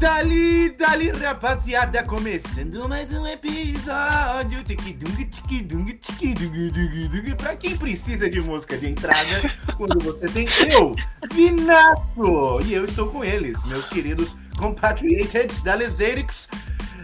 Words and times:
Dali, 0.00 0.70
dali, 0.70 1.10
rapaziada, 1.10 2.02
começando 2.02 2.88
mais 2.88 3.12
um 3.12 3.26
episódio. 3.26 4.64
Tiquidung, 4.64 5.26
tiquidung, 5.26 5.92
tiquidung, 5.92 6.70
dung, 6.70 7.08
dung. 7.08 7.36
Pra 7.36 7.54
quem 7.54 7.76
precisa 7.76 8.30
de 8.30 8.40
música 8.40 8.78
de 8.78 8.88
entrada, 8.88 9.42
quando 9.76 10.02
você 10.02 10.26
tem 10.26 10.46
eu, 10.72 10.96
Vinaço, 11.34 12.62
e 12.64 12.72
eu 12.72 12.86
estou 12.86 13.10
com 13.10 13.22
eles, 13.22 13.62
meus 13.66 13.90
queridos 13.90 14.34
compatriots 14.58 15.60
da 15.60 15.74
Leserix. 15.74 16.48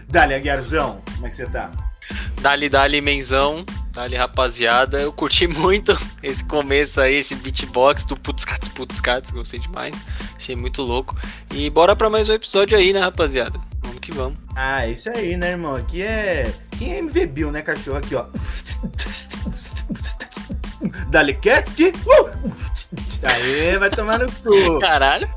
Dali, 0.09 0.33
Aguiarzão, 0.33 0.99
como 1.13 1.27
é 1.27 1.29
que 1.29 1.35
você 1.35 1.45
tá? 1.45 1.69
Dali, 2.41 2.67
dali, 2.67 2.99
menzão. 2.99 3.63
Dali, 3.97 4.15
rapaziada. 4.15 5.01
Eu 5.01 5.11
curti 5.11 5.47
muito 5.49 5.97
esse 6.21 6.43
começo 6.43 7.01
aí, 7.01 7.15
esse 7.15 7.33
beatbox 7.33 8.05
do 8.05 8.15
Putzcats 8.15 8.69
Putzcats. 8.69 9.31
Gostei 9.31 9.59
demais. 9.59 9.95
Achei 10.35 10.55
muito 10.55 10.83
louco. 10.83 11.17
E 11.51 11.67
bora 11.67 11.95
pra 11.95 12.07
mais 12.07 12.29
um 12.29 12.33
episódio 12.33 12.77
aí, 12.77 12.93
né, 12.93 12.99
rapaziada? 12.99 13.59
Vamos 13.81 13.99
que 13.99 14.13
vamos. 14.13 14.37
Ah, 14.55 14.85
isso 14.85 15.09
aí, 15.09 15.35
né, 15.35 15.49
irmão? 15.49 15.75
Aqui 15.75 16.03
é. 16.03 16.53
Quem 16.77 16.93
é 16.93 16.99
MV 16.99 17.25
Bill, 17.25 17.51
né, 17.51 17.63
cachorro? 17.63 17.97
Aqui, 17.97 18.13
ó. 18.13 18.25
Dali, 21.09 21.33
cat. 21.33 21.67
Uh! 21.83 22.29
Aí, 23.23 23.79
vai 23.79 23.89
tomar 23.89 24.19
no 24.19 24.31
cu. 24.31 24.77
Caralho. 24.79 25.27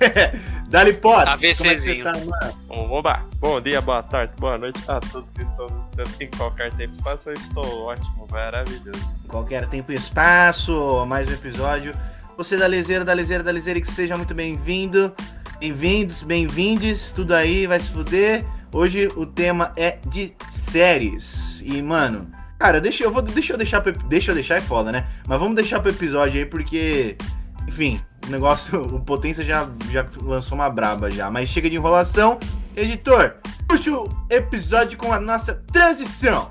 Dali, 0.72 0.94
Potts. 0.94 1.44
AVCzinho. 1.44 2.02
Como 2.02 2.16
é 2.16 2.20
que 2.20 2.24
você 2.24 2.30
tá, 2.30 2.46
mano? 2.46 2.92
Oba! 2.94 3.26
Bom 3.38 3.60
dia, 3.60 3.82
boa 3.82 4.02
tarde, 4.02 4.32
boa 4.38 4.56
noite 4.56 4.80
a 4.88 5.00
todos 5.00 5.28
que 5.36 5.42
estão 5.42 5.66
nos 5.66 6.18
em 6.18 6.30
qualquer 6.30 6.72
tempo 6.72 6.94
e 6.94 6.96
espaço. 6.96 7.28
Eu 7.28 7.34
estou 7.34 7.82
ótimo, 7.88 8.26
maravilhoso. 8.30 8.90
Qualquer 9.28 9.68
tempo 9.68 9.92
e 9.92 9.96
espaço, 9.96 11.04
mais 11.06 11.28
um 11.28 11.34
episódio. 11.34 11.94
Você 12.38 12.56
da 12.56 12.66
Lezeira, 12.66 13.04
da 13.04 13.12
Lezeira, 13.12 13.44
da 13.44 13.50
Lezeira, 13.50 13.82
que 13.82 13.92
seja 13.92 14.16
muito 14.16 14.32
bem-vindo. 14.32 15.12
Bem-vindos, 15.60 16.22
bem-vindes, 16.22 17.12
tudo 17.12 17.34
aí, 17.34 17.66
vai 17.66 17.78
se 17.78 17.90
fuder. 17.90 18.42
Hoje 18.72 19.08
o 19.14 19.26
tema 19.26 19.74
é 19.76 19.98
de 20.06 20.32
séries. 20.48 21.60
E, 21.62 21.82
mano, 21.82 22.32
cara, 22.58 22.80
deixa 22.80 23.04
eu, 23.04 23.12
vou, 23.12 23.20
deixa 23.20 23.52
eu 23.52 23.58
deixar 23.58 23.82
pro, 23.82 23.92
deixa 24.08 24.30
eu 24.30 24.34
deixar 24.34 24.56
é 24.56 24.62
foda, 24.62 24.90
né? 24.90 25.06
Mas 25.28 25.38
vamos 25.38 25.54
deixar 25.54 25.80
pro 25.80 25.90
episódio 25.90 26.40
aí, 26.40 26.46
porque, 26.46 27.18
enfim, 27.66 28.00
o 28.26 28.30
negócio, 28.30 28.80
o 28.96 29.04
Potência 29.04 29.44
já, 29.44 29.68
já 29.90 30.06
lançou 30.22 30.56
uma 30.56 30.70
braba 30.70 31.10
já. 31.10 31.30
Mas 31.30 31.48
chega 31.48 31.68
de 31.68 31.76
enrolação. 31.76 32.38
Editor, 32.76 33.36
puxa 33.68 33.90
o 33.90 34.08
episódio 34.30 34.98
com 34.98 35.12
a 35.12 35.20
nossa 35.20 35.54
transição. 35.72 36.50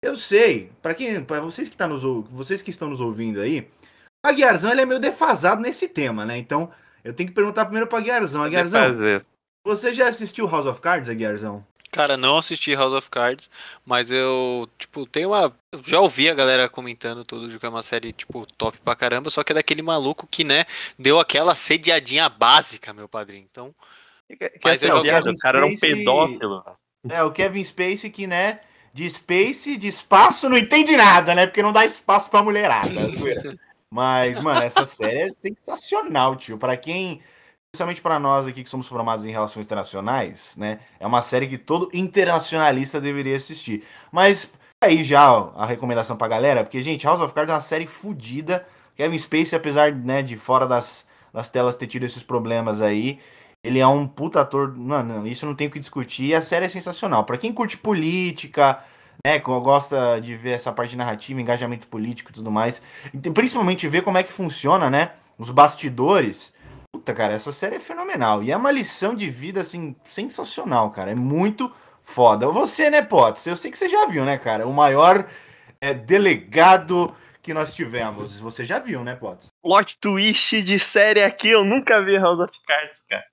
Eu 0.00 0.16
sei, 0.16 0.70
pra 0.82 0.94
quem, 0.94 1.22
para 1.22 1.40
vocês 1.40 1.68
que 1.68 1.76
tá 1.76 1.86
nos, 1.86 2.02
vocês 2.30 2.60
que 2.60 2.70
estão 2.70 2.88
nos 2.88 3.00
ouvindo 3.00 3.40
aí, 3.40 3.68
Aguiarzão 4.24 4.70
ele 4.70 4.82
é 4.82 4.86
meio 4.86 5.00
defasado 5.00 5.60
nesse 5.60 5.88
tema, 5.88 6.24
né? 6.24 6.36
Então, 6.36 6.70
eu 7.02 7.12
tenho 7.12 7.28
que 7.28 7.34
perguntar 7.34 7.64
primeiro 7.64 7.88
pro 7.88 7.98
Aguiarzão. 7.98 8.42
Aguiarzão. 8.42 8.80
Você 9.64 9.92
já 9.92 10.08
assistiu 10.08 10.46
House 10.46 10.66
of 10.66 10.80
Cards, 10.80 11.08
Aguiarzão? 11.08 11.64
Cara, 11.90 12.16
não 12.16 12.38
assisti 12.38 12.74
House 12.74 12.94
of 12.94 13.10
Cards, 13.10 13.50
mas 13.84 14.10
eu, 14.10 14.66
tipo, 14.78 15.04
tenho 15.04 15.28
uma. 15.28 15.54
Eu 15.70 15.82
já 15.84 16.00
ouvi 16.00 16.28
a 16.28 16.34
galera 16.34 16.66
comentando 16.66 17.22
tudo 17.22 17.48
de 17.48 17.58
que 17.58 17.66
é 17.66 17.68
uma 17.68 17.82
série, 17.82 18.14
tipo, 18.14 18.46
top 18.56 18.78
pra 18.82 18.96
caramba, 18.96 19.28
só 19.28 19.44
que 19.44 19.52
é 19.52 19.54
daquele 19.54 19.82
maluco 19.82 20.26
que, 20.26 20.42
né, 20.42 20.64
deu 20.98 21.20
aquela 21.20 21.54
sediadinha 21.54 22.30
básica, 22.30 22.94
meu 22.94 23.06
padrinho. 23.06 23.46
Então, 23.50 23.74
Que, 24.26 24.36
que 24.36 24.58
Mas 24.64 24.82
eu 24.82 24.88
já 24.88 25.02
piada, 25.02 25.30
vi 25.30 25.36
o 25.36 25.38
cara 25.38 25.58
era 25.58 25.66
um 25.66 25.76
pedófilo. 25.76 26.64
É, 27.10 27.22
o 27.22 27.30
Kevin 27.30 27.62
Spacey 27.62 28.10
que, 28.10 28.26
né, 28.26 28.60
de 28.94 29.08
space, 29.10 29.76
de 29.76 29.88
espaço, 29.88 30.48
não 30.48 30.56
entende 30.56 30.96
nada, 30.96 31.34
né? 31.34 31.46
Porque 31.46 31.62
não 31.62 31.72
dá 31.72 31.84
espaço 31.84 32.30
pra 32.30 32.42
mulherada. 32.42 32.88
é. 32.88 33.54
Mas, 33.90 34.40
mano, 34.40 34.62
essa 34.62 34.86
série 34.86 35.20
é 35.20 35.28
sensacional, 35.30 36.34
tio. 36.36 36.56
Pra 36.56 36.78
quem, 36.78 37.20
principalmente 37.72 38.02
pra 38.02 38.18
nós 38.18 38.46
aqui 38.46 38.62
que 38.62 38.68
somos 38.68 38.86
formados 38.86 39.24
em 39.24 39.30
relações 39.30 39.64
internacionais, 39.64 40.54
né? 40.58 40.80
É 41.00 41.06
uma 41.06 41.22
série 41.22 41.48
que 41.48 41.56
todo 41.56 41.88
internacionalista 41.94 43.00
deveria 43.00 43.34
assistir. 43.34 43.82
Mas 44.12 44.50
aí 44.78 45.02
já 45.02 45.22
a 45.56 45.64
recomendação 45.64 46.14
pra 46.14 46.28
galera, 46.28 46.62
porque, 46.62 46.82
gente, 46.82 47.06
House 47.06 47.22
of 47.22 47.32
Cards 47.32 47.50
é 47.50 47.54
uma 47.54 47.62
série 47.62 47.86
fodida. 47.86 48.66
Kevin 48.94 49.16
Spacey, 49.16 49.56
apesar, 49.56 49.90
né, 49.90 50.20
de 50.20 50.36
fora 50.36 50.66
das, 50.66 51.06
das 51.32 51.48
telas 51.48 51.74
ter 51.74 51.86
tido 51.86 52.04
esses 52.04 52.22
problemas 52.22 52.82
aí, 52.82 53.18
ele 53.64 53.80
é 53.80 53.86
um 53.86 54.06
puta 54.06 54.42
ator. 54.42 54.76
Mano, 54.76 55.26
isso 55.26 55.46
não 55.46 55.54
tem 55.54 55.68
o 55.68 55.70
que 55.70 55.78
discutir. 55.78 56.26
E 56.26 56.34
a 56.34 56.42
série 56.42 56.66
é 56.66 56.68
sensacional. 56.68 57.24
Pra 57.24 57.38
quem 57.38 57.54
curte 57.54 57.78
política, 57.78 58.84
né? 59.24 59.38
Gosta 59.38 60.20
de 60.20 60.36
ver 60.36 60.50
essa 60.50 60.70
parte 60.70 60.94
narrativa, 60.94 61.40
engajamento 61.40 61.86
político 61.86 62.32
e 62.32 62.34
tudo 62.34 62.50
mais. 62.50 62.82
Principalmente 63.32 63.88
ver 63.88 64.02
como 64.02 64.18
é 64.18 64.22
que 64.22 64.32
funciona, 64.32 64.90
né? 64.90 65.12
Os 65.38 65.50
bastidores. 65.50 66.52
Puta, 66.92 67.14
cara, 67.14 67.32
essa 67.32 67.50
série 67.52 67.76
é 67.76 67.80
fenomenal. 67.80 68.42
E 68.42 68.52
é 68.52 68.56
uma 68.56 68.70
lição 68.70 69.14
de 69.14 69.30
vida, 69.30 69.62
assim, 69.62 69.96
sensacional, 70.04 70.90
cara. 70.90 71.10
É 71.10 71.14
muito 71.14 71.72
foda. 72.02 72.46
Você, 72.48 72.90
né, 72.90 73.00
Potts? 73.00 73.46
Eu 73.46 73.56
sei 73.56 73.70
que 73.70 73.78
você 73.78 73.88
já 73.88 74.06
viu, 74.06 74.24
né, 74.26 74.36
cara? 74.36 74.66
O 74.66 74.72
maior 74.74 75.26
é, 75.80 75.94
delegado 75.94 77.14
que 77.42 77.54
nós 77.54 77.74
tivemos. 77.74 78.38
Você 78.38 78.62
já 78.64 78.78
viu, 78.78 79.02
né, 79.02 79.16
Potts? 79.16 79.48
Plot 79.62 79.98
twist 79.98 80.62
de 80.62 80.78
série 80.78 81.22
aqui, 81.22 81.48
eu 81.48 81.64
nunca 81.64 82.00
vi 82.02 82.16
House 82.18 82.38
of 82.38 82.52
Cards, 82.66 83.04
cara. 83.08 83.24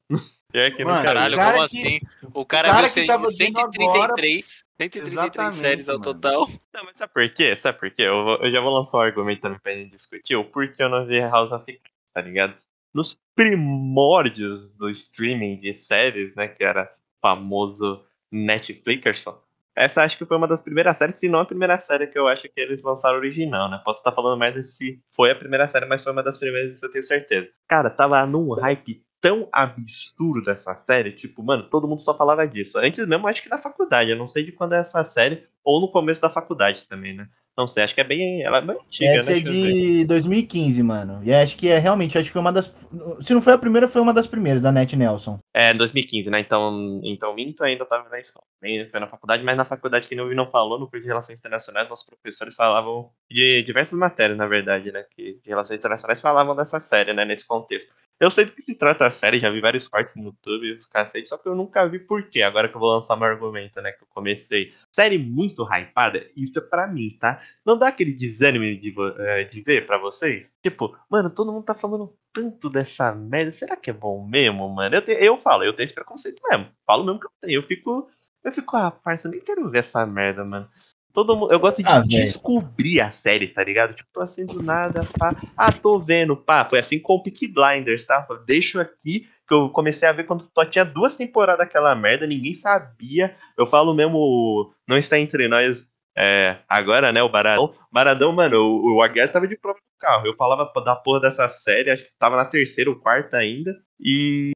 Pior 0.52 0.72
que 0.72 0.84
Mano, 0.84 1.04
caralho, 1.04 1.36
cara 1.36 1.58
como 1.58 1.70
que- 1.70 1.78
assim? 1.78 2.00
O 2.34 2.44
cara, 2.46 2.70
o 2.70 2.72
cara 2.72 2.88
viu 2.88 2.94
que 3.04 3.06
tava 3.06 3.28
vendo 3.28 3.36
133, 3.36 4.64
133 4.82 5.14
Exatamente, 5.14 5.56
séries 5.58 5.90
ao 5.90 6.00
mano. 6.00 6.04
total. 6.06 6.48
Não, 6.74 6.86
mas 6.86 6.98
sabe 6.98 7.14
por 7.14 7.30
quê? 7.30 7.56
Sabe 7.56 7.78
por 7.78 7.92
quê? 7.92 8.04
Eu, 8.04 8.24
vou- 8.24 8.38
eu 8.38 8.52
já 8.52 8.60
vou 8.62 8.74
lançar 8.74 8.98
um 8.98 9.02
argumento 9.02 9.42
também 9.42 9.60
pra 9.60 9.74
gente 9.74 9.92
discutir 9.92 10.36
o 10.38 10.44
porquê 10.46 10.82
eu 10.82 10.90
não 10.90 11.06
vi 11.06 11.20
House 11.20 11.52
of 11.52 11.64
Cards, 11.66 11.82
tá 12.14 12.22
ligado? 12.22 12.56
Nos 12.94 13.20
primórdios 13.36 14.72
do 14.72 14.90
streaming 14.90 15.60
de 15.60 15.74
séries, 15.74 16.36
né, 16.36 16.48
que 16.48 16.64
era 16.64 16.92
famoso 17.22 18.04
Netflixerson, 18.32 19.40
essa 19.76 20.04
acho 20.04 20.18
que 20.18 20.26
foi 20.26 20.36
uma 20.36 20.48
das 20.48 20.62
primeiras 20.62 20.98
séries, 20.98 21.16
se 21.16 21.30
não 21.30 21.40
a 21.40 21.46
primeira 21.46 21.78
série 21.78 22.08
que 22.08 22.20
eu 22.20 22.28
acho 22.28 22.44
que 22.44 22.60
eles 22.60 22.84
lançaram 22.84 23.18
original, 23.18 23.70
né? 23.70 23.82
Posso 23.86 24.00
estar 24.02 24.12
falando 24.12 24.38
mais 24.38 24.76
se 24.76 25.02
foi 25.16 25.32
a 25.32 25.36
primeira 25.36 25.68
série, 25.70 25.86
mas 25.86 26.04
foi 26.04 26.12
uma 26.12 26.22
das 26.22 26.38
primeiras, 26.38 26.76
isso 26.76 26.86
eu 26.86 26.92
tenho 26.92 27.04
certeza. 27.04 27.48
Cara, 27.66 27.90
tava 27.90 28.26
num 28.26 28.52
hype 28.56 29.02
tão 29.22 29.48
absurdo 29.54 30.50
essa 30.50 30.76
série, 30.76 31.14
tipo, 31.14 31.42
mano, 31.44 31.70
todo 31.70 31.88
mundo 31.88 32.02
só 32.02 32.14
falava 32.18 32.46
disso. 32.46 32.78
Antes 32.78 33.06
mesmo, 33.06 33.28
acho 33.28 33.42
que 33.42 33.50
da 33.50 33.58
faculdade, 33.58 34.12
eu 34.12 34.18
não 34.18 34.28
sei 34.28 34.44
de 34.44 34.52
quando 34.52 34.74
é 34.74 34.80
essa 34.80 35.04
série, 35.04 35.48
ou 35.64 35.80
no 35.80 35.90
começo 35.92 36.22
da 36.22 36.30
faculdade 36.30 36.88
também, 36.88 37.16
né? 37.16 37.30
Não 37.58 37.68
sei, 37.68 37.84
acho 37.84 37.94
que 37.94 38.02
é 38.02 38.06
bem, 38.06 38.42
ela 38.42 38.60
é 38.60 38.62
bem 38.62 38.78
antiga, 38.78 39.12
Essa 39.12 39.32
né? 39.32 39.38
é 39.38 39.42
de 39.42 40.06
2015, 40.06 40.82
mano. 40.82 41.22
E 41.24 41.34
acho 41.34 41.58
que 41.58 41.68
é 41.68 41.78
realmente, 41.78 42.18
acho 42.18 42.28
que 42.28 42.32
foi 42.32 42.42
uma 42.42 42.54
das. 42.54 42.74
Se 43.22 43.34
não 43.34 43.42
foi 43.42 43.54
a 43.54 43.58
primeira, 43.58 43.88
foi 43.88 44.02
uma 44.02 44.14
das 44.14 44.28
primeiras, 44.28 44.62
da 44.62 44.72
Net 44.72 44.96
Nelson. 44.96 45.40
É, 45.54 45.74
2015, 45.74 46.30
né? 46.30 46.40
Então, 46.40 47.02
então 47.04 47.36
minto 47.36 47.64
ainda 47.64 47.86
tava 47.86 48.08
na 48.08 48.20
escola. 48.20 48.46
Nem 48.62 48.90
foi 48.90 49.00
na 49.00 49.08
faculdade, 49.08 49.44
mas 49.44 49.58
na 49.58 49.66
faculdade 49.66 50.08
que 50.08 50.16
não 50.16 50.34
não 50.34 50.48
falou, 50.48 50.80
no 50.80 50.90
curso 50.90 51.02
de 51.02 51.08
Relações 51.08 51.40
Internacionais, 51.40 51.90
nossos 51.90 52.06
professores 52.06 52.56
falavam 52.56 53.10
de 53.30 53.62
diversas 53.64 54.00
matérias, 54.00 54.38
na 54.38 54.48
verdade, 54.48 54.92
né? 54.92 55.04
Que 55.12 55.40
de 55.44 55.50
Relações 55.50 55.80
Internacionais 55.80 56.22
falavam 56.22 56.56
dessa 56.56 56.80
série, 56.80 57.14
né? 57.14 57.26
Nesse 57.26 57.46
contexto. 57.46 57.94
Eu 58.20 58.30
sei 58.30 58.46
do 58.46 58.52
que 58.52 58.62
se 58.62 58.76
trata 58.76 59.08
a 59.08 59.12
série, 59.12 59.40
já 59.40 59.50
vi 59.50 59.62
vários 59.62 59.88
cortes 59.88 60.14
no 60.16 60.26
YouTube, 60.26 60.80
cacete, 60.92 61.28
só 61.30 61.38
que 61.38 61.48
eu 61.48 61.56
nunca 61.56 61.88
vi 61.88 62.00
por 62.00 62.24
quê. 62.28 62.42
Agora 62.42 62.68
que 62.68 62.76
eu 62.76 62.80
vou 62.80 62.94
lançar 62.94 63.16
meu 63.16 63.26
argumento, 63.28 63.82
né? 63.82 63.92
Que 63.94 64.04
eu 64.04 64.08
comecei. 64.10 64.72
Série 64.94 65.18
muito 65.18 65.64
hypada, 65.64 66.30
isso 66.36 66.60
é 66.60 66.62
pra 66.62 66.86
mim, 66.88 67.16
tá? 67.20 67.42
Não 67.66 67.78
dá 67.78 67.88
aquele 67.88 68.12
desânimo 68.14 68.66
de, 68.80 68.94
eh, 69.20 69.44
de 69.46 69.62
ver 69.62 69.86
pra 69.86 69.98
vocês? 69.98 70.54
Tipo, 70.62 70.98
mano, 71.10 71.30
todo 71.30 71.52
mundo 71.54 71.64
tá 71.64 71.74
falando 71.74 72.14
tanto 72.34 72.70
dessa 72.70 73.14
merda. 73.16 73.52
Será 73.52 73.76
que 73.78 73.90
é 73.90 73.94
bom 73.94 74.26
mesmo, 74.28 74.68
mano? 74.70 74.96
Eu, 74.96 75.02
te- 75.02 75.12
eu 75.14 75.38
falo, 75.38 75.64
eu 75.64 75.74
tenho 75.74 75.86
esse 75.86 75.94
preconceito 75.96 76.42
mesmo. 76.50 76.68
Falo 76.86 77.06
mesmo 77.06 77.20
que 77.20 77.28
eu 77.28 77.32
tenho. 77.42 77.58
Eu 77.62 77.64
fico. 77.68 78.10
Eu 78.44 78.52
fico, 78.54 78.76
ah, 78.78 78.90
parça, 78.92 79.28
nem 79.30 79.42
quero 79.42 79.70
ver 79.70 79.80
essa 79.80 80.06
merda, 80.06 80.44
mano. 80.46 80.70
Todo 81.14 81.36
mundo, 81.36 81.52
eu 81.52 81.60
gosto 81.60 81.82
de 81.82 81.90
Ah, 81.90 82.00
velho. 82.00 82.08
descobrir 82.08 83.02
a 83.02 83.12
série, 83.12 83.48
tá 83.48 83.64
ligado? 83.64 83.94
Tipo, 83.94 84.10
tô 84.14 84.22
assim 84.22 84.46
do 84.46 84.62
nada, 84.62 85.02
pá. 85.18 85.32
Ah, 85.58 85.72
tô 85.72 86.00
vendo, 86.00 86.38
pá. 86.38 86.64
Foi 86.66 86.80
assim 86.80 87.00
com 87.00 87.14
o 87.16 87.24
Peaky 87.24 87.48
Blinders, 87.48 88.06
tá? 88.06 88.26
Eu 88.30 88.38
deixo 88.46 88.80
aqui, 88.80 89.28
que 89.48 89.54
eu 89.54 89.70
comecei 89.70 90.08
a 90.08 90.12
ver 90.12 90.26
quando 90.26 90.48
só 90.54 90.64
tinha 90.66 90.86
duas 90.86 91.18
temporadas 91.18 91.66
daquela 91.66 91.96
merda, 91.96 92.28
ninguém 92.28 92.54
sabia. 92.54 93.36
Eu 93.58 93.66
falo 93.66 93.94
mesmo, 93.94 94.72
não 94.88 94.98
está 94.98 95.20
entre 95.20 95.48
nós 95.48 95.84
é, 96.18 96.58
agora, 96.68 97.12
né, 97.12 97.24
o 97.24 97.30
Baradão. 97.30 97.74
Baradão, 97.92 98.32
mano, 98.34 98.58
o, 98.58 98.98
o 98.98 99.02
Aguiar 99.02 99.32
tava 99.32 99.48
de 99.48 99.58
prova 99.58 99.80
do 99.80 100.00
carro. 100.00 100.28
Eu 100.28 100.36
falava 100.36 100.70
da 100.84 100.96
porra 100.96 101.22
dessa 101.22 101.48
série, 101.48 101.90
acho 101.92 102.04
que 102.04 102.12
tava 102.20 102.36
na 102.36 102.46
terceira 102.46 102.90
ou 102.90 102.98
quarta 103.00 103.38
ainda. 103.38 103.74
E 104.00 104.52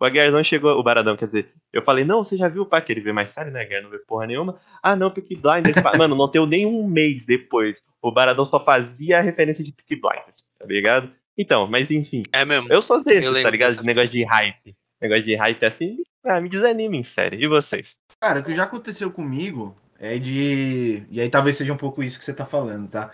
o 0.00 0.04
Aguiar 0.04 0.30
não 0.30 0.42
chegou, 0.44 0.78
o 0.78 0.82
Baradão, 0.82 1.16
quer 1.16 1.26
dizer, 1.26 1.48
eu 1.72 1.82
falei, 1.82 2.04
não, 2.04 2.22
você 2.22 2.36
já 2.36 2.48
viu 2.48 2.62
o 2.62 2.66
pá, 2.66 2.80
que 2.80 2.92
ele 2.92 3.00
vê 3.00 3.12
mais 3.12 3.32
série, 3.32 3.50
né, 3.50 3.62
Aguiar 3.62 3.82
não 3.82 3.90
vê 3.90 3.98
porra 3.98 4.26
nenhuma. 4.26 4.58
Ah, 4.82 4.94
não, 4.96 5.10
Peaky 5.10 5.36
Blinders, 5.36 5.76
mano, 5.98 6.14
não 6.14 6.30
deu 6.30 6.46
nem 6.46 6.64
um 6.66 6.86
mês 6.86 7.26
depois. 7.26 7.78
O 8.00 8.12
Baradão 8.12 8.44
só 8.46 8.64
fazia 8.64 9.18
a 9.18 9.20
referência 9.22 9.64
de 9.64 9.72
Peaky 9.72 9.96
Blinders, 9.96 10.44
tá 10.58 10.66
ligado? 10.66 11.10
Então, 11.36 11.66
mas 11.66 11.90
enfim, 11.90 12.22
É 12.32 12.44
mesmo. 12.44 12.72
eu 12.72 12.82
sou 12.82 13.02
desse, 13.02 13.26
Eu 13.26 13.42
tá 13.42 13.50
ligado? 13.50 13.76
De 13.76 13.84
negócio 13.84 14.10
de 14.10 14.24
hype. 14.24 14.76
Negócio 15.00 15.24
de 15.24 15.36
hype 15.36 15.64
assim, 15.64 15.98
ah, 16.24 16.40
me 16.40 16.48
desanima 16.48 16.96
em 16.96 17.02
série. 17.04 17.42
E 17.42 17.46
vocês? 17.46 17.96
Cara, 18.20 18.40
o 18.40 18.42
que 18.42 18.54
já 18.54 18.64
aconteceu 18.64 19.10
comigo 19.12 19.76
é 20.00 20.18
de. 20.18 21.04
E 21.10 21.20
aí 21.20 21.30
talvez 21.30 21.56
seja 21.56 21.72
um 21.72 21.76
pouco 21.76 22.02
isso 22.02 22.18
que 22.18 22.24
você 22.24 22.34
tá 22.34 22.44
falando, 22.44 22.90
tá? 22.90 23.12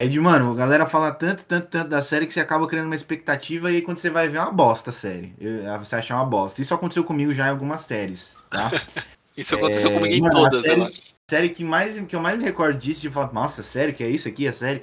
É 0.00 0.06
de, 0.06 0.20
mano, 0.20 0.52
a 0.52 0.54
galera 0.54 0.86
fala 0.86 1.10
tanto, 1.12 1.44
tanto, 1.44 1.66
tanto 1.66 1.88
da 1.88 2.02
série 2.02 2.24
que 2.26 2.32
você 2.32 2.38
acaba 2.40 2.68
criando 2.68 2.86
uma 2.86 2.94
expectativa 2.94 3.70
e 3.70 3.76
aí 3.76 3.82
quando 3.82 3.98
você 3.98 4.08
vai 4.08 4.28
ver 4.28 4.38
é 4.38 4.40
uma 4.42 4.52
bosta 4.52 4.90
a 4.90 4.92
série. 4.92 5.34
Eu- 5.40 5.64
Você 5.80 5.96
acha 5.96 6.14
uma 6.14 6.24
bosta. 6.24 6.62
Isso 6.62 6.72
aconteceu 6.72 7.02
comigo 7.02 7.32
já 7.32 7.46
em 7.48 7.50
algumas 7.50 7.80
séries, 7.80 8.38
tá? 8.48 8.70
Isso 9.36 9.54
aconteceu 9.56 9.90
É, 9.90 9.94
comigo 9.94 10.14
em 10.14 10.20
mano, 10.20 10.46
a 10.46 10.50
todas, 10.50 10.62
série- 10.62 10.80
eu 10.82 10.92
série 11.28 11.48
que, 11.48 11.64
mais, 11.64 11.98
que 11.98 12.14
eu 12.16 12.20
mais 12.20 12.38
me 12.38 12.44
recordo 12.44 12.78
disso, 12.78 13.00
de 13.00 13.10
falar, 13.10 13.32
nossa, 13.32 13.62
sério, 13.62 13.92
que 13.94 14.04
é 14.04 14.08
isso 14.08 14.28
aqui, 14.28 14.46
a 14.46 14.52
série? 14.52 14.82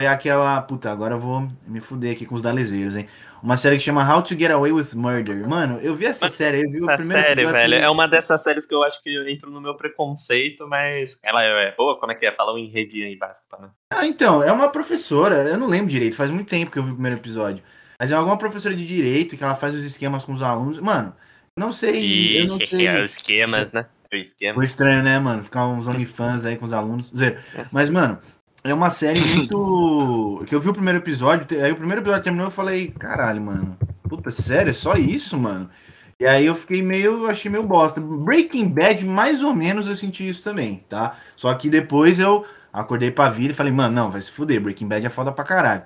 É 0.00 0.06
aquela, 0.06 0.60
puta, 0.62 0.90
agora 0.90 1.14
eu 1.14 1.20
vou 1.20 1.46
me 1.66 1.80
fuder 1.80 2.12
aqui 2.14 2.24
com 2.26 2.34
os 2.34 2.40
dalezeiros, 2.42 2.96
hein? 2.96 3.06
Uma 3.42 3.56
série 3.56 3.76
que 3.76 3.82
chama 3.82 4.06
How 4.08 4.22
to 4.22 4.38
Get 4.38 4.50
Away 4.50 4.72
with 4.72 4.94
Murder. 4.94 5.48
Mano, 5.48 5.78
eu 5.80 5.94
vi 5.94 6.06
essa 6.06 6.26
Mas 6.26 6.34
série, 6.34 6.62
eu 6.62 6.70
vi 6.70 6.80
o 6.82 6.90
Essa 6.90 6.98
primeiro 6.98 7.26
série, 7.26 7.46
velho, 7.46 7.74
é 7.74 7.88
uma 7.88 8.06
dessas 8.06 8.42
séries 8.42 8.66
que 8.66 8.74
eu 8.74 8.82
acho 8.82 9.02
que 9.02 9.10
entra 9.30 9.48
no 9.48 9.60
meu 9.60 9.74
preconceito, 9.74 10.66
mas 10.68 11.18
ela 11.22 11.42
é 11.42 11.74
boa? 11.74 11.98
Como 11.98 12.12
é 12.12 12.14
que 12.14 12.26
é? 12.26 12.32
Fala 12.32 12.52
um 12.52 12.58
enredinho 12.58 13.06
aí 13.06 13.16
básico 13.16 13.46
pra 13.48 13.60
mim. 13.60 13.68
Ah, 13.92 14.06
então, 14.06 14.42
é 14.42 14.52
uma 14.52 14.70
professora, 14.70 15.36
eu 15.48 15.56
não 15.56 15.68
lembro 15.68 15.88
direito, 15.88 16.16
faz 16.16 16.30
muito 16.30 16.48
tempo 16.48 16.70
que 16.70 16.78
eu 16.78 16.82
vi 16.82 16.90
o 16.90 16.94
primeiro 16.94 17.16
episódio. 17.16 17.64
Mas 17.98 18.12
é 18.12 18.14
alguma 18.14 18.36
professora 18.36 18.74
de 18.74 18.86
direito 18.86 19.36
que 19.36 19.44
ela 19.44 19.56
faz 19.56 19.74
os 19.74 19.84
esquemas 19.84 20.24
com 20.24 20.32
os 20.32 20.42
alunos. 20.42 20.78
Mano, 20.78 21.14
não 21.56 21.72
sei, 21.72 22.42
eu 22.42 22.46
não 22.46 22.58
sei. 22.58 22.86
é 22.86 23.02
os 23.02 23.16
esquemas, 23.16 23.72
né? 23.72 23.86
O 24.12 24.16
esquema. 24.16 24.54
Foi 24.54 24.64
estranho, 24.64 25.02
né, 25.02 25.18
mano? 25.18 25.44
Ficar 25.44 25.66
uns 25.66 25.86
OnlyFans 25.86 26.44
aí 26.44 26.56
com 26.56 26.64
os 26.64 26.72
alunos. 26.72 27.12
Zero. 27.16 27.38
Mas, 27.70 27.88
mano, 27.90 28.18
é 28.62 28.74
uma 28.74 28.90
série 28.90 29.20
muito. 29.20 30.44
que 30.48 30.54
eu 30.54 30.60
vi 30.60 30.68
o 30.68 30.74
primeiro 30.74 30.98
episódio, 30.98 31.46
aí 31.62 31.72
o 31.72 31.76
primeiro 31.76 32.02
episódio 32.02 32.24
terminou 32.24 32.46
eu 32.46 32.50
falei, 32.50 32.88
caralho, 32.88 33.40
mano. 33.40 33.76
Puta, 34.08 34.30
sério? 34.30 34.70
É 34.70 34.74
só 34.74 34.94
isso, 34.94 35.38
mano? 35.38 35.70
E 36.18 36.26
aí 36.26 36.44
eu 36.44 36.54
fiquei 36.54 36.82
meio. 36.82 37.26
achei 37.26 37.50
meio 37.50 37.64
bosta. 37.66 38.00
Breaking 38.00 38.68
Bad, 38.68 39.04
mais 39.06 39.42
ou 39.42 39.54
menos, 39.54 39.86
eu 39.86 39.96
senti 39.96 40.28
isso 40.28 40.42
também, 40.42 40.84
tá? 40.88 41.16
Só 41.34 41.52
que 41.54 41.70
depois 41.70 42.18
eu 42.18 42.44
acordei 42.72 43.10
pra 43.10 43.30
vida 43.30 43.52
e 43.52 43.56
falei, 43.56 43.72
mano, 43.72 43.94
não, 43.94 44.10
vai 44.10 44.20
se 44.20 44.30
fuder, 44.30 44.60
Breaking 44.60 44.86
Bad 44.86 45.06
é 45.06 45.10
foda 45.10 45.32
pra 45.32 45.44
caralho. 45.44 45.82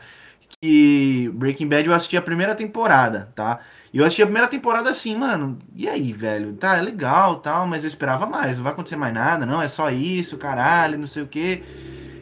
Que 0.60 1.30
Breaking 1.34 1.68
Bad 1.68 1.88
eu 1.88 1.94
assisti 1.94 2.16
a 2.16 2.22
primeira 2.22 2.54
temporada, 2.54 3.32
tá? 3.34 3.60
E 3.92 3.98
eu 3.98 4.04
assisti 4.04 4.22
a 4.22 4.26
primeira 4.26 4.48
temporada 4.48 4.90
assim, 4.90 5.16
mano, 5.16 5.58
e 5.74 5.88
aí, 5.88 6.12
velho? 6.12 6.54
Tá, 6.54 6.76
é 6.78 6.82
legal 6.82 7.36
tal, 7.36 7.66
mas 7.66 7.84
eu 7.84 7.88
esperava 7.88 8.26
mais, 8.26 8.56
não 8.56 8.64
vai 8.64 8.72
acontecer 8.72 8.96
mais 8.96 9.14
nada, 9.14 9.46
não, 9.46 9.62
é 9.62 9.68
só 9.68 9.90
isso, 9.90 10.36
caralho, 10.36 10.98
não 10.98 11.06
sei 11.06 11.22
o 11.22 11.28
quê. 11.28 11.62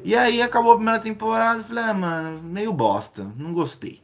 E 0.05 0.15
aí 0.15 0.43
acabou 0.43 0.73
a 0.73 0.77
primeira 0.77 0.99
temporada, 1.01 1.61
eu 1.61 1.65
falei, 1.65 1.85
ah, 1.85 1.95
mano, 1.95 2.43
meio 2.43 2.73
bosta, 2.73 3.31
não 3.37 3.53
gostei. 3.53 4.01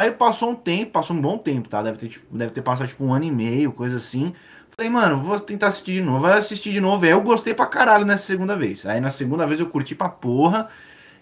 Aí 0.00 0.10
passou 0.10 0.50
um 0.50 0.54
tempo, 0.54 0.92
passou 0.92 1.14
um 1.16 1.20
bom 1.20 1.36
tempo, 1.38 1.68
tá? 1.68 1.82
Deve 1.82 1.98
ter, 1.98 2.08
tipo, 2.08 2.36
deve 2.36 2.52
ter 2.52 2.62
passado 2.62 2.88
tipo 2.88 3.04
um 3.04 3.12
ano 3.12 3.24
e 3.26 3.30
meio, 3.30 3.72
coisa 3.72 3.98
assim. 3.98 4.34
Falei, 4.74 4.90
mano, 4.90 5.22
vou 5.22 5.38
tentar 5.38 5.68
assistir 5.68 5.92
de 5.92 6.00
novo. 6.00 6.20
Vai 6.20 6.38
assistir 6.38 6.72
de 6.72 6.80
novo. 6.80 7.04
Aí 7.04 7.10
eu 7.10 7.20
gostei 7.22 7.52
pra 7.52 7.66
caralho 7.66 8.06
nessa 8.06 8.24
segunda 8.24 8.56
vez. 8.56 8.86
Aí 8.86 9.00
na 9.00 9.10
segunda 9.10 9.46
vez 9.46 9.60
eu 9.60 9.68
curti 9.68 9.94
pra 9.94 10.08
porra. 10.08 10.70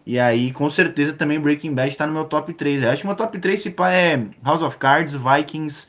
E 0.06 0.18
aí, 0.18 0.52
com 0.52 0.70
certeza, 0.70 1.12
também 1.14 1.38
Breaking 1.40 1.74
Bad 1.74 1.94
tá 1.96 2.06
no 2.06 2.12
meu 2.12 2.24
top 2.24 2.54
3. 2.54 2.82
Eu 2.82 2.90
acho 2.90 3.00
que 3.02 3.06
meu 3.06 3.16
top 3.16 3.38
3 3.38 3.60
se 3.60 3.70
pá 3.70 3.90
é 3.90 4.24
House 4.42 4.62
of 4.62 4.78
Cards, 4.78 5.14
Vikings 5.14 5.88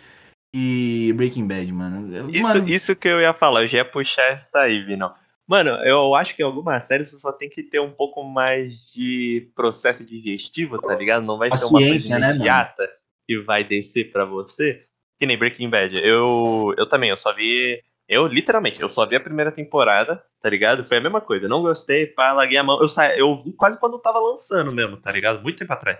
e 0.53 1.13
Breaking 1.15 1.47
Bad, 1.47 1.71
mano. 1.71 2.13
Eu- 2.15 2.29
Isso, 2.29 2.41
mano, 2.43 2.67
isso 2.67 2.95
que 2.95 3.07
eu 3.07 3.21
ia 3.21 3.33
falar, 3.33 3.61
eu 3.63 3.67
já 3.67 3.77
ia 3.79 3.85
puxar 3.85 4.23
essa 4.23 4.59
aí, 4.59 4.81
Vinão. 4.81 5.13
Mano, 5.51 5.71
eu 5.83 6.15
acho 6.15 6.33
que 6.33 6.41
em 6.41 6.45
algumas 6.45 6.85
séries 6.85 7.09
você 7.09 7.19
só 7.19 7.29
tem 7.29 7.49
que 7.49 7.61
ter 7.61 7.81
um 7.81 7.91
pouco 7.91 8.23
mais 8.23 8.85
de 8.89 9.51
processo 9.53 10.01
digestivo, 10.01 10.79
tá 10.79 10.95
ligado? 10.95 11.25
Não 11.25 11.37
vai 11.37 11.51
ser 11.51 11.65
uma 11.65 11.71
coisa 11.71 11.87
Paciência, 11.87 12.17
né, 12.17 12.29
imediata 12.29 12.89
que 13.27 13.37
vai 13.37 13.61
descer 13.61 14.13
pra 14.13 14.23
você. 14.23 14.85
Que 15.19 15.25
nem 15.25 15.37
Breaking 15.37 15.69
Bad. 15.69 15.99
Eu, 16.01 16.73
eu 16.77 16.87
também, 16.87 17.09
eu 17.09 17.17
só 17.17 17.33
vi. 17.33 17.83
Eu, 18.07 18.27
literalmente, 18.27 18.81
eu 18.81 18.89
só 18.89 19.05
vi 19.05 19.17
a 19.17 19.19
primeira 19.19 19.51
temporada, 19.51 20.23
tá 20.41 20.49
ligado? 20.49 20.85
Foi 20.85 20.95
a 20.95 21.01
mesma 21.01 21.19
coisa. 21.19 21.49
Não 21.49 21.61
gostei, 21.61 22.07
pá, 22.07 22.31
larguei 22.31 22.57
a 22.57 22.63
mão. 22.63 22.81
Eu, 22.81 22.87
sa... 22.87 23.13
eu 23.17 23.35
vi 23.35 23.51
quase 23.51 23.77
quando 23.77 23.99
tava 23.99 24.19
lançando 24.19 24.71
mesmo, 24.71 24.95
tá 24.95 25.11
ligado? 25.11 25.43
Muito 25.43 25.59
tempo 25.59 25.73
atrás. 25.73 25.99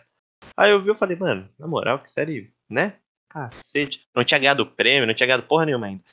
Aí 0.56 0.72
eu 0.72 0.82
vi, 0.82 0.88
eu 0.88 0.96
falei, 0.96 1.18
mano, 1.18 1.50
na 1.60 1.68
moral, 1.68 2.00
que 2.00 2.10
série, 2.10 2.54
né? 2.70 2.94
Cacete. 3.30 4.08
Não 4.16 4.24
tinha 4.24 4.40
ganhado 4.40 4.66
prêmio, 4.66 5.06
não 5.06 5.14
tinha 5.14 5.28
ganhado 5.28 5.44
porra 5.44 5.66
nenhuma 5.66 5.88
ainda. 5.88 6.04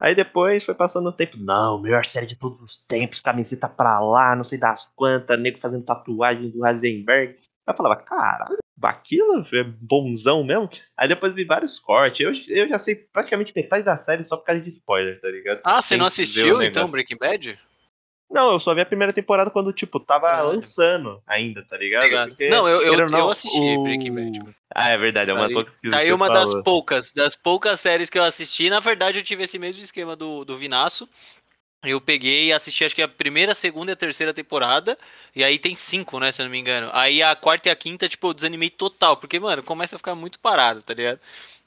Aí 0.00 0.14
depois 0.14 0.64
foi 0.64 0.74
passando 0.74 1.08
o 1.08 1.12
tempo. 1.12 1.36
Não, 1.38 1.80
melhor 1.80 2.04
série 2.04 2.26
de 2.26 2.36
todos 2.36 2.62
os 2.62 2.76
tempos, 2.76 3.20
camiseta 3.20 3.68
pra 3.68 3.98
lá, 4.00 4.36
não 4.36 4.44
sei 4.44 4.58
das 4.58 4.88
quantas, 4.94 5.38
nego 5.40 5.58
fazendo 5.58 5.84
tatuagem 5.84 6.50
do 6.50 6.66
Heisenberg. 6.66 7.36
Aí 7.66 7.72
eu 7.72 7.76
falava, 7.76 7.96
caralho, 7.96 8.56
aquilo 8.82 9.44
é 9.52 9.64
bonzão 9.64 10.44
mesmo. 10.44 10.70
Aí 10.96 11.08
depois 11.08 11.34
vi 11.34 11.44
vários 11.44 11.78
cortes. 11.78 12.48
Eu, 12.48 12.56
eu 12.56 12.68
já 12.68 12.78
sei 12.78 12.94
praticamente 12.94 13.52
metade 13.54 13.84
da 13.84 13.96
série 13.96 14.22
só 14.22 14.36
por 14.36 14.44
causa 14.44 14.62
de 14.62 14.70
spoiler, 14.70 15.20
tá 15.20 15.28
ligado? 15.28 15.60
Ah, 15.64 15.82
você 15.82 15.96
não 15.96 16.06
assistiu 16.06 16.62
então. 16.62 16.88
Breaking 16.88 17.18
Bad? 17.18 17.58
Não, 18.30 18.52
eu 18.52 18.60
só 18.60 18.74
vi 18.74 18.82
a 18.82 18.86
primeira 18.86 19.12
temporada 19.12 19.50
quando, 19.50 19.72
tipo, 19.72 19.98
tava 19.98 20.40
lançando 20.42 21.22
ainda, 21.26 21.64
tá 21.64 21.76
ligado? 21.78 22.04
Ligado. 22.04 22.28
Porque, 22.28 22.48
Não, 22.50 22.68
eu, 22.68 22.82
eu, 22.82 22.92
ou 22.92 23.00
eu 23.00 23.08
não, 23.10 23.30
assisti 23.30 23.56
o- 23.58 23.82
Breaking 23.82 24.14
Bad. 24.14 24.38
mano. 24.40 24.54
Ah, 24.74 24.90
é 24.90 24.98
verdade, 24.98 25.30
é 25.30 25.34
uma 25.34 25.42
Tá 25.42 25.46
aí- 25.48 25.54
poucas 25.54 25.76
que 25.76 25.90
Tá 25.90 25.96
aí 25.98 26.12
uma 26.12 26.26
falou. 26.26 26.54
das 26.54 26.62
poucas, 26.62 27.12
das 27.12 27.34
poucas 27.36 27.80
séries 27.80 28.10
que 28.10 28.18
eu 28.18 28.24
assisti. 28.24 28.68
Na 28.68 28.80
verdade, 28.80 29.18
eu 29.18 29.24
tive 29.24 29.44
esse 29.44 29.58
mesmo 29.58 29.82
esquema 29.82 30.14
do, 30.14 30.44
do 30.44 30.56
Vinaço. 30.58 31.08
Eu 31.82 32.00
peguei 32.00 32.46
e 32.46 32.52
assisti, 32.52 32.84
acho 32.84 32.94
que 32.94 33.02
a 33.02 33.08
primeira, 33.08 33.52
a 33.52 33.54
segunda 33.54 33.92
e 33.92 33.94
a 33.94 33.96
terceira 33.96 34.34
temporada. 34.34 34.98
E 35.34 35.42
aí 35.44 35.58
tem 35.58 35.74
cinco, 35.74 36.18
né, 36.20 36.30
se 36.32 36.42
eu 36.42 36.44
não 36.44 36.50
me 36.50 36.58
engano. 36.58 36.90
Aí 36.92 37.22
a 37.22 37.34
quarta 37.36 37.68
e 37.68 37.72
a 37.72 37.76
quinta, 37.76 38.08
tipo, 38.08 38.28
eu 38.28 38.34
desanimei 38.34 38.68
total. 38.68 39.16
Porque, 39.16 39.38
mano, 39.40 39.62
começa 39.62 39.94
a 39.96 39.98
ficar 39.98 40.14
muito 40.14 40.38
parado, 40.40 40.82
tá 40.82 40.92
ligado? 40.92 41.18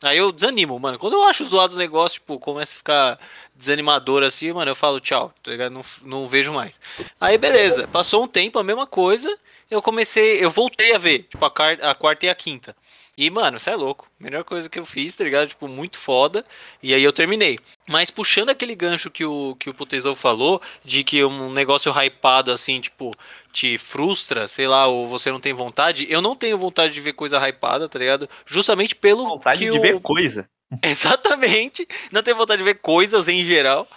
Aí 0.03 0.17
eu 0.17 0.31
desanimo, 0.31 0.79
mano. 0.79 0.97
Quando 0.97 1.13
eu 1.13 1.23
acho 1.23 1.45
zoado 1.45 1.75
o 1.75 1.77
negócio, 1.77 2.19
tipo, 2.19 2.39
começa 2.39 2.73
a 2.73 2.77
ficar 2.77 3.19
desanimador 3.55 4.23
assim, 4.23 4.51
mano, 4.51 4.71
eu 4.71 4.75
falo 4.75 4.99
tchau, 4.99 5.31
tá 5.43 5.51
ligado? 5.51 5.71
Não, 5.71 5.85
não 6.01 6.27
vejo 6.27 6.51
mais. 6.51 6.79
Aí 7.19 7.37
beleza, 7.37 7.87
passou 7.87 8.23
um 8.23 8.27
tempo, 8.27 8.57
a 8.57 8.63
mesma 8.63 8.87
coisa. 8.87 9.37
Eu 9.69 9.81
comecei, 9.81 10.43
eu 10.43 10.49
voltei 10.49 10.93
a 10.95 10.97
ver, 10.97 11.23
tipo, 11.29 11.45
a, 11.45 11.51
a 11.91 11.95
quarta 11.95 12.25
e 12.25 12.29
a 12.29 12.35
quinta. 12.35 12.75
E, 13.17 13.29
mano, 13.29 13.59
você 13.59 13.69
é 13.69 13.75
louco. 13.75 14.09
Melhor 14.19 14.43
coisa 14.43 14.69
que 14.69 14.79
eu 14.79 14.85
fiz, 14.85 15.15
tá 15.15 15.23
ligado? 15.23 15.49
Tipo, 15.49 15.67
muito 15.67 15.99
foda. 15.99 16.43
E 16.81 16.93
aí 16.93 17.03
eu 17.03 17.13
terminei. 17.13 17.59
Mas 17.87 18.09
puxando 18.09 18.49
aquele 18.49 18.73
gancho 18.73 19.11
que 19.11 19.23
o, 19.23 19.55
que 19.59 19.69
o 19.69 19.73
Putezão 19.73 20.15
falou, 20.15 20.61
de 20.83 21.03
que 21.03 21.23
um 21.23 21.51
negócio 21.51 21.91
hypado, 21.91 22.51
assim, 22.51 22.81
tipo, 22.81 23.13
te 23.51 23.77
frustra, 23.77 24.47
sei 24.47 24.67
lá, 24.67 24.87
ou 24.87 25.07
você 25.07 25.31
não 25.31 25.39
tem 25.39 25.53
vontade, 25.53 26.07
eu 26.09 26.21
não 26.21 26.35
tenho 26.35 26.57
vontade 26.57 26.93
de 26.93 27.01
ver 27.01 27.13
coisa 27.13 27.37
hypada, 27.47 27.87
tá 27.89 27.99
ligado? 27.99 28.29
Justamente 28.45 28.95
pelo 28.95 29.27
Vontade 29.27 29.65
que 29.65 29.71
de 29.71 29.77
o... 29.77 29.81
ver 29.81 29.99
coisa. 29.99 30.49
Exatamente. 30.81 31.87
Não 32.11 32.23
tenho 32.23 32.37
vontade 32.37 32.59
de 32.59 32.63
ver 32.63 32.75
coisas 32.75 33.27
em 33.27 33.45
geral. 33.45 33.87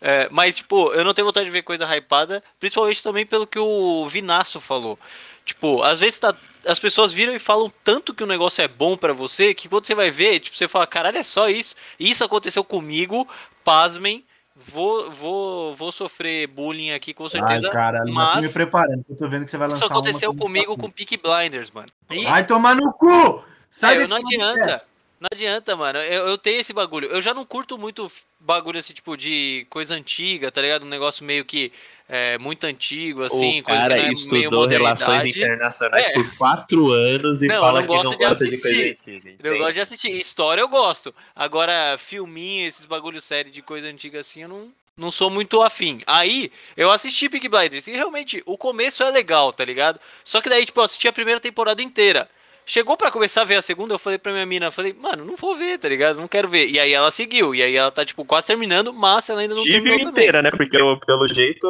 É, 0.00 0.28
mas, 0.30 0.56
tipo, 0.56 0.92
eu 0.92 1.04
não 1.04 1.14
tenho 1.14 1.26
vontade 1.26 1.46
de 1.46 1.52
ver 1.52 1.62
coisa 1.62 1.86
hypada, 1.96 2.42
principalmente 2.60 3.02
também 3.02 3.24
pelo 3.24 3.46
que 3.46 3.58
o 3.58 4.06
Vinaço 4.08 4.60
falou. 4.60 4.98
Tipo, 5.44 5.82
às 5.82 6.00
vezes 6.00 6.18
tá, 6.18 6.34
as 6.66 6.78
pessoas 6.78 7.12
viram 7.12 7.34
e 7.34 7.38
falam 7.38 7.72
tanto 7.82 8.12
que 8.12 8.22
o 8.22 8.26
negócio 8.26 8.62
é 8.62 8.68
bom 8.68 8.96
pra 8.96 9.12
você, 9.12 9.54
que 9.54 9.68
quando 9.68 9.86
você 9.86 9.94
vai 9.94 10.10
ver, 10.10 10.40
tipo, 10.40 10.56
você 10.56 10.68
fala, 10.68 10.86
caralho, 10.86 11.18
é 11.18 11.22
só 11.22 11.48
isso. 11.48 11.74
Isso 11.98 12.24
aconteceu 12.24 12.64
comigo, 12.64 13.26
pasmem. 13.62 14.24
Vou, 14.56 15.10
vou, 15.10 15.74
vou 15.74 15.90
sofrer 15.90 16.46
bullying 16.46 16.92
aqui 16.92 17.12
com 17.12 17.28
certeza. 17.28 17.70
Ai, 17.74 18.04
tô 18.04 18.12
mas 18.12 18.44
me 18.44 18.52
preparando, 18.52 19.04
eu 19.10 19.16
tô 19.16 19.28
vendo 19.28 19.44
que 19.44 19.50
você 19.50 19.58
vai 19.58 19.66
lançar 19.68 19.84
isso 19.84 19.92
aconteceu 19.92 20.30
uma 20.30 20.38
comigo 20.38 20.76
com 20.76 20.88
Peak 20.88 21.16
Blinders, 21.16 21.70
mano. 21.72 21.88
E- 22.10 22.24
Vai 22.24 22.46
tomar 22.46 22.76
no 22.76 22.92
cu! 22.92 23.42
Sai 23.68 24.02
é, 24.02 24.06
não 24.06 24.16
adianta. 24.16 24.84
Não 25.18 25.28
adianta, 25.32 25.74
mano. 25.74 25.98
Eu, 25.98 26.28
eu 26.28 26.38
tenho 26.38 26.60
esse 26.60 26.72
bagulho. 26.72 27.08
Eu 27.08 27.20
já 27.20 27.34
não 27.34 27.44
curto 27.44 27.76
muito 27.76 28.10
bagulho 28.44 28.78
assim, 28.78 28.92
tipo, 28.92 29.16
de 29.16 29.66
coisa 29.70 29.94
antiga, 29.94 30.52
tá 30.52 30.60
ligado? 30.60 30.84
Um 30.84 30.88
negócio 30.88 31.24
meio 31.24 31.44
que 31.44 31.72
é, 32.08 32.36
muito 32.38 32.64
antigo, 32.64 33.22
assim, 33.22 33.60
o 33.60 33.62
coisa 33.64 33.82
cara 33.82 33.98
é 33.98 34.02
meio 34.02 34.12
estudou 34.12 34.66
relações 34.66 35.24
internacionais 35.24 36.04
É. 36.06 36.12
por 36.12 36.36
quatro 36.36 36.90
anos 36.90 37.42
e 37.42 37.46
Não, 37.48 37.60
fala 37.60 37.80
não 37.80 37.88
que 37.88 38.02
não 38.04 38.10
de 38.10 38.16
gosta 38.18 38.44
de 38.48 38.58
coisa 38.60 38.76
assistir. 38.78 38.98
antiga. 39.08 39.34
Eu 39.42 39.58
gosto 39.58 39.72
de 39.72 39.80
assistir. 39.80 40.10
História 40.12 40.60
eu 40.60 40.68
gosto. 40.68 41.14
Agora, 41.34 41.96
filminho, 41.98 42.66
esses 42.68 42.84
bagulho 42.84 43.20
sério 43.20 43.50
de 43.50 43.62
coisa 43.62 43.86
antiga 43.88 44.20
assim, 44.20 44.42
eu 44.42 44.48
não, 44.48 44.68
não 44.96 45.10
sou 45.10 45.30
muito 45.30 45.62
afim. 45.62 46.02
Aí, 46.06 46.52
eu 46.76 46.90
assisti 46.90 47.28
Peak 47.30 47.48
Blinders 47.48 47.86
e 47.86 47.92
realmente 47.92 48.42
o 48.44 48.58
começo 48.58 49.02
é 49.02 49.10
legal, 49.10 49.52
tá 49.52 49.64
ligado? 49.64 49.98
Só 50.22 50.42
que 50.42 50.50
daí, 50.50 50.66
tipo, 50.66 50.78
eu 50.80 50.84
assisti 50.84 51.08
a 51.08 51.12
primeira 51.12 51.40
temporada 51.40 51.82
inteira. 51.82 52.28
Chegou 52.66 52.96
pra 52.96 53.10
começar 53.10 53.42
a 53.42 53.44
ver 53.44 53.56
a 53.56 53.62
segunda, 53.62 53.94
eu 53.94 53.98
falei 53.98 54.18
pra 54.18 54.32
minha 54.32 54.46
mina, 54.46 54.70
falei, 54.70 54.92
mano, 54.94 55.24
não 55.24 55.36
vou 55.36 55.54
ver, 55.54 55.78
tá 55.78 55.88
ligado? 55.88 56.18
Não 56.18 56.26
quero 56.28 56.48
ver. 56.48 56.66
E 56.68 56.78
aí 56.80 56.92
ela 56.92 57.10
seguiu, 57.10 57.54
e 57.54 57.62
aí 57.62 57.76
ela 57.76 57.90
tá, 57.90 58.04
tipo, 58.04 58.24
quase 58.24 58.46
terminando, 58.46 58.92
mas 58.92 59.28
ela 59.28 59.40
ainda 59.40 59.54
não 59.54 59.62
Tive 59.62 59.74
terminou 59.82 59.98
também. 59.98 60.10
inteira, 60.12 60.42
né? 60.42 60.50
Porque 60.50 60.76
eu- 60.76 60.98
pelo 61.06 61.28
jeito 61.28 61.66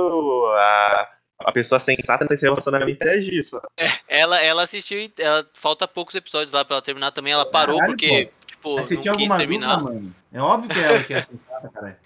a, 0.56 1.08
a 1.40 1.52
pessoa 1.52 1.80
sensata 1.80 2.26
nesse 2.30 2.44
relacionamento 2.44 3.02
é 3.08 3.16
isso. 3.16 3.60
Ela, 4.08 4.40
ela 4.40 4.62
assistiu, 4.62 5.10
ela, 5.18 5.44
falta 5.54 5.88
poucos 5.88 6.14
episódios 6.14 6.52
lá 6.52 6.64
pra 6.64 6.76
ela 6.76 6.82
terminar 6.82 7.10
também, 7.10 7.32
ela 7.32 7.44
parou 7.44 7.76
Caralho, 7.78 7.92
porque, 7.96 8.28
tipo, 8.64 8.76
Mas 8.76 8.86
você 8.86 8.94
não 8.94 9.02
tinha 9.02 9.14
quis 9.14 9.22
alguma 9.22 9.38
terminar. 9.38 9.76
dúvida, 9.76 9.94
mano? 9.94 10.14
É 10.32 10.40
óbvio 10.40 10.70
que 10.70 10.78
ela 10.80 11.04
quer 11.04 11.18
assistir, 11.18 11.40
cara. 11.72 12.00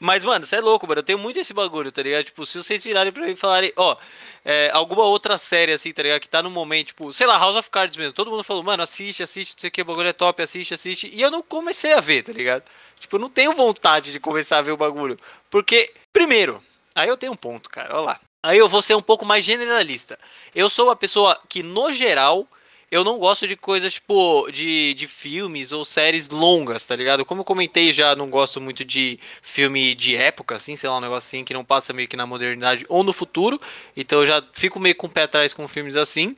Mas, 0.00 0.24
mano, 0.24 0.44
você 0.46 0.56
é 0.56 0.60
louco, 0.60 0.86
mano. 0.86 0.98
Eu 0.98 1.04
tenho 1.04 1.18
muito 1.18 1.38
esse 1.38 1.54
bagulho, 1.54 1.92
tá 1.92 2.02
ligado? 2.02 2.24
Tipo, 2.24 2.44
se 2.44 2.58
vocês 2.58 2.82
virarem 2.82 3.12
pra 3.12 3.24
mim 3.24 3.32
e 3.32 3.36
falarem, 3.36 3.72
ó, 3.76 3.96
é, 4.44 4.70
alguma 4.72 5.04
outra 5.04 5.38
série, 5.38 5.72
assim, 5.72 5.92
tá 5.92 6.02
ligado? 6.02 6.20
Que 6.20 6.28
tá 6.28 6.42
no 6.42 6.50
momento, 6.50 6.88
tipo, 6.88 7.12
sei 7.12 7.26
lá, 7.26 7.38
House 7.38 7.56
of 7.56 7.70
Cards 7.70 7.96
mesmo. 7.96 8.12
Todo 8.12 8.30
mundo 8.30 8.42
falou, 8.42 8.62
mano, 8.62 8.82
assiste, 8.82 9.22
assiste, 9.22 9.54
não 9.54 9.60
sei 9.60 9.68
o 9.68 9.70
que, 9.70 9.82
o 9.82 9.84
bagulho 9.84 10.08
é 10.08 10.12
top, 10.12 10.42
assiste, 10.42 10.74
assiste. 10.74 11.10
E 11.12 11.20
eu 11.22 11.30
não 11.30 11.42
comecei 11.42 11.92
a 11.92 12.00
ver, 12.00 12.24
tá 12.24 12.32
ligado? 12.32 12.64
Tipo, 12.98 13.16
eu 13.16 13.20
não 13.20 13.30
tenho 13.30 13.52
vontade 13.52 14.10
de 14.10 14.18
começar 14.18 14.58
a 14.58 14.62
ver 14.62 14.72
o 14.72 14.76
bagulho. 14.76 15.16
Porque, 15.50 15.92
primeiro, 16.12 16.62
Aí 16.98 17.08
eu 17.08 17.16
tenho 17.16 17.32
um 17.32 17.36
ponto, 17.36 17.70
cara. 17.70 17.94
Olha 17.94 18.00
lá. 18.02 18.20
Aí 18.42 18.58
eu 18.58 18.68
vou 18.68 18.82
ser 18.82 18.96
um 18.96 19.02
pouco 19.02 19.24
mais 19.24 19.44
generalista. 19.44 20.18
Eu 20.52 20.68
sou 20.68 20.88
uma 20.88 20.96
pessoa 20.96 21.40
que, 21.48 21.62
no 21.62 21.92
geral, 21.92 22.44
eu 22.90 23.04
não 23.04 23.18
gosto 23.18 23.46
de 23.46 23.56
coisas 23.56 23.94
tipo 23.94 24.50
de, 24.50 24.94
de 24.94 25.06
filmes 25.06 25.72
ou 25.72 25.84
séries 25.84 26.28
longas, 26.28 26.86
tá 26.86 26.96
ligado? 26.96 27.24
Como 27.24 27.42
eu 27.42 27.44
comentei 27.44 27.92
já, 27.92 28.16
não 28.16 28.30
gosto 28.30 28.60
muito 28.60 28.84
de 28.84 29.18
filme 29.42 29.94
de 29.94 30.16
época, 30.16 30.56
assim, 30.56 30.76
sei 30.76 30.88
lá, 30.88 30.96
um 30.98 31.00
negócio 31.00 31.28
assim 31.28 31.44
que 31.44 31.54
não 31.54 31.64
passa 31.64 31.92
meio 31.92 32.08
que 32.08 32.16
na 32.16 32.26
modernidade 32.26 32.84
ou 32.88 33.02
no 33.04 33.12
futuro. 33.12 33.60
Então 33.96 34.20
eu 34.20 34.26
já 34.26 34.42
fico 34.52 34.80
meio 34.80 34.94
com 34.94 35.06
o 35.06 35.10
pé 35.10 35.24
atrás 35.24 35.52
com 35.52 35.68
filmes 35.68 35.96
assim 35.96 36.36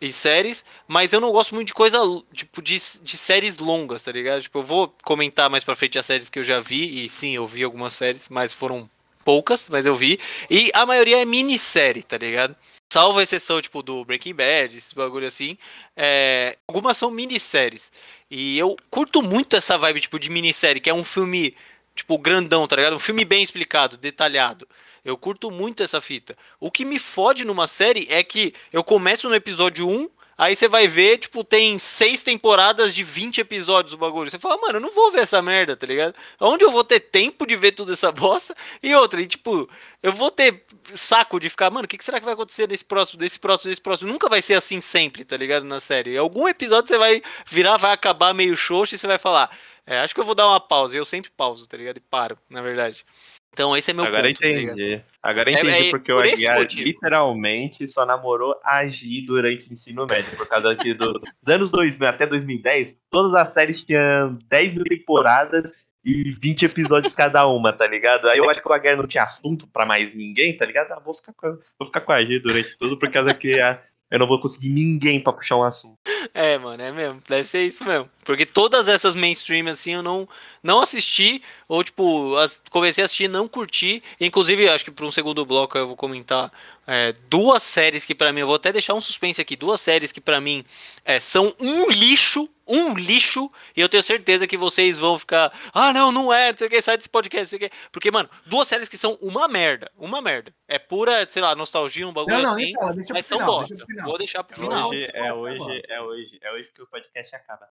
e 0.00 0.12
séries, 0.12 0.64
mas 0.86 1.12
eu 1.12 1.20
não 1.20 1.32
gosto 1.32 1.54
muito 1.54 1.68
de 1.68 1.74
coisa, 1.74 1.98
tipo, 2.32 2.62
de, 2.62 2.80
de 3.02 3.16
séries 3.16 3.58
longas, 3.58 4.02
tá 4.02 4.12
ligado? 4.12 4.40
Tipo, 4.42 4.60
eu 4.60 4.62
vou 4.62 4.94
comentar 5.02 5.50
mais 5.50 5.64
pra 5.64 5.74
frente 5.74 5.98
as 5.98 6.06
séries 6.06 6.30
que 6.30 6.38
eu 6.38 6.44
já 6.44 6.60
vi, 6.60 7.04
e 7.04 7.08
sim, 7.08 7.34
eu 7.34 7.46
vi 7.46 7.64
algumas 7.64 7.94
séries, 7.94 8.28
mas 8.28 8.52
foram 8.52 8.88
poucas, 9.24 9.68
mas 9.68 9.86
eu 9.86 9.96
vi, 9.96 10.20
e 10.48 10.70
a 10.72 10.86
maioria 10.86 11.20
é 11.20 11.24
minissérie, 11.24 12.02
tá 12.02 12.16
ligado? 12.16 12.54
Salvo 12.90 13.18
a 13.18 13.22
exceção, 13.22 13.60
tipo, 13.60 13.82
do 13.82 14.04
Breaking 14.04 14.34
Bad, 14.34 14.76
esses 14.76 14.92
bagulho 14.92 15.26
assim. 15.26 15.58
É... 15.96 16.56
Algumas 16.66 16.96
são 16.96 17.10
minisséries. 17.10 17.92
E 18.30 18.58
eu 18.58 18.76
curto 18.90 19.22
muito 19.22 19.56
essa 19.56 19.76
vibe, 19.76 20.00
tipo, 20.00 20.18
de 20.18 20.30
minissérie, 20.30 20.80
que 20.80 20.88
é 20.88 20.94
um 20.94 21.04
filme, 21.04 21.54
tipo, 21.94 22.16
grandão, 22.16 22.66
tá 22.66 22.76
ligado? 22.76 22.96
Um 22.96 22.98
filme 22.98 23.24
bem 23.24 23.42
explicado, 23.42 23.96
detalhado. 23.98 24.66
Eu 25.04 25.16
curto 25.16 25.50
muito 25.50 25.82
essa 25.82 26.00
fita. 26.00 26.36
O 26.58 26.70
que 26.70 26.84
me 26.84 26.98
fode 26.98 27.44
numa 27.44 27.66
série 27.66 28.06
é 28.10 28.22
que 28.22 28.54
eu 28.72 28.82
começo 28.82 29.28
no 29.28 29.34
episódio 29.34 29.88
1, 29.88 30.08
Aí 30.38 30.54
você 30.54 30.68
vai 30.68 30.86
ver, 30.86 31.18
tipo, 31.18 31.42
tem 31.42 31.80
seis 31.80 32.22
temporadas 32.22 32.94
de 32.94 33.02
20 33.02 33.40
episódios 33.40 33.92
o 33.92 33.98
bagulho. 33.98 34.30
Você 34.30 34.38
fala, 34.38 34.56
mano, 34.56 34.76
eu 34.76 34.80
não 34.80 34.92
vou 34.92 35.10
ver 35.10 35.22
essa 35.22 35.42
merda, 35.42 35.76
tá 35.76 35.84
ligado? 35.84 36.14
Onde 36.40 36.62
eu 36.62 36.70
vou 36.70 36.84
ter 36.84 37.00
tempo 37.00 37.44
de 37.44 37.56
ver 37.56 37.72
toda 37.72 37.92
essa 37.92 38.12
bosta? 38.12 38.54
E 38.80 38.94
outra, 38.94 39.20
e 39.20 39.26
tipo, 39.26 39.68
eu 40.00 40.12
vou 40.12 40.30
ter 40.30 40.64
saco 40.94 41.40
de 41.40 41.50
ficar, 41.50 41.70
mano, 41.70 41.86
o 41.86 41.88
que, 41.88 42.02
será 42.04 42.20
que 42.20 42.24
vai 42.24 42.34
acontecer 42.34 42.68
desse 42.68 42.84
próximo, 42.84 43.18
desse 43.18 43.36
próximo, 43.36 43.70
desse 43.70 43.82
próximo? 43.82 44.12
Nunca 44.12 44.28
vai 44.28 44.40
ser 44.40 44.54
assim 44.54 44.80
sempre, 44.80 45.24
tá 45.24 45.36
ligado? 45.36 45.64
Na 45.64 45.80
série. 45.80 46.16
Algum 46.16 46.46
episódio 46.46 46.86
você 46.86 46.98
vai 46.98 47.20
virar, 47.44 47.76
vai 47.76 47.90
acabar 47.92 48.32
meio 48.32 48.56
xoxo 48.56 48.94
e 48.94 48.98
você 48.98 49.08
vai 49.08 49.18
falar, 49.18 49.50
é, 49.84 49.98
acho 49.98 50.14
que 50.14 50.20
eu 50.20 50.24
vou 50.24 50.36
dar 50.36 50.46
uma 50.46 50.60
pausa. 50.60 50.94
E 50.94 50.98
eu 50.98 51.04
sempre 51.04 51.32
pauso, 51.36 51.66
tá 51.66 51.76
ligado? 51.76 51.96
E 51.96 52.00
paro, 52.00 52.38
na 52.48 52.62
verdade. 52.62 53.04
Então 53.52 53.76
esse 53.76 53.90
é 53.90 53.94
meu 53.94 54.04
Agora 54.04 54.28
ponto. 54.28 54.40
Tá 54.40 54.48
entendi. 54.48 54.98
Tá 54.98 55.04
Agora 55.22 55.50
entendi 55.50 55.70
é, 55.70 55.88
é, 55.88 55.90
porque 55.90 56.12
por 56.12 56.24
o 56.24 56.28
Aguiar 56.28 56.60
literalmente 56.60 57.88
só 57.88 58.06
namorou 58.06 58.58
a 58.64 58.86
Gi 58.86 59.22
durante 59.22 59.68
o 59.68 59.72
ensino 59.72 60.06
médio. 60.06 60.36
Por 60.36 60.46
causa 60.46 60.74
que 60.76 60.94
do, 60.94 61.14
dos 61.14 61.32
anos 61.48 61.70
2000 61.70 62.08
até 62.08 62.26
2010, 62.26 62.98
todas 63.10 63.34
as 63.34 63.48
séries 63.48 63.84
tinham 63.84 64.38
10 64.48 64.74
mil 64.74 64.84
temporadas 64.84 65.72
e 66.04 66.32
20 66.40 66.64
episódios 66.64 67.12
cada 67.12 67.46
uma, 67.46 67.72
tá 67.72 67.86
ligado? 67.86 68.28
Aí 68.28 68.38
eu 68.38 68.48
acho 68.48 68.62
que 68.62 68.68
o 68.68 68.72
Aguiar 68.72 68.96
não 68.96 69.06
tinha 69.06 69.24
assunto 69.24 69.66
pra 69.66 69.84
mais 69.84 70.14
ninguém, 70.14 70.56
tá 70.56 70.64
ligado? 70.64 70.92
Ah, 70.92 71.00
vou 71.04 71.12
ficar 71.12 71.32
com, 71.32 71.58
vou 71.78 71.86
ficar 71.86 72.00
com 72.00 72.12
a 72.12 72.24
Gi 72.24 72.38
durante 72.38 72.78
tudo, 72.78 72.96
por 72.96 73.10
causa 73.10 73.34
que 73.34 73.60
a, 73.60 73.80
eu 74.10 74.18
não 74.18 74.26
vou 74.26 74.40
conseguir 74.40 74.70
ninguém 74.70 75.22
pra 75.22 75.32
puxar 75.32 75.56
um 75.56 75.62
assunto. 75.62 75.98
É, 76.32 76.56
mano, 76.58 76.82
é 76.82 76.90
mesmo. 76.90 77.22
Deve 77.28 77.44
ser 77.44 77.66
isso 77.66 77.84
mesmo. 77.84 78.08
Porque 78.24 78.46
todas 78.46 78.88
essas 78.88 79.14
mainstream, 79.14 79.68
assim, 79.68 79.94
eu 79.94 80.02
não, 80.02 80.28
não 80.62 80.80
assisti, 80.80 81.42
ou, 81.66 81.84
tipo, 81.84 82.34
as, 82.36 82.60
comecei 82.70 83.02
a 83.02 83.06
assistir 83.06 83.28
não 83.28 83.46
curti. 83.46 84.02
Inclusive, 84.20 84.68
acho 84.68 84.84
que 84.84 84.90
para 84.90 85.06
um 85.06 85.10
segundo 85.10 85.44
bloco 85.44 85.76
eu 85.76 85.88
vou 85.88 85.96
comentar 85.96 86.50
é, 86.88 87.12
duas 87.28 87.62
séries 87.62 88.06
que 88.06 88.14
para 88.14 88.32
mim, 88.32 88.40
eu 88.40 88.46
vou 88.46 88.56
até 88.56 88.72
deixar 88.72 88.94
um 88.94 89.00
suspense 89.00 89.38
aqui, 89.38 89.54
duas 89.54 89.78
séries 89.78 90.10
que 90.10 90.22
para 90.22 90.40
mim 90.40 90.64
é, 91.04 91.20
são 91.20 91.54
um 91.60 91.90
lixo, 91.90 92.48
um 92.66 92.94
lixo, 92.94 93.50
e 93.76 93.80
eu 93.82 93.90
tenho 93.90 94.02
certeza 94.02 94.46
que 94.46 94.56
vocês 94.56 94.96
vão 94.96 95.18
ficar, 95.18 95.52
ah 95.74 95.92
não, 95.92 96.10
não 96.10 96.32
é, 96.32 96.50
não 96.50 96.56
sei 96.56 96.66
o 96.66 96.70
que, 96.70 96.80
sai 96.80 96.96
desse 96.96 97.08
podcast, 97.08 97.54
não 97.54 97.58
sei 97.58 97.66
o 97.66 97.70
que, 97.70 97.76
porque, 97.92 98.10
mano, 98.10 98.30
duas 98.46 98.66
séries 98.66 98.88
que 98.88 98.96
são 98.96 99.18
uma 99.20 99.46
merda, 99.46 99.92
uma 99.98 100.22
merda, 100.22 100.50
é 100.66 100.78
pura, 100.78 101.28
sei 101.28 101.42
lá, 101.42 101.54
nostalgia, 101.54 102.08
um 102.08 102.12
bagulho 102.12 102.36
não, 102.36 102.42
não, 102.42 102.52
assim, 102.54 102.72
fala, 102.72 102.94
mas 103.10 103.26
são 103.26 103.38
final, 103.38 103.54
bosta, 103.54 103.74
deixa 103.74 104.04
vou 104.04 104.18
deixar 104.18 104.44
pro 104.44 104.56
final. 104.56 104.88
Hoje, 104.88 105.10
é, 105.12 105.32
hoje, 105.32 105.82
é 105.88 106.00
hoje, 106.00 106.38
é 106.40 106.52
hoje 106.52 106.70
que 106.74 106.80
o 106.80 106.86
podcast 106.86 107.36
acaba. 107.36 107.68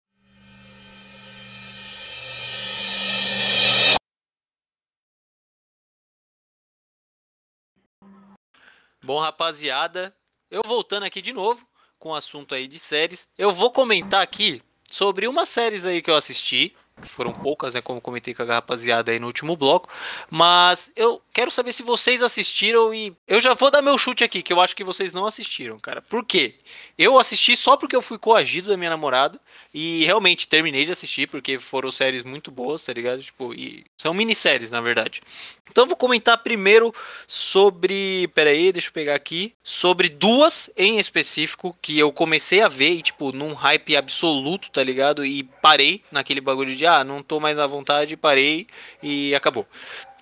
Bom, 9.04 9.20
rapaziada, 9.20 10.16
eu 10.50 10.62
voltando 10.66 11.04
aqui 11.04 11.22
de 11.22 11.32
novo 11.32 11.68
com 12.00 12.10
o 12.10 12.16
assunto 12.16 12.56
aí 12.56 12.68
de 12.68 12.80
séries. 12.80 13.28
Eu 13.38 13.54
vou 13.54 13.72
comentar 13.72 14.22
aqui 14.22 14.62
sobre 14.90 15.28
umas 15.28 15.50
séries 15.50 15.86
aí 15.86 16.02
que 16.02 16.10
eu 16.10 16.16
assisti 16.16 16.76
foram 17.04 17.32
poucas, 17.32 17.76
né, 17.76 17.82
como 17.82 18.02
comentei 18.02 18.34
com 18.34 18.44
a 18.44 18.46
rapaziada 18.46 19.12
aí 19.12 19.20
no 19.20 19.28
último 19.28 19.56
bloco, 19.56 19.90
mas 20.30 20.92
eu 20.96 21.22
quero 21.32 21.52
saber 21.52 21.74
se 21.74 21.84
vocês 21.84 22.24
assistiram 22.24 22.94
e 22.94 23.16
eu 23.28 23.40
já 23.40 23.54
vou 23.54 23.70
dar 23.70 23.82
meu 23.82 23.98
chute 23.98 24.24
aqui, 24.24 24.42
que 24.42 24.52
eu 24.52 24.60
acho 24.60 24.76
que 24.76 24.84
vocês 24.84 25.14
não 25.14 25.26
assistiram, 25.26 25.78
cara. 25.80 26.02
Por 26.02 26.26
quê? 26.26 26.56
Eu 26.98 27.20
assisti 27.20 27.56
só 27.56 27.78
porque 27.78 27.96
eu 27.96 28.02
fui 28.02 28.18
coagido 28.18 28.70
da 28.70 28.78
minha 28.78 28.90
namorada 28.90 29.40
e 29.74 30.04
realmente 30.06 30.48
terminei 30.48 30.86
de 30.86 30.92
assistir 30.92 31.28
porque 31.28 31.60
foram 31.60 31.92
séries 31.92 32.24
muito 32.24 32.50
boas, 32.50 32.84
tá 32.84 32.94
ligado? 32.94 33.22
Tipo, 33.22 33.54
e 33.54 33.86
são 33.98 34.14
minisséries, 34.14 34.72
na 34.72 34.80
verdade. 34.80 35.22
Então 35.70 35.84
eu 35.84 35.88
vou 35.88 35.98
comentar 35.98 36.38
primeiro 36.38 36.94
sobre, 37.28 38.28
pera 38.34 38.52
aí, 38.52 38.72
deixa 38.72 38.90
eu 38.90 38.94
pegar 38.94 39.16
aqui, 39.16 39.54
sobre 39.64 40.10
duas 40.10 40.70
em 40.78 40.98
específico 40.98 41.76
que 41.82 41.98
eu 42.00 42.12
comecei 42.12 42.62
a 42.62 42.68
ver 42.68 42.92
e 42.92 43.02
tipo 43.02 43.32
num 43.32 43.54
hype 43.54 43.96
absoluto, 43.96 44.72
tá 44.72 44.84
ligado? 44.84 45.26
E 45.26 45.44
parei 45.62 46.02
naquele 46.12 46.42
bagulho 46.42 46.76
de 46.76 46.86
ah, 46.86 47.04
não 47.04 47.22
tô 47.22 47.40
mais 47.40 47.60
à 47.60 47.68
vontade, 47.68 48.16
parei 48.16 48.68
e 49.04 49.36
acabou. 49.36 49.68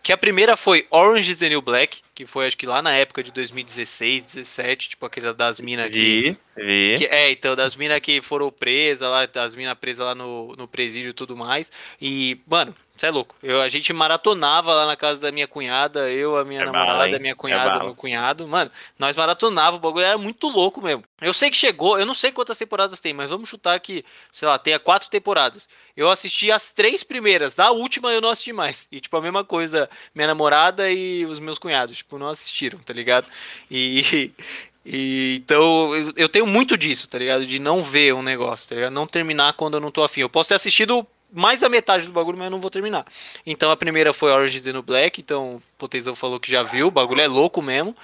Que 0.02 0.14
a 0.14 0.18
primeira 0.18 0.56
foi 0.56 0.86
Orange 0.92 1.32
is 1.32 1.38
the 1.38 1.50
New 1.50 1.64
Black, 1.64 2.02
que 2.14 2.28
foi 2.28 2.46
acho 2.46 2.56
que 2.56 2.68
lá 2.68 2.80
na 2.80 2.94
época 2.94 3.24
de 3.24 3.32
2016, 3.32 4.26
17, 4.36 4.90
tipo 4.90 5.04
aquele 5.04 5.34
das 5.34 5.60
minas 5.60 5.90
que, 5.90 6.38
vi, 6.56 6.96
que. 6.96 7.06
É, 7.06 7.32
então, 7.32 7.56
das 7.56 7.76
minas 7.76 8.00
que 8.02 8.22
foram 8.22 8.52
presas 8.52 9.10
lá, 9.10 9.26
das 9.26 9.56
minas 9.56 9.74
presas 9.74 10.06
lá 10.06 10.14
no, 10.14 10.56
no 10.56 10.68
presídio 10.68 11.10
e 11.10 11.14
tudo 11.14 11.36
mais. 11.36 11.72
E, 12.00 12.40
mano, 12.46 12.76
você 12.96 13.08
é 13.08 13.12
louco. 13.12 13.36
Eu, 13.44 13.62
a 13.62 13.68
gente 13.68 13.92
maratonava 13.92 14.74
lá 14.74 14.88
na 14.88 14.96
casa 14.96 15.20
da 15.20 15.30
minha 15.30 15.48
cunhada, 15.48 16.10
eu, 16.10 16.38
a 16.38 16.46
minha 16.46 16.62
é 16.62 16.66
namorada, 16.66 17.10
bala, 17.10 17.20
minha 17.20 17.36
cunhada, 17.36 17.76
é 17.76 17.84
meu 17.84 17.94
cunhado. 17.94 18.48
Mano, 18.48 18.72
nós 18.98 19.18
maratonava, 19.18 19.76
o 19.76 19.80
bagulho 19.80 20.06
era 20.06 20.18
muito 20.18 20.48
louco 20.48 20.82
mesmo. 20.82 21.04
Eu 21.20 21.34
sei 21.34 21.50
que 21.50 21.58
chegou, 21.58 22.00
eu 22.00 22.06
não 22.06 22.14
sei 22.14 22.32
quantas 22.32 22.58
temporadas 22.58 23.00
tem, 23.02 23.14
mas 23.14 23.30
vamos 23.30 23.50
chutar 23.50 23.78
que, 23.82 24.06
sei 24.32 24.48
lá, 24.48 24.58
tenha 24.58 24.80
quatro 24.80 25.10
temporadas. 25.10 25.68
Eu 25.96 26.10
assisti 26.10 26.50
as 26.52 26.72
três 26.72 27.04
primeiras, 27.04 27.54
da 27.54 27.70
última 27.70 28.14
eu 28.14 28.22
não 28.22 28.30
assisti 28.30 28.54
mais. 28.54 28.88
E, 28.90 29.02
tipo, 29.02 29.18
a 29.18 29.22
mesma 29.22 29.44
coisa, 29.44 29.90
minha 30.14 30.28
namorada 30.28 30.90
e 30.90 31.26
os 31.26 31.40
meus 31.40 31.60
cunhados, 31.60 31.98
tipo, 31.98 32.18
não 32.18 32.30
assistiram, 32.30 32.80
tá 32.80 32.94
ligado? 32.94 33.28
E. 33.70 34.32
E, 34.88 35.42
então, 35.44 35.90
eu 36.16 36.30
tenho 36.30 36.46
muito 36.46 36.78
disso, 36.78 37.10
tá 37.10 37.18
ligado? 37.18 37.44
De 37.44 37.58
não 37.58 37.82
ver 37.82 38.14
um 38.14 38.22
negócio, 38.22 38.70
tá 38.70 38.76
ligado? 38.76 38.94
Não 38.94 39.08
terminar 39.08 39.54
quando 39.54 39.74
eu 39.74 39.80
não 39.80 39.90
tô 39.90 40.04
afim. 40.04 40.22
Eu 40.22 40.30
posso 40.30 40.50
ter 40.50 40.54
assistido 40.54 41.08
mais 41.36 41.60
da 41.60 41.70
metade 41.70 42.06
do 42.06 42.14
bagulho, 42.14 42.38
mas 42.38 42.46
eu 42.46 42.52
não 42.52 42.62
vou 42.62 42.72
terminar. 42.72 43.06
Então 43.46 43.70
a 43.70 43.78
primeira 43.78 44.14
foi 44.14 44.32
Orange 44.32 44.62
New 44.72 44.82
Black, 44.82 45.22
então 45.22 45.56
o 45.56 45.64
Potezão 45.78 46.16
falou 46.16 46.40
que 46.40 46.52
já 46.52 46.64
viu, 46.64 46.88
o 46.88 46.92
bagulho 46.92 47.22
é 47.22 47.28
louco 47.28 47.62
mesmo. 47.62 47.96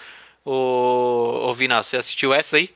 Ô, 0.43 1.47
ô 1.49 1.53
Vina, 1.53 1.81
você 1.81 1.97
assistiu 1.97 2.33
essa 2.33 2.57
aí? 2.57 2.69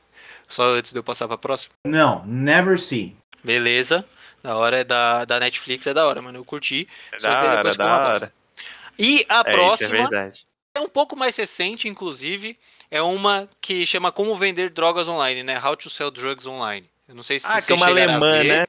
Só 0.48 0.64
antes 0.70 0.92
de 0.92 0.98
eu 0.98 1.04
passar 1.04 1.28
pra 1.28 1.36
próxima? 1.36 1.74
Não, 1.86 2.24
never 2.24 2.78
see. 2.78 3.16
Beleza. 3.42 4.04
Da 4.42 4.56
hora 4.56 4.78
é 4.78 4.84
da, 4.84 5.24
da 5.24 5.40
Netflix, 5.40 5.86
é 5.86 5.94
da 5.94 6.06
hora, 6.06 6.22
mano. 6.22 6.38
Eu 6.38 6.44
curti. 6.44 6.88
É 7.12 7.18
da 7.18 7.42
hora, 7.42 7.74
da 7.74 8.08
hora. 8.08 8.32
E 8.98 9.26
a 9.28 9.40
é, 9.40 9.42
próxima 9.42 10.08
é, 10.12 10.30
é 10.76 10.80
um 10.80 10.88
pouco 10.88 11.16
mais 11.16 11.36
recente, 11.36 11.88
inclusive. 11.88 12.56
É 12.90 13.02
uma 13.02 13.48
que 13.60 13.84
chama 13.84 14.12
Como 14.12 14.36
Vender 14.36 14.70
Drogas 14.70 15.08
Online, 15.08 15.42
né? 15.42 15.60
How 15.60 15.76
to 15.76 15.90
Sell 15.90 16.10
Drugs 16.10 16.46
Online. 16.46 16.88
Eu 17.08 17.14
não 17.14 17.22
sei 17.22 17.40
se 17.40 17.46
ah, 17.46 17.60
que 17.60 17.72
é 17.72 17.74
uma 17.74 17.86
alemã, 17.86 18.42
né? 18.44 18.66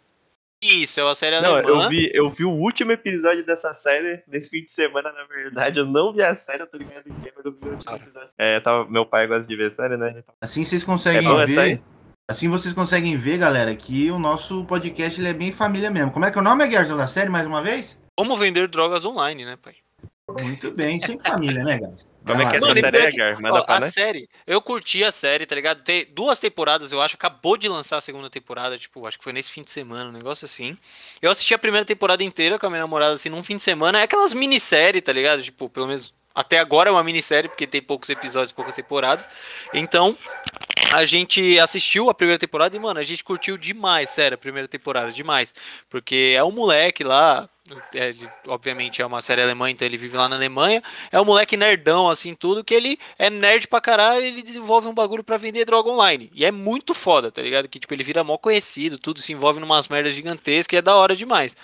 Isso, 0.62 1.00
é 1.00 1.04
uma 1.04 1.14
série 1.14 1.40
não, 1.40 1.56
alemã. 1.56 1.84
Eu 1.84 1.90
vi, 1.90 2.12
eu 2.14 2.30
vi 2.30 2.44
o 2.44 2.52
último 2.52 2.92
episódio 2.92 3.46
dessa 3.46 3.74
série 3.76 4.24
nesse 4.28 4.50
fim 4.50 4.64
de 4.64 4.74
semana, 4.74 5.12
na 5.12 5.24
verdade. 5.26 5.80
Eu 5.80 5.86
não 5.86 6.12
vi 6.12 6.24
a 6.24 6.36
série, 6.36 6.64
eu 6.64 6.68
tô 6.68 6.78
ligado 6.78 7.08
em 7.08 7.12
mas 7.12 7.46
eu 7.46 7.52
vi 7.52 7.68
o 7.68 7.72
último 7.72 7.96
episódio. 7.96 8.30
É, 8.38 8.60
tava, 8.60 8.90
meu 8.90 9.06
pai 9.06 9.28
gosta 9.28 9.46
de 9.46 9.56
ver 9.56 9.76
série, 9.76 9.98
né? 9.98 10.24
Assim 10.42 10.64
vocês 10.64 10.84
conseguem 10.84 11.30
é 11.42 11.46
ver. 11.46 11.82
Assim 12.30 12.50
vocês 12.50 12.74
conseguem 12.74 13.16
ver, 13.16 13.38
galera, 13.38 13.74
que 13.76 14.10
o 14.12 14.20
nosso 14.20 14.66
podcast 14.66 15.22
ele 15.22 15.30
é 15.30 15.34
bem 15.34 15.52
família 15.52 15.92
mesmo. 15.92 16.12
Como 16.12 16.26
é 16.26 16.32
que 16.32 16.38
é 16.38 16.42
o 16.42 16.44
nome, 16.44 16.68
Guerra, 16.68 16.96
da 16.96 17.08
série, 17.08 17.30
mais 17.30 17.46
uma 17.46 17.62
vez? 17.62 18.02
Como 18.18 18.36
vender 18.36 18.68
drogas 18.68 19.06
online, 19.06 19.46
né, 19.46 19.58
pai? 19.62 19.76
Muito 20.42 20.72
bem, 20.72 21.00
sempre 21.00 21.30
família, 21.30 21.64
né, 21.64 21.78
guys? 21.78 22.06
Como 22.27 22.41
é 22.41 22.50
que 22.50 22.55
é 22.55 22.57
essa 22.57 22.74
série, 22.74 22.98
é, 22.98 23.12
Gar? 23.12 23.41
Manda 23.41 23.60
ó, 23.60 23.63
pra, 23.63 23.77
A 23.77 23.91
série, 23.91 24.29
eu 24.46 24.62
curti 24.62 25.03
a 25.03 25.12
série, 25.12 25.46
tá 25.46 25.55
ligado? 25.55 25.84
Tem 25.84 26.05
duas 26.12 26.39
temporadas, 26.39 26.91
eu 26.91 27.01
acho, 27.01 27.15
acabou 27.15 27.57
de 27.57 27.67
lançar 27.67 27.98
a 27.98 28.01
segunda 28.01 28.29
temporada, 28.29 28.77
tipo, 28.77 29.05
acho 29.07 29.17
que 29.17 29.24
foi 29.24 29.34
nesse 29.34 29.51
fim 29.51 29.63
de 29.63 29.72
semana, 29.72 30.10
um 30.10 30.13
negócio 30.13 30.46
assim. 30.46 30.77
Eu 31.22 31.31
assisti 31.31 31.53
a 31.53 31.57
primeira 31.57 31.86
temporada 31.86 32.24
inteira 32.24 32.60
com 32.60 32.65
a 32.67 32.69
minha 32.69 32.81
namorada, 32.81 33.13
assim, 33.13 33.29
num 33.29 33.43
fim 33.43 33.57
de 33.57 33.63
semana. 33.63 34.00
É 34.00 34.03
aquelas 34.03 34.34
minisséries, 34.34 35.01
tá 35.01 35.12
ligado? 35.12 35.41
Tipo, 35.41 35.69
pelo 35.69 35.88
menos 35.88 36.13
até 36.38 36.60
agora 36.60 36.89
é 36.89 36.91
uma 36.91 37.03
minissérie, 37.03 37.50
porque 37.50 37.65
tem 37.65 37.81
poucos 37.81 38.10
episódios, 38.10 38.51
poucas 38.51 38.75
temporadas. 38.75 39.27
Então, 39.74 40.15
a 40.93 41.03
gente 41.03 41.60
assistiu 41.60 42.12
a 42.12 42.13
primeira 42.13 42.38
temporada 42.38 42.75
e, 42.75 42.79
mano, 42.79 43.00
a 43.00 43.03
gente 43.03 43.24
curtiu 43.24 43.57
demais, 43.57 44.12
sério, 44.12 44.36
a 44.36 44.38
primeira 44.38 44.67
temporada, 44.67 45.12
demais. 45.12 45.51
Porque 45.89 46.36
é 46.38 46.43
um 46.43 46.51
moleque 46.51 47.03
lá, 47.03 47.50
É, 47.93 48.13
obviamente 48.47 49.01
é 49.01 49.05
uma 49.05 49.21
série 49.21 49.41
alemã, 49.41 49.69
então 49.69 49.86
ele 49.86 49.97
vive 49.97 50.15
lá 50.15 50.29
na 50.29 50.36
Alemanha. 50.36 50.81
É 51.12 51.19
um 51.19 51.25
moleque 51.25 51.57
nerdão, 51.57 52.09
assim, 52.09 52.33
tudo, 52.33 52.63
que 52.63 52.74
ele 52.74 53.00
é 53.17 53.29
nerd 53.29 53.67
pra 53.67 53.81
caralho 53.81 54.25
ele 54.25 54.41
desenvolve 54.41 54.88
um 54.88 54.93
bagulho 54.93 55.24
para 55.24 55.38
vender 55.38 55.65
droga 55.65 55.89
online. 55.89 56.31
E 56.33 56.45
é 56.45 56.51
muito 56.51 56.93
foda, 56.93 57.31
tá 57.31 57.41
ligado? 57.41 57.67
Que, 57.67 57.79
tipo, 57.79 57.93
ele 57.93 58.03
vira 58.03 58.24
mó 58.24 58.38
conhecido, 58.38 58.97
tudo 58.97 59.21
se 59.21 59.33
envolve 59.33 59.59
numas 59.59 59.88
merdas 59.88 60.13
gigantescas 60.13 60.75
e 60.75 60.77
é 60.77 60.81
da 60.81 60.95
hora 60.95 61.15
demais. 61.15 61.55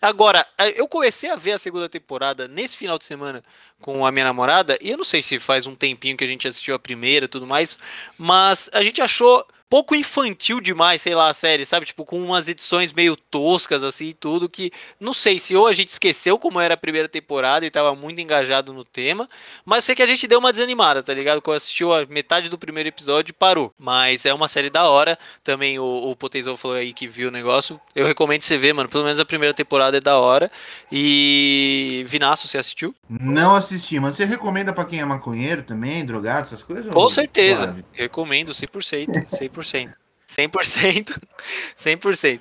Agora, 0.00 0.46
eu 0.74 0.86
comecei 0.86 1.30
a 1.30 1.36
ver 1.36 1.52
a 1.52 1.58
segunda 1.58 1.88
temporada 1.88 2.46
nesse 2.46 2.76
final 2.76 2.98
de 2.98 3.04
semana 3.04 3.42
com 3.80 4.06
a 4.06 4.12
minha 4.12 4.24
namorada, 4.24 4.78
e 4.80 4.90
eu 4.90 4.96
não 4.96 5.04
sei 5.04 5.22
se 5.22 5.38
faz 5.38 5.66
um 5.66 5.74
tempinho 5.74 6.16
que 6.16 6.24
a 6.24 6.26
gente 6.26 6.48
assistiu 6.48 6.74
a 6.74 6.78
primeira 6.78 7.26
e 7.26 7.28
tudo 7.28 7.46
mais, 7.46 7.78
mas 8.16 8.70
a 8.72 8.82
gente 8.82 9.00
achou 9.02 9.46
pouco 9.68 9.94
infantil 9.94 10.60
demais, 10.60 11.02
sei 11.02 11.14
lá, 11.14 11.28
a 11.28 11.34
série, 11.34 11.66
sabe? 11.66 11.86
Tipo, 11.86 12.04
com 12.04 12.22
umas 12.22 12.48
edições 12.48 12.92
meio 12.92 13.16
toscas, 13.16 13.82
assim, 13.82 14.14
tudo 14.18 14.48
que. 14.48 14.72
Não 15.00 15.12
sei 15.12 15.38
se 15.38 15.56
ou 15.56 15.66
a 15.66 15.72
gente 15.72 15.88
esqueceu 15.88 16.38
como 16.38 16.60
era 16.60 16.74
a 16.74 16.76
primeira 16.76 17.08
temporada 17.08 17.66
e 17.66 17.70
tava 17.70 17.94
muito 17.94 18.20
engajado 18.20 18.72
no 18.72 18.84
tema, 18.84 19.28
mas 19.64 19.84
sei 19.84 19.94
que 19.94 20.02
a 20.02 20.06
gente 20.06 20.26
deu 20.26 20.38
uma 20.38 20.52
desanimada, 20.52 21.02
tá 21.02 21.12
ligado? 21.12 21.42
Quando 21.42 21.56
assistiu 21.56 21.92
a 21.92 22.04
metade 22.06 22.48
do 22.48 22.58
primeiro 22.58 22.88
episódio 22.88 23.34
parou. 23.34 23.72
Mas 23.78 24.24
é 24.24 24.32
uma 24.32 24.48
série 24.48 24.70
da 24.70 24.88
hora. 24.88 25.18
Também 25.42 25.78
o, 25.78 25.84
o 25.84 26.16
Potezão 26.16 26.56
falou 26.56 26.76
aí 26.76 26.92
que 26.92 27.06
viu 27.06 27.28
o 27.28 27.32
negócio. 27.32 27.80
Eu 27.94 28.06
recomendo 28.06 28.42
você 28.42 28.56
ver, 28.56 28.72
mano. 28.72 28.88
Pelo 28.88 29.04
menos 29.04 29.18
a 29.18 29.24
primeira 29.24 29.52
temporada 29.52 29.96
é 29.96 30.00
da 30.00 30.18
hora. 30.18 30.50
E. 30.90 32.04
Vinaço, 32.06 32.46
você 32.46 32.58
assistiu? 32.58 32.94
Não 33.08 33.56
assisti, 33.56 33.98
mas 33.98 34.16
você 34.16 34.24
recomenda 34.24 34.72
para 34.72 34.84
quem 34.84 35.00
é 35.00 35.04
maconheiro 35.04 35.62
também, 35.62 36.04
drogado, 36.04 36.46
essas 36.46 36.62
coisas? 36.62 36.92
Com 36.92 37.08
certeza. 37.10 37.64
Suave? 37.64 37.84
Recomendo 37.92 38.52
100%. 38.52 39.26
100%. 39.30 39.55
100%. 39.62 39.92
100%. 40.28 41.20
100%. 41.76 42.40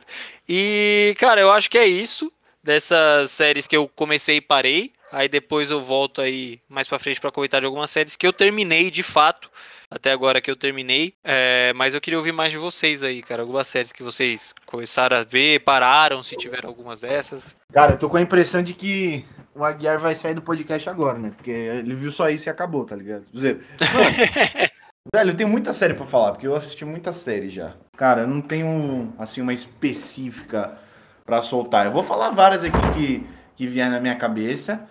E, 0.49 1.15
cara, 1.19 1.41
eu 1.41 1.51
acho 1.51 1.69
que 1.69 1.77
é 1.77 1.85
isso 1.85 2.31
dessas 2.63 3.31
séries 3.31 3.67
que 3.67 3.77
eu 3.77 3.87
comecei 3.87 4.37
e 4.37 4.41
parei. 4.41 4.91
Aí 5.11 5.29
depois 5.29 5.69
eu 5.69 5.83
volto 5.83 6.19
aí 6.19 6.59
mais 6.67 6.87
para 6.87 6.99
frente 6.99 7.21
para 7.21 7.31
comentar 7.31 7.61
de 7.61 7.65
algumas 7.65 7.89
séries 7.91 8.15
que 8.15 8.25
eu 8.25 8.33
terminei 8.33 8.89
de 8.89 9.03
fato. 9.03 9.49
Até 9.89 10.11
agora 10.11 10.41
que 10.41 10.49
eu 10.49 10.55
terminei. 10.55 11.13
É, 11.23 11.71
mas 11.73 11.93
eu 11.93 12.01
queria 12.01 12.17
ouvir 12.17 12.31
mais 12.31 12.51
de 12.51 12.57
vocês 12.57 13.03
aí, 13.03 13.21
cara. 13.21 13.43
Algumas 13.43 13.67
séries 13.67 13.91
que 13.91 14.01
vocês 14.01 14.53
começaram 14.65 15.15
a 15.15 15.23
ver, 15.23 15.59
pararam, 15.59 16.23
se 16.23 16.35
tiveram 16.35 16.67
algumas 16.69 17.01
dessas. 17.01 17.55
Cara, 17.71 17.93
eu 17.93 17.97
tô 17.97 18.09
com 18.09 18.17
a 18.17 18.21
impressão 18.21 18.63
de 18.63 18.73
que 18.73 19.23
o 19.53 19.63
Aguiar 19.63 19.99
vai 19.99 20.15
sair 20.15 20.33
do 20.33 20.41
podcast 20.41 20.89
agora, 20.89 21.19
né? 21.19 21.31
Porque 21.35 21.51
ele 21.51 21.93
viu 21.93 22.11
só 22.11 22.29
isso 22.29 22.49
e 22.49 22.51
acabou, 22.51 22.83
tá 22.83 22.95
ligado? 22.95 23.23
Mano, 23.33 23.61
Velho, 25.13 25.31
eu 25.31 25.37
tenho 25.37 25.49
muita 25.49 25.71
série 25.71 25.93
para 25.93 26.05
falar, 26.05 26.31
porque 26.31 26.47
eu 26.47 26.55
assisti 26.55 26.83
muita 26.83 27.13
série 27.13 27.47
já. 27.47 27.73
Cara, 27.95 28.21
eu 28.21 28.27
não 28.27 28.41
tenho, 28.41 29.13
assim, 29.19 29.41
uma 29.41 29.53
específica 29.53 30.77
para 31.25 31.41
soltar. 31.41 31.85
Eu 31.85 31.91
vou 31.91 32.03
falar 32.03 32.31
várias 32.31 32.63
aqui 32.63 32.77
que, 32.93 33.27
que 33.55 33.67
vier 33.67 33.89
na 33.89 33.99
minha 33.99 34.15
cabeça. 34.15 34.87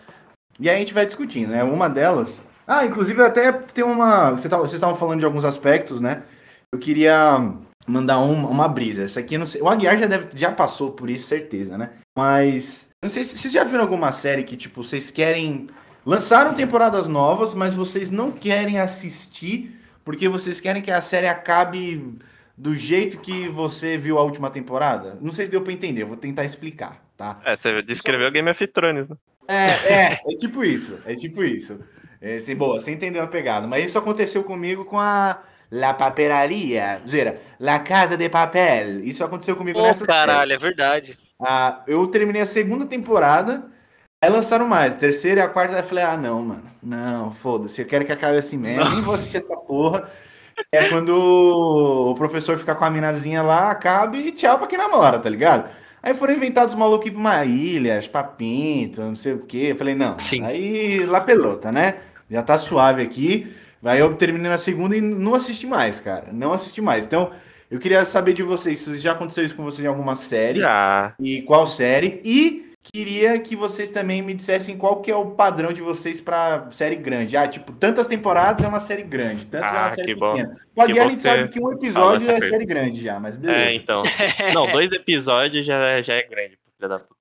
E 0.59 0.71
aí 0.71 0.77
a 0.77 0.79
gente 0.79 0.95
vai 0.95 1.05
discutindo, 1.05 1.51
né? 1.51 1.65
Uma 1.65 1.89
delas. 1.89 2.41
Ah, 2.67 2.87
inclusive 2.87 3.21
até 3.23 3.53
tem 3.53 3.85
uma. 3.85 4.31
Você 4.31 4.49
vocês 4.49 4.75
estavam 4.75 4.97
falando 4.97 5.19
de 5.19 5.27
alguns 5.27 5.45
aspectos, 5.45 6.01
né? 6.01 6.23
Eu 6.73 6.79
queria 6.79 7.53
mandar 7.87 8.21
um, 8.21 8.47
uma 8.47 8.69
brisa. 8.69 9.03
Essa 9.03 9.21
aqui, 9.21 9.37
não 9.37 9.47
sei. 9.47 9.61
O 9.61 9.69
Aguiar 9.69 9.99
já, 9.99 10.07
deve, 10.07 10.29
já 10.37 10.51
passou 10.53 10.93
por 10.93 11.11
isso, 11.11 11.27
certeza, 11.27 11.77
né? 11.77 11.91
Mas. 12.17 12.89
Não 13.03 13.11
sei 13.11 13.25
se 13.25 13.37
vocês 13.37 13.53
já 13.53 13.65
viram 13.65 13.83
alguma 13.83 14.13
série 14.13 14.45
que, 14.45 14.57
tipo, 14.57 14.83
vocês 14.83 15.11
querem. 15.11 15.67
Lançaram 16.07 16.55
temporadas 16.55 17.07
novas, 17.07 17.55
mas 17.55 17.75
vocês 17.75 18.11
não 18.11 18.31
querem 18.31 18.79
assistir 18.79 19.84
porque 20.05 20.29
vocês 20.29 20.61
querem 20.61 20.83
que 20.83 20.91
a 20.91 21.01
série 21.01 21.27
acabe 21.27 22.19
do 22.57 22.75
jeito 22.75 23.19
que 23.19 23.49
você 23.49 23.97
viu 23.97 24.19
a 24.19 24.23
última 24.23 24.51
temporada? 24.51 25.19
Não 25.21 25.33
sei 25.33 25.47
se 25.47 25.51
deu 25.51 25.63
pra 25.63 25.73
entender, 25.73 26.03
eu 26.03 26.07
vou 26.07 26.17
tentar 26.17 26.45
explicar, 26.45 27.03
tá? 27.17 27.41
É, 27.45 27.57
você 27.57 27.83
descreveu 27.83 28.31
Game 28.31 28.51
of 28.51 28.67
Thrones, 28.69 29.09
né? 29.09 29.17
É, 29.49 29.93
é, 29.93 30.21
é 30.27 30.37
tipo 30.37 30.65
isso, 30.65 30.99
é 31.05 31.15
tipo 31.15 31.43
isso. 31.43 31.81
É, 32.21 32.37
assim, 32.37 32.55
boa, 32.55 32.81
você 32.81 32.91
entendeu 32.91 33.23
a 33.23 33.27
pegada. 33.27 33.67
Mas 33.67 33.85
isso 33.85 33.99
aconteceu 33.99 34.43
comigo 34.43 34.85
com 34.85 34.99
a 34.99 35.43
La 35.71 35.93
Papelaria, 35.93 37.03
zera, 37.07 37.41
La 37.61 37.81
Casa 37.81 38.17
de 38.17 38.29
Papel. 38.29 39.05
Isso 39.05 39.23
aconteceu 39.23 39.57
comigo 39.57 39.79
oh, 39.79 39.83
nessa 39.83 40.07
caralho, 40.07 40.51
série. 40.51 40.53
é 40.53 40.57
verdade. 40.59 41.19
Ah, 41.39 41.83
eu 41.87 42.07
terminei 42.07 42.41
a 42.41 42.47
segunda 42.47 42.87
temporada 42.87 43.71
Aí 44.25 44.31
lançaram 44.31 44.67
mais, 44.67 44.95
terceira 44.95 45.43
e 45.43 45.45
a 45.45 45.49
quarta, 45.49 45.77
eu 45.77 45.85
falei, 45.85 46.03
ah, 46.03 46.17
não, 46.17 46.41
mano, 46.41 46.63
não, 46.83 47.31
foda-se, 47.31 47.83
eu 47.83 47.87
quero 47.87 48.07
que 48.07 48.13
acabe 48.13 48.39
assim 48.39 48.57
mesmo, 48.57 48.89
nem 48.89 49.03
vou 49.03 49.17
assistir 49.17 49.37
essa 49.37 49.55
porra. 49.55 50.11
É 50.73 50.89
quando 50.89 51.11
o 51.11 52.15
professor 52.15 52.57
ficar 52.57 52.77
com 52.77 52.87
a 52.87 52.91
minazinha 52.91 53.43
lá, 53.43 53.71
acabe 53.71 54.17
e 54.21 54.33
tchau 54.33 54.57
pra 54.57 54.67
quem 54.67 54.79
namora, 54.79 55.19
tá 55.19 55.29
ligado? 55.29 55.69
Aí 56.03 56.15
foram 56.15 56.33
inventados 56.33 56.75
malucos 56.75 57.11
pra 57.11 57.19
uma 57.19 57.45
ilha, 57.45 58.01
papinto, 58.11 59.03
não 59.03 59.15
sei 59.15 59.35
o 59.35 59.41
quê. 59.41 59.69
Eu 59.73 59.77
falei, 59.77 59.95
não, 59.95 60.19
Sim. 60.19 60.43
aí 60.43 61.05
lá 61.05 61.21
pelota, 61.21 61.71
né? 61.71 61.97
Já 62.31 62.43
tá 62.43 62.59
suave 62.59 63.03
aqui. 63.03 63.55
Aí 63.85 64.01
eu 64.01 64.15
terminei 64.15 64.51
na 64.51 64.57
segunda 64.57 64.97
e 64.97 65.03
não 65.03 65.35
assisti 65.35 65.67
mais, 65.67 66.01
cara. 66.01 66.29
Não 66.33 66.55
assisti 66.55 66.81
mais. 66.81 67.05
Então, 67.05 67.31
eu 67.71 67.79
queria 67.79 68.07
saber 68.07 68.33
de 68.33 68.43
vocês, 68.43 68.79
se 68.79 68.99
já 68.99 69.13
aconteceu 69.13 69.45
isso 69.45 69.55
com 69.55 69.65
vocês 69.65 69.85
em 69.85 69.89
alguma 69.89 70.17
série. 70.17 70.61
Já. 70.61 71.13
E 71.21 71.43
qual 71.43 71.67
série. 71.67 72.23
E 72.25 72.74
Queria 72.93 73.39
que 73.41 73.57
vocês 73.57 73.91
também 73.91 74.21
me 74.21 74.35
dissessem 74.35 74.77
qual 74.77 75.01
que 75.01 75.11
é 75.11 75.17
o 75.17 75.31
padrão 75.31 75.73
de 75.73 75.81
vocês 75.81 76.21
para 76.21 76.71
série 76.71 76.97
grande. 76.97 77.37
Ah, 77.37 77.49
tipo, 77.49 77.73
tantas 77.73 78.07
temporadas 78.07 78.65
é 78.65 78.69
uma 78.69 78.79
série 78.79 79.03
grande, 79.03 79.47
tantas 79.47 79.73
ah, 79.73 79.75
é 79.75 79.79
uma 79.79 79.87
ah, 79.87 79.95
série 79.95 80.15
pequena. 80.15 80.57
Bom. 80.75 80.83
A 80.83 80.87
Guia 80.87 81.05
a 81.05 81.09
gente 81.09 81.23
sabe 81.23 81.49
que 81.49 81.59
um 81.59 81.73
episódio 81.73 82.31
é 82.31 82.41
série 82.43 82.67
grande 82.67 83.03
já, 83.03 83.19
mas 83.19 83.37
beleza. 83.37 83.61
É, 83.61 83.75
então. 83.75 84.03
Não, 84.53 84.71
dois 84.71 84.93
episódios 84.93 85.65
já, 85.65 86.03
já 86.03 86.15
é 86.15 86.23
grande, 86.23 86.59
filha 86.85 86.89
da 86.89 86.99
puta. 86.99 87.15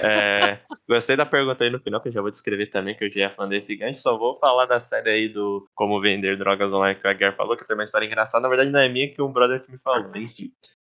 É, 0.00 0.58
gostei 0.88 1.16
da 1.16 1.26
pergunta 1.26 1.64
aí 1.64 1.70
no 1.70 1.80
final, 1.80 2.00
que 2.00 2.08
eu 2.08 2.12
já 2.12 2.20
vou 2.20 2.30
descrever 2.30 2.66
também, 2.66 2.94
que 2.94 3.04
eu 3.04 3.10
já 3.10 3.20
ia 3.20 3.30
falando 3.30 3.50
desse 3.50 3.74
gancho. 3.76 4.00
Só 4.00 4.16
vou 4.16 4.38
falar 4.38 4.66
da 4.66 4.80
série 4.80 5.10
aí 5.10 5.28
do 5.28 5.68
Como 5.74 6.00
Vender 6.00 6.36
Drogas 6.36 6.72
Online 6.72 6.98
que 6.98 7.06
a 7.06 7.12
Guerra 7.12 7.32
falou, 7.32 7.56
que 7.56 7.66
tem 7.66 7.76
uma 7.76 7.84
história 7.84 8.06
engraçada. 8.06 8.42
Na 8.42 8.48
verdade, 8.48 8.70
não 8.70 8.80
é 8.80 8.88
minha, 8.88 9.12
que 9.12 9.20
um 9.20 9.32
brother 9.32 9.62
que 9.62 9.72
me 9.72 9.78
falou. 9.78 10.10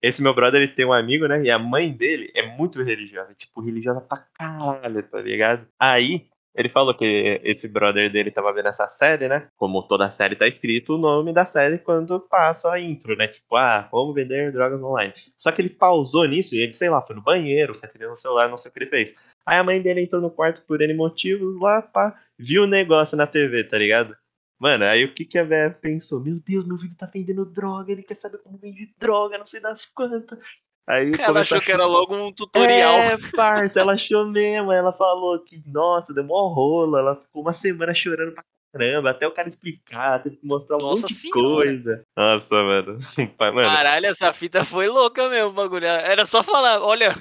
Esse 0.03 0.23
meu 0.23 0.35
brother, 0.35 0.61
ele 0.62 0.73
tem 0.73 0.85
um 0.85 0.92
amigo, 0.92 1.27
né? 1.27 1.42
E 1.42 1.51
a 1.51 1.59
mãe 1.59 1.90
dele 1.92 2.31
é 2.35 2.47
muito 2.57 2.83
religiosa. 2.83 3.35
Tipo, 3.35 3.61
religiosa 3.61 4.01
pra 4.01 4.25
caralho, 4.35 5.03
tá 5.05 5.20
ligado? 5.20 5.66
Aí, 5.79 6.27
ele 6.54 6.68
falou 6.68 6.94
que 6.94 7.40
esse 7.42 7.66
brother 7.68 8.10
dele 8.12 8.30
tava 8.30 8.52
vendo 8.52 8.68
essa 8.68 8.86
série, 8.88 9.28
né? 9.28 9.48
Como 9.56 9.82
toda 9.82 10.08
série 10.08 10.36
tá 10.36 10.46
escrito 10.46 10.94
o 10.94 10.98
nome 10.98 11.32
da 11.32 11.44
série 11.44 11.78
quando 11.78 12.20
passa 12.20 12.72
a 12.72 12.80
intro, 12.80 13.16
né? 13.16 13.26
Tipo, 13.26 13.56
ah, 13.56 13.88
como 13.90 14.14
vender 14.14 14.52
drogas 14.52 14.80
online. 14.80 15.12
Só 15.36 15.50
que 15.50 15.60
ele 15.60 15.70
pausou 15.70 16.24
nisso 16.26 16.54
e 16.54 16.58
ele, 16.58 16.72
sei 16.72 16.88
lá, 16.88 17.02
foi 17.02 17.16
no 17.16 17.22
banheiro, 17.22 17.74
foi 17.74 17.88
atendendo 17.88 18.12
no 18.12 18.16
celular, 18.16 18.48
não 18.48 18.56
sei 18.56 18.70
o 18.70 18.72
que 18.72 18.78
ele 18.80 18.90
fez. 18.90 19.14
Aí 19.44 19.58
a 19.58 19.64
mãe 19.64 19.82
dele 19.82 20.02
entrou 20.02 20.22
no 20.22 20.30
quarto 20.30 20.62
por 20.66 20.80
N 20.80 20.94
motivos 20.94 21.58
lá, 21.60 21.82
pá, 21.82 22.18
viu 22.38 22.62
o 22.62 22.66
negócio 22.66 23.16
na 23.16 23.26
TV, 23.26 23.64
tá 23.64 23.76
ligado? 23.76 24.16
Mano, 24.58 24.84
aí 24.84 25.04
o 25.04 25.12
que, 25.12 25.24
que 25.24 25.38
a 25.38 25.44
velha 25.44 25.70
pensou? 25.70 26.20
Meu 26.20 26.40
Deus, 26.40 26.66
meu 26.66 26.78
filho 26.78 26.94
tá 26.96 27.06
vendendo 27.06 27.44
droga, 27.44 27.90
ele 27.92 28.02
quer 28.02 28.14
saber 28.14 28.38
como 28.38 28.56
vende 28.56 28.94
droga, 28.98 29.36
não 29.36 29.44
sei 29.44 29.60
das 29.60 29.84
quantas. 29.84 30.38
Aí 30.87 31.12
ela 31.18 31.40
achou 31.40 31.61
que 31.61 31.73
era 31.73 31.87
logo 31.87 32.14
um 32.14 32.31
tutorial. 32.31 32.94
É, 32.94 33.16
parça, 33.35 33.81
ela 33.81 33.94
achou 33.94 34.27
mesmo. 34.27 34.70
Ela 34.70 34.92
falou 34.92 35.38
que, 35.38 35.62
nossa, 35.66 36.12
deu 36.12 36.25
mó 36.25 36.49
rolo. 36.49 36.97
Ela 36.97 37.16
ficou 37.16 37.42
uma 37.42 37.53
semana 37.53 37.94
chorando 37.94 38.33
pra 38.33 38.44
caramba, 38.74 39.10
até 39.10 39.26
o 39.26 39.30
cara 39.30 39.48
explicar, 39.48 40.20
teve 40.22 40.37
que 40.37 40.46
mostrar 40.46 40.76
um 40.76 40.80
Nossa 40.80 41.02
monte 41.02 41.14
de 41.14 41.30
coisa. 41.30 42.04
Nossa, 42.16 42.54
mano. 42.54 42.98
mano. 43.38 43.62
Caralho, 43.62 44.06
essa 44.06 44.32
fita 44.32 44.64
foi 44.64 44.88
louca 44.88 45.28
mesmo, 45.28 45.52
bagulho. 45.52 45.87
Era 45.87 46.26
só 46.26 46.42
falar, 46.42 46.82
olha, 46.82 47.14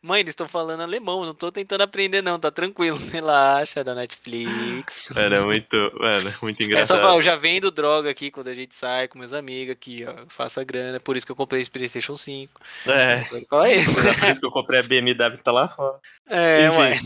mãe, 0.00 0.20
eles 0.20 0.32
estão 0.32 0.46
falando 0.46 0.82
alemão, 0.82 1.24
não 1.24 1.34
tô 1.34 1.50
tentando 1.50 1.82
aprender 1.82 2.22
não, 2.22 2.38
tá 2.38 2.50
tranquilo. 2.50 2.98
Relaxa, 3.10 3.82
da 3.82 3.94
Netflix. 3.94 5.10
Era 5.16 5.44
muito, 5.44 5.76
mano, 5.98 6.32
muito 6.40 6.62
engraçado. 6.62 6.98
É 6.98 7.00
só 7.00 7.00
falar, 7.00 7.16
eu 7.16 7.22
já 7.22 7.34
vendo 7.34 7.70
droga 7.70 8.08
aqui 8.08 8.30
quando 8.30 8.48
a 8.48 8.54
gente 8.54 8.74
sai 8.74 9.08
com 9.08 9.18
meus 9.18 9.32
amigos 9.32 9.72
aqui, 9.72 10.04
ó, 10.06 10.24
faça 10.28 10.62
grana, 10.62 11.00
por 11.00 11.16
isso 11.16 11.26
que 11.26 11.32
eu 11.32 11.36
comprei 11.36 11.62
esse 11.62 11.70
Playstation 11.70 12.16
5. 12.16 12.60
É. 12.86 13.22
Qual 13.48 13.64
é? 13.64 13.82
Por 13.84 14.30
isso 14.30 14.40
que 14.40 14.46
eu 14.46 14.52
comprei 14.52 14.80
a 14.80 14.82
BMW 14.82 15.36
que 15.36 15.44
tá 15.44 15.52
lá 15.52 15.68
fora. 15.68 15.98
É, 16.28 16.66
Enfim. 16.66 16.78
ué. 16.78 17.00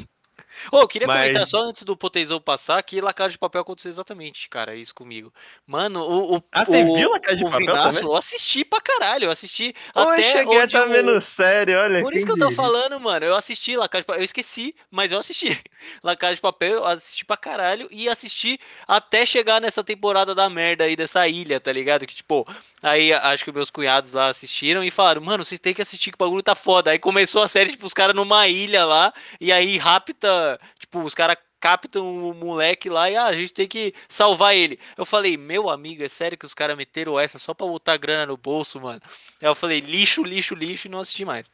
Ô, 0.73 0.81
oh, 0.81 0.89
queria 0.89 1.07
Mas... 1.07 1.21
comentar 1.21 1.47
só 1.47 1.63
antes 1.63 1.83
do 1.83 1.97
Potezão 1.97 2.41
passar 2.41 2.83
que 2.83 3.01
La 3.01 3.13
Casa 3.13 3.31
de 3.31 3.39
Papel 3.39 3.63
aconteceu 3.63 3.91
exatamente, 3.91 4.49
cara, 4.49 4.75
isso 4.75 4.95
comigo. 4.95 5.33
Mano, 5.67 6.01
o. 6.01 6.37
o 6.37 6.43
ah, 6.53 6.65
você 6.65 6.83
o, 6.83 6.95
viu 6.95 7.11
La 7.11 7.21
Casa 7.21 7.37
de 7.37 7.45
Papel? 7.45 7.77
Eu 8.03 8.17
assisti 8.17 8.65
pra 8.65 8.81
caralho, 8.81 9.25
eu 9.27 9.31
assisti 9.31 9.75
Ô, 9.95 10.01
até. 10.01 10.35
Eu 10.35 10.39
cheguei 10.39 10.67
tá 10.69 10.85
vendo 10.87 11.21
sério, 11.21 11.79
olha. 11.79 12.03
Por 12.03 12.15
isso 12.15 12.27
que 12.27 12.33
eu 12.33 12.39
tô 12.39 12.51
falando, 12.53 12.99
mano. 13.01 13.27
Eu 13.27 13.37
assisti 13.37 13.77
La 13.77 13.89
Casa 13.89 14.03
de 14.03 14.07
Papel. 14.07 14.23
Eu 14.23 14.25
esqueci, 14.25 14.75
mas 14.91 15.13
eu 15.13 15.19
assisti. 15.19 15.59
La 16.03 16.17
Casa 16.17 16.35
de 16.35 16.41
Papel, 16.41 16.75
eu 16.75 16.85
assisti 16.85 17.25
pra 17.25 17.37
caralho 17.37 17.89
e 17.91 18.09
assisti 18.09 18.59
até 18.87 19.25
chegar 19.25 19.61
nessa 19.61 19.85
temporada 19.85 20.35
da 20.35 20.49
merda 20.49 20.85
aí 20.85 20.97
dessa 20.97 21.27
ilha, 21.29 21.61
tá 21.61 21.73
ligado? 21.73 22.07
Que, 22.07 22.15
tipo, 22.15 22.47
Aí 22.83 23.13
acho 23.13 23.45
que 23.45 23.51
meus 23.51 23.69
cunhados 23.69 24.13
lá 24.13 24.29
assistiram 24.29 24.85
e 24.85 24.93
falaram, 24.93 25.21
mano, 25.21 25.45
você 25.45 25.59
tem 25.59 25.75
que 25.75 25.83
assistir 25.83 26.13
que 26.13 26.15
o 26.15 26.25
bagulho 26.25 26.41
tá 26.41 26.55
foda. 26.55 26.93
Aí 26.93 27.01
começou 27.01 27.43
a 27.43 27.49
série, 27.49 27.71
tipo, 27.73 27.85
os 27.85 27.93
caras 27.93 28.15
numa 28.15 28.47
ilha 28.47 28.85
lá, 28.85 29.13
e 29.41 29.51
aí 29.51 29.77
rapta, 29.77 30.46
tipo, 30.79 31.01
os 31.01 31.15
caras 31.15 31.37
captam 31.61 32.31
o 32.31 32.35
moleque 32.35 32.89
lá 32.89 33.11
e 33.11 33.17
ah, 33.17 33.27
a 33.27 33.33
gente 33.33 33.53
tem 33.53 33.67
que 33.67 33.95
salvar 34.09 34.55
ele. 34.55 34.79
Eu 34.97 35.05
falei, 35.05 35.37
meu 35.37 35.69
amigo, 35.69 36.03
é 36.03 36.09
sério 36.09 36.39
que 36.39 36.47
os 36.47 36.55
caras 36.55 36.77
meteram 36.77 37.19
essa 37.19 37.39
só 37.39 37.55
pra 37.55 37.67
botar 37.67 37.97
grana 37.97 38.27
no 38.27 38.37
bolso, 38.37 38.81
mano? 38.81 39.01
Aí 39.41 39.49
eu 39.49 39.55
falei, 39.55 39.81
lixo, 39.81 40.23
lixo, 40.23 40.55
lixo 40.55 40.87
e 40.87 40.91
não 40.91 41.01
assisti 41.01 41.25
mais. 41.25 41.51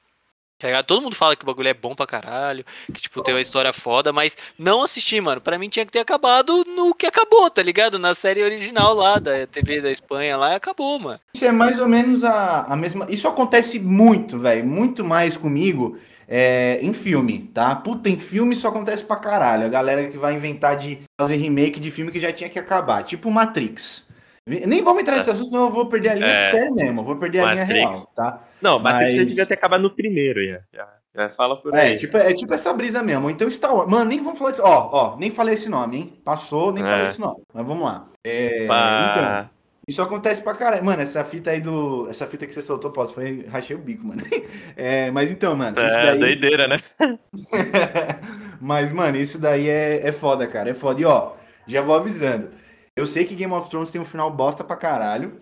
Tá? 0.70 0.82
Todo 0.82 1.02
mundo 1.02 1.16
fala 1.16 1.34
que 1.34 1.42
o 1.42 1.46
bagulho 1.46 1.68
é 1.68 1.74
bom 1.74 1.92
pra 1.92 2.06
caralho, 2.06 2.64
que, 2.92 3.00
tipo, 3.00 3.20
tem 3.22 3.34
uma 3.34 3.40
história 3.40 3.72
foda, 3.72 4.12
mas 4.12 4.36
não 4.56 4.82
assisti, 4.82 5.20
mano. 5.20 5.40
Pra 5.40 5.58
mim 5.58 5.68
tinha 5.68 5.84
que 5.84 5.90
ter 5.90 5.98
acabado 5.98 6.64
no 6.64 6.94
que 6.94 7.04
acabou, 7.04 7.50
tá 7.50 7.60
ligado? 7.62 7.98
Na 7.98 8.14
série 8.14 8.44
original 8.44 8.94
lá, 8.94 9.18
da 9.18 9.44
TV 9.46 9.80
da 9.80 9.90
Espanha 9.90 10.36
lá, 10.36 10.54
acabou, 10.54 11.00
mano. 11.00 11.18
Isso 11.34 11.44
é 11.44 11.50
mais 11.50 11.80
ou 11.80 11.88
menos 11.88 12.22
a, 12.22 12.62
a 12.62 12.76
mesma. 12.76 13.06
Isso 13.08 13.26
acontece 13.26 13.80
muito, 13.80 14.38
velho. 14.38 14.64
Muito 14.64 15.04
mais 15.04 15.36
comigo 15.36 15.98
é, 16.28 16.78
em 16.82 16.92
filme, 16.92 17.50
tá? 17.54 17.74
Puta, 17.76 18.08
em 18.08 18.18
filme 18.18 18.54
isso 18.54 18.66
acontece 18.68 19.04
pra 19.04 19.16
caralho. 19.16 19.64
A 19.66 19.68
galera 19.68 20.08
que 20.08 20.18
vai 20.18 20.34
inventar 20.34 20.76
de 20.76 21.00
fazer 21.20 21.36
remake 21.36 21.78
de 21.80 21.90
filme 21.90 22.10
que 22.10 22.20
já 22.20 22.32
tinha 22.32 22.48
que 22.50 22.58
acabar. 22.58 23.02
Tipo 23.04 23.30
Matrix. 23.30 24.06
Nem 24.46 24.82
vamos 24.82 25.02
entrar 25.02 25.16
nesse 25.16 25.30
assunto, 25.30 25.50
senão 25.50 25.66
eu 25.66 25.70
vou 25.70 25.86
perder 25.86 26.08
a 26.10 26.14
linha 26.14 26.26
É. 26.26 26.50
sério 26.50 26.74
mesmo. 26.74 27.00
Eu 27.00 27.04
vou 27.04 27.16
perder 27.16 27.40
a 27.40 27.46
Matrix. 27.46 27.68
linha 27.68 27.88
real, 27.90 28.06
tá? 28.14 28.40
Não, 28.60 28.78
mas, 28.78 28.94
Mas- 28.94 29.14
já 29.14 29.24
devia 29.24 29.46
ter 29.46 29.54
acabado 29.54 29.82
no 29.82 29.90
primeiro, 29.90 30.40
já. 30.44 30.88
já, 31.14 31.28
fala 31.30 31.56
por 31.60 31.72
aí. 31.74 31.92
É 31.92 31.94
tipo, 31.96 32.16
é 32.16 32.32
tipo 32.34 32.52
essa 32.52 32.72
brisa 32.72 33.02
mesmo. 33.04 33.30
Então 33.30 33.48
Star 33.50 33.74
Wars. 33.74 33.88
Mano, 33.88 34.06
nem 34.06 34.20
vamos 34.22 34.38
falar 34.38 34.50
disso. 34.50 34.62
Ó, 34.64 34.90
ó, 34.92 35.16
nem 35.16 35.30
falei 35.30 35.54
esse 35.54 35.68
nome, 35.68 35.96
hein? 35.96 36.20
Passou, 36.24 36.72
nem 36.72 36.82
É. 36.82 36.86
falei 36.88 37.06
esse 37.06 37.20
nome. 37.20 37.40
Mas 37.54 37.66
vamos 37.66 37.84
lá. 37.84 38.06
É. 38.24 38.64
Então, 38.64 39.50
isso 39.92 40.00
acontece 40.00 40.42
pra 40.42 40.54
caralho. 40.54 40.82
Mano, 40.82 41.02
essa 41.02 41.22
fita 41.22 41.50
aí 41.50 41.60
do. 41.60 42.08
Essa 42.08 42.26
fita 42.26 42.46
que 42.46 42.54
você 42.54 42.62
soltou, 42.62 42.90
posso, 42.90 43.12
foi. 43.12 43.44
Rachei 43.46 43.76
o 43.76 43.78
bico, 43.78 44.06
mano. 44.06 44.22
É, 44.74 45.10
mas 45.10 45.30
então, 45.30 45.54
mano. 45.54 45.78
Isso 45.78 45.94
é, 45.94 46.04
daí... 46.04 46.18
doideira, 46.18 46.66
né? 46.66 46.78
Mas, 48.58 48.90
mano, 48.90 49.18
isso 49.18 49.38
daí 49.38 49.68
é, 49.68 50.08
é 50.08 50.12
foda, 50.12 50.46
cara. 50.46 50.70
É 50.70 50.74
foda. 50.74 51.00
E 51.00 51.04
ó, 51.04 51.32
já 51.66 51.82
vou 51.82 51.94
avisando. 51.94 52.50
Eu 52.96 53.06
sei 53.06 53.26
que 53.26 53.34
Game 53.34 53.52
of 53.52 53.68
Thrones 53.68 53.90
tem 53.90 54.00
um 54.00 54.04
final 54.04 54.30
bosta 54.30 54.64
pra 54.64 54.76
caralho. 54.76 55.36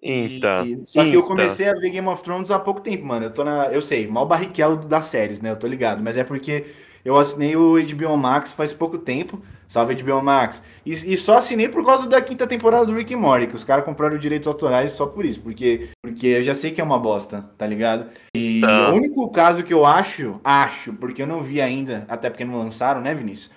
Então. 0.00 0.64
e- 0.64 0.86
só 0.86 1.02
que 1.02 1.08
eu 1.08 1.14
então. 1.14 1.22
comecei 1.26 1.68
a 1.68 1.72
ver 1.72 1.90
Game 1.90 2.06
of 2.06 2.22
Thrones 2.22 2.50
há 2.50 2.60
pouco 2.60 2.80
tempo, 2.80 3.04
mano. 3.04 3.26
Eu 3.26 3.34
tô 3.34 3.42
na. 3.42 3.66
Eu 3.72 3.80
sei, 3.80 4.06
mal 4.06 4.24
barriquel 4.24 4.76
das 4.76 5.06
séries, 5.06 5.40
né? 5.40 5.50
Eu 5.50 5.56
tô 5.56 5.66
ligado. 5.66 6.00
Mas 6.00 6.16
é 6.16 6.22
porque 6.22 6.66
eu 7.06 7.16
assinei 7.16 7.54
o 7.56 7.74
HBO 7.80 8.16
Max 8.16 8.52
faz 8.52 8.72
pouco 8.72 8.98
tempo. 8.98 9.40
Salve 9.68 9.94
HBO 9.96 10.22
Max. 10.22 10.62
E, 10.84 10.92
e 10.92 11.16
só 11.16 11.38
assinei 11.38 11.68
por 11.68 11.84
causa 11.84 12.06
da 12.08 12.20
quinta 12.20 12.46
temporada 12.46 12.86
do 12.86 12.94
Rick 12.94 13.14
and 13.14 13.18
Morty, 13.18 13.46
que 13.48 13.56
os 13.56 13.64
caras 13.64 13.84
compraram 13.84 14.16
direitos 14.16 14.46
autorais 14.46 14.92
só 14.92 15.06
por 15.06 15.24
isso. 15.24 15.40
Porque, 15.40 15.88
porque 16.02 16.26
eu 16.28 16.42
já 16.42 16.54
sei 16.54 16.70
que 16.70 16.80
é 16.80 16.84
uma 16.84 16.98
bosta, 16.98 17.48
tá 17.58 17.66
ligado? 17.66 18.06
E 18.36 18.60
Tá. 18.60 18.90
o 18.90 18.94
único 18.94 19.28
caso 19.30 19.62
que 19.64 19.74
eu 19.74 19.84
acho, 19.84 20.40
acho, 20.44 20.92
porque 20.94 21.22
eu 21.22 21.26
não 21.26 21.40
vi 21.42 21.60
ainda, 21.60 22.04
até 22.08 22.30
porque 22.30 22.44
não 22.44 22.58
lançaram, 22.58 23.00
né, 23.00 23.12
Vinícius? 23.14 23.50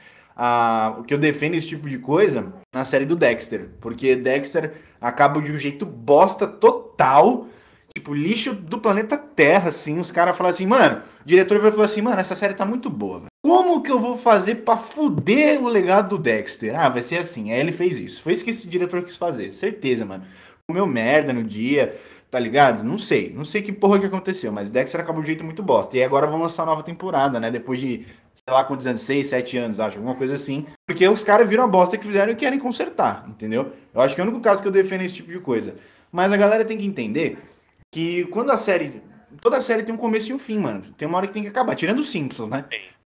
O 0.98 1.04
que 1.04 1.14
eu 1.14 1.18
defendo 1.18 1.56
esse 1.56 1.68
tipo 1.68 1.88
de 1.90 1.98
coisa 2.00 2.54
na 2.74 2.86
série 2.86 3.06
do 3.06 3.16
Dexter. 3.16 3.70
Porque 3.82 4.16
Dexter 4.16 4.74
acaba 5.02 5.42
de 5.42 5.52
um 5.52 5.58
jeito 5.58 5.86
bosta 5.86 6.48
total. 6.48 7.46
Tipo, 7.94 8.14
lixo 8.14 8.54
do 8.54 8.80
planeta 8.80 9.18
Terra, 9.18 9.70
assim. 9.70 10.00
Os 10.00 10.12
caras 10.12 10.38
falam 10.38 10.52
assim, 10.52 10.66
mano, 10.66 11.02
o 11.24 11.28
diretor 11.28 11.60
vai 11.60 11.72
falar 11.72 11.86
assim, 11.86 12.02
mano, 12.02 12.20
essa 12.20 12.36
série 12.36 12.54
tá 12.54 12.66
muito 12.66 12.90
boa, 12.90 13.20
velho. 13.20 13.29
Como 13.50 13.82
que 13.82 13.92
eu 13.92 13.98
vou 13.98 14.16
fazer 14.16 14.58
pra 14.58 14.78
fuder 14.78 15.60
o 15.60 15.68
legado 15.68 16.10
do 16.10 16.22
Dexter? 16.22 16.80
Ah, 16.80 16.88
vai 16.88 17.02
ser 17.02 17.18
assim. 17.18 17.52
Aí 17.52 17.60
ele 17.60 17.72
fez 17.72 17.98
isso. 17.98 18.22
Foi 18.22 18.34
isso 18.34 18.44
que 18.46 18.52
esse 18.52 18.68
diretor 18.68 19.02
quis 19.02 19.16
fazer. 19.16 19.52
Certeza, 19.54 20.06
mano. 20.06 20.24
Comeu 20.68 20.86
merda 20.86 21.34
no 21.34 21.44
dia, 21.44 22.00
tá 22.30 22.38
ligado? 22.38 22.84
Não 22.84 23.00
sei. 23.00 23.34
Não 23.36 23.44
sei 23.44 23.64
que 23.64 23.72
porra 23.72 23.98
que 23.98 24.06
aconteceu, 24.06 24.52
mas 24.52 24.70
Dexter 24.70 25.02
acabou 25.02 25.24
de 25.24 25.30
jeito 25.30 25.44
muito 25.44 25.64
bosta. 25.64 25.98
E 25.98 26.04
agora 26.04 26.28
vão 26.28 26.40
lançar 26.40 26.62
a 26.62 26.68
nova 26.68 26.84
temporada, 26.84 27.40
né? 27.40 27.50
Depois 27.50 27.80
de, 27.80 28.06
sei 28.36 28.54
lá 28.54 28.64
quantos 28.64 28.86
anos, 28.86 29.02
6, 29.02 29.26
7 29.26 29.58
anos, 29.58 29.80
acho, 29.80 29.98
alguma 29.98 30.14
coisa 30.14 30.36
assim. 30.36 30.68
Porque 30.86 31.08
os 31.08 31.24
caras 31.24 31.50
viram 31.50 31.64
a 31.64 31.68
bosta 31.68 31.98
que 31.98 32.06
fizeram 32.06 32.32
e 32.32 32.36
querem 32.36 32.60
consertar, 32.60 33.26
entendeu? 33.28 33.74
Eu 33.92 34.02
acho 34.02 34.14
que 34.14 34.22
é 34.22 34.24
o 34.24 34.28
único 34.28 34.44
caso 34.44 34.62
que 34.62 34.68
eu 34.68 34.72
defendo 34.72 35.02
esse 35.02 35.16
tipo 35.16 35.32
de 35.32 35.40
coisa. 35.40 35.74
Mas 36.12 36.32
a 36.32 36.38
galera 36.38 36.64
tem 36.64 36.78
que 36.78 36.86
entender 36.86 37.40
que 37.92 38.26
quando 38.26 38.52
a 38.52 38.60
série. 38.60 39.02
Toda 39.42 39.60
série 39.60 39.82
tem 39.82 39.96
um 39.96 39.98
começo 39.98 40.30
e 40.30 40.34
um 40.36 40.40
fim, 40.40 40.60
mano. 40.60 40.82
Tem 40.96 41.08
uma 41.08 41.18
hora 41.18 41.26
que 41.26 41.34
tem 41.34 41.42
que 41.42 41.50
acabar. 41.50 41.74
Tirando 41.74 41.98
os 41.98 42.10
Simpsons, 42.12 42.50
né? 42.50 42.66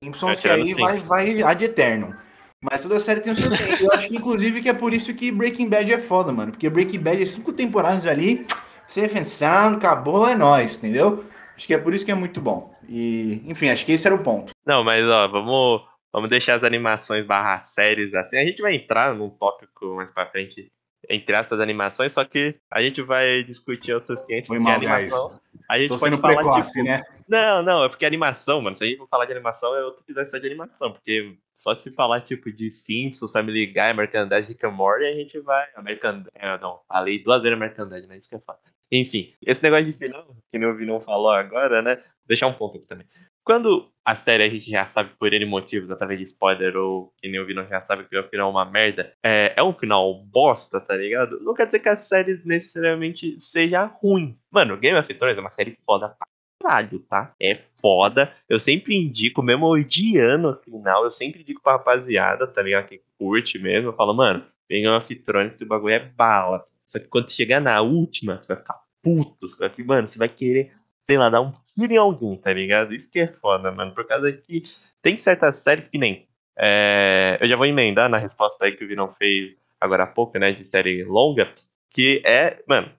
Simpsons 0.04 0.40
que 0.40 0.48
aí 0.48 0.74
vai, 0.74 0.96
vai 0.96 1.42
ad 1.42 1.64
eterno. 1.64 2.16
Mas 2.60 2.80
toda 2.80 2.98
série 2.98 3.20
tem 3.20 3.32
o 3.32 3.36
seu 3.36 3.50
tempo. 3.50 3.84
Eu 3.84 3.92
acho 3.92 4.08
que, 4.08 4.16
inclusive, 4.16 4.62
que 4.62 4.68
é 4.70 4.72
por 4.72 4.94
isso 4.94 5.12
que 5.12 5.30
Breaking 5.30 5.68
Bad 5.68 5.92
é 5.92 5.98
foda, 5.98 6.32
mano. 6.32 6.50
Porque 6.50 6.70
Breaking 6.70 7.00
Bad 7.00 7.22
é 7.22 7.26
cinco 7.26 7.52
temporadas 7.52 8.06
ali, 8.06 8.46
safe 8.88 9.18
and 9.18 9.26
sound, 9.26 9.76
acabou, 9.76 10.26
é 10.26 10.34
nóis, 10.34 10.78
entendeu? 10.78 11.24
Acho 11.54 11.66
que 11.66 11.74
é 11.74 11.78
por 11.78 11.92
isso 11.92 12.04
que 12.06 12.10
é 12.10 12.14
muito 12.14 12.40
bom. 12.40 12.74
E, 12.88 13.42
enfim, 13.46 13.68
acho 13.68 13.84
que 13.84 13.92
esse 13.92 14.06
era 14.06 14.14
o 14.14 14.22
ponto. 14.22 14.52
Não, 14.66 14.82
mas 14.82 15.04
ó, 15.06 15.28
vamos, 15.28 15.82
vamos 16.12 16.30
deixar 16.30 16.54
as 16.54 16.64
animações 16.64 17.26
barra 17.26 17.60
séries 17.62 18.14
assim. 18.14 18.38
A 18.38 18.44
gente 18.44 18.62
vai 18.62 18.74
entrar 18.74 19.14
num 19.14 19.28
tópico 19.28 19.94
mais 19.94 20.10
pra 20.10 20.26
frente, 20.26 20.72
entre 21.08 21.36
aspas, 21.36 21.60
animações, 21.60 22.14
só 22.14 22.24
que 22.24 22.56
a 22.70 22.80
gente 22.80 23.02
vai 23.02 23.44
discutir 23.44 23.92
outros 23.92 24.22
clientes, 24.22 24.48
Foi 24.48 24.58
porque 24.58 24.70
a 24.70 24.78
mal, 24.78 24.96
animação. 24.96 25.40
A 25.70 25.78
gente 25.78 25.88
Tô 25.88 25.98
pode 25.98 26.14
sendo 26.14 26.20
falar, 26.22 26.34
precoce, 26.36 26.72
tipo, 26.72 26.84
né? 26.84 27.02
Não, 27.28 27.62
não, 27.62 27.84
é 27.84 27.88
porque 27.88 28.04
animação, 28.04 28.60
mano. 28.60 28.74
Se 28.74 28.84
a 28.84 28.86
gente 28.86 28.98
for 28.98 29.08
falar 29.08 29.24
de 29.24 29.32
animação, 29.32 29.74
é 29.74 29.84
outro 29.84 30.04
episódio 30.04 30.30
só 30.30 30.38
de 30.38 30.46
animação. 30.46 30.92
Porque 30.92 31.36
só 31.54 31.74
se 31.74 31.90
falar, 31.90 32.20
tipo, 32.20 32.52
de 32.52 32.70
Simpsons, 32.70 33.32
Family 33.32 33.66
Guy, 33.66 33.80
American 33.80 34.28
Dad, 34.28 34.46
Rick 34.46 34.64
and 34.66 34.70
Morty, 34.70 35.04
a 35.04 35.14
gente 35.14 35.38
vai. 35.40 35.66
American 35.74 36.24
é, 36.34 36.58
não, 36.58 36.80
falei 36.88 37.22
duas 37.22 37.42
vezes 37.42 37.56
American 37.56 37.88
Dad, 37.88 38.04
né? 38.06 38.16
Isso 38.16 38.28
que 38.28 38.34
eu 38.34 38.40
falo. 38.40 38.58
Enfim, 38.92 39.34
esse 39.42 39.62
negócio 39.62 39.86
de 39.86 39.92
final, 39.92 40.36
que 40.52 40.58
nem 40.58 40.68
o 40.68 40.76
Vinão 40.76 41.00
falou 41.00 41.30
agora, 41.30 41.82
né? 41.82 41.96
Vou 41.96 42.28
deixar 42.28 42.46
um 42.46 42.54
ponto 42.54 42.76
aqui 42.76 42.86
também. 42.86 43.06
Quando 43.42 43.90
a 44.04 44.14
série 44.14 44.44
a 44.44 44.48
gente 44.48 44.70
já 44.70 44.86
sabe 44.86 45.10
por 45.18 45.32
N 45.32 45.44
motivos, 45.44 45.90
através 45.90 46.18
de 46.18 46.24
spoiler, 46.24 46.76
ou 46.76 47.12
que 47.20 47.28
nem 47.28 47.40
o 47.40 47.46
Vinão 47.46 47.66
já 47.66 47.80
sabe 47.80 48.04
que 48.08 48.16
o 48.16 48.28
final 48.28 48.48
é 48.48 48.50
uma 48.50 48.64
merda, 48.64 49.12
é, 49.22 49.54
é 49.56 49.62
um 49.62 49.74
final 49.74 50.22
bosta, 50.24 50.80
tá 50.80 50.96
ligado? 50.96 51.40
Não 51.40 51.54
quer 51.54 51.66
dizer 51.66 51.80
que 51.80 51.88
a 51.88 51.96
série 51.96 52.40
necessariamente 52.44 53.38
seja 53.40 53.84
ruim. 53.84 54.38
Mano, 54.50 54.78
Game 54.78 54.98
of 54.98 55.12
Thrones 55.12 55.38
é 55.38 55.40
uma 55.40 55.50
série 55.50 55.76
foda 55.84 56.08
pra 56.10 56.26
caralho, 56.60 57.00
tá? 57.00 57.34
É 57.40 57.54
foda. 57.54 58.32
Eu 58.48 58.58
sempre 58.58 58.94
indico, 58.96 59.42
mesmo 59.42 59.66
odiando 59.66 60.50
o 60.50 60.56
final, 60.56 61.04
eu 61.04 61.10
sempre 61.10 61.42
indico 61.42 61.62
pra 61.62 61.72
rapaziada, 61.72 62.46
tá 62.46 62.62
ligado? 62.62 62.88
Que 62.88 63.02
curte 63.18 63.58
mesmo. 63.58 63.88
Eu 63.90 63.92
falo, 63.94 64.14
mano, 64.14 64.44
Game 64.68 64.88
of 64.88 65.14
Thrones, 65.16 65.54
esse 65.54 65.64
bagulho 65.64 65.94
é 65.94 65.98
bala. 66.00 66.64
Só 66.88 66.98
que 66.98 67.06
quando 67.08 67.30
chegar 67.30 67.60
na 67.60 67.80
última, 67.82 68.40
você 68.40 68.48
vai 68.48 68.56
ficar 68.62 68.80
puto. 69.02 69.48
Você 69.48 69.56
vai 69.58 69.68
ficar, 69.70 69.84
mano, 69.84 70.06
você 70.06 70.18
vai 70.18 70.28
querer, 70.28 70.72
sei 71.06 71.18
lá, 71.18 71.28
dar 71.30 71.40
um 71.40 71.52
tiro 71.74 71.92
em 71.92 71.96
alguém, 71.96 72.36
tá 72.36 72.52
ligado? 72.52 72.94
Isso 72.94 73.10
que 73.10 73.20
é 73.20 73.26
foda, 73.28 73.70
mano. 73.72 73.92
Por 73.92 74.06
causa 74.06 74.32
que 74.32 74.62
tem 75.02 75.16
certas 75.16 75.58
séries 75.58 75.88
que 75.88 75.98
nem. 75.98 76.26
é, 76.58 77.38
eu 77.40 77.48
já 77.48 77.56
vou 77.56 77.66
emendar 77.66 78.08
na 78.08 78.18
resposta 78.18 78.64
aí 78.64 78.72
que 78.76 78.84
o 78.84 78.88
Vinão 78.88 79.12
fez 79.14 79.56
agora 79.80 80.04
há 80.04 80.06
pouco, 80.06 80.38
né? 80.38 80.52
De 80.52 80.64
série 80.64 81.04
longa. 81.04 81.52
Que 81.90 82.22
é, 82.24 82.62
mano, 82.68 82.90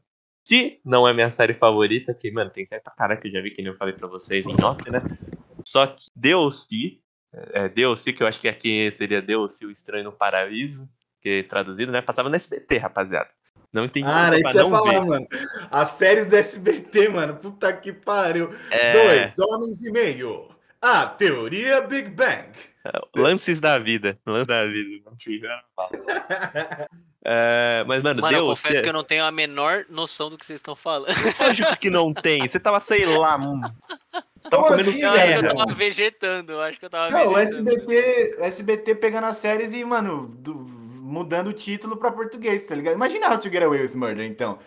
se 0.46 0.80
não 0.86 1.08
é 1.08 1.14
minha 1.14 1.32
série 1.32 1.56
favorita, 1.56 2.14
que, 2.14 2.32
mano, 2.32 2.52
tem 2.52 2.66
série 2.68 2.82
pra 2.82 2.94
caralho 2.94 3.20
que 3.20 3.28
eu 3.28 3.32
já 3.32 3.42
vi, 3.42 3.50
que 3.50 3.64
nem 3.64 3.72
eu 3.72 3.78
falei 3.78 3.96
pra 3.96 4.08
vocês 4.08 4.46
em 4.46 4.56
off, 4.64 4.80
né? 4.92 5.00
Só 5.66 5.88
que 5.88 6.06
DLC, 6.16 7.00
é, 7.34 7.68
DLC, 7.68 8.14
que 8.14 8.22
eu 8.22 8.28
acho 8.28 8.40
que 8.40 8.48
aqui 8.48 8.92
seria 8.92 9.24
DLC, 9.24 9.66
o 9.66 9.72
Estranho 9.72 10.04
no 10.04 10.12
Paraíso, 10.12 10.88
que 11.20 11.42
traduzido, 11.50 11.92
né? 11.92 12.00
Passava 12.00 12.30
no 12.30 12.36
SBT, 12.36 12.78
rapaziada. 12.78 13.30
Não 13.74 13.86
entendi 13.86 14.08
Cara, 14.08 14.40
isso 14.40 14.52
que 14.52 14.58
eu 14.58 14.64
ia 14.64 14.70
falar, 14.70 14.92
ver. 14.92 15.06
mano. 15.06 15.28
As 15.72 15.90
séries 15.90 16.28
do 16.28 16.36
SBT, 16.36 17.10
mano. 17.10 17.36
Puta 17.36 17.74
que 17.74 17.92
pariu. 17.92 18.54
É, 18.70 18.94
Dois 18.94 19.40
homens 19.40 19.84
e 19.84 19.92
meio. 19.92 20.48
A 20.80 21.08
teoria 21.08 21.82
Big 21.82 22.10
Bang. 22.10 22.52
lances 23.16 23.60
da 23.60 23.80
vida. 23.80 24.18
Lances 24.26 24.48
da 24.48 24.66
vida. 24.68 25.12
É, 27.28 27.84
mas, 27.88 28.04
mano, 28.04 28.22
Mano, 28.22 28.38
eu 28.38 28.44
DLC... 28.44 28.62
confesso 28.62 28.84
que 28.84 28.90
eu 28.90 28.94
não 28.94 29.04
tenho 29.04 29.24
a 29.26 29.32
menor 29.32 29.84
noção 29.90 30.30
do 30.30 30.38
que 30.38 30.46
vocês 30.46 30.60
estão 30.60 30.76
falando. 30.76 31.16
Lógico 31.40 31.76
que 31.78 31.90
não 31.90 32.14
tem. 32.14 32.48
Você 32.48 32.60
tava, 32.60 32.80
sei 32.80 33.04
lá... 33.06 33.36
Tava 34.48 34.64
comendo 34.68 34.90
assim, 34.92 35.02
Eu 35.02 35.10
acho 35.10 35.24
que 35.26 35.32
eu 35.32 35.42
velho? 35.42 35.56
tava 35.56 35.74
vegetando, 35.74 36.52
eu 36.52 36.62
acho 36.62 36.80
que 36.80 36.86
eu 36.86 36.90
tava 36.92 37.10
Não, 37.10 37.32
o 37.32 37.34
vegetando. 37.34 37.72
SBT, 37.72 38.38
o 38.40 38.44
SBT 38.44 38.96
pegando 38.96 39.26
as 39.26 39.38
séries 39.38 39.74
e, 39.74 39.84
mano, 39.84 40.28
do- 40.38 40.54
mudando 40.54 41.48
o 41.48 41.54
título 41.54 41.98
pra 41.98 42.12
português, 42.12 42.64
tá 42.64 42.76
ligado? 42.76 42.94
Imagina 42.94 43.28
How 43.32 43.40
to 43.40 43.50
Get 43.50 43.64
Away 43.64 43.82
with 43.82 43.96
Murder, 43.96 44.24
então. 44.24 44.60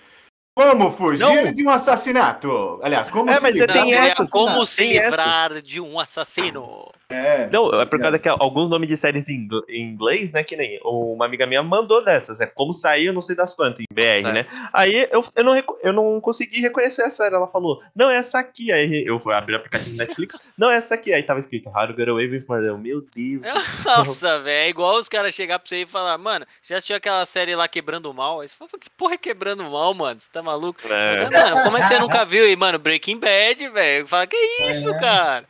Como 0.57 0.90
fugir 0.90 1.21
Não. 1.21 1.53
de 1.53 1.64
um 1.64 1.71
assassinato? 1.71 2.81
Aliás, 2.83 3.09
como 3.09 3.31
É, 3.31 3.35
se 3.35 3.42
mas 3.42 3.53
você 3.55 3.61
livrar- 3.61 3.85
tem 3.85 3.94
essa, 3.94 4.27
como 4.27 4.66
se 4.66 4.83
livrar 4.85 5.62
de 5.62 5.81
um 5.81 6.01
assassino. 6.01 6.90
É. 7.11 7.49
Não, 7.51 7.71
é 7.81 7.87
por 7.87 7.99
causa 7.99 8.18
que 8.18 8.29
alguns 8.29 8.68
nomes 8.68 8.87
de 8.88 8.97
séries 8.97 9.29
em 9.31 9.37
ingl- 9.37 9.64
em 9.68 9.83
inglês, 9.83 10.31
né? 10.31 10.42
Que 10.44 10.57
nem 10.57 10.79
uma 10.85 11.25
amiga 11.25 11.47
minha 11.47 11.62
mandou 11.62 12.05
dessas. 12.05 12.40
É 12.40 12.47
como 12.47 12.75
sair, 12.75 13.07
eu 13.07 13.12
não 13.14 13.23
sei 13.23 13.35
das 13.35 13.55
quantas, 13.55 13.81
em 13.81 13.94
BR, 13.94 14.23
Nossa. 14.23 14.33
né? 14.35 14.47
Aí 14.73 15.09
eu, 15.11 15.25
eu, 15.35 15.42
não, 15.44 15.62
eu 15.83 15.92
não 15.92 16.21
consegui 16.21 16.61
reconhecer 16.61 17.03
a 17.03 17.11
série. 17.11 17.35
Ela 17.35 17.47
falou, 17.47 17.83
não, 17.97 18.11
é 18.11 18.16
essa 18.16 18.38
aqui. 18.38 18.71
Aí 18.71 19.05
eu 19.07 19.18
fui 19.21 19.35
abrir 19.35 19.55
o 19.55 19.57
aplicativo 19.57 19.90
do 19.90 19.97
Netflix, 19.97 20.37
não, 20.59 20.71
é 20.71 20.77
essa 20.77 20.94
aqui. 20.97 21.12
Aí 21.12 21.23
tava 21.23 21.40
escrito 21.40 21.71
How 21.71 21.87
to 21.88 21.97
Get 21.97 22.09
Away 22.09 22.29
with 22.29 22.44
Murder. 22.47 22.77
Meu 22.77 23.01
Deus. 23.14 23.47
Nossa, 23.87 24.38
velho, 24.40 24.66
é 24.66 24.68
igual 24.68 24.97
os 24.99 25.09
caras 25.09 25.35
chegar 25.35 25.59
pra 25.59 25.66
você 25.68 25.83
e 25.83 25.87
falar, 25.87 26.18
mano, 26.18 26.44
já 26.62 26.77
assistiu 26.77 26.97
aquela 26.97 27.25
série 27.25 27.55
lá 27.55 27.66
Quebrando 27.68 28.11
o 28.11 28.14
Mal? 28.14 28.40
Aí 28.42 28.49
você 28.49 28.55
fala, 28.55 28.71
que 28.79 28.90
porra 28.90 29.14
é 29.14 29.18
Quebrando 29.18 29.62
o 29.62 29.71
Mal, 29.73 29.94
mano? 29.94 30.21
Você 30.21 30.29
tá 30.31 30.42
maluco? 30.42 30.81
É. 30.87 31.31
Mano, 31.31 31.62
como 31.62 31.77
é 31.79 31.81
que 31.81 31.87
você 31.88 31.99
nunca 31.99 32.25
viu? 32.27 32.47
E, 32.47 32.55
mano, 32.55 32.79
Breaking 32.79 33.18
Bad, 33.18 33.66
velho. 33.71 34.07
Fala, 34.07 34.27
que 34.27 34.37
isso, 34.68 34.90
cara? 35.01 35.47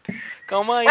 Calma 0.49 0.79
aí. 0.79 0.87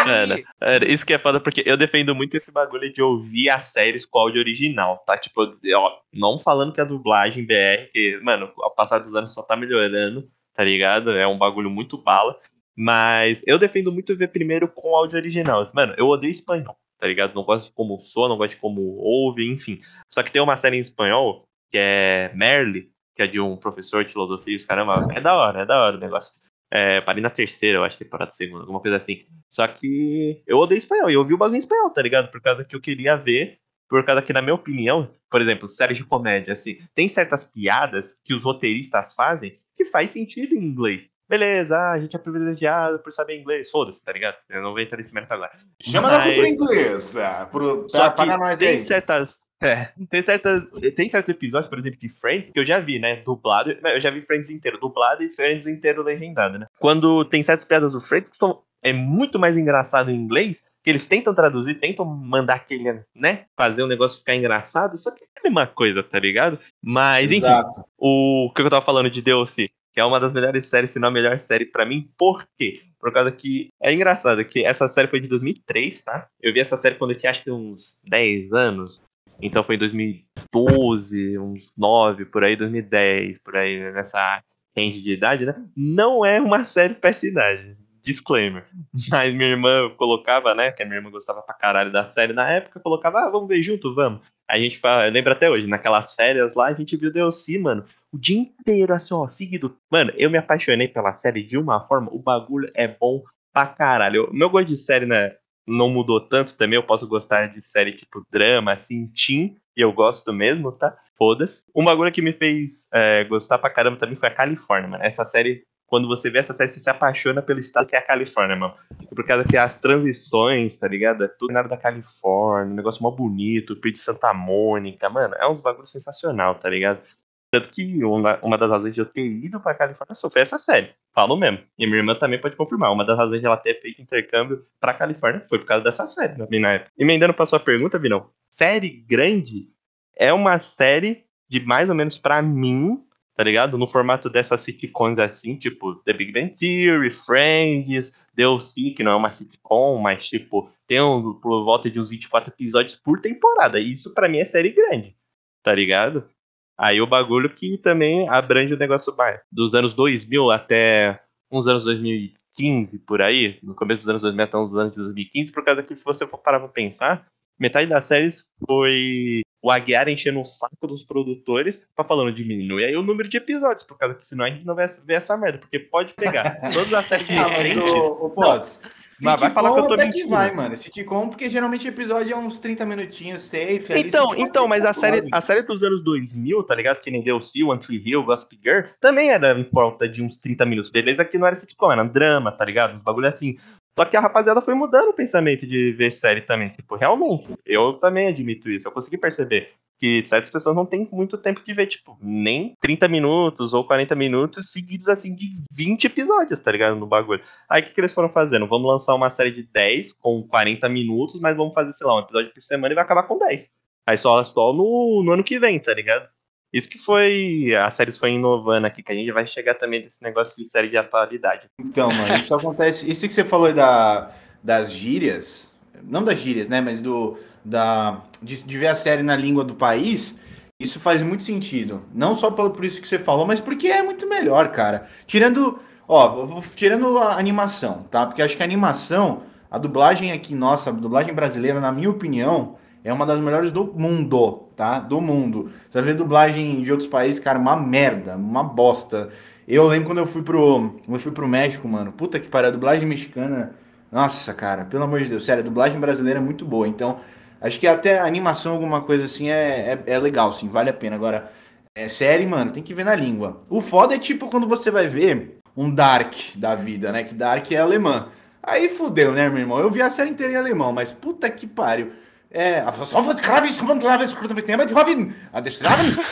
É, 0.61 0.93
isso 0.93 1.03
que 1.03 1.13
é 1.13 1.17
foda, 1.17 1.39
porque 1.39 1.63
eu 1.65 1.75
defendo 1.75 2.13
muito 2.13 2.37
esse 2.37 2.51
bagulho 2.51 2.93
de 2.93 3.01
ouvir 3.01 3.49
as 3.49 3.65
séries 3.65 4.05
com 4.05 4.19
áudio 4.19 4.39
original, 4.39 5.03
tá? 5.05 5.17
Tipo, 5.17 5.49
ó, 5.75 5.97
não 6.13 6.37
falando 6.37 6.71
que 6.71 6.79
a 6.79 6.85
dublagem 6.85 7.43
BR, 7.43 7.89
que, 7.91 8.19
mano, 8.21 8.51
ao 8.59 8.73
passar 8.75 8.99
dos 8.99 9.15
anos 9.15 9.33
só 9.33 9.41
tá 9.41 9.55
melhorando, 9.55 10.29
tá 10.53 10.63
ligado? 10.63 11.11
É 11.11 11.27
um 11.27 11.39
bagulho 11.39 11.71
muito 11.71 11.97
bala. 11.97 12.39
Mas 12.75 13.41
eu 13.47 13.57
defendo 13.57 13.91
muito 13.91 14.15
ver 14.15 14.27
primeiro 14.27 14.67
com 14.67 14.95
áudio 14.95 15.17
original. 15.17 15.67
Mano, 15.73 15.95
eu 15.97 16.07
odeio 16.07 16.29
espanhol, 16.29 16.77
tá 16.99 17.07
ligado? 17.07 17.33
Não 17.33 17.43
gosto 17.43 17.69
de 17.69 17.73
como 17.73 17.99
soa, 17.99 18.29
não 18.29 18.37
gosto 18.37 18.51
de 18.51 18.57
como 18.57 18.79
ouve, 18.99 19.51
enfim. 19.51 19.79
Só 20.13 20.21
que 20.21 20.31
tem 20.31 20.39
uma 20.39 20.55
série 20.55 20.77
em 20.77 20.81
espanhol 20.81 21.43
que 21.71 21.79
é 21.79 22.31
Merle, 22.35 22.91
que 23.15 23.23
é 23.23 23.27
de 23.27 23.39
um 23.39 23.57
professor 23.57 24.05
de 24.05 24.11
filosofia, 24.11 24.55
os 24.55 24.63
caramba, 24.63 25.07
é 25.15 25.19
da 25.19 25.35
hora, 25.35 25.63
é 25.63 25.65
da 25.65 25.83
hora 25.83 25.97
o 25.97 25.99
negócio. 25.99 26.33
É, 26.69 27.01
parei 27.01 27.23
na 27.23 27.29
terceira, 27.29 27.79
eu 27.79 27.83
acho, 27.83 27.97
temporada 27.97 28.29
segunda, 28.29 28.61
alguma 28.61 28.79
coisa 28.79 28.97
assim. 28.97 29.25
Só 29.49 29.67
que 29.67 30.41
eu 30.45 30.57
odeio 30.57 30.77
espanhol, 30.77 31.09
e 31.09 31.13
eu 31.13 31.21
ouvi 31.21 31.33
o 31.33 31.37
bagulho 31.37 31.55
em 31.55 31.59
espanhol, 31.59 31.89
tá 31.89 32.01
ligado? 32.01 32.29
Por 32.31 32.41
causa 32.41 32.63
que 32.63 32.75
eu 32.75 32.81
queria 32.81 33.15
ver, 33.15 33.59
por 33.89 34.03
causa 34.03 34.21
que, 34.21 34.33
na 34.33 34.41
minha 34.41 34.55
opinião, 34.55 35.09
por 35.29 35.41
exemplo, 35.41 35.69
séries 35.69 35.97
de 35.97 36.03
comédia, 36.03 36.53
assim, 36.53 36.77
tem 36.93 37.07
certas 37.07 37.45
piadas 37.45 38.19
que 38.23 38.33
os 38.33 38.43
roteiristas 38.43 39.13
fazem 39.13 39.57
que 39.75 39.85
faz 39.85 40.11
sentido 40.11 40.55
em 40.55 40.63
inglês. 40.63 41.07
Beleza, 41.29 41.77
ah, 41.77 41.91
a 41.91 41.99
gente 41.99 42.15
é 42.15 42.19
privilegiado 42.19 42.99
por 42.99 43.11
saber 43.11 43.37
inglês. 43.37 43.69
Foda-se, 43.69 44.03
tá 44.03 44.13
ligado? 44.13 44.37
Eu 44.49 44.61
não 44.61 44.71
vou 44.71 44.79
entrar 44.79 44.97
nesse 44.97 45.13
mérito 45.13 45.33
agora. 45.33 45.51
Chama 45.81 46.09
Mas... 46.09 46.19
na 46.19 46.23
cultura 46.23 46.49
inglesa. 46.49 47.49
Pro... 47.51 47.85
Só 47.89 48.09
que 48.09 48.25
nós 48.25 48.57
tem 48.57 48.67
aí. 48.69 48.85
certas 48.85 49.37
é, 49.61 49.89
tem, 50.09 50.21
certas, 50.21 50.63
tem 50.95 51.09
certos 51.09 51.29
episódios, 51.29 51.69
por 51.69 51.79
exemplo, 51.79 51.99
de 51.99 52.09
Friends, 52.09 52.51
que 52.51 52.59
eu 52.59 52.65
já 52.65 52.79
vi, 52.79 52.99
né? 52.99 53.17
Dublado. 53.17 53.71
Eu 53.71 53.99
já 53.99 54.11
vi 54.11 54.21
Friends 54.21 54.49
inteiro 54.49 54.79
dublado 54.79 55.23
e 55.23 55.33
Friends 55.33 55.65
inteiro 55.65 56.03
legendado, 56.03 56.59
né? 56.59 56.67
Quando 56.79 57.25
tem 57.25 57.41
certas 57.41 57.65
piadas 57.65 57.93
do 57.93 58.01
Friends 58.01 58.29
que 58.29 58.37
são, 58.37 58.61
é 58.89 58.93
muito 58.93 59.37
mais 59.39 59.57
engraçado 59.57 60.11
em 60.11 60.15
inglês, 60.15 60.63
que 60.83 60.89
eles 60.89 61.05
tentam 61.05 61.33
traduzir, 61.33 61.75
tentam 61.75 62.05
mandar 62.05 62.55
aquele, 62.55 63.03
né? 63.15 63.45
Fazer 63.57 63.83
o 63.83 63.87
negócio 63.87 64.19
ficar 64.19 64.35
engraçado, 64.35 64.97
só 64.97 65.11
que 65.11 65.23
é 65.23 65.39
a 65.39 65.43
mesma 65.43 65.67
coisa, 65.67 66.01
tá 66.01 66.19
ligado? 66.19 66.59
Mas, 66.81 67.31
enfim, 67.31 67.37
Exato. 67.37 67.83
o 67.97 68.51
que 68.55 68.61
eu 68.61 68.69
tava 68.69 68.85
falando 68.85 69.09
de 69.09 69.21
DLC, 69.21 69.69
que 69.93 69.99
é 69.99 70.05
uma 70.05 70.19
das 70.19 70.31
melhores 70.31 70.69
séries, 70.69 70.91
se 70.91 70.99
não 70.99 71.09
a 71.09 71.11
melhor 71.11 71.39
série 71.39 71.65
para 71.65 71.85
mim, 71.85 72.09
por 72.17 72.47
quê? 72.57 72.81
Por 72.99 73.11
causa 73.11 73.31
que 73.31 73.69
é 73.81 73.93
engraçado 73.93 74.45
que 74.45 74.63
essa 74.63 74.87
série 74.87 75.07
foi 75.07 75.19
de 75.19 75.27
2003, 75.27 76.01
tá? 76.03 76.27
Eu 76.41 76.53
vi 76.53 76.59
essa 76.59 76.77
série 76.77 76.95
quando 76.95 77.11
eu 77.11 77.17
tinha 77.17 77.31
acho 77.31 77.43
que 77.43 77.51
uns 77.51 77.99
10 78.05 78.53
anos, 78.53 79.03
então 79.41 79.63
foi 79.63 79.75
em 79.75 79.79
2012, 79.79 81.37
uns 81.37 81.71
9, 81.77 82.25
por 82.25 82.43
aí, 82.43 82.55
2010, 82.55 83.39
por 83.39 83.55
aí, 83.55 83.91
nessa 83.91 84.41
range 84.77 85.01
de 85.01 85.13
idade, 85.13 85.45
né? 85.45 85.55
Não 85.75 86.25
é 86.25 86.39
uma 86.39 86.63
série 86.63 86.93
pra 86.93 87.09
essa 87.09 87.27
idade. 87.27 87.75
Disclaimer. 88.07 88.65
Mas 89.11 89.33
minha 89.33 89.49
irmã 89.49 89.89
colocava, 89.97 90.55
né? 90.55 90.71
Que 90.71 90.83
a 90.83 90.85
minha 90.85 90.97
irmã 90.97 91.11
gostava 91.11 91.41
pra 91.41 91.53
caralho 91.53 91.91
da 91.91 92.05
série 92.05 92.33
na 92.33 92.49
época, 92.49 92.79
colocava, 92.79 93.19
ah, 93.19 93.29
vamos 93.29 93.47
ver 93.47 93.61
junto, 93.61 93.93
vamos. 93.93 94.21
A 94.49 94.57
gente 94.57 94.79
lembra 95.11 95.33
até 95.33 95.49
hoje, 95.49 95.67
naquelas 95.67 96.13
férias 96.13 96.55
lá, 96.55 96.67
a 96.67 96.73
gente 96.73 96.95
viu 96.95 97.11
DLC, 97.11 97.57
mano, 97.59 97.83
o 98.13 98.17
dia 98.17 98.39
inteiro, 98.39 98.93
assim, 98.93 99.13
ó, 99.13 99.27
seguido. 99.27 99.75
Mano, 99.91 100.13
eu 100.15 100.29
me 100.29 100.37
apaixonei 100.37 100.87
pela 100.87 101.13
série 101.15 101.43
de 101.43 101.57
uma 101.57 101.81
forma, 101.81 102.09
o 102.13 102.19
bagulho 102.19 102.71
é 102.73 102.87
bom 102.87 103.23
pra 103.53 103.67
caralho. 103.67 104.29
O 104.29 104.33
meu 104.33 104.49
gosto 104.49 104.67
de 104.67 104.77
série, 104.77 105.05
né? 105.05 105.35
não 105.67 105.89
mudou 105.89 106.21
tanto 106.21 106.55
também. 106.55 106.77
Eu 106.77 106.83
posso 106.83 107.05
gostar 107.05 107.47
de 107.47 107.61
série 107.61 107.91
tipo 107.91 108.25
drama, 108.31 108.71
assim, 108.71 109.05
teen, 109.05 109.57
e 109.75 109.81
eu 109.81 109.91
gosto 109.91 110.31
mesmo, 110.31 110.71
tá? 110.71 110.97
Foda-se. 111.15 111.63
Um 111.75 111.83
bagulho 111.83 112.11
que 112.11 112.21
me 112.21 112.31
fez 112.31 112.87
é, 112.93 113.25
gostar 113.25 113.57
pra 113.57 113.69
caramba 113.69 113.97
também 113.97 114.15
foi 114.15 114.29
a 114.29 114.33
Califórnia, 114.33 114.89
mano. 114.89 115.03
Essa 115.03 115.25
série, 115.25 115.63
quando 115.87 116.07
você 116.07 116.29
vê 116.29 116.39
essa 116.39 116.53
série, 116.53 116.69
você 116.69 116.79
se 116.79 116.89
apaixona 116.89 117.41
pelo 117.41 117.59
estado 117.59 117.87
que 117.87 117.95
é 117.95 117.99
a 117.99 118.05
Califórnia, 118.05 118.55
mano. 118.55 118.75
Por 119.15 119.25
causa 119.25 119.47
que 119.47 119.57
as 119.57 119.77
transições, 119.77 120.77
tá 120.77 120.87
ligado? 120.87 121.23
É 121.23 121.27
tudo 121.27 121.53
nada 121.53 121.69
da 121.69 121.77
Califórnia, 121.77 122.73
um 122.73 122.75
negócio 122.75 123.01
mó 123.01 123.09
bonito, 123.09 123.71
o 123.71 123.81
de 123.81 123.97
Santa 123.97 124.33
Mônica, 124.33 125.09
mano. 125.09 125.33
É 125.39 125.47
uns 125.47 125.61
bagulhos 125.61 125.89
sensacional, 125.89 126.55
tá 126.55 126.69
ligado? 126.69 127.01
Tanto 127.49 127.69
que 127.69 128.03
uma, 128.03 128.39
uma 128.43 128.57
das 128.57 128.69
razões 128.69 128.93
de 128.93 128.99
eu 128.99 129.05
ter 129.05 129.25
ido 129.25 129.59
pra 129.61 129.73
Califórnia 129.73 130.15
foi 130.15 130.41
essa 130.41 130.59
série. 130.59 130.89
Falo 131.15 131.37
mesmo. 131.37 131.59
E 131.79 131.85
minha 131.85 131.99
irmã 131.99 132.13
também 132.13 132.39
pode 132.39 132.57
confirmar. 132.57 132.91
Uma 132.91 133.05
das 133.05 133.17
razões 133.17 133.39
de 133.39 133.47
ela 133.47 133.55
ter 133.55 133.79
feito 133.81 134.01
intercâmbio 134.01 134.65
pra 134.79 134.93
Califórnia 134.93 135.45
foi 135.49 135.57
por 135.57 135.65
causa 135.65 135.83
dessa 135.83 136.05
série, 136.05 136.35
na 136.59 136.73
época. 136.73 136.91
Emendando 136.97 137.33
pra 137.33 137.45
sua 137.45 137.59
pergunta, 137.59 137.97
Vinão. 137.97 138.29
Série 138.43 138.89
grande 138.89 139.69
é 140.15 140.33
uma 140.33 140.59
série 140.59 141.25
de 141.47 141.61
mais 141.61 141.87
ou 141.87 141.95
menos 141.95 142.17
pra 142.17 142.41
mim, 142.41 143.01
tá 143.37 143.43
ligado? 143.43 143.77
No 143.77 143.87
formato 143.87 144.31
dessas 144.31 144.61
sitcoms 144.61 145.19
assim, 145.19 145.55
tipo 145.55 145.93
The 145.97 146.11
Big 146.11 146.31
Bang 146.31 146.51
Theory, 146.55 147.11
Friends, 147.11 148.11
DLC, 148.33 148.89
que 148.89 149.03
não 149.03 149.11
é 149.11 149.15
uma 149.15 149.29
sitcom, 149.29 149.99
mas 149.99 150.27
tipo, 150.27 150.71
tem 150.87 150.99
um, 150.99 151.35
por 151.35 151.63
volta 151.63 151.87
de 151.87 151.99
uns 151.99 152.09
24 152.09 152.51
episódios 152.51 152.95
por 152.95 153.21
temporada. 153.21 153.79
E 153.79 153.93
isso 153.93 154.11
para 154.11 154.27
mim 154.27 154.39
é 154.39 154.45
série 154.45 154.71
grande, 154.71 155.15
tá 155.61 155.71
ligado? 155.75 156.27
Aí 156.75 156.99
o 156.99 157.05
bagulho 157.05 157.53
que 157.53 157.77
também 157.77 158.27
abrange 158.27 158.73
o 158.73 158.77
negócio 158.77 159.15
dos 159.51 159.75
anos 159.75 159.93
2000 159.93 160.49
até 160.49 161.21
uns 161.51 161.67
anos 161.67 161.85
2015, 161.85 163.05
por 163.05 163.21
aí, 163.21 163.59
no 163.61 163.75
começo 163.75 164.01
dos 164.01 164.09
anos 164.09 164.21
2000 164.23 164.43
até 164.45 164.57
uns 164.57 164.75
anos 164.75 164.93
de 164.93 164.97
2015, 164.97 165.51
por 165.51 165.63
causa 165.63 165.83
que 165.83 165.95
se 165.95 166.03
você 166.03 166.25
for 166.25 166.39
parar 166.39 166.59
pra 166.59 166.69
pensar, 166.69 167.27
metade 167.59 167.89
das 167.89 168.05
séries 168.05 168.45
foi 168.65 169.41
o 169.61 169.71
Aguiar 169.71 170.07
enchendo 170.07 170.39
o 170.39 170.45
saco 170.45 170.87
dos 170.87 171.03
produtores 171.03 171.79
pra 171.95 172.05
falando 172.05 172.31
diminui 172.31 172.85
aí 172.85 172.95
o 172.95 173.03
número 173.03 173.27
de 173.27 173.37
episódios, 173.37 173.83
por 173.83 173.97
causa 173.97 174.15
que 174.15 174.25
senão 174.25 174.45
a 174.45 174.49
gente 174.49 174.65
não 174.65 174.75
vai 174.75 174.87
ver 175.05 175.15
essa 175.15 175.35
merda, 175.37 175.57
porque 175.57 175.79
pode 175.79 176.13
pegar 176.13 176.59
todas 176.71 176.93
as 176.93 177.05
séries 177.05 177.27
recentes... 177.27 177.81
Ah, 177.81 177.97
o, 177.97 178.25
o 178.25 178.29
Potts, 178.29 178.79
mas 179.21 179.39
vai 179.39 179.49
falar 179.49 179.73
que 179.73 179.79
eu 179.79 179.87
tô 179.87 179.95
mentindo. 179.95 180.23
que 180.23 180.27
vai, 180.27 180.51
mano. 180.51 180.77
Sitcom, 180.77 181.29
porque 181.29 181.49
geralmente 181.49 181.87
o 181.87 181.89
episódio 181.89 182.33
é 182.33 182.37
uns 182.37 182.59
30 182.59 182.85
minutinhos, 182.85 183.43
safe. 183.43 183.87
Então, 183.95 184.33
então, 184.37 184.67
mas 184.67 184.85
a 184.85 184.93
série, 184.93 185.27
a 185.31 185.41
série 185.41 185.63
dos 185.63 185.81
anos 185.81 186.03
2000, 186.03 186.63
tá 186.63 186.75
ligado? 186.75 186.99
Que 186.99 187.09
nem 187.09 187.23
deu 187.23 187.37
o 187.37 187.69
One 187.69 187.79
Tree 187.79 188.01
Hill, 188.05 188.23
Gossip 188.23 188.59
Girl, 188.61 188.81
também 188.99 189.31
era 189.31 189.57
em 189.57 189.63
volta 189.63 190.07
de 190.07 190.21
uns 190.21 190.37
30 190.37 190.65
minutos. 190.65 190.91
Beleza 190.91 191.25
que 191.25 191.37
não 191.37 191.47
era 191.47 191.55
sitcom, 191.55 191.91
era 191.91 192.03
drama, 192.03 192.51
tá 192.51 192.63
ligado? 192.63 192.95
Uns 192.95 193.01
bagulho 193.01 193.27
assim. 193.27 193.57
Só 193.97 194.05
que 194.05 194.15
a 194.15 194.21
rapaziada 194.21 194.61
foi 194.61 194.75
mudando 194.75 195.09
o 195.09 195.13
pensamento 195.13 195.65
de 195.65 195.91
ver 195.91 196.11
série 196.11 196.41
também. 196.41 196.69
Tipo, 196.69 196.95
realmente, 196.95 197.51
eu 197.65 197.93
também 197.93 198.27
admito 198.27 198.69
isso. 198.69 198.87
Eu 198.87 198.91
consegui 198.91 199.17
perceber 199.17 199.71
que 199.97 200.23
certas 200.27 200.51
pessoas 200.51 200.75
não 200.75 200.85
têm 200.85 201.09
muito 201.11 201.35
tempo 201.35 201.63
de 201.65 201.73
ver, 201.73 201.87
tipo, 201.87 202.15
nem 202.21 202.75
30 202.79 203.07
minutos 203.07 203.73
ou 203.73 203.83
40 203.83 204.13
minutos 204.13 204.71
seguidos, 204.71 205.07
assim, 205.07 205.33
de 205.33 205.47
20 205.71 206.05
episódios, 206.05 206.61
tá 206.61 206.71
ligado? 206.71 206.95
No 206.95 207.07
bagulho. 207.07 207.41
Aí 207.67 207.81
o 207.81 207.85
que, 207.85 207.91
que 207.91 207.99
eles 207.99 208.13
foram 208.13 208.29
fazendo? 208.29 208.67
Vamos 208.67 208.87
lançar 208.87 209.15
uma 209.15 209.31
série 209.31 209.49
de 209.49 209.63
10 209.63 210.13
com 210.13 210.43
40 210.43 210.87
minutos, 210.87 211.39
mas 211.41 211.57
vamos 211.57 211.73
fazer, 211.73 211.91
sei 211.93 212.05
lá, 212.05 212.17
um 212.17 212.19
episódio 212.19 212.53
por 212.53 212.61
semana 212.61 212.93
e 212.93 212.95
vai 212.95 213.03
acabar 213.03 213.23
com 213.23 213.39
10. 213.39 213.71
Aí 214.07 214.17
só, 214.19 214.43
só 214.43 214.71
no, 214.73 215.23
no 215.25 215.31
ano 215.31 215.43
que 215.43 215.57
vem, 215.57 215.79
tá 215.79 215.95
ligado? 215.95 216.29
Isso 216.71 216.89
que 216.89 216.97
foi. 216.97 217.73
A 217.75 217.89
série 217.89 218.11
foi 218.11 218.31
inovando 218.31 218.87
aqui, 218.87 219.01
que 219.01 219.11
a 219.11 219.15
gente 219.15 219.31
vai 219.31 219.47
chegar 219.47 219.75
também 219.75 220.03
nesse 220.03 220.21
negócio 220.21 220.55
de 220.57 220.69
série 220.69 220.89
de 220.89 220.97
atualidade. 220.97 221.67
Então, 221.79 222.11
mano, 222.11 222.35
isso 222.35 222.53
acontece. 222.53 223.09
Isso 223.09 223.27
que 223.27 223.33
você 223.33 223.43
falou 223.43 223.71
da, 223.73 224.31
das 224.63 224.91
gírias, 224.91 225.71
não 226.03 226.23
das 226.23 226.39
gírias, 226.39 226.67
né? 226.67 226.81
Mas 226.81 227.01
do. 227.01 227.37
Da, 227.63 228.21
de, 228.41 228.63
de 228.63 228.77
ver 228.77 228.87
a 228.87 228.95
série 228.95 229.23
na 229.23 229.35
língua 229.35 229.61
do 229.61 229.75
país, 229.75 230.37
isso 230.79 230.99
faz 230.99 231.21
muito 231.21 231.43
sentido. 231.43 232.03
Não 232.13 232.35
só 232.35 232.51
por, 232.51 232.69
por 232.69 232.85
isso 232.85 233.01
que 233.01 233.07
você 233.07 233.19
falou, 233.19 233.45
mas 233.45 233.59
porque 233.59 233.87
é 233.87 234.03
muito 234.03 234.27
melhor, 234.27 234.69
cara. 234.69 235.07
Tirando. 235.25 235.79
Ó, 236.07 236.61
tirando 236.75 237.17
a 237.17 237.37
animação, 237.37 238.03
tá? 238.09 238.25
Porque 238.25 238.41
acho 238.41 238.55
que 238.55 238.63
a 238.63 238.65
animação, 238.65 239.43
a 239.69 239.77
dublagem 239.77 240.31
aqui, 240.31 240.55
nossa, 240.55 240.89
a 240.89 240.93
dublagem 240.93 241.33
brasileira, 241.33 241.81
na 241.81 241.91
minha 241.91 242.09
opinião, 242.09 242.77
é 243.03 243.13
uma 243.13 243.25
das 243.25 243.39
melhores 243.39 243.71
do 243.71 243.85
mundo, 243.85 244.69
tá? 244.75 244.99
Do 244.99 245.21
mundo. 245.21 245.71
Você 245.89 246.01
ver 246.01 246.15
dublagem 246.15 246.81
de 246.81 246.91
outros 246.91 247.09
países, 247.09 247.39
cara, 247.39 247.57
uma 247.57 247.75
merda, 247.75 248.35
uma 248.35 248.63
bosta. 248.63 249.29
Eu 249.67 249.87
lembro 249.87 250.07
quando 250.07 250.19
eu 250.19 250.25
fui 250.25 250.41
pro, 250.41 250.99
eu 251.07 251.19
fui 251.19 251.31
pro 251.31 251.47
México, 251.47 251.87
mano. 251.87 252.11
Puta 252.11 252.39
que 252.39 252.47
pariu, 252.47 252.69
a 252.69 252.71
dublagem 252.71 253.07
mexicana. 253.07 253.75
Nossa, 254.11 254.53
cara, 254.53 254.85
pelo 254.85 255.03
amor 255.03 255.19
de 255.19 255.27
Deus, 255.27 255.45
sério, 255.45 255.61
a 255.61 255.65
dublagem 255.65 255.99
brasileira 255.99 256.39
é 256.39 256.41
muito 256.41 256.65
boa. 256.65 256.87
Então, 256.87 257.19
acho 257.61 257.79
que 257.79 257.87
até 257.87 258.19
animação, 258.19 258.73
alguma 258.73 259.01
coisa 259.01 259.25
assim, 259.25 259.49
é, 259.49 259.99
é, 260.05 260.13
é 260.13 260.19
legal, 260.19 260.53
sim, 260.53 260.69
vale 260.69 260.89
a 260.89 260.93
pena. 260.93 261.15
Agora, 261.15 261.51
é 261.93 262.07
série, 262.07 262.45
mano, 262.45 262.71
tem 262.71 262.83
que 262.83 262.93
ver 262.93 263.03
na 263.03 263.15
língua. 263.15 263.61
O 263.69 263.81
foda 263.81 264.15
é 264.15 264.19
tipo 264.19 264.47
quando 264.49 264.67
você 264.67 264.91
vai 264.91 265.07
ver 265.07 265.57
um 265.75 265.93
Dark 265.93 266.33
da 266.55 266.75
vida, 266.75 267.11
né? 267.11 267.23
Que 267.23 267.33
Dark 267.35 267.71
é 267.71 267.77
alemã. 267.77 268.29
Aí 268.63 268.89
fudeu, 268.89 269.31
né, 269.31 269.49
meu 269.49 269.59
irmão? 269.59 269.79
Eu 269.79 269.89
vi 269.89 270.01
a 270.01 270.09
série 270.09 270.29
inteira 270.29 270.53
em 270.53 270.57
alemão, 270.57 270.91
mas 270.93 271.11
puta 271.11 271.49
que 271.49 271.65
pariu. 271.65 272.11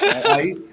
É, 0.01 0.31
aí, 0.31 0.65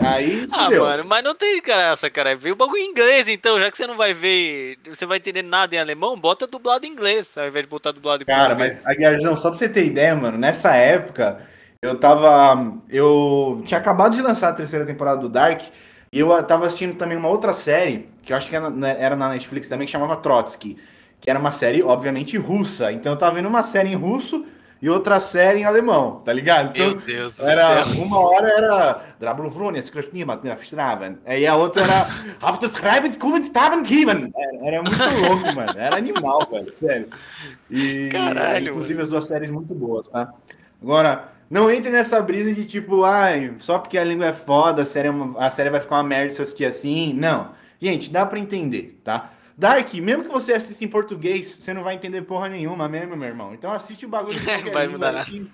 aí 0.00 0.46
Ah, 0.50 0.70
mano, 0.70 1.04
mas 1.04 1.22
não 1.22 1.34
tem 1.34 1.62
graça, 1.62 2.10
cara. 2.10 2.34
Veio 2.34 2.54
o 2.54 2.58
bagulho 2.58 2.82
em 2.82 2.90
inglês, 2.90 3.28
então, 3.28 3.60
já 3.60 3.70
que 3.70 3.76
você 3.76 3.86
não 3.86 3.96
vai 3.96 4.12
ver, 4.12 4.76
você 4.88 5.06
vai 5.06 5.18
entender 5.18 5.42
nada 5.42 5.74
em 5.74 5.78
alemão, 5.78 6.18
bota 6.18 6.46
dublado 6.46 6.84
em 6.84 6.90
inglês, 6.90 7.38
ao 7.38 7.46
invés 7.46 7.64
de 7.64 7.70
botar 7.70 7.92
dublado 7.92 8.24
em 8.24 8.26
Cara, 8.26 8.56
mas, 8.56 8.84
Aguiarjão, 8.86 9.36
só 9.36 9.50
pra 9.50 9.58
você 9.58 9.68
ter 9.68 9.86
ideia, 9.86 10.14
mano, 10.16 10.36
nessa 10.36 10.74
época, 10.74 11.40
eu 11.80 11.94
tava. 11.94 12.76
Eu 12.88 13.62
tinha 13.64 13.78
acabado 13.78 14.16
de 14.16 14.22
lançar 14.22 14.48
a 14.48 14.52
terceira 14.52 14.84
temporada 14.84 15.20
do 15.20 15.28
Dark, 15.28 15.62
e 16.12 16.18
eu 16.18 16.42
tava 16.42 16.66
assistindo 16.66 16.96
também 16.96 17.16
uma 17.16 17.28
outra 17.28 17.54
série, 17.54 18.08
que 18.24 18.32
eu 18.32 18.36
acho 18.36 18.48
que 18.48 18.56
era 18.56 19.14
na 19.14 19.28
Netflix 19.28 19.68
também, 19.68 19.86
que 19.86 19.92
chamava 19.92 20.16
Trotsky, 20.16 20.76
que 21.20 21.30
era 21.30 21.38
uma 21.38 21.52
série, 21.52 21.82
obviamente, 21.82 22.36
russa. 22.36 22.90
Então 22.90 23.12
eu 23.12 23.16
tava 23.16 23.36
vendo 23.36 23.48
uma 23.48 23.62
série 23.62 23.90
em 23.90 23.94
russo 23.94 24.44
e 24.80 24.88
outra 24.88 25.18
série 25.20 25.60
em 25.60 25.64
alemão, 25.64 26.20
tá 26.24 26.32
ligado? 26.32 26.70
Então, 26.70 26.90
Meu 26.92 27.00
Deus 27.00 27.36
do 27.36 27.46
era, 27.46 27.84
céu. 27.86 28.02
Uma 28.02 28.18
hora 28.20 28.48
era 28.48 29.02
Drabluvronia, 29.18 29.80
Skrishnimat, 29.82 30.40
Aí 31.26 31.46
a 31.46 31.56
outra 31.56 31.82
era 31.82 32.06
Schreiben 32.68 33.12
Kuvenstaben 33.14 33.82
Kiven. 33.82 34.32
Era 34.62 34.82
muito 34.82 35.26
louco, 35.26 35.54
mano. 35.54 35.74
Era 35.76 35.96
animal, 35.96 36.46
velho, 36.50 36.72
sério. 36.72 37.08
E, 37.70 38.08
Caralho, 38.10 38.70
inclusive, 38.70 38.94
mano. 38.94 39.04
as 39.04 39.10
duas 39.10 39.26
séries 39.26 39.50
muito 39.50 39.74
boas, 39.74 40.06
tá? 40.08 40.32
Agora, 40.80 41.28
não 41.50 41.70
entre 41.70 41.90
nessa 41.90 42.20
brisa 42.22 42.52
de 42.54 42.64
tipo, 42.64 43.04
ai, 43.04 43.54
só 43.58 43.78
porque 43.78 43.98
a 43.98 44.04
língua 44.04 44.26
é 44.26 44.32
foda, 44.32 44.82
a 44.82 44.84
série, 44.84 45.08
é 45.08 45.10
uma- 45.10 45.44
a 45.44 45.50
série 45.50 45.70
vai 45.70 45.80
ficar 45.80 45.96
uma 45.96 46.04
merda 46.04 46.32
se 46.32 46.40
eu 46.40 46.44
assistir 46.44 46.64
assim. 46.64 47.12
Não. 47.14 47.50
Gente, 47.80 48.10
dá 48.10 48.24
pra 48.26 48.38
entender, 48.38 49.00
tá? 49.02 49.30
Dark, 49.58 49.92
mesmo 49.94 50.22
que 50.22 50.30
você 50.30 50.52
assista 50.52 50.84
em 50.84 50.88
português, 50.88 51.58
você 51.60 51.74
não 51.74 51.82
vai 51.82 51.96
entender 51.96 52.22
porra 52.22 52.48
nenhuma 52.48 52.88
mesmo, 52.88 53.16
meu 53.16 53.26
irmão. 53.26 53.52
Então 53.52 53.72
assiste 53.72 54.06
o 54.06 54.08
bagulho 54.08 54.38
qualquer 54.46 54.72
Vai 54.72 54.86
mudar 54.86 55.10
nada. 55.10 55.24
que. 55.24 55.50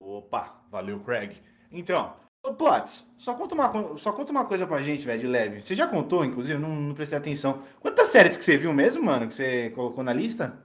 Opa, 0.00 0.54
valeu, 0.70 0.98
Craig. 1.00 1.36
Então, 1.70 2.14
ô, 2.42 2.56
só 3.18 3.34
conta 3.34 3.54
uma, 3.54 3.98
só 3.98 4.10
conta 4.12 4.32
uma 4.32 4.46
coisa 4.46 4.66
pra 4.66 4.80
gente, 4.80 5.04
velho, 5.04 5.20
de 5.20 5.26
leve. 5.26 5.60
Você 5.60 5.74
já 5.74 5.86
contou, 5.86 6.24
inclusive, 6.24 6.58
não, 6.58 6.70
não 6.74 6.94
prestei 6.94 7.18
atenção. 7.18 7.60
Quantas 7.78 8.08
séries 8.08 8.38
que 8.38 8.44
você 8.46 8.56
viu 8.56 8.72
mesmo, 8.72 9.04
mano, 9.04 9.28
que 9.28 9.34
você 9.34 9.68
colocou 9.74 10.02
na 10.02 10.14
lista? 10.14 10.56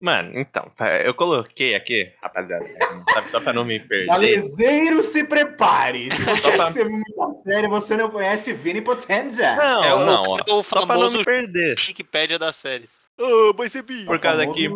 Mano, 0.00 0.32
então, 0.38 0.70
eu 1.04 1.12
coloquei 1.12 1.74
aqui, 1.74 2.10
rapaziada, 2.22 2.64
sabe, 3.12 3.30
só 3.30 3.38
pra 3.38 3.52
não 3.52 3.64
me 3.66 3.78
perder. 3.80 4.06
Balezeiro, 4.06 5.02
se 5.02 5.22
prepare. 5.24 6.10
Se 6.10 6.22
você 6.24 6.52
pra- 6.52 6.66
que 6.66 6.72
você 6.72 6.84
viu 6.84 6.92
muita 6.92 7.32
série, 7.34 7.68
você 7.68 7.96
não 7.98 8.10
conhece 8.10 8.52
Vini 8.54 8.80
Potenza. 8.80 9.54
Não, 9.56 9.84
É 9.84 9.94
o- 9.94 10.06
não, 10.06 10.22
é 10.22 10.42
ó, 10.48 10.60
o 10.60 10.62
só 10.62 10.80
pra 10.86 10.94
não 10.96 11.02
famoso 11.02 11.18
me 11.18 11.24
perder. 11.24 11.76
Wikipédia 11.86 12.38
das 12.38 12.56
séries. 12.56 13.08
Ô, 13.18 13.52
vai 13.52 13.68
ser 13.68 13.82
bi. 13.82 14.06
Por 14.06 14.18
causa 14.18 14.40
Famoso- 14.46 14.56
que 14.58 14.68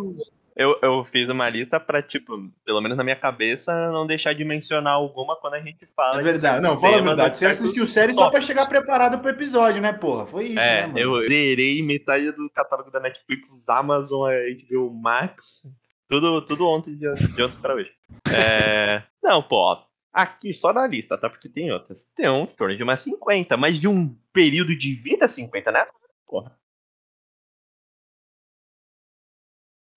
eu, 0.55 0.77
eu 0.81 1.03
fiz 1.03 1.29
uma 1.29 1.49
lista 1.49 1.79
pra, 1.79 2.01
tipo, 2.01 2.49
pelo 2.63 2.81
menos 2.81 2.97
na 2.97 3.03
minha 3.03 3.15
cabeça, 3.15 3.91
não 3.91 4.07
deixar 4.07 4.33
de 4.33 4.45
mencionar 4.45 4.93
alguma 4.93 5.35
quando 5.35 5.55
a 5.55 5.59
gente 5.59 5.85
fala. 5.95 6.15
É 6.15 6.17
de 6.19 6.23
verdade. 6.23 6.61
Não, 6.63 6.79
fala 6.79 6.97
a 6.97 7.01
verdade. 7.01 7.31
de 7.31 7.37
Você 7.39 7.45
assistiu 7.47 7.85
série 7.85 8.13
só 8.13 8.29
pra 8.29 8.39
chegar 8.41 8.65
preparado 8.67 9.19
pro 9.19 9.31
episódio, 9.31 9.81
né, 9.81 9.91
porra? 9.91 10.25
Foi 10.25 10.45
isso, 10.45 10.59
É, 10.59 10.81
né, 10.81 10.87
mano? 10.87 10.99
eu 10.99 11.27
zerei 11.27 11.81
metade 11.83 12.31
do 12.31 12.49
catálogo 12.49 12.89
da 12.89 12.99
Netflix, 12.99 13.67
Amazon, 13.67 14.31
HBO 14.31 14.93
Max, 14.93 15.61
tudo, 16.07 16.41
tudo 16.41 16.67
ontem, 16.67 16.95
de, 16.95 17.11
de 17.13 17.43
ontem 17.43 17.57
pra 17.61 17.75
hoje. 17.75 17.91
É, 18.31 19.03
não, 19.23 19.41
pô, 19.43 19.77
aqui 20.13 20.53
só 20.53 20.71
na 20.71 20.87
lista, 20.87 21.17
tá? 21.17 21.29
Porque 21.29 21.49
tem 21.49 21.71
outras. 21.71 22.05
Tem 22.15 22.29
um 22.29 22.43
em 22.43 22.47
torno 22.47 22.77
de 22.77 22.83
umas 22.83 23.01
50, 23.01 23.57
mas 23.57 23.79
de 23.79 23.87
um 23.87 24.15
período 24.31 24.77
de 24.77 24.93
vida 24.93 25.27
50, 25.27 25.71
né? 25.71 25.85
Porra. 26.25 26.55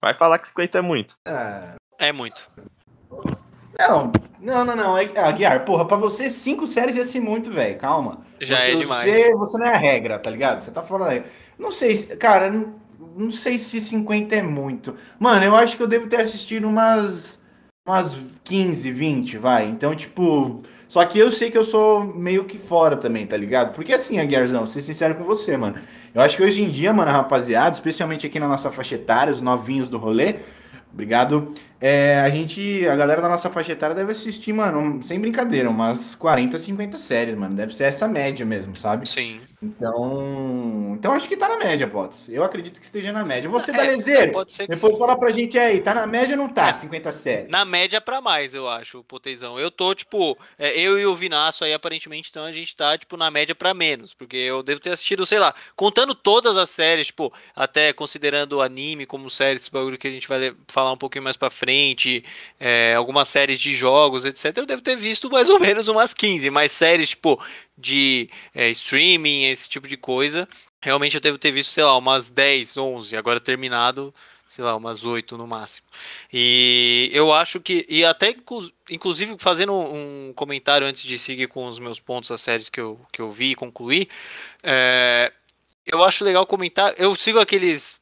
Vai 0.01 0.15
falar 0.15 0.39
que 0.39 0.49
50 0.49 0.79
é 0.79 0.83
muito. 0.83 1.15
Ah, 1.27 1.75
É 1.99 2.13
muito. 2.13 2.49
Não, 3.79 4.11
não, 4.41 4.65
não, 4.65 4.77
não. 4.77 4.99
É, 4.99 5.09
ah, 5.17 5.31
Guiar, 5.31 5.65
porra, 5.65 5.85
pra 5.85 5.97
você, 5.97 6.31
cinco 6.31 6.67
séries 6.67 6.97
ia 6.97 7.05
ser 7.05 7.21
muito, 7.21 7.51
velho. 7.51 7.79
Calma. 7.79 8.21
Já 8.41 8.57
você, 8.57 8.73
é 8.73 8.75
demais. 8.75 9.05
Você, 9.11 9.35
você 9.35 9.59
não 9.59 9.67
é 9.67 9.75
a 9.75 9.77
regra, 9.77 10.19
tá 10.19 10.31
ligado? 10.31 10.61
Você 10.63 10.71
tá 10.71 10.83
falando 10.83 11.11
aí. 11.11 11.25
Não 11.59 11.71
sei, 11.71 11.95
se- 11.95 12.17
cara, 12.17 12.51
não, 12.51 12.75
não 13.17 13.31
sei 13.31 13.59
se 13.59 13.81
50 13.81 14.35
é 14.37 14.43
muito. 14.43 14.97
Mano, 15.19 15.45
eu 15.45 15.55
acho 15.55 15.77
que 15.77 15.83
eu 15.83 15.87
devo 15.89 16.09
ter 16.09 16.21
assistido 16.21 16.67
umas, 16.67 17.39
umas 17.87 18.19
15, 18.45 18.91
20, 18.91 19.37
vai. 19.39 19.67
Então, 19.67 19.95
tipo. 19.95 20.63
Só 20.89 21.05
que 21.05 21.19
eu 21.19 21.31
sei 21.31 21.51
que 21.51 21.59
eu 21.59 21.65
sou 21.65 22.03
meio 22.03 22.47
que 22.47 22.57
fora 22.57 22.97
também, 22.97 23.27
tá 23.27 23.37
ligado? 23.37 23.75
Porque 23.75 23.93
assim, 23.93 24.19
Aguiarzão, 24.19 24.65
ser 24.65 24.81
sincero 24.81 25.17
com 25.17 25.25
você, 25.25 25.55
mano. 25.55 25.79
Eu 26.15 26.23
acho 26.23 26.37
que 26.37 26.43
hoje 26.43 26.63
em 26.63 26.71
dia, 26.71 26.93
mano, 26.93 27.11
rapaziada, 27.11 27.75
especialmente 27.75 28.27
aqui 28.27 28.41
na 28.41 28.49
nossa 28.49 28.71
faixa 28.71 28.95
etária, 28.95 29.33
os 29.33 29.41
novinhos 29.41 29.89
do 29.89 29.99
rolê, 29.99 30.37
obrigado. 30.93 31.55
É, 31.81 32.19
a 32.21 32.29
gente, 32.29 32.87
a 32.89 32.97
galera 32.97 33.23
da 33.23 33.29
nossa 33.29 33.49
faixa 33.51 33.73
etária 33.73 33.95
deve 33.95 34.13
assistir, 34.13 34.53
mano, 34.53 35.03
sem 35.03 35.21
brincadeira, 35.21 35.71
umas 35.71 36.15
40, 36.17 36.59
50 36.59 36.99
séries, 36.99 37.37
mano. 37.37 37.55
Deve 37.55 37.75
ser 37.75 37.85
essa 37.85 38.09
média 38.09 38.45
mesmo, 38.45 38.75
sabe? 38.75 39.09
Sim. 39.09 39.41
Então, 39.61 40.95
então 40.97 41.13
acho 41.13 41.29
que 41.29 41.37
tá 41.37 41.49
na 41.49 41.57
média, 41.59 41.87
Potts. 41.89 42.29
Eu 42.29 42.45
acredito 42.45 42.79
que 42.79 42.87
esteja 42.87 43.13
na 43.13 43.25
média. 43.25 43.51
Você, 43.51 43.73
É, 43.73 43.99
ser 43.99 44.33
que 44.33 44.67
depois 44.69 44.95
sim. 44.95 45.01
fala 45.01 45.19
pra 45.19 45.31
gente 45.33 45.59
aí, 45.59 45.81
tá 45.81 45.95
na 45.95 46.07
média 46.07 46.37
ou 46.37 46.39
não 46.39 46.49
tá? 46.49 46.69
É. 46.69 46.73
50 46.73 47.11
séries. 47.11 47.51
Na 47.51 47.65
média 47.65 48.01
pra 48.01 48.21
mais, 48.21 48.55
eu 48.55 48.69
acho, 48.69 49.03
potezão. 49.05 49.59
Eu 49.59 49.71
tô, 49.71 49.95
tipo, 49.95 50.39
é, 50.59 50.79
eu 50.79 50.99
e 50.99 51.07
o 51.07 51.15
Vinaço 51.15 51.65
aí, 51.65 51.73
aparentemente, 51.73 52.29
então 52.31 52.45
a 52.45 52.53
gente 52.53 52.75
tá, 52.77 52.97
tipo, 52.97 53.17
na 53.17 53.31
média 53.31 53.55
pra 53.55 53.75
menos. 53.75 54.15
Porque 54.15 54.37
eu 54.37 54.63
devo 54.63 54.81
ter 54.81 54.91
assistido, 54.91 55.27
sei 55.27 55.41
lá, 55.41 55.53
contando 55.75 56.15
todas 56.15 56.57
as 56.57 56.71
séries, 56.71 57.09
tipo, 57.09 57.33
até 57.55 57.93
considerando 57.93 58.55
o 58.55 58.63
anime 58.63 59.07
como 59.07 59.29
série, 59.29 59.57
esse 59.57 59.71
bagulho 59.71 59.99
que 59.99 60.07
a 60.07 60.11
gente 60.11 60.29
vai 60.29 60.55
falar 60.69 60.93
um 60.93 60.97
pouquinho 60.97 61.25
mais 61.25 61.37
pra 61.37 61.51
frente, 61.51 61.68
é, 62.61 62.95
algumas 62.95 63.29
séries 63.29 63.61
de 63.61 63.75
jogos, 63.75 64.25
etc. 64.25 64.57
Eu 64.59 64.67
devo 64.67 64.83
ter 64.83 64.97
visto 64.97 65.31
mais 65.31 65.51
ou 65.51 65.59
menos 65.61 65.89
umas 65.89 66.15
15, 66.15 66.51
mas 66.51 66.73
séries, 66.73 67.11
tipo, 67.11 67.43
de 67.77 68.29
é, 68.55 68.69
streaming, 68.71 69.45
esse 69.45 69.69
tipo 69.69 69.87
de 69.89 69.97
coisa. 69.97 70.49
Realmente 70.81 71.15
eu 71.17 71.21
devo 71.21 71.39
ter 71.39 71.51
visto, 71.51 71.71
sei 71.73 71.85
lá, 71.85 71.97
umas 71.97 72.31
10, 72.31 72.77
11, 72.77 73.17
agora 73.17 73.41
terminado, 73.41 74.15
sei 74.49 74.65
lá, 74.65 74.77
umas 74.77 75.05
8 75.05 75.37
no 75.37 75.47
máximo. 75.47 75.87
E 76.33 77.11
eu 77.13 77.33
acho 77.33 77.61
que, 77.61 77.85
e 77.89 78.05
até 78.05 78.31
inclu- 78.31 78.71
inclusive 78.91 79.37
fazendo 79.39 79.73
um 79.75 80.33
comentário 80.35 80.87
antes 80.87 81.03
de 81.03 81.19
seguir 81.19 81.49
com 81.49 81.67
os 81.67 81.79
meus 81.79 81.99
pontos 82.01 82.31
das 82.31 82.41
séries 82.41 82.69
que 82.69 82.81
eu, 82.81 83.01
que 83.13 83.21
eu 83.21 83.31
vi 83.31 83.51
e 83.53 83.55
concluí, 83.55 84.09
é, 84.63 85.33
eu 85.87 86.03
acho 86.05 86.25
legal 86.25 86.47
comentar. 86.47 86.95
Eu 86.99 87.15
sigo 87.17 87.39
aqueles. 87.41 87.99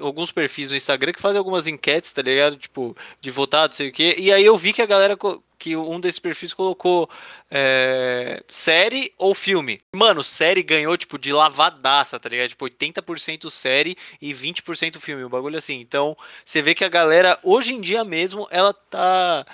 Alguns 0.00 0.32
perfis 0.32 0.70
no 0.70 0.76
Instagram 0.76 1.12
que 1.12 1.20
fazem 1.20 1.38
algumas 1.38 1.66
enquetes, 1.66 2.12
tá 2.12 2.22
ligado? 2.22 2.56
Tipo, 2.56 2.96
de 3.20 3.30
votar, 3.30 3.68
não 3.68 3.74
sei 3.74 3.88
o 3.88 3.92
quê. 3.92 4.16
E 4.18 4.32
aí 4.32 4.44
eu 4.44 4.56
vi 4.56 4.72
que 4.72 4.82
a 4.82 4.86
galera. 4.86 5.16
Que 5.58 5.76
um 5.76 6.00
desses 6.00 6.18
perfis 6.18 6.54
colocou 6.54 7.08
é, 7.50 8.42
série 8.48 9.12
ou 9.18 9.34
filme. 9.34 9.80
Mano, 9.92 10.24
série 10.24 10.62
ganhou, 10.62 10.96
tipo, 10.96 11.18
de 11.18 11.32
lavadaça, 11.34 12.18
tá 12.18 12.30
ligado? 12.30 12.48
Tipo, 12.48 12.64
80% 12.64 13.50
série 13.50 13.94
e 14.22 14.32
20% 14.32 14.98
filme. 14.98 15.22
Um 15.22 15.28
bagulho 15.28 15.58
assim. 15.58 15.78
Então, 15.78 16.16
você 16.44 16.62
vê 16.62 16.74
que 16.74 16.82
a 16.84 16.88
galera, 16.88 17.38
hoje 17.42 17.74
em 17.74 17.80
dia 17.80 18.02
mesmo, 18.04 18.48
ela 18.50 18.72
tá. 18.72 19.44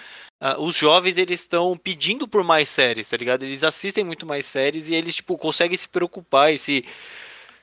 ah, 0.41 0.57
os 0.61 0.77
jovens 0.77 1.19
eles 1.19 1.41
estão 1.41 1.77
pedindo 1.77 2.29
por 2.29 2.45
mais 2.45 2.69
séries, 2.69 3.09
tá 3.09 3.17
ligado? 3.17 3.43
Eles 3.43 3.65
assistem 3.65 4.05
muito 4.05 4.25
mais 4.25 4.47
séries 4.47 4.89
e 4.89 4.95
eles 4.95 5.17
tipo 5.17 5.37
conseguem 5.37 5.77
se 5.77 5.89
preocupar 5.89 6.55
e 6.55 6.59
se 6.59 6.85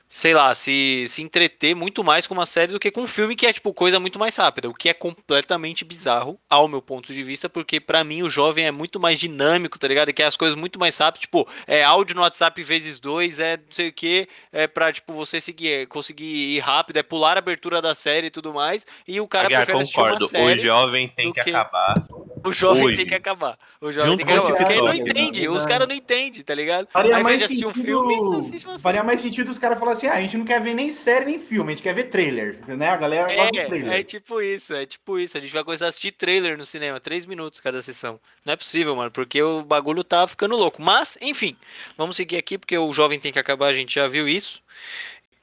sei 0.08 0.32
lá, 0.32 0.54
se, 0.54 1.06
se 1.08 1.22
entreter 1.22 1.74
muito 1.74 2.04
mais 2.04 2.26
com 2.26 2.34
uma 2.34 2.46
série 2.46 2.72
do 2.72 2.78
que 2.78 2.90
com 2.90 3.02
um 3.02 3.06
filme 3.06 3.34
que 3.34 3.46
é 3.46 3.52
tipo 3.52 3.74
coisa 3.74 3.98
muito 3.98 4.18
mais 4.18 4.36
rápida, 4.36 4.68
o 4.68 4.74
que 4.74 4.88
é 4.88 4.94
completamente 4.94 5.84
bizarro 5.84 6.38
ao 6.48 6.68
meu 6.68 6.80
ponto 6.80 7.12
de 7.12 7.22
vista, 7.22 7.48
porque 7.48 7.80
pra 7.80 8.04
mim 8.04 8.22
o 8.22 8.30
jovem 8.30 8.64
é 8.66 8.70
muito 8.70 9.00
mais 9.00 9.18
dinâmico, 9.18 9.78
tá 9.78 9.88
ligado? 9.88 10.12
Que 10.12 10.22
é 10.22 10.26
as 10.26 10.36
coisas 10.36 10.56
muito 10.56 10.78
mais 10.78 10.96
rápidas, 10.96 11.22
tipo, 11.22 11.48
é 11.66 11.82
áudio 11.82 12.14
no 12.14 12.22
WhatsApp 12.22 12.62
vezes 12.62 13.00
dois, 13.00 13.38
é 13.40 13.56
não 13.56 13.64
sei 13.70 13.88
o 13.88 13.92
que, 13.92 14.28
é 14.52 14.66
pra 14.68 14.92
tipo 14.92 15.12
você 15.12 15.40
seguir, 15.40 15.86
conseguir 15.88 16.56
ir 16.56 16.60
rápido, 16.60 16.96
é 16.98 17.02
pular 17.02 17.36
a 17.36 17.38
abertura 17.40 17.82
da 17.82 17.94
série 17.94 18.28
e 18.28 18.30
tudo 18.30 18.54
mais, 18.54 18.86
e 19.08 19.20
o 19.20 19.26
cara 19.26 19.46
Aguiar, 19.46 19.66
prefere 19.66 19.84
concordo. 19.86 20.24
uma 20.26 20.28
série. 20.30 20.60
O 20.60 20.64
jovem 20.64 21.08
tem 21.08 21.32
que 21.32 21.42
que- 21.42 21.50
acabar. 21.50 21.94
O 22.44 22.52
jovem 22.52 22.84
Hoje. 22.84 22.96
tem 22.98 23.06
que 23.06 23.14
acabar. 23.14 23.58
O 23.80 23.90
jovem 23.90 24.10
Junto 24.10 24.18
tem 24.18 24.26
que 24.26 24.32
acabar. 24.32 24.54
Porque 24.56 24.72
ele 24.72 24.82
não 24.82 24.94
entende. 24.94 25.48
Os 25.48 25.64
caras 25.64 25.88
não 25.88 25.94
entendem, 25.94 26.42
tá 26.42 26.54
ligado? 26.54 26.86
Faria 26.92 27.18
mais 27.20 27.38
de 27.38 27.44
assistir 27.44 27.64
um 27.64 27.68
sentido, 27.68 27.84
filme, 27.84 28.38
assiste 28.38 28.64
uma 28.66 28.72
série. 28.74 28.82
faria 28.82 29.02
mais 29.04 29.20
sentido 29.20 29.50
os 29.50 29.58
caras 29.58 29.78
falarem 29.78 29.96
assim, 29.96 30.06
ah, 30.08 30.14
a 30.14 30.20
gente 30.20 30.36
não 30.36 30.44
quer 30.44 30.60
ver 30.60 30.74
nem 30.74 30.92
série 30.92 31.24
nem 31.24 31.38
filme, 31.38 31.72
a 31.72 31.74
gente 31.74 31.82
quer 31.82 31.94
ver 31.94 32.04
trailer, 32.04 32.58
né? 32.68 32.90
A 32.90 32.96
galera 32.96 33.34
gosta 33.34 33.50
de 33.50 33.58
É, 33.58 33.64
trailer. 33.64 33.92
é 33.92 34.02
tipo 34.02 34.40
isso, 34.42 34.74
é 34.74 34.84
tipo 34.86 35.18
isso. 35.18 35.38
A 35.38 35.40
gente 35.40 35.52
vai 35.52 35.64
começar 35.64 35.86
a 35.86 35.88
assistir 35.88 36.12
trailer 36.12 36.58
no 36.58 36.64
cinema, 36.66 37.00
três 37.00 37.24
minutos 37.24 37.60
cada 37.60 37.82
sessão. 37.82 38.20
Não 38.44 38.52
é 38.52 38.56
possível, 38.56 38.94
mano, 38.94 39.10
porque 39.10 39.42
o 39.42 39.62
bagulho 39.62 40.04
tá 40.04 40.26
ficando 40.26 40.56
louco. 40.56 40.82
Mas, 40.82 41.16
enfim, 41.22 41.56
vamos 41.96 42.16
seguir 42.16 42.36
aqui, 42.36 42.58
porque 42.58 42.76
o 42.76 42.92
jovem 42.92 43.18
tem 43.18 43.32
que 43.32 43.38
acabar, 43.38 43.68
a 43.68 43.74
gente 43.74 43.94
já 43.94 44.06
viu 44.06 44.28
isso. 44.28 44.62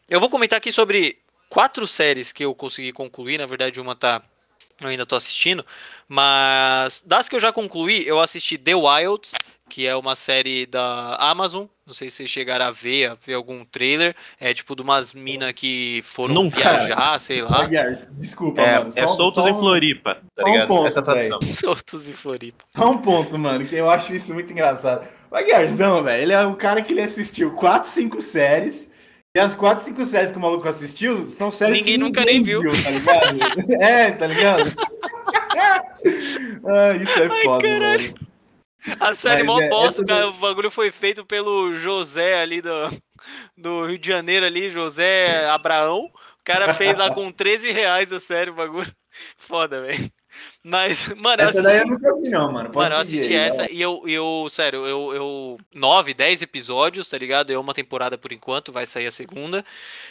Eu 0.10 0.20
vou 0.20 0.30
comentar 0.30 0.58
aqui 0.58 0.72
sobre 0.72 1.18
quatro 1.50 1.88
séries 1.88 2.32
que 2.32 2.46
eu 2.46 2.54
consegui 2.54 2.92
concluir. 2.92 3.38
Na 3.38 3.46
verdade, 3.46 3.80
uma 3.82 3.96
tá. 3.96 4.22
Eu 4.82 4.88
ainda 4.90 5.06
tô 5.06 5.16
assistindo. 5.16 5.64
Mas 6.08 7.04
das 7.06 7.30
que 7.30 7.36
eu 7.36 7.40
já 7.40 7.52
concluí, 7.54 8.06
eu 8.08 8.20
assisti 8.20 8.58
The 8.58 8.76
Wild, 8.76 9.30
que 9.70 9.88
é 9.88 9.96
uma 9.96 10.16
série 10.16 10.66
da 10.66 11.16
Amazon. 11.20 11.66
Não 11.86 11.94
sei 11.94 12.10
se 12.10 12.18
vocês 12.18 12.30
chegaram 12.30 12.66
a 12.66 12.72
ver, 12.72 13.12
a 13.12 13.16
ver 13.16 13.34
algum 13.36 13.64
trailer. 13.66 14.16
É 14.40 14.54
tipo 14.54 14.76
de 14.76 14.82
umas 14.82 15.14
minas 15.14 15.52
que 15.54 16.02
foram 16.04 16.34
Nunca. 16.36 16.58
viajar, 16.58 17.20
sei 17.20 17.42
lá. 17.42 17.68
Desculpa, 18.12 18.62
É, 18.62 18.80
mano. 18.80 18.92
é 18.96 19.08
soltos 19.08 19.44
só 19.44 19.48
em 19.50 19.54
um- 19.54 19.60
Floripa, 19.60 20.18
tá 20.36 20.44
só 20.44 20.50
um 20.50 20.68
ponto, 20.68 20.88
Essa 20.88 21.02
tradução. 21.02 21.40
Soltos 21.42 22.10
em 22.10 22.14
Floripa. 22.14 22.64
Só 22.76 22.90
um 22.92 22.98
ponto, 22.98 23.38
mano, 23.38 23.66
que 23.66 23.76
eu 23.76 23.90
acho 23.90 24.14
isso 24.16 24.34
muito 24.34 24.52
engraçado. 24.52 25.06
O 25.30 25.36
Aguiarzão, 25.36 26.04
velho, 26.04 26.22
ele 26.24 26.34
é 26.34 26.46
o 26.46 26.56
cara 26.56 26.82
que 26.82 26.92
ele 26.94 27.02
assistiu 27.02 27.52
4, 27.52 27.90
5 27.90 28.20
séries. 28.22 28.91
E 29.34 29.40
as 29.40 29.56
4, 29.56 29.84
5 29.86 30.06
séries 30.06 30.32
que 30.32 30.38
o 30.38 30.42
maluco 30.42 30.68
assistiu 30.68 31.28
são 31.32 31.50
séries 31.50 31.78
Ninguém 31.78 31.94
que 31.98 32.04
nunca 32.04 32.20
ninguém 32.22 32.36
nem 32.36 32.44
viu. 32.44 32.62
tá 32.84 32.90
ligado? 32.92 33.72
é, 33.82 34.12
tá 34.12 34.28
ligado? 34.28 34.64
ah, 36.68 36.94
isso 37.02 37.20
é 37.24 37.44
foda, 37.44 37.68
mano. 37.80 38.32
A 39.00 39.16
série 39.16 39.44
Mas 39.44 39.56
mó 39.56 39.62
é, 39.62 39.70
bosta, 39.70 40.04
cara. 40.06 40.24
do- 40.26 40.30
O 40.30 40.34
bagulho 40.34 40.70
foi 40.72 40.92
feito 40.92 41.26
pelo 41.26 41.74
José 41.76 42.42
ali 42.42 42.62
do, 42.62 42.72
do 43.56 43.86
Rio 43.86 43.98
de 43.98 44.08
Janeiro 44.08 44.46
ali, 44.46 44.70
José 44.70 45.48
Abraão. 45.48 46.06
O 46.06 46.44
cara 46.44 46.74
fez 46.74 46.98
lá 46.98 47.14
com 47.14 47.32
13 47.32 47.72
reais 47.72 48.12
a 48.12 48.20
série, 48.20 48.50
o 48.50 48.56
bagulho. 48.56 48.92
Foda, 49.38 49.82
velho. 49.82 50.12
Mas, 50.64 51.08
mano, 51.16 51.44
essa 51.44 51.62
daí 51.62 51.80
eu 51.80 51.88
nunca 51.88 52.20
vi, 52.20 52.30
não, 52.30 52.52
mano. 52.52 52.70
Pode 52.70 52.86
mano, 52.86 52.96
eu 52.96 53.00
assisti 53.00 53.30
aí, 53.30 53.36
essa 53.36 53.72
e 53.72 53.82
eu, 53.82 54.04
eu, 54.08 54.48
sério, 54.50 54.86
eu, 54.86 55.14
eu. 55.14 55.60
9, 55.74 56.14
10 56.14 56.42
episódios, 56.42 57.10
tá 57.10 57.18
ligado? 57.18 57.52
É 57.52 57.58
uma 57.58 57.74
temporada 57.74 58.18
por 58.18 58.32
enquanto, 58.32 58.72
vai 58.72 58.86
sair 58.86 59.08
a 59.08 59.12
segunda. 59.12 59.66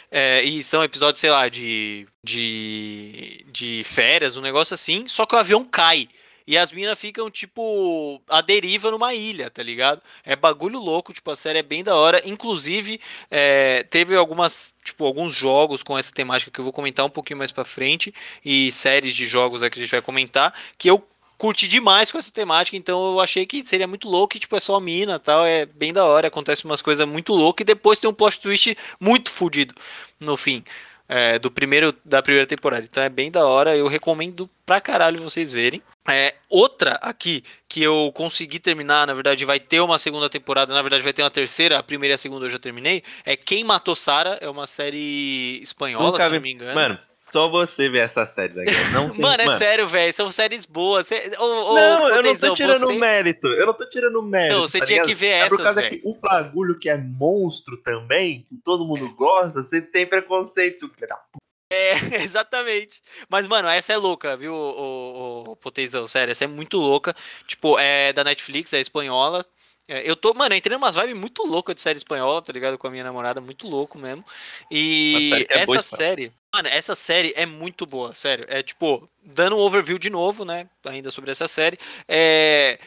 É, 0.09 0.41
e 0.43 0.63
são 0.63 0.83
episódios, 0.83 1.19
sei 1.19 1.29
lá, 1.29 1.47
de. 1.47 2.07
de. 2.23 3.45
de 3.51 3.83
férias, 3.85 4.37
um 4.37 4.41
negócio 4.41 4.73
assim. 4.73 5.07
Só 5.07 5.25
que 5.25 5.35
o 5.35 5.39
avião 5.39 5.63
cai. 5.63 6.07
E 6.45 6.57
as 6.57 6.71
minas 6.71 6.97
ficam, 6.99 7.29
tipo, 7.29 8.21
à 8.29 8.41
deriva 8.41 8.91
numa 8.91 9.13
ilha, 9.13 9.49
tá 9.49 9.61
ligado? 9.61 10.01
É 10.23 10.35
bagulho 10.35 10.79
louco, 10.79 11.13
tipo, 11.13 11.29
a 11.31 11.35
série 11.35 11.59
é 11.59 11.63
bem 11.63 11.83
da 11.83 11.95
hora. 11.95 12.21
Inclusive, 12.25 12.99
é, 13.29 13.83
teve 13.89 14.15
algumas, 14.15 14.75
tipo, 14.83 15.05
alguns 15.05 15.33
jogos 15.35 15.83
com 15.83 15.97
essa 15.97 16.11
temática 16.11 16.51
que 16.51 16.59
eu 16.59 16.63
vou 16.63 16.73
comentar 16.73 17.05
um 17.05 17.09
pouquinho 17.09 17.37
mais 17.37 17.51
pra 17.51 17.65
frente. 17.65 18.13
E 18.43 18.71
séries 18.71 19.15
de 19.15 19.27
jogos 19.27 19.63
aí 19.63 19.69
que 19.69 19.79
a 19.79 19.81
gente 19.81 19.91
vai 19.91 20.01
comentar. 20.01 20.53
Que 20.77 20.89
eu 20.89 21.05
curti 21.41 21.67
demais 21.67 22.11
com 22.11 22.19
essa 22.19 22.31
temática, 22.31 22.77
então 22.77 23.13
eu 23.13 23.19
achei 23.19 23.47
que 23.47 23.63
seria 23.63 23.87
muito 23.87 24.07
louco, 24.07 24.37
e, 24.37 24.39
tipo, 24.39 24.55
é 24.55 24.59
só 24.59 24.79
mina 24.79 25.17
tal, 25.17 25.43
é 25.43 25.65
bem 25.65 25.91
da 25.91 26.05
hora, 26.05 26.27
acontece 26.27 26.65
umas 26.65 26.83
coisas 26.83 27.07
muito 27.07 27.33
loucas, 27.33 27.63
e 27.63 27.65
depois 27.65 27.99
tem 27.99 28.07
um 28.07 28.13
plot 28.13 28.39
twist 28.39 28.77
muito 28.99 29.31
fodido 29.31 29.73
no 30.19 30.37
fim. 30.37 30.63
É, 31.11 31.37
do 31.37 31.51
primeiro 31.51 31.93
da 32.05 32.21
primeira 32.21 32.47
temporada. 32.47 32.85
Então 32.89 33.03
é 33.03 33.09
bem 33.09 33.29
da 33.29 33.45
hora, 33.45 33.75
eu 33.75 33.85
recomendo 33.87 34.49
pra 34.65 34.79
caralho 34.79 35.21
vocês 35.21 35.51
verem. 35.51 35.83
É, 36.07 36.33
outra 36.49 36.97
aqui 37.01 37.43
que 37.67 37.83
eu 37.83 38.11
consegui 38.15 38.59
terminar, 38.59 39.05
na 39.05 39.13
verdade 39.13 39.43
vai 39.43 39.59
ter 39.59 39.81
uma 39.81 39.99
segunda 39.99 40.29
temporada, 40.29 40.73
na 40.73 40.81
verdade 40.81 41.03
vai 41.03 41.11
ter 41.11 41.21
uma 41.21 41.29
terceira, 41.29 41.77
a 41.77 41.83
primeira 41.83 42.13
e 42.13 42.15
a 42.15 42.17
segunda 42.17 42.45
eu 42.45 42.49
já 42.49 42.57
terminei. 42.57 43.03
É 43.25 43.35
Quem 43.35 43.61
Matou 43.61 43.93
Sara, 43.93 44.37
é 44.39 44.49
uma 44.49 44.65
série 44.65 45.59
espanhola, 45.61 46.11
Nunca 46.13 46.23
se 46.23 46.31
não 46.31 46.39
me 46.39 46.51
engano. 46.53 46.75
Mano, 46.75 46.97
só 47.31 47.47
você 47.47 47.89
vê 47.89 47.99
essa 47.99 48.25
série 48.25 48.53
daqui. 48.53 48.71
Não 48.93 49.09
tem, 49.11 49.19
Mano, 49.21 49.41
é 49.43 49.57
sério, 49.57 49.87
velho, 49.87 50.13
são 50.13 50.31
séries 50.31 50.65
boas. 50.65 51.07
Cê, 51.07 51.31
Não, 51.37 52.09
eu 52.09 52.23
não 52.23 52.35
tô 52.35 52.53
tirando 52.53 52.85
você- 52.87 52.93
mérito. 52.97 53.47
Eu 53.47 53.65
não 53.67 53.73
tô 53.73 53.89
tirando 53.89 54.21
mérito. 54.21 54.53
Então, 54.53 54.67
você 54.67 54.79
tá 54.79 54.85
tinha 54.85 54.95
ligado? 55.03 55.07
que 55.09 55.15
ver 55.15 55.27
É 55.27 55.49
por 55.49 55.61
causa 55.63 55.81
que 55.83 56.01
o 56.03 56.13
bagulho 56.15 56.77
que 56.77 56.89
é 56.89 56.97
monstro 56.97 57.77
também, 57.77 58.45
que 58.49 58.57
todo 58.63 58.85
mundo 58.85 59.13
gosta, 59.15 59.63
você 59.63 59.81
tem 59.81 60.05
preconceito. 60.05 60.89
filho 60.89 61.07
da 61.07 61.15
p***. 61.15 61.39
É, 61.73 61.93
exatamente. 62.23 63.01
Mas, 63.29 63.47
mano, 63.47 63.67
essa 63.69 63.93
é 63.93 63.97
louca, 63.97 64.35
viu, 64.35 64.53
o, 64.53 65.45
o, 65.47 65.51
o 65.51 65.55
Potezão? 65.55 66.05
Sério, 66.07 66.31
essa 66.33 66.43
é 66.43 66.47
muito 66.47 66.77
louca. 66.77 67.15
Tipo, 67.47 67.79
é 67.79 68.11
da 68.11 68.23
Netflix, 68.25 68.73
é 68.73 68.81
espanhola. 68.81 69.45
É, 69.87 70.09
eu 70.09 70.15
tô, 70.15 70.33
mano, 70.33 70.55
entrei 70.55 70.77
numa 70.77 70.91
vibe 70.91 71.13
muito 71.15 71.43
louca 71.45 71.73
de 71.75 71.81
série 71.81 71.97
espanhola, 71.97 72.41
tá 72.41 72.53
ligado? 72.53 72.77
Com 72.77 72.87
a 72.87 72.91
minha 72.91 73.03
namorada, 73.03 73.41
muito 73.41 73.67
louco 73.67 73.97
mesmo. 73.97 74.23
E 74.69 75.29
série 75.29 75.47
é 75.49 75.65
boa, 75.65 75.77
essa 75.77 75.77
espanhola. 75.77 76.09
série, 76.09 76.33
mano, 76.53 76.67
essa 76.69 76.95
série 76.95 77.33
é 77.35 77.45
muito 77.45 77.85
boa, 77.85 78.15
sério. 78.15 78.45
É 78.47 78.63
tipo, 78.63 79.09
dando 79.23 79.57
um 79.57 79.59
overview 79.59 79.97
de 79.97 80.09
novo, 80.09 80.45
né? 80.45 80.69
Ainda 80.85 81.11
sobre 81.11 81.31
essa 81.31 81.47
série. 81.47 81.77
É. 82.07 82.79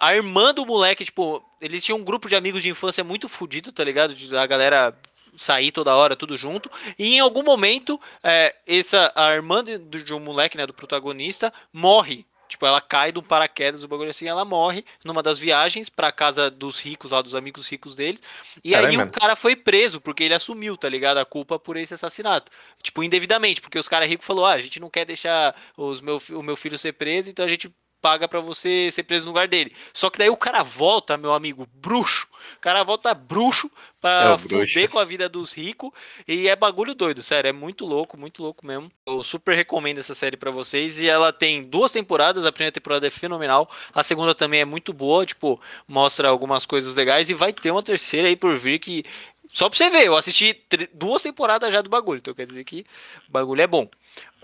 a- 0.00 0.14
irmã 0.14 0.54
do 0.54 0.64
moleque, 0.64 1.04
tipo, 1.04 1.44
eles 1.60 1.84
tinham 1.84 1.98
um 1.98 2.04
grupo 2.04 2.28
de 2.28 2.36
amigos 2.36 2.62
de 2.62 2.70
infância 2.70 3.02
muito 3.04 3.28
fudido, 3.28 3.72
tá 3.72 3.82
ligado? 3.84 4.14
De, 4.14 4.34
a 4.36 4.46
galera 4.46 4.96
sair 5.36 5.70
toda 5.70 5.94
hora, 5.94 6.16
tudo 6.16 6.36
junto. 6.36 6.70
E 6.98 7.16
em 7.16 7.20
algum 7.20 7.42
momento, 7.42 8.00
é, 8.22 8.54
essa, 8.66 9.12
a 9.14 9.34
irmã 9.34 9.62
de, 9.62 9.78
de 9.78 10.14
um 10.14 10.20
moleque, 10.20 10.56
né, 10.56 10.66
do 10.66 10.72
protagonista, 10.74 11.52
morre. 11.72 12.24
Tipo, 12.48 12.66
ela 12.66 12.80
cai 12.80 13.10
do 13.10 13.22
paraquedas, 13.22 13.82
o 13.82 13.88
bagulho 13.88 14.10
assim, 14.10 14.28
ela 14.28 14.44
morre 14.44 14.84
numa 15.04 15.22
das 15.22 15.38
viagens 15.38 15.88
pra 15.88 16.12
casa 16.12 16.50
dos 16.50 16.78
ricos, 16.80 17.10
lá 17.10 17.20
dos 17.20 17.34
amigos 17.34 17.68
ricos 17.68 17.96
deles. 17.96 18.20
E 18.64 18.72
Caralho, 18.72 19.00
aí 19.00 19.06
o 19.06 19.10
cara 19.10 19.34
foi 19.36 19.56
preso, 19.56 20.00
porque 20.00 20.24
ele 20.24 20.34
assumiu, 20.34 20.76
tá 20.76 20.88
ligado? 20.88 21.18
A 21.18 21.24
culpa 21.24 21.58
por 21.58 21.76
esse 21.76 21.94
assassinato. 21.94 22.50
Tipo, 22.82 23.02
indevidamente, 23.02 23.60
porque 23.60 23.78
os 23.78 23.88
caras 23.88 24.08
ricos 24.08 24.26
falaram, 24.26 24.46
ah, 24.46 24.52
a 24.52 24.58
gente 24.58 24.80
não 24.80 24.90
quer 24.90 25.04
deixar 25.04 25.54
os 25.76 26.00
meu, 26.00 26.22
o 26.30 26.42
meu 26.42 26.56
filho 26.56 26.78
ser 26.78 26.92
preso, 26.92 27.28
então 27.28 27.44
a 27.44 27.48
gente 27.48 27.70
paga 28.06 28.28
pra 28.28 28.38
você 28.38 28.88
ser 28.92 29.02
preso 29.02 29.26
no 29.26 29.32
lugar 29.32 29.48
dele. 29.48 29.74
Só 29.92 30.08
que 30.08 30.16
daí 30.16 30.30
o 30.30 30.36
cara 30.36 30.62
volta, 30.62 31.16
meu 31.18 31.32
amigo, 31.32 31.66
bruxo. 31.74 32.28
O 32.56 32.60
cara 32.60 32.84
volta 32.84 33.12
bruxo 33.12 33.66
É 33.66 33.70
pra 34.00 34.38
fuder 34.38 34.58
bruxo. 34.58 34.92
com 34.92 35.00
a 35.00 35.04
vida 35.04 35.28
dos 35.28 35.52
ricos. 35.52 35.90
E 36.28 36.46
é 36.48 36.54
bagulho 36.54 36.94
doido, 36.94 37.20
sério. 37.24 37.48
É 37.48 37.52
muito 37.52 37.84
louco, 37.84 38.16
muito 38.16 38.40
louco 38.40 38.64
mesmo. 38.64 38.88
Eu 39.04 39.24
super 39.24 39.56
recomendo 39.56 39.98
essa 39.98 40.14
série 40.14 40.36
pra 40.36 40.52
vocês. 40.52 41.00
E 41.00 41.08
ela 41.08 41.32
tem 41.32 41.64
duas 41.64 41.90
temporadas. 41.90 42.46
A 42.46 42.52
primeira 42.52 42.70
temporada 42.70 43.04
é 43.04 43.10
fenomenal. 43.10 43.68
A 43.92 44.04
segunda 44.04 44.32
também 44.36 44.60
é 44.60 44.64
muito 44.64 44.92
boa. 44.92 45.26
Tipo, 45.26 45.60
mostra 45.88 46.28
algumas 46.28 46.64
coisas 46.64 46.94
legais. 46.94 47.28
E 47.28 47.34
vai 47.34 47.52
ter 47.52 47.72
uma 47.72 47.82
terceira 47.82 48.28
aí 48.28 48.36
por 48.36 48.56
vir 48.56 48.78
que. 48.78 49.04
Só 49.48 49.68
pra 49.68 49.76
você 49.78 49.88
ver, 49.90 50.06
eu 50.06 50.16
assisti 50.16 50.64
duas 50.92 51.22
temporadas 51.22 51.72
já 51.72 51.80
do 51.80 51.88
bagulho. 51.90 52.18
Então 52.18 52.34
quer 52.34 52.46
dizer 52.46 52.64
que 52.64 52.84
o 53.28 53.32
bagulho 53.32 53.62
é 53.62 53.66
bom. 53.66 53.88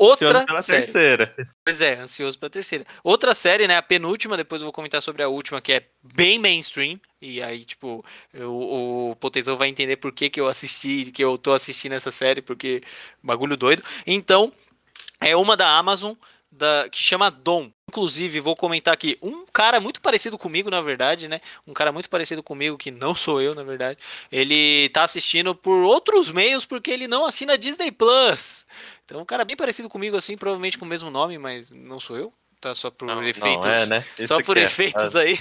Ansioso 0.01 0.25
Outra 0.25 0.45
pela 0.47 0.63
série. 0.63 0.83
terceira. 0.83 1.35
Pois 1.65 1.81
é, 1.81 1.95
ansioso 1.99 2.39
pra 2.39 2.51
terceira. 2.51 2.85
Outra 3.03 3.33
série, 3.35 3.67
né? 3.67 3.77
A 3.77 3.83
penúltima, 3.83 4.37
depois 4.37 4.61
eu 4.61 4.67
vou 4.67 4.73
comentar 4.73 5.01
sobre 5.03 5.23
a 5.23 5.29
última, 5.29 5.61
que 5.61 5.73
é 5.73 5.87
bem 6.03 6.39
mainstream. 6.39 7.01
E 7.21 7.43
aí, 7.43 7.65
tipo, 7.65 8.05
eu- 8.35 8.53
o 9.11 9.17
Potezão 9.21 9.57
vai 9.57 9.69
entender 9.69 9.97
por 9.97 10.13
que, 10.13 10.29
que 10.29 10.41
eu 10.41 10.47
assisti, 10.49 11.11
que 11.11 11.23
eu 11.25 11.39
tô 11.39 11.53
assistindo 11.53 11.93
essa 11.93 12.11
série, 12.11 12.43
porque 12.43 12.83
bagulho 13.23 13.57
doido. 13.57 13.83
Então, 14.07 14.53
é 15.21 15.35
uma 15.37 15.57
da 15.57 15.69
Amazon, 15.79 16.15
da, 16.51 16.89
que 16.91 16.99
chama 17.03 17.31
Dom. 17.31 17.71
Inclusive, 17.93 18.41
vou 18.41 18.57
comentar 18.57 18.95
aqui, 18.95 19.19
um 19.21 19.45
cara 19.53 19.79
muito 19.79 20.01
parecido 20.01 20.39
comigo, 20.39 20.71
na 20.71 20.81
verdade, 20.81 21.29
né? 21.29 21.43
Um 21.67 21.75
cara 21.75 21.93
muito 21.93 22.09
parecido 22.09 22.43
comigo, 22.43 22.79
que 22.79 22.91
não 22.91 23.15
sou 23.15 23.39
eu, 23.39 23.55
na 23.55 23.63
verdade. 23.63 23.99
Ele 24.33 24.89
tá 24.95 25.05
assistindo 25.05 25.55
por 25.55 25.77
outros 25.85 26.33
meios, 26.33 26.65
porque 26.65 26.91
ele 26.91 27.07
não 27.07 27.27
assina 27.27 27.59
Disney 27.59 27.93
Plus. 27.93 28.67
Então, 29.05 29.21
um 29.21 29.27
cara 29.27 29.45
bem 29.45 29.59
parecido 29.59 29.91
comigo, 29.91 30.17
assim, 30.17 30.39
provavelmente 30.39 30.79
com 30.79 30.87
o 30.87 30.89
mesmo 30.89 31.11
nome, 31.11 31.37
mas 31.37 31.71
não 31.71 32.01
sou 32.01 32.17
eu. 32.17 32.33
Tá 32.59 32.75
só 32.75 32.91
por 32.91 33.05
Não, 33.07 33.23
efeitos. 33.23 33.67
não 33.67 33.75
é, 33.75 33.85
né? 33.87 34.07
Só 34.27 34.43
por 34.43 34.57
é. 34.57 34.63
efeitos 34.63 35.15
aí. 35.15 35.39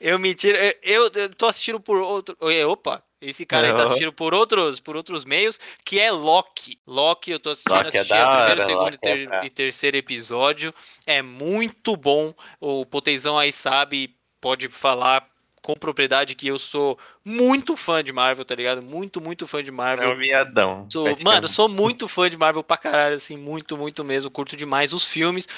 Eu 0.00 0.18
me 0.18 0.34
tiro. 0.34 0.58
eu- 0.58 1.08
Eu, 1.14 1.34
tô 1.36 1.46
assistindo 1.46 1.78
por 1.78 1.98
outro. 1.98 2.36
Opa! 2.68 3.00
Esse 3.28 3.44
cara 3.46 3.66
aí 3.68 3.72
tá 3.72 3.84
assistindo 3.84 4.12
por 4.12 4.34
outros, 4.34 4.80
por 4.80 4.96
outros 4.96 5.24
meios, 5.24 5.58
que 5.84 5.98
é 5.98 6.10
Loki. 6.10 6.78
Loki, 6.86 7.30
eu 7.30 7.38
tô 7.40 7.50
assistindo, 7.50 7.74
Loki 7.74 7.96
é 7.96 8.00
assisti 8.00 8.14
o 8.14 8.36
primeiro, 8.36 8.60
segundo 8.64 8.84
Loki 8.84 8.94
e, 8.94 8.98
ter- 8.98 9.32
é 9.32 9.46
e 9.46 9.50
terceiro 9.50 9.96
episódio. 9.96 10.74
É 11.06 11.22
muito 11.22 11.96
bom. 11.96 12.34
O 12.60 12.84
Potezão 12.86 13.38
aí 13.38 13.50
sabe, 13.52 14.14
pode 14.40 14.68
falar 14.68 15.26
com 15.62 15.72
propriedade 15.74 16.34
que 16.34 16.46
eu 16.46 16.58
sou 16.58 16.98
muito 17.24 17.74
fã 17.74 18.04
de 18.04 18.12
Marvel, 18.12 18.44
tá 18.44 18.54
ligado? 18.54 18.82
Muito, 18.82 19.18
muito 19.18 19.46
fã 19.46 19.62
de 19.62 19.70
É 19.70 19.72
Marvel. 19.72 20.10
um 20.10 20.18
viadão. 20.18 20.86
Sou- 20.92 21.16
mano, 21.22 21.48
sou 21.48 21.70
muito 21.70 22.06
fã 22.06 22.28
de 22.28 22.36
Marvel 22.36 22.62
pra 22.62 22.76
caralho, 22.76 23.16
assim, 23.16 23.34
muito, 23.38 23.74
muito 23.74 24.04
mesmo. 24.04 24.30
Curto 24.30 24.56
demais 24.56 24.92
os 24.92 25.06
filmes. 25.06 25.48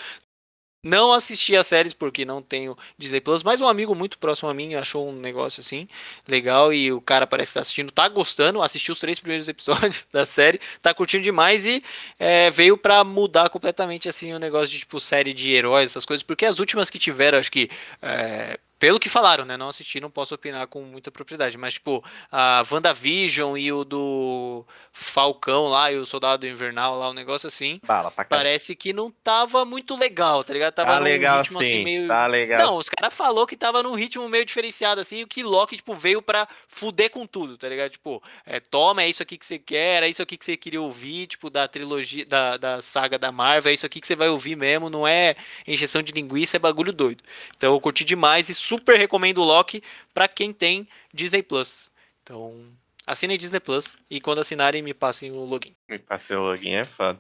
Não 0.86 1.12
assisti 1.12 1.56
as 1.56 1.66
séries 1.66 1.92
porque 1.92 2.24
não 2.24 2.40
tenho 2.40 2.78
Disney 2.96 3.20
Plus, 3.20 3.42
mas 3.42 3.60
um 3.60 3.66
amigo 3.66 3.92
muito 3.92 4.16
próximo 4.18 4.48
a 4.48 4.54
mim 4.54 4.76
achou 4.76 5.08
um 5.08 5.12
negócio 5.12 5.60
assim 5.60 5.88
legal 6.28 6.72
e 6.72 6.92
o 6.92 7.00
cara 7.00 7.26
parece 7.26 7.50
que 7.50 7.54
tá 7.54 7.60
assistindo, 7.60 7.90
tá 7.90 8.08
gostando, 8.08 8.62
assistiu 8.62 8.92
os 8.92 9.00
três 9.00 9.18
primeiros 9.18 9.48
episódios 9.50 10.06
da 10.12 10.24
série, 10.24 10.60
tá 10.80 10.94
curtindo 10.94 11.24
demais 11.24 11.66
e 11.66 11.82
é, 12.20 12.50
veio 12.52 12.78
pra 12.78 13.02
mudar 13.02 13.50
completamente 13.50 14.08
assim 14.08 14.32
o 14.32 14.38
negócio 14.38 14.68
de 14.68 14.78
tipo 14.78 15.00
série 15.00 15.32
de 15.32 15.50
heróis, 15.50 15.90
essas 15.90 16.06
coisas, 16.06 16.22
porque 16.22 16.46
as 16.46 16.60
últimas 16.60 16.88
que 16.88 17.00
tiveram, 17.00 17.38
acho 17.40 17.50
que 17.50 17.68
é, 18.00 18.56
pelo 18.78 19.00
que 19.00 19.08
falaram, 19.08 19.44
né? 19.44 19.56
Não 19.56 19.68
assisti, 19.68 20.00
não 20.00 20.10
posso 20.10 20.34
opinar 20.34 20.66
com 20.66 20.82
muita 20.82 21.10
propriedade, 21.10 21.56
mas 21.56 21.74
tipo, 21.74 22.04
a 22.30 22.62
WandaVision 22.70 23.56
e 23.56 23.72
o 23.72 23.84
do 23.84 24.64
Falcão 24.92 25.66
lá 25.66 25.90
e 25.90 25.96
o 25.96 26.06
Soldado 26.06 26.46
Invernal 26.46 26.98
lá, 26.98 27.10
um 27.10 27.14
negócio 27.14 27.46
assim. 27.46 27.80
Bala. 27.86 28.10
Parece 28.10 28.74
que 28.74 28.92
não 28.92 29.10
tava 29.10 29.64
muito 29.64 29.96
legal, 29.96 30.44
tá 30.44 30.52
ligado? 30.52 30.74
Tava 30.74 30.92
Tá 30.92 30.98
num 30.98 31.04
legal 31.04 31.42
ritmo 31.42 31.60
sim. 31.60 31.66
assim 31.66 31.84
meio. 31.84 32.08
Tá 32.08 32.26
legal. 32.26 32.66
Não, 32.66 32.76
os 32.76 32.88
caras 32.88 33.14
falou 33.14 33.46
que 33.46 33.56
tava 33.56 33.82
num 33.82 33.94
ritmo 33.94 34.28
meio 34.28 34.44
diferenciado, 34.44 35.00
assim, 35.00 35.18
e 35.18 35.22
o 35.24 35.26
que 35.26 35.42
Loki, 35.42 35.76
tipo, 35.76 35.94
veio 35.94 36.20
pra 36.20 36.46
fuder 36.68 37.10
com 37.10 37.26
tudo, 37.26 37.56
tá 37.56 37.68
ligado? 37.68 37.90
Tipo, 37.90 38.22
é, 38.44 38.60
toma, 38.60 39.02
é 39.02 39.08
isso 39.08 39.22
aqui 39.22 39.38
que 39.38 39.46
você 39.46 39.58
quer, 39.58 40.02
é 40.02 40.08
isso 40.08 40.22
aqui 40.22 40.36
que 40.36 40.44
você 40.44 40.56
queria 40.56 40.80
ouvir, 40.80 41.26
tipo, 41.26 41.48
da 41.50 41.66
trilogia, 41.66 42.24
da, 42.26 42.56
da 42.56 42.80
saga 42.80 43.18
da 43.18 43.32
Marvel, 43.32 43.70
é 43.70 43.74
isso 43.74 43.86
aqui 43.86 44.00
que 44.00 44.06
você 44.06 44.16
vai 44.16 44.28
ouvir 44.28 44.56
mesmo, 44.56 44.90
não 44.90 45.06
é 45.06 45.34
encheção 45.66 46.02
de 46.02 46.12
linguiça, 46.12 46.56
é 46.56 46.60
bagulho 46.60 46.92
doido. 46.92 47.22
Então 47.56 47.72
eu 47.72 47.80
curti 47.80 48.04
demais 48.04 48.48
e 48.48 48.54
super 48.66 48.96
recomendo 48.98 49.38
o 49.38 49.44
Loki 49.44 49.82
pra 50.12 50.26
quem 50.28 50.52
tem 50.52 50.88
Disney 51.12 51.42
Plus. 51.42 51.90
Então, 52.22 52.66
assinem 53.06 53.38
Disney 53.38 53.60
Plus 53.60 53.96
e 54.10 54.20
quando 54.20 54.40
assinarem 54.40 54.82
me 54.82 54.92
passem 54.92 55.30
o 55.30 55.44
login. 55.44 55.74
Me 55.88 55.98
passei 55.98 56.36
o 56.36 56.42
login, 56.42 56.74
é 56.74 56.84
foda. 56.84 57.18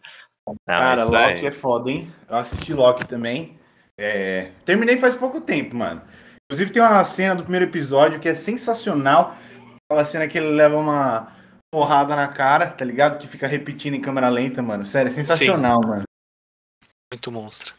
Não, 0.48 0.56
Cara, 0.66 1.04
aí- 1.04 1.32
Loki 1.34 1.46
é 1.46 1.50
foda, 1.52 1.90
hein? 1.90 2.12
Eu 2.28 2.36
assisti 2.36 2.72
Loki 2.72 3.06
também. 3.06 3.58
É, 3.98 4.52
Terminei 4.64 4.96
faz 4.98 5.14
pouco 5.16 5.40
tempo, 5.40 5.74
mano. 5.74 6.02
Inclusive 6.44 6.70
tem 6.72 6.82
uma 6.82 7.04
cena 7.04 7.34
do 7.34 7.42
primeiro 7.42 7.64
episódio 7.66 8.20
que 8.20 8.28
é 8.28 8.34
sensacional. 8.34 9.36
Aquela 9.90 10.04
cena 10.04 10.28
que 10.28 10.36
ele 10.38 10.48
leva 10.50 10.76
uma 10.76 11.32
porrada 11.72 12.14
na 12.14 12.28
cara, 12.28 12.70
tá 12.70 12.84
ligado? 12.84 13.18
Que 13.18 13.26
fica 13.26 13.46
repetindo 13.46 13.94
em 13.94 14.00
câmera 14.00 14.28
lenta, 14.28 14.62
mano. 14.62 14.84
Sério, 14.86 15.10
é 15.10 15.12
sensacional, 15.14 15.80
mano. 15.80 16.04
Muito 17.12 17.32
monstro. 17.32 17.74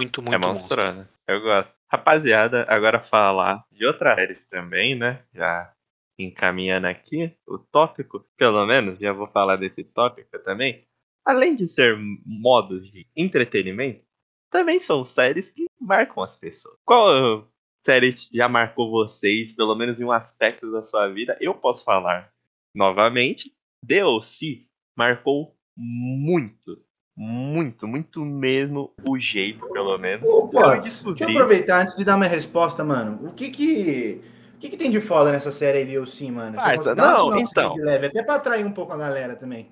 Muito, 0.00 0.20
muito 0.22 0.34
É 0.34 0.38
monstro. 0.38 0.76
monstrona. 0.76 1.08
Eu 1.28 1.42
gosto. 1.42 1.76
Rapaziada, 1.92 2.64
agora 2.70 2.98
falar 3.04 3.62
de 3.70 3.84
outras 3.84 4.14
séries 4.14 4.46
também, 4.46 4.94
né? 4.94 5.22
Já 5.34 5.70
encaminhando 6.18 6.86
aqui 6.86 7.36
o 7.46 7.58
tópico, 7.58 8.24
pelo 8.34 8.64
menos, 8.66 8.98
já 8.98 9.12
vou 9.12 9.28
falar 9.28 9.56
desse 9.56 9.84
tópico 9.84 10.38
também. 10.38 10.88
Além 11.26 11.54
de 11.54 11.68
ser 11.68 11.98
modos 12.24 12.90
de 12.90 13.06
entretenimento, 13.14 14.02
também 14.50 14.80
são 14.80 15.04
séries 15.04 15.50
que 15.50 15.66
marcam 15.78 16.22
as 16.22 16.34
pessoas. 16.34 16.78
Qual 16.82 17.46
série 17.84 18.14
já 18.32 18.48
marcou 18.48 18.90
vocês, 18.90 19.52
pelo 19.52 19.74
menos 19.74 20.00
em 20.00 20.04
um 20.04 20.12
aspecto 20.12 20.72
da 20.72 20.82
sua 20.82 21.08
vida? 21.08 21.36
Eu 21.42 21.54
posso 21.54 21.84
falar 21.84 22.32
novamente. 22.74 23.54
DLC 23.84 24.66
marcou 24.96 25.54
muito, 25.76 26.82
muito, 27.18 27.88
muito 27.88 28.24
mesmo 28.24 28.94
o 29.04 29.18
jeito, 29.18 29.68
pelo 29.70 29.98
menos. 29.98 30.30
Ô, 30.30 30.46
pô, 30.46 30.60
deixa 30.76 31.02
eu 31.04 31.30
aproveitar 31.30 31.82
antes 31.82 31.96
de 31.96 32.04
dar 32.04 32.16
minha 32.16 32.30
resposta, 32.30 32.84
mano. 32.84 33.26
O 33.26 33.32
que 33.32 33.50
que, 33.50 34.22
o 34.54 34.58
que, 34.58 34.70
que 34.70 34.76
tem 34.76 34.88
de 34.88 35.00
foda 35.00 35.32
nessa 35.32 35.50
série 35.50 35.84
DLC, 35.84 36.30
mano? 36.30 36.56
Ah, 36.60 36.74
essa, 36.74 36.94
não, 36.94 37.36
então. 37.36 37.74
Leve, 37.74 38.06
até 38.06 38.22
pra 38.22 38.36
atrair 38.36 38.64
um 38.64 38.70
pouco 38.70 38.92
a 38.92 38.96
galera 38.96 39.34
também. 39.34 39.68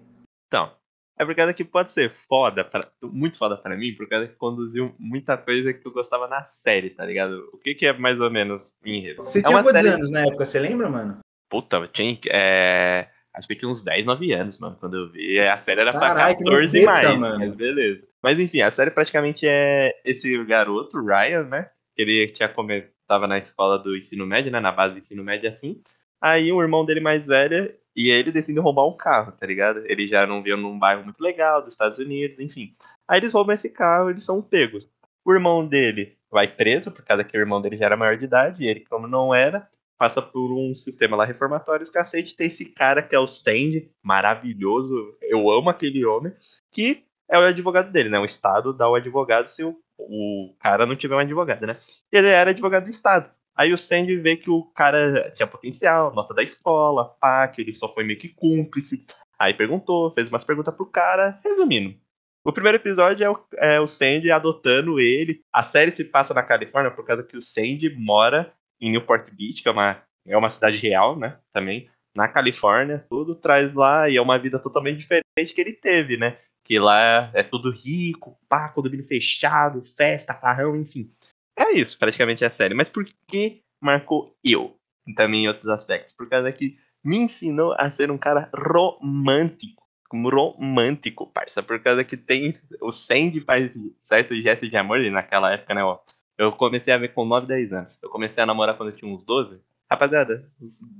Então, 0.48 0.72
é 1.16 1.24
por 1.24 1.36
causa 1.36 1.54
que 1.54 1.64
pode 1.64 1.92
ser 1.92 2.10
foda, 2.10 2.64
pra, 2.64 2.88
muito 3.00 3.38
foda 3.38 3.56
para 3.56 3.76
mim, 3.76 3.94
por 3.94 4.08
causa 4.08 4.26
que 4.26 4.34
conduziu 4.34 4.92
muita 4.98 5.36
coisa 5.36 5.72
que 5.72 5.86
eu 5.86 5.92
gostava 5.92 6.26
na 6.26 6.44
série, 6.46 6.90
tá 6.90 7.06
ligado? 7.06 7.48
O 7.52 7.58
que, 7.58 7.76
que 7.76 7.86
é 7.86 7.92
mais 7.92 8.20
ou 8.20 8.28
menos 8.28 8.74
enredo? 8.84 9.22
Você 9.22 9.38
é 9.38 9.42
tinha 9.42 9.62
quantos 9.62 9.70
série... 9.70 9.88
anos 9.88 10.10
na 10.10 10.22
época, 10.22 10.44
você 10.44 10.58
lembra, 10.58 10.88
mano? 10.88 11.20
Puta, 11.48 11.76
eu 11.76 11.86
tinha. 11.86 12.18
É... 12.28 13.08
Acho 13.36 13.46
que 13.46 13.52
eu 13.52 13.58
tinha 13.58 13.70
uns 13.70 13.82
10, 13.82 14.06
9 14.06 14.32
anos, 14.32 14.58
mano, 14.58 14.76
quando 14.80 14.96
eu 14.96 15.10
vi. 15.10 15.38
A 15.38 15.56
série 15.58 15.82
era 15.82 15.92
Carai, 15.92 16.34
pra 16.34 16.44
14 16.44 16.78
e 16.78 16.84
mais, 16.84 17.18
mano. 17.18 17.38
mas 17.38 17.54
beleza. 17.54 18.02
Mas 18.22 18.40
enfim, 18.40 18.62
a 18.62 18.70
série 18.70 18.90
praticamente 18.90 19.46
é 19.46 19.94
esse 20.04 20.42
garoto, 20.44 20.98
Ryan, 21.04 21.44
né? 21.44 21.70
Ele 21.96 22.28
tinha 22.28 22.48
come... 22.48 22.86
tava 23.06 23.26
na 23.26 23.36
escola 23.36 23.78
do 23.78 23.94
ensino 23.94 24.26
médio, 24.26 24.50
né? 24.50 24.58
Na 24.58 24.72
base 24.72 24.94
do 24.94 25.00
ensino 25.00 25.22
médio 25.22 25.48
assim. 25.48 25.82
Aí 26.20 26.50
o 26.50 26.62
irmão 26.62 26.84
dele 26.84 27.00
mais 27.00 27.26
velho 27.26 27.74
e 27.94 28.10
ele 28.10 28.32
decide 28.32 28.58
roubar 28.58 28.86
um 28.86 28.96
carro, 28.96 29.32
tá 29.32 29.46
ligado? 29.46 29.82
Ele 29.86 30.06
já 30.06 30.26
não 30.26 30.42
viu 30.42 30.56
num 30.56 30.78
bairro 30.78 31.04
muito 31.04 31.22
legal 31.22 31.62
dos 31.62 31.74
Estados 31.74 31.98
Unidos, 31.98 32.40
enfim. 32.40 32.74
Aí 33.06 33.20
eles 33.20 33.32
roubam 33.32 33.54
esse 33.54 33.68
carro, 33.68 34.10
eles 34.10 34.24
são 34.24 34.42
pegos. 34.42 34.90
O 35.24 35.32
irmão 35.32 35.66
dele 35.66 36.16
vai 36.30 36.48
preso, 36.48 36.90
por 36.90 37.04
causa 37.04 37.24
que 37.24 37.36
o 37.36 37.40
irmão 37.40 37.60
dele 37.60 37.76
já 37.76 37.86
era 37.86 37.96
maior 37.96 38.16
de 38.16 38.24
idade, 38.24 38.64
e 38.64 38.68
ele, 38.68 38.80
como 38.80 39.06
não 39.06 39.34
era, 39.34 39.68
passa 39.98 40.20
por 40.20 40.52
um 40.52 40.74
sistema 40.74 41.16
lá 41.16 41.24
reformatório, 41.24 41.82
os 41.82 41.90
cacete, 41.90 42.36
tem 42.36 42.48
esse 42.48 42.66
cara 42.66 43.02
que 43.02 43.14
é 43.14 43.18
o 43.18 43.26
Sandy, 43.26 43.90
maravilhoso, 44.02 45.16
eu 45.22 45.50
amo 45.50 45.70
aquele 45.70 46.04
homem, 46.04 46.32
que 46.70 47.04
é 47.28 47.38
o 47.38 47.42
advogado 47.42 47.90
dele, 47.90 48.08
né? 48.08 48.18
O 48.18 48.24
Estado 48.24 48.72
dá 48.72 48.88
o 48.88 48.94
advogado 48.94 49.48
se 49.48 49.64
o, 49.64 49.76
o 49.98 50.54
cara 50.60 50.86
não 50.86 50.96
tiver 50.96 51.16
um 51.16 51.20
advogado, 51.20 51.66
né? 51.66 51.76
Ele 52.12 52.28
era 52.28 52.50
advogado 52.50 52.84
do 52.84 52.90
Estado. 52.90 53.30
Aí 53.56 53.72
o 53.72 53.78
Sandy 53.78 54.16
vê 54.16 54.36
que 54.36 54.50
o 54.50 54.64
cara 54.74 55.30
tinha 55.30 55.46
potencial, 55.46 56.14
nota 56.14 56.34
da 56.34 56.42
escola, 56.42 57.16
pá, 57.20 57.48
que 57.48 57.62
ele 57.62 57.72
só 57.72 57.92
foi 57.92 58.04
meio 58.04 58.18
que 58.18 58.28
cúmplice. 58.28 59.04
Aí 59.38 59.54
perguntou, 59.54 60.10
fez 60.10 60.28
umas 60.28 60.44
perguntas 60.44 60.74
pro 60.74 60.86
cara. 60.86 61.40
Resumindo, 61.42 61.96
o 62.44 62.52
primeiro 62.52 62.76
episódio 62.76 63.24
é 63.24 63.30
o, 63.30 63.38
é 63.56 63.80
o 63.80 63.86
Sandy 63.86 64.30
adotando 64.30 65.00
ele. 65.00 65.40
A 65.52 65.62
série 65.62 65.90
se 65.90 66.04
passa 66.04 66.34
na 66.34 66.42
Califórnia 66.42 66.90
por 66.90 67.04
causa 67.04 67.24
que 67.24 67.36
o 67.36 67.42
Sandy 67.42 67.94
mora 67.96 68.52
em 68.80 68.90
Newport 68.90 69.30
Beach, 69.30 69.62
que 69.62 69.68
é 69.68 69.72
uma, 69.72 70.02
é 70.26 70.36
uma 70.36 70.50
cidade 70.50 70.76
real, 70.78 71.18
né? 71.18 71.38
Também. 71.52 71.88
Na 72.14 72.28
Califórnia, 72.28 73.04
tudo 73.10 73.34
traz 73.34 73.74
lá 73.74 74.08
e 74.08 74.16
é 74.16 74.22
uma 74.22 74.38
vida 74.38 74.58
totalmente 74.58 74.98
diferente 74.98 75.54
que 75.54 75.60
ele 75.60 75.74
teve, 75.74 76.16
né? 76.16 76.38
Que 76.64 76.78
lá 76.78 77.30
é 77.34 77.42
tudo 77.42 77.70
rico, 77.70 78.38
pá, 78.48 78.70
condomínio 78.70 79.06
fechado, 79.06 79.84
festa, 79.84 80.34
carrão, 80.34 80.74
enfim. 80.74 81.12
É 81.58 81.72
isso, 81.72 81.98
praticamente 81.98 82.42
é 82.42 82.46
a 82.46 82.50
série. 82.50 82.74
Mas 82.74 82.88
por 82.88 83.06
que 83.28 83.60
marcou 83.82 84.34
eu? 84.42 84.76
Também 85.14 85.44
em 85.44 85.48
outros 85.48 85.68
aspectos. 85.68 86.12
Por 86.12 86.28
causa 86.28 86.50
que 86.50 86.78
me 87.04 87.18
ensinou 87.18 87.74
a 87.78 87.90
ser 87.90 88.10
um 88.10 88.18
cara 88.18 88.50
romântico. 88.54 89.86
Romântico, 90.12 91.26
parça. 91.26 91.62
Por 91.62 91.80
causa 91.80 92.02
que 92.02 92.16
tem. 92.16 92.58
O 92.80 92.90
Sandy 92.90 93.40
faz 93.40 93.70
certo 94.00 94.34
gesto 94.34 94.68
de 94.68 94.76
amor, 94.76 95.00
e 95.00 95.10
naquela 95.10 95.52
época, 95.52 95.74
né? 95.74 95.84
Ó, 95.84 95.98
eu 96.38 96.52
comecei 96.52 96.92
a 96.92 96.98
ver 96.98 97.12
com 97.12 97.24
9, 97.24 97.46
10 97.46 97.72
anos. 97.72 98.02
Eu 98.02 98.10
comecei 98.10 98.42
a 98.42 98.46
namorar 98.46 98.76
quando 98.76 98.90
eu 98.90 98.96
tinha 98.96 99.12
uns 99.12 99.24
12. 99.24 99.60
Rapaziada, 99.90 100.50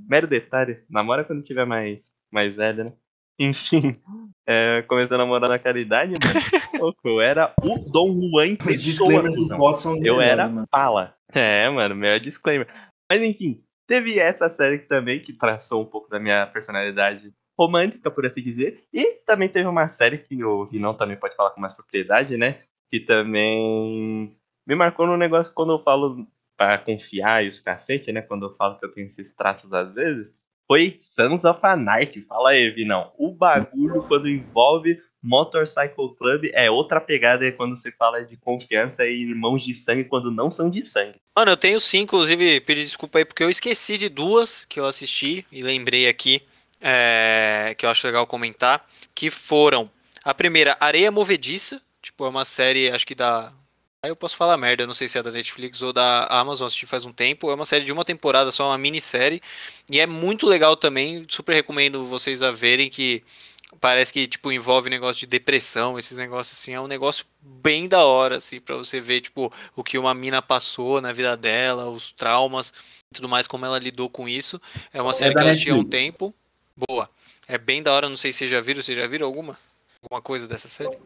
mero 0.09 0.27
detalhe, 0.27 0.83
namora 0.89 1.25
quando 1.25 1.43
tiver 1.43 1.67
mais, 1.67 2.13
mais 2.31 2.55
velho, 2.55 2.85
né? 2.85 2.93
Enfim, 3.39 4.01
é, 4.47 4.83
comecei 4.89 5.15
a 5.15 5.19
namorar 5.19 5.51
na 5.51 5.59
caridade, 5.59 6.15
mas 6.25 6.51
eu 7.05 7.21
era 7.21 7.53
o 7.63 7.79
Dom 7.91 8.31
Juan 8.31 8.57
pessoa. 8.57 9.13
Eu 10.03 10.21
era 10.21 10.49
mano. 10.49 10.67
pala. 10.71 11.15
É, 11.35 11.69
mano, 11.69 11.95
meu 11.95 12.19
disclaimer. 12.19 12.67
Mas 13.11 13.21
enfim, 13.23 13.63
teve 13.87 14.19
essa 14.19 14.49
série 14.49 14.79
também 14.79 15.21
que 15.21 15.35
traçou 15.35 15.83
um 15.83 15.87
pouco 15.87 16.09
da 16.09 16.19
minha 16.19 16.47
personalidade 16.47 17.31
romântica, 17.59 18.11
por 18.11 18.25
assim 18.25 18.43
dizer. 18.43 18.85
E 18.93 19.21
também 19.27 19.49
teve 19.49 19.69
uma 19.69 19.91
série 19.91 20.19
que 20.19 20.43
o 20.43 20.65
Rinão 20.65 20.95
também 20.95 21.17
pode 21.17 21.37
falar 21.37 21.51
com 21.51 21.61
mais 21.61 21.75
propriedade, 21.75 22.37
né? 22.39 22.61
Que 22.91 23.01
também 23.01 24.35
me 24.67 24.75
marcou 24.75 25.07
no 25.07 25.17
negócio 25.17 25.53
quando 25.53 25.73
eu 25.73 25.83
falo 25.83 26.27
para 26.57 26.79
confiar 26.79 27.45
e 27.45 27.49
os 27.49 27.61
cacete, 27.61 28.11
né? 28.13 28.23
Quando 28.23 28.47
eu 28.47 28.55
falo 28.55 28.79
que 28.79 28.85
eu 28.85 28.93
tenho 28.93 29.07
esses 29.07 29.33
traços 29.33 29.73
às 29.73 29.93
vezes 29.93 30.35
foi 30.67 30.97
Sons 30.99 31.45
of 31.45 31.61
Anarchy. 31.63 32.23
Fala 32.23 32.51
aí, 32.51 32.71
Vinão. 32.71 33.13
O 33.17 33.31
bagulho, 33.31 34.03
quando 34.03 34.29
envolve 34.29 35.01
Motorcycle 35.23 36.15
Club, 36.17 36.51
é 36.53 36.71
outra 36.71 37.01
pegada 37.01 37.51
quando 37.53 37.77
você 37.77 37.91
fala 37.93 38.25
de 38.25 38.37
confiança 38.37 39.07
e 39.07 39.23
irmãos 39.23 39.63
de 39.63 39.75
sangue 39.75 40.05
quando 40.05 40.31
não 40.31 40.51
são 40.51 40.69
de 40.69 40.83
sangue. 40.85 41.21
Mano, 41.35 41.53
eu 41.53 41.57
tenho 41.57 41.81
sim, 41.81 42.01
inclusive, 42.01 42.61
pedir 42.61 42.85
desculpa 42.85 43.19
aí, 43.19 43.25
porque 43.25 43.43
eu 43.43 43.51
esqueci 43.51 43.97
de 43.97 44.09
duas 44.09 44.65
que 44.65 44.79
eu 44.79 44.87
assisti 44.87 45.47
e 45.51 45.63
lembrei 45.63 46.09
aqui, 46.09 46.43
é, 46.81 47.75
que 47.77 47.87
eu 47.87 47.91
acho 47.91 48.07
legal 48.07 48.27
comentar, 48.27 48.87
que 49.15 49.31
foram 49.31 49.91
a 50.25 50.35
primeira, 50.35 50.77
Areia 50.81 51.11
Movediça, 51.11 51.81
tipo, 52.03 52.25
é 52.25 52.29
uma 52.29 52.45
série, 52.45 52.91
acho 52.91 53.07
que 53.07 53.15
da 53.15 53.53
Aí 54.07 54.11
eu 54.11 54.15
posso 54.15 54.37
falar 54.37 54.57
merda, 54.57 54.85
eu 54.85 54.87
não 54.87 54.95
sei 54.95 55.09
se 55.09 55.19
é 55.19 55.23
da 55.23 55.33
Netflix 55.33 55.83
ou 55.83 55.93
da 55.93 56.27
Amazon, 56.27 56.69
assisti 56.69 56.87
faz 56.87 57.05
um 57.05 57.13
tempo. 57.13 57.51
É 57.51 57.55
uma 57.55 57.65
série 57.65 57.85
de 57.85 57.91
uma 57.91 58.05
temporada, 58.05 58.53
só 58.53 58.69
uma 58.69 58.79
minissérie. 58.79 59.43
E 59.91 59.99
é 59.99 60.07
muito 60.07 60.47
legal 60.47 60.77
também, 60.77 61.27
super 61.29 61.53
recomendo 61.53 62.07
vocês 62.07 62.41
a 62.41 62.53
verem 62.53 62.89
que 62.89 63.25
parece 63.81 64.13
que 64.13 64.29
tipo 64.29 64.53
envolve 64.53 64.89
negócio 64.89 65.19
de 65.19 65.27
depressão, 65.27 65.99
esses 65.99 66.17
negócios 66.17 66.57
assim, 66.57 66.73
é 66.73 66.81
um 66.81 66.87
negócio 66.87 67.27
bem 67.41 67.89
da 67.89 68.05
hora 68.05 68.37
assim 68.37 68.61
para 68.61 68.77
você 68.77 69.01
ver 69.01 69.23
tipo 69.23 69.53
o 69.75 69.83
que 69.83 69.99
uma 69.99 70.15
mina 70.15 70.41
passou 70.41 71.01
na 71.01 71.13
vida 71.13 71.37
dela, 71.37 71.91
os 71.91 72.13
traumas, 72.13 72.73
tudo 73.13 73.29
mais 73.29 73.49
como 73.49 73.67
ela 73.67 73.81
lidou 73.81 74.09
com 74.09 74.29
isso. 74.29 74.63
É 74.93 75.03
uma 75.03 75.11
é 75.11 75.15
série 75.15 75.35
que 75.35 75.41
assisti 75.41 75.71
há 75.71 75.75
um 75.75 75.83
tempo. 75.83 76.33
Boa. 76.89 77.11
É 77.49 77.59
bem 77.59 77.83
da 77.83 77.93
hora, 77.93 78.09
não 78.09 78.17
sei 78.17 78.31
se 78.31 78.39
vocês 78.39 78.53
já 78.53 78.61
viram, 78.61 78.81
vocês 78.81 78.97
já 78.97 79.07
viram 79.09 79.27
alguma 79.27 79.59
alguma 80.01 80.23
coisa 80.23 80.47
dessa 80.47 80.69
série? 80.69 80.97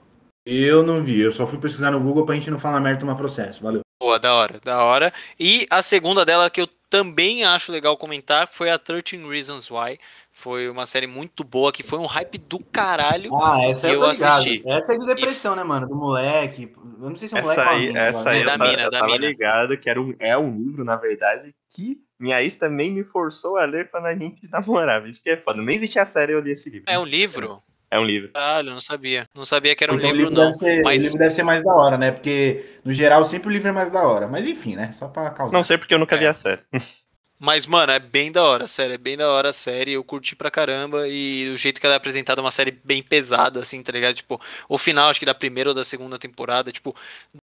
Eu 0.44 0.82
não 0.82 1.02
vi, 1.02 1.20
eu 1.20 1.32
só 1.32 1.46
fui 1.46 1.58
pesquisar 1.58 1.90
no 1.90 2.00
Google 2.00 2.24
pra 2.24 2.34
gente 2.34 2.50
não 2.50 2.58
falar 2.58 2.80
merda 2.80 2.98
e 2.98 3.00
tomar 3.00 3.14
processo. 3.14 3.62
Valeu. 3.62 3.82
Boa, 4.00 4.18
da 4.18 4.34
hora, 4.34 4.58
da 4.64 4.82
hora. 4.82 5.12
E 5.38 5.66
a 5.68 5.82
segunda 5.82 6.24
dela 6.24 6.48
que 6.48 6.60
eu 6.60 6.66
também 6.88 7.44
acho 7.44 7.70
legal 7.70 7.96
comentar 7.96 8.48
foi 8.50 8.70
a 8.70 8.78
13 8.78 9.18
Reasons 9.28 9.70
Why. 9.70 9.98
Foi 10.32 10.68
uma 10.70 10.86
série 10.86 11.06
muito 11.06 11.44
boa, 11.44 11.70
que 11.70 11.82
foi 11.82 11.98
um 11.98 12.06
hype 12.06 12.38
do 12.38 12.58
caralho 12.58 13.30
ah, 13.36 13.62
essa 13.62 13.88
eu, 13.88 14.00
eu 14.00 14.06
assisti. 14.06 14.62
Essa 14.66 14.94
é 14.94 14.96
de 14.96 15.06
depressão, 15.06 15.52
e... 15.52 15.56
né, 15.56 15.62
mano? 15.62 15.86
Do 15.86 15.94
moleque. 15.94 16.72
Eu 16.74 17.10
não 17.10 17.16
sei 17.16 17.28
se 17.28 17.36
é 17.36 17.40
um 17.40 17.42
moleque 17.42 17.60
essa 17.60 17.70
aí, 17.70 17.86
mina, 17.86 18.00
essa 18.00 18.30
aí, 18.30 18.40
é 18.40 18.44
da 18.44 18.58
mina, 18.58 18.82
eu 18.82 18.90
da 18.90 19.00
tava 19.00 19.12
mina. 19.12 19.26
ligado 19.26 19.76
que 19.76 19.90
era 19.90 20.00
um, 20.00 20.14
é 20.18 20.36
um 20.38 20.56
livro, 20.56 20.84
na 20.84 20.96
verdade, 20.96 21.54
que 21.74 21.98
minha 22.18 22.42
ex 22.42 22.56
também 22.56 22.90
me 22.90 23.04
forçou 23.04 23.58
a 23.58 23.64
ler 23.64 23.90
quando 23.90 24.06
a 24.06 24.14
gente 24.14 24.48
namorava. 24.50 25.08
Isso 25.08 25.22
que 25.22 25.30
é 25.30 25.36
foda. 25.36 25.60
Nem 25.60 25.76
existia 25.76 26.02
a 26.02 26.06
série, 26.06 26.32
eu 26.32 26.40
li 26.40 26.52
esse 26.52 26.70
livro. 26.70 26.90
É 26.90 26.98
um 26.98 27.04
livro? 27.04 27.62
É 27.90 27.98
um 27.98 28.04
livro. 28.04 28.30
Caralho, 28.32 28.70
não 28.70 28.80
sabia. 28.80 29.26
Não 29.34 29.44
sabia 29.44 29.74
que 29.74 29.82
era 29.82 29.92
um 29.92 29.96
então, 29.96 30.12
livro, 30.12 30.30
não. 30.30 30.52
Ser, 30.52 30.82
mas... 30.82 31.02
O 31.02 31.04
livro 31.04 31.18
deve 31.18 31.34
ser 31.34 31.42
mais 31.42 31.62
da 31.62 31.74
hora, 31.74 31.98
né? 31.98 32.12
Porque, 32.12 32.64
no 32.84 32.92
geral, 32.92 33.24
sempre 33.24 33.48
o 33.48 33.50
livro 33.50 33.68
é 33.68 33.72
mais 33.72 33.90
da 33.90 34.06
hora. 34.06 34.28
Mas 34.28 34.46
enfim, 34.46 34.76
né? 34.76 34.92
Só 34.92 35.08
pra 35.08 35.30
causar. 35.30 35.56
Não 35.56 35.64
sei 35.64 35.76
porque 35.76 35.92
eu 35.92 35.98
nunca 35.98 36.14
é. 36.14 36.18
vi 36.18 36.26
a 36.26 36.34
série. 36.34 36.62
Mas, 37.42 37.66
mano, 37.66 37.90
é 37.90 37.98
bem 37.98 38.30
da 38.30 38.44
hora, 38.44 38.68
sério. 38.68 38.92
É 38.92 38.98
bem 38.98 39.16
da 39.16 39.30
hora 39.30 39.48
a 39.48 39.52
série. 39.52 39.92
Eu 39.92 40.04
curti 40.04 40.36
pra 40.36 40.50
caramba. 40.50 41.08
E 41.08 41.48
o 41.48 41.56
jeito 41.56 41.80
que 41.80 41.86
ela 41.86 41.94
é 41.94 41.96
apresentada 41.96 42.38
é 42.38 42.44
uma 42.44 42.50
série 42.50 42.70
bem 42.70 43.02
pesada, 43.02 43.60
assim, 43.60 43.82
tá 43.82 43.90
ligado? 43.92 44.14
Tipo, 44.14 44.38
o 44.68 44.76
final, 44.76 45.08
acho 45.08 45.18
que 45.18 45.24
da 45.24 45.34
primeira 45.34 45.70
ou 45.70 45.74
da 45.74 45.82
segunda 45.82 46.18
temporada, 46.18 46.70
tipo, 46.70 46.94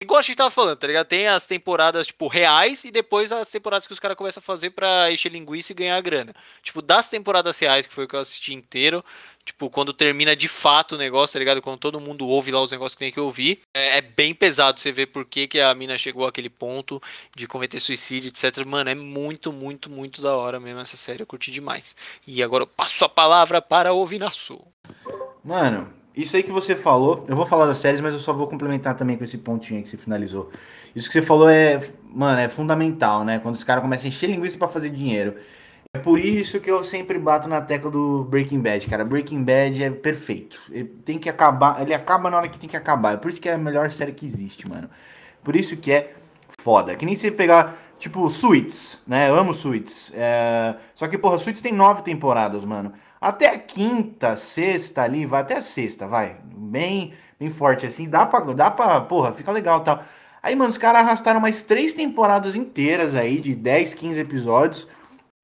igual 0.01 0.19
a 0.19 0.23
gente 0.23 0.37
tava 0.37 0.51
falando, 0.51 0.79
tá 0.79 0.87
ligado? 0.87 1.07
Tem 1.07 1.29
as 1.29 1.45
temporadas, 1.45 2.07
tipo, 2.07 2.27
reais 2.27 2.85
e 2.87 2.91
depois 2.91 3.31
as 3.31 3.51
temporadas 3.51 3.87
que 3.87 3.93
os 3.93 4.01
caras 4.01 4.17
começam 4.17 4.41
a 4.41 4.43
fazer 4.43 4.71
pra 4.71 5.13
encher 5.13 5.31
linguiça 5.31 5.73
e 5.73 5.75
ganhar 5.75 6.01
grana. 6.01 6.35
Tipo, 6.63 6.81
das 6.81 7.11
temporadas 7.11 7.59
reais, 7.59 7.87
que 7.87 7.93
foi 7.93 8.05
o 8.05 8.09
que 8.09 8.17
eu 8.17 8.21
assisti 8.21 8.55
inteiro, 8.55 9.05
Tipo, 9.45 9.69
quando 9.69 9.93
termina 9.93 10.37
de 10.37 10.47
fato 10.47 10.95
o 10.95 10.99
negócio, 10.99 11.33
tá 11.33 11.39
ligado? 11.41 11.61
Quando 11.61 11.79
todo 11.79 12.01
mundo 12.01 12.27
ouve 12.27 12.53
lá 12.53 12.63
os 12.63 12.71
negócios 12.71 12.95
que 12.95 13.01
tem 13.01 13.13
que 13.13 13.19
ouvir. 13.19 13.61
É, 13.75 13.99
é, 13.99 14.01
bem 14.01 14.33
pesado 14.33 14.79
você 14.79 14.93
ver 14.93 15.07
por 15.07 15.25
que, 15.25 15.49
que 15.49 15.61
a 15.61 15.75
mina 15.75 15.99
chegou 15.99 16.27
àquele 16.27 16.49
ponto 16.49 17.03
de 17.35 17.49
cometer 17.49 17.81
suicídio, 17.81 18.29
etc. 18.29 18.65
Mano, 18.65 18.91
é 18.91 18.95
muito, 18.95 19.53
muito, 19.53 19.91
muito 19.91 20.23
da 20.23 20.37
hora 20.37 20.61
mesmo 20.61 20.81
essa 20.81 20.97
série. 20.97 21.23
Eu 21.23 21.27
curti 21.27 21.51
demais. 21.51 21.97
E 22.25 22.43
agora 22.43 22.63
eu 22.63 22.69
passo 22.69 23.05
a 23.05 23.09
palavra 23.09 23.61
para 23.61 23.93
o 23.93 24.07
Vinaço. 24.07 24.61
Mano, 25.45 25.93
isso 26.15 26.37
aí 26.37 26.43
que 26.43 26.53
você 26.53 26.77
falou, 26.77 27.25
eu 27.27 27.35
vou 27.35 27.47
falar 27.47 27.67
das 27.67 27.79
séries, 27.79 28.01
mas 28.01 28.15
eu 28.15 28.21
só 28.21 28.33
vou 28.33 28.47
complementar 28.47 28.95
também 28.95 29.17
com 29.17 29.25
esse 29.25 29.39
pontinho 29.39 29.79
aí 29.79 29.83
que 29.83 29.89
você 29.89 29.97
finalizou. 29.97 30.53
Isso 30.95 31.09
que 31.09 31.15
você 31.15 31.23
falou 31.23 31.49
é, 31.49 31.81
mano, 32.05 32.39
é 32.39 32.49
fundamental, 32.49 33.25
né? 33.25 33.39
Quando 33.39 33.55
os 33.55 33.65
caras 33.65 33.83
começam 33.83 34.05
a 34.05 34.09
encher 34.09 34.29
linguiça 34.31 34.59
para 34.59 34.69
fazer 34.69 34.91
dinheiro. 34.91 35.35
É 35.95 35.99
por 35.99 36.19
isso 36.19 36.59
que 36.59 36.71
eu 36.71 36.83
sempre 36.83 37.19
bato 37.19 37.47
na 37.51 37.61
tecla 37.61 37.91
do 37.91 38.25
Breaking 38.25 38.61
Bad, 38.61 38.89
cara. 38.89 39.05
Breaking 39.05 39.45
Bad 39.45 39.85
é 39.85 39.91
perfeito. 39.91 40.59
Ele 40.71 40.85
tem 40.85 41.19
que 41.19 41.29
acabar, 41.29 41.83
ele 41.83 41.93
acaba 41.93 42.31
na 42.31 42.39
hora 42.39 42.49
que 42.49 42.59
tem 42.59 42.67
que 42.67 42.79
acabar. 42.79 43.13
É 43.13 43.17
por 43.19 43.31
isso 43.31 43.39
que 43.39 43.47
é 43.47 43.53
a 43.53 43.59
melhor 43.59 43.93
série 43.93 44.13
que 44.13 44.25
existe, 44.25 44.67
mano. 44.67 44.89
Por 45.45 45.55
isso 45.55 45.77
que 45.77 45.93
é 45.93 46.15
foda. 46.59 46.97
Que 46.97 47.05
nem 47.05 47.15
você 47.15 47.31
pegar, 47.31 47.77
tipo, 47.99 48.27
Suits, 48.31 49.03
né? 49.07 49.29
Eu 49.29 49.37
amo 49.37 49.53
Suits. 49.53 50.11
É... 50.15 50.77
Só 50.95 51.07
que, 51.07 51.19
porra, 51.19 51.37
Suits 51.37 51.61
tem 51.61 51.75
nove 51.75 52.01
temporadas, 52.01 52.65
mano. 52.65 52.95
Até 53.21 53.51
a 53.51 53.59
quinta, 53.59 54.35
sexta 54.35 55.03
ali, 55.03 55.27
vai 55.27 55.43
até 55.43 55.59
a 55.59 55.63
sexta, 55.63 56.07
vai. 56.07 56.39
Bem, 56.43 57.13
bem 57.39 57.51
forte 57.51 57.85
assim. 57.85 58.09
Dá 58.09 58.25
pra, 58.25 58.41
dá 58.41 58.71
pra, 58.71 59.03
porra, 59.03 59.35
fica 59.35 59.53
legal 59.53 59.81
tal. 59.81 59.99
Tá? 59.99 60.05
Aí, 60.43 60.57
mano, 60.57 60.71
os 60.71 60.79
caras 60.79 61.03
arrastaram 61.03 61.39
mais 61.39 61.63
três 61.63 61.93
temporadas 61.93 62.57
inteiras 62.57 63.15
aí, 63.15 63.39
de 63.39 63.55
10, 63.55 63.93
15 63.93 64.21
episódios, 64.21 64.89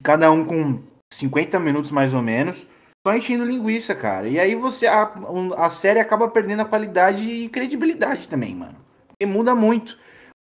cada 0.03 0.31
um 0.31 0.45
com 0.45 0.83
50 1.13 1.59
minutos 1.61 1.91
mais 1.91 2.15
ou 2.15 2.23
menos, 2.23 2.67
só 3.07 3.17
enchendo 3.17 3.45
linguiça, 3.45 3.95
cara. 3.95 4.29
E 4.29 4.39
aí 4.39 4.55
você 4.55 4.87
a, 4.87 5.13
a 5.57 5.71
série 5.71 6.01
acaba 6.01 6.29
perdendo 6.29 6.63
a 6.63 6.67
qualidade 6.67 7.29
e 7.29 7.49
credibilidade 7.49 8.29
também, 8.29 8.55
mano. 8.55 8.77
Porque 9.09 9.27
muda 9.27 9.55
muito. 9.55 9.99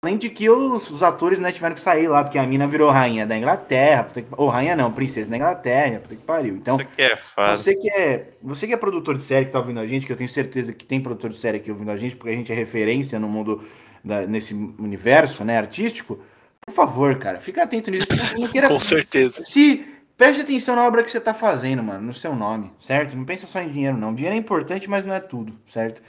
Além 0.03 0.17
de 0.17 0.29
que 0.29 0.49
os, 0.49 0.89
os, 0.89 1.01
atores 1.01 1.39
né, 1.39 1.49
tiveram 1.49 1.75
que 1.75 1.79
sair 1.79 2.09
lá, 2.09 2.25
porque 2.25 2.37
a 2.37 2.45
mina 2.45 2.67
virou 2.67 2.91
rainha 2.91 3.25
da 3.25 3.37
Inglaterra, 3.37 4.05
ou 4.33 4.49
rainha 4.49 4.75
não, 4.75 4.91
princesa 4.91 5.31
da 5.31 5.37
Inglaterra, 5.37 6.01
puta 6.01 6.15
que 6.15 6.21
pariu. 6.21 6.57
Então, 6.57 6.77
que 6.77 7.01
é 7.01 7.17
você 7.49 7.73
que 7.73 7.89
é, 7.89 8.31
você 8.41 8.67
que 8.67 8.73
é 8.73 8.77
produtor 8.77 9.15
de 9.15 9.23
série 9.23 9.45
que 9.45 9.53
tá 9.53 9.59
ouvindo 9.59 9.79
a 9.79 9.87
gente, 9.87 10.05
que 10.05 10.11
eu 10.11 10.17
tenho 10.17 10.29
certeza 10.29 10.73
que 10.73 10.85
tem 10.85 10.99
produtor 10.99 11.29
de 11.29 11.37
série 11.37 11.55
aqui 11.55 11.71
ouvindo 11.71 11.89
a 11.89 11.95
gente, 11.95 12.17
porque 12.17 12.33
a 12.33 12.35
gente 12.35 12.51
é 12.51 12.55
referência 12.55 13.17
no 13.17 13.29
mundo 13.29 13.63
da, 14.03 14.27
nesse 14.27 14.53
universo, 14.53 15.45
né, 15.45 15.57
artístico, 15.57 16.19
por 16.68 16.74
favor, 16.74 17.18
cara, 17.18 17.39
fica 17.39 17.64
atento 17.64 17.91
nisso. 17.91 18.07
Não 18.38 18.47
queira, 18.47 18.68
Com 18.70 18.80
certeza. 18.80 19.43
Se 19.45 19.86
preste 20.18 20.41
atenção 20.41 20.76
na 20.76 20.86
obra 20.86 21.03
que 21.03 21.11
você 21.11 21.20
tá 21.20 21.34
fazendo, 21.34 21.84
mano, 21.84 22.07
no 22.07 22.14
seu 22.14 22.36
nome, 22.36 22.72
certo? 22.80 23.16
Não 23.16 23.26
pensa 23.26 23.45
só 23.45 23.59
em 23.59 23.70
dinheiro, 23.70 23.97
não. 23.97 24.14
Dinheiro 24.14 24.36
é 24.36 24.39
importante, 24.39 24.89
mas 24.89 25.05
não 25.05 25.14
é 25.14 25.20
tudo, 25.20 25.53
certo? 25.66 26.01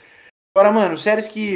Agora, 0.55 0.71
mano, 0.71 0.97
séries 0.97 1.27
que, 1.27 1.55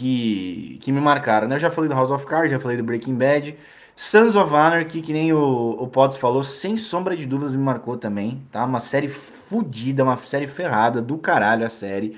que, 0.00 0.78
que 0.80 0.92
me 0.92 1.00
marcaram, 1.00 1.48
né? 1.48 1.56
Eu 1.56 1.60
já 1.60 1.70
falei 1.70 1.88
do 1.88 1.94
House 1.94 2.10
of 2.10 2.26
Cards, 2.26 2.50
já 2.50 2.60
falei 2.60 2.76
do 2.76 2.84
Breaking 2.84 3.14
Bad. 3.14 3.56
Sons 3.98 4.36
of 4.36 4.54
Anarchy, 4.54 5.02
que 5.02 5.12
nem 5.12 5.32
o, 5.32 5.70
o 5.70 5.88
Potts 5.88 6.16
falou, 6.18 6.42
sem 6.44 6.76
sombra 6.76 7.16
de 7.16 7.26
dúvidas 7.26 7.56
me 7.56 7.62
marcou 7.62 7.98
também, 7.98 8.46
tá? 8.50 8.64
Uma 8.64 8.78
série 8.78 9.08
fodida, 9.08 10.04
uma 10.04 10.16
série 10.16 10.46
ferrada, 10.46 11.02
do 11.02 11.18
caralho 11.18 11.66
a 11.66 11.68
série. 11.68 12.16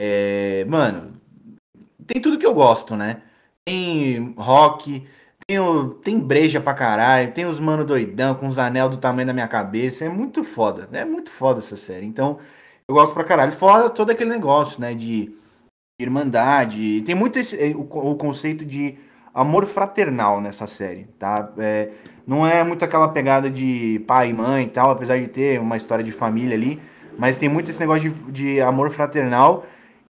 É, 0.00 0.64
mano, 0.64 1.12
tem 2.06 2.20
tudo 2.20 2.38
que 2.38 2.46
eu 2.46 2.54
gosto, 2.54 2.96
né? 2.96 3.22
Tem 3.64 4.34
rock, 4.38 5.06
tem, 5.52 5.88
tem 6.02 6.18
breja 6.18 6.60
pra 6.60 6.74
caralho, 6.74 7.32
tem 7.32 7.46
os 7.46 7.60
mano 7.60 7.84
doidão 7.84 8.34
com 8.34 8.48
os 8.48 8.58
anel 8.58 8.88
do 8.88 8.96
tamanho 8.96 9.26
da 9.26 9.32
minha 9.32 9.48
cabeça. 9.48 10.04
É 10.04 10.08
muito 10.08 10.44
foda, 10.44 10.88
é 10.92 11.04
muito 11.04 11.30
foda 11.30 11.58
essa 11.58 11.76
série. 11.76 12.06
Então, 12.06 12.38
eu 12.88 12.94
gosto 12.94 13.12
pra 13.14 13.24
caralho. 13.24 13.52
Fora 13.52 13.90
todo 13.90 14.10
aquele 14.10 14.30
negócio, 14.30 14.80
né? 14.80 14.94
De 14.94 15.34
irmandade. 16.00 17.02
Tem 17.02 17.14
muito 17.14 17.38
esse, 17.38 17.56
o, 17.74 18.12
o 18.12 18.16
conceito 18.16 18.64
de 18.64 18.98
amor 19.34 19.66
fraternal 19.66 20.40
nessa 20.40 20.66
série, 20.66 21.04
tá? 21.18 21.52
É, 21.58 21.90
não 22.26 22.46
é 22.46 22.62
muito 22.64 22.84
aquela 22.84 23.08
pegada 23.08 23.50
de 23.50 24.02
pai 24.06 24.30
e 24.30 24.34
mãe 24.34 24.64
e 24.64 24.68
tal, 24.68 24.90
apesar 24.90 25.18
de 25.18 25.28
ter 25.28 25.60
uma 25.60 25.76
história 25.76 26.04
de 26.04 26.12
família 26.12 26.54
ali, 26.54 26.80
mas 27.18 27.38
tem 27.38 27.48
muito 27.48 27.70
esse 27.70 27.80
negócio 27.80 28.10
de, 28.10 28.32
de 28.32 28.60
amor 28.60 28.90
fraternal 28.90 29.64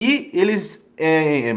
e 0.01 0.31
eles 0.33 0.85
é, 0.97 1.57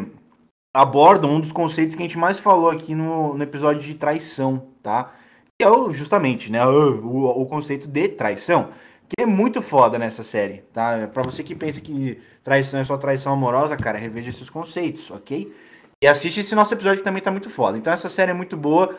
abordam 0.74 1.36
um 1.36 1.40
dos 1.40 1.52
conceitos 1.52 1.96
que 1.96 2.02
a 2.02 2.06
gente 2.06 2.18
mais 2.18 2.40
falou 2.40 2.70
aqui 2.70 2.96
no, 2.96 3.36
no 3.36 3.44
episódio 3.44 3.82
de 3.82 3.96
traição, 3.96 4.68
tá? 4.82 5.14
Que 5.60 5.66
é 5.66 5.70
o, 5.70 5.92
justamente, 5.92 6.52
né, 6.52 6.66
o, 6.66 7.06
o, 7.06 7.42
o, 7.42 7.46
conceito 7.46 7.88
de 7.88 8.08
traição, 8.10 8.70
que 9.08 9.22
é 9.22 9.26
muito 9.26 9.62
foda 9.62 10.00
nessa 10.00 10.24
série, 10.24 10.64
tá? 10.74 11.10
Para 11.14 11.24
você 11.24 11.44
que 11.44 11.54
pensa 11.54 11.82
que 11.82 12.20
traição 12.44 12.80
é 12.80 12.84
só 12.84 12.98
traição 12.98 13.34
amorosa, 13.34 13.76
cara, 13.76 13.98
reveja 13.98 14.30
esses 14.30 14.50
conceitos, 14.50 15.12
ok? 15.12 15.54
E 16.02 16.08
assiste 16.08 16.40
esse 16.40 16.56
nosso 16.56 16.74
episódio 16.74 17.00
que 17.00 17.04
também 17.04 17.22
tá 17.22 17.30
muito 17.30 17.50
foda. 17.50 17.78
Então 17.78 17.94
essa 17.94 18.10
série 18.10 18.32
é 18.32 18.34
muito 18.34 18.58
boa. 18.58 18.98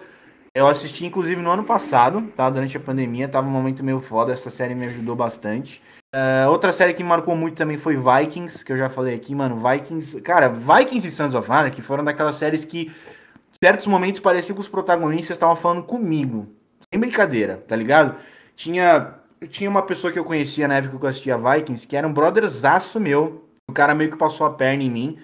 Eu 0.55 0.67
assisti 0.67 1.07
inclusive 1.07 1.41
no 1.41 1.51
ano 1.51 1.65
passado, 1.65 2.31
tá? 2.37 2.51
Durante 2.51 2.77
a 2.77 2.81
pandemia, 2.81 3.27
tava 3.27 3.49
um 3.49 3.51
momento 3.51 3.83
meio 3.83 4.01
foda, 4.01 4.33
essa 4.33 4.51
série 4.51 4.75
me 4.75 4.87
ajudou 4.87 5.17
bastante. 5.17 5.83
Uh, 6.15 6.51
outra 6.51 6.75
série 6.75 6.93
que 6.93 7.03
marcou 7.03 7.35
muito 7.35 7.57
também 7.57 7.79
foi 7.79 7.97
Vikings, 7.97 8.63
que 8.63 8.71
eu 8.71 8.77
já 8.77 8.91
falei 8.91 9.15
aqui, 9.15 9.35
mano. 9.35 9.57
Vikings. 9.57 10.21
Cara, 10.21 10.51
Vikings 10.51 11.09
e 11.09 11.11
Sons 11.11 11.35
of 11.35 11.51
Anarchy 11.51 11.81
foram 11.81 12.05
daquelas 12.05 12.37
séries 12.37 12.67
que, 12.67 12.89
em 12.89 13.65
certos 13.65 13.87
momentos, 13.87 14.21
parecia 14.21 14.55
que 14.55 14.61
os 14.61 14.69
protagonistas 14.69 15.37
estavam 15.37 15.57
falando 15.57 15.85
comigo. 15.85 16.47
Sem 16.93 17.01
brincadeira, 17.01 17.57
tá 17.67 17.75
ligado? 17.75 18.17
Tinha, 18.55 19.15
tinha 19.49 19.71
uma 19.71 19.81
pessoa 19.81 20.13
que 20.13 20.19
eu 20.19 20.25
conhecia 20.25 20.69
na 20.69 20.77
época 20.77 20.99
que 20.99 21.05
eu 21.07 21.09
assistia 21.09 21.39
Vikings, 21.39 21.87
que 21.87 21.97
era 21.97 22.07
um 22.07 22.13
brotherzaço 22.13 23.01
meu. 23.01 23.49
O 23.71 23.73
cara 23.73 23.95
meio 23.95 24.11
que 24.11 24.19
passou 24.19 24.47
a 24.47 24.53
perna 24.53 24.83
em 24.83 24.91
mim. 24.91 25.19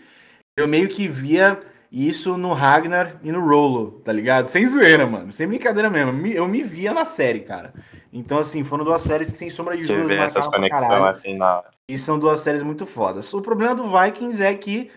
Eu 0.57 0.67
meio 0.67 0.89
que 0.89 1.07
via 1.07 1.61
isso 1.91 2.37
no 2.37 2.53
Ragnar 2.53 3.17
e 3.23 3.33
no 3.33 3.41
Rolo, 3.41 4.01
tá 4.05 4.13
ligado? 4.13 4.47
Sem 4.49 4.67
zoeira, 4.67 5.07
mano. 5.07 5.33
Sem 5.33 5.47
brincadeira 5.47 5.89
mesmo. 5.89 6.27
Eu 6.27 6.47
me 6.47 6.63
via 6.63 6.93
na 6.93 7.05
série, 7.05 7.41
cara. 7.41 7.73
Então, 8.13 8.39
assim, 8.39 8.65
foram 8.65 8.85
duas 8.85 9.03
séries 9.03 9.31
que, 9.31 9.39
sem 9.39 9.51
sombra 9.51 9.77
de 9.77 9.83
dúvidas, 9.83 10.09
marcaram 10.09 10.25
essas 10.25 10.47
conexões 10.47 11.03
assim 11.03 11.37
na 11.37 11.63
E 11.89 11.97
são 11.97 12.19
duas 12.19 12.41
séries 12.41 12.63
muito 12.63 12.87
fodas. 12.87 13.33
O 13.33 13.41
problema 13.41 13.75
do 13.75 13.85
Vikings 13.85 14.43
é 14.43 14.55
que 14.55 14.91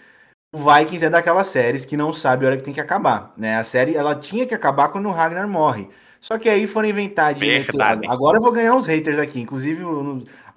o 0.54 0.58
Vikings 0.58 1.06
é 1.06 1.10
daquelas 1.10 1.48
séries 1.48 1.86
que 1.86 1.96
não 1.96 2.12
sabe 2.12 2.46
a 2.46 2.50
hora 2.50 2.58
que 2.58 2.64
tem 2.64 2.74
que 2.74 2.82
acabar, 2.82 3.34
né? 3.38 3.58
A 3.58 3.64
série, 3.64 3.96
ela 3.96 4.16
tinha 4.16 4.46
que 4.46 4.54
acabar 4.54 4.89
quando 4.89 5.08
o 5.08 5.12
Ragnar 5.12 5.48
morre. 5.48 5.89
Só 6.20 6.38
que 6.38 6.48
aí 6.48 6.68
foram 6.68 6.88
inventar 6.89 7.34
de. 7.34 7.46
Meter... 7.46 7.74
Agora 8.08 8.38
eu 8.38 8.42
vou 8.42 8.52
ganhar 8.52 8.76
uns 8.76 8.86
haters 8.86 9.18
aqui. 9.18 9.42
Inclusive, 9.42 9.84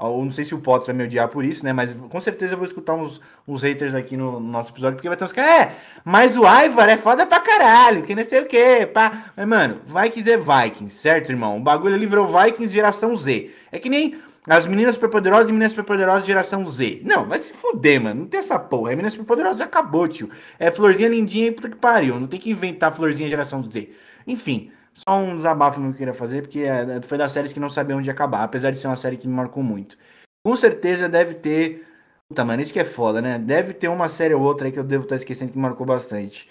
eu 0.07 0.25
não, 0.25 0.33
sei 0.33 0.45
se 0.45 0.55
o 0.55 0.59
Potts 0.59 0.87
vai 0.87 0.95
me 0.95 1.05
odiar 1.05 1.29
por 1.29 1.45
isso, 1.45 1.65
né? 1.65 1.73
Mas 1.73 1.95
com 1.95 2.21
certeza 2.21 2.55
eu 2.55 2.59
vou 2.59 2.67
escutar 2.67 2.95
uns, 2.95 3.21
uns 3.47 3.63
haters 3.63 3.95
aqui 3.95 4.17
no, 4.17 4.41
no 4.41 4.49
nosso 4.49 4.73
episódio, 4.73 4.97
porque 4.97 5.09
vai 5.09 5.17
ter 5.17 5.25
uns 5.25 5.33
caras. 5.33 5.51
É, 5.51 5.73
mas 6.05 6.37
o 6.37 6.43
Ivar 6.43 6.89
é 6.89 6.97
foda 6.97 7.27
pra 7.27 7.41
caralho, 7.41 8.03
que 8.03 8.15
não 8.15 8.25
sei 8.25 8.41
o 8.41 8.47
quê. 8.47 8.89
Pá. 8.93 9.33
Mas, 9.37 9.47
mano, 9.47 9.81
Vikings 9.87 10.31
é 10.31 10.37
Vikings, 10.37 10.97
certo, 10.97 11.31
irmão? 11.31 11.57
O 11.57 11.61
bagulho 11.61 11.95
ali 11.95 12.07
virou 12.07 12.27
Vikings 12.27 12.75
geração 12.75 13.15
Z. 13.17 13.51
É 13.71 13.79
que 13.79 13.89
nem. 13.89 14.17
As 14.47 14.67
meninas 14.67 14.97
superpoderosas 14.97 15.49
e 15.49 15.53
meninas 15.53 15.73
superpoderosas 15.73 16.27
geração 16.27 16.67
Z. 16.67 17.01
Não, 17.03 17.25
vai 17.25 17.39
se 17.39 17.55
fuder, 17.55 17.99
mano. 17.99 18.21
Não 18.21 18.27
tem 18.27 18.41
essa 18.41 18.59
porra. 18.59 18.93
É 18.93 18.97
meninas 18.97 19.15
superpoderosas 19.15 19.63
acabou, 19.63 20.07
tio. 20.07 20.29
É 20.59 20.71
florzinha 20.71 21.09
lindinha 21.09 21.47
e 21.47 21.51
puta 21.51 21.71
que 21.71 21.77
pariu. 21.77 22.21
Não 22.21 22.27
tem 22.27 22.39
que 22.39 22.51
inventar 22.51 22.93
florzinha 22.93 23.27
geração 23.27 23.65
Z. 23.65 23.89
Enfim. 24.27 24.71
Só 24.95 25.17
um 25.17 25.37
desabafo 25.37 25.81
que 25.81 25.87
eu 25.87 25.95
queria 25.95 26.15
fazer, 26.15 26.43
porque 26.43 26.61
é, 26.61 27.03
foi 27.03 27.19
das 27.19 27.33
séries 27.33 27.53
que 27.53 27.59
não 27.59 27.69
sabia 27.69 27.97
onde 27.97 28.09
acabar, 28.09 28.45
apesar 28.45 28.71
de 28.71 28.79
ser 28.79 28.87
uma 28.87 28.97
série 28.97 29.17
que 29.17 29.27
me 29.27 29.35
marcou 29.35 29.63
muito. 29.63 29.99
Com 30.47 30.55
certeza 30.55 31.09
deve 31.09 31.35
ter. 31.35 31.87
Puta, 32.29 32.45
mano, 32.45 32.63
isso 32.63 32.73
que 32.73 32.79
é 32.79 32.85
foda, 32.85 33.21
né? 33.21 33.39
Deve 33.39 33.75
ter 33.75 33.89
uma 33.89 34.09
série 34.09 34.35
ou 34.35 34.43
outra 34.43 34.69
aí 34.69 34.73
que 34.73 34.79
eu 34.79 34.85
devo 34.85 35.03
estar 35.03 35.17
esquecendo 35.17 35.51
que 35.51 35.59
me 35.59 35.63
marcou 35.63 35.85
bastante. 35.85 36.49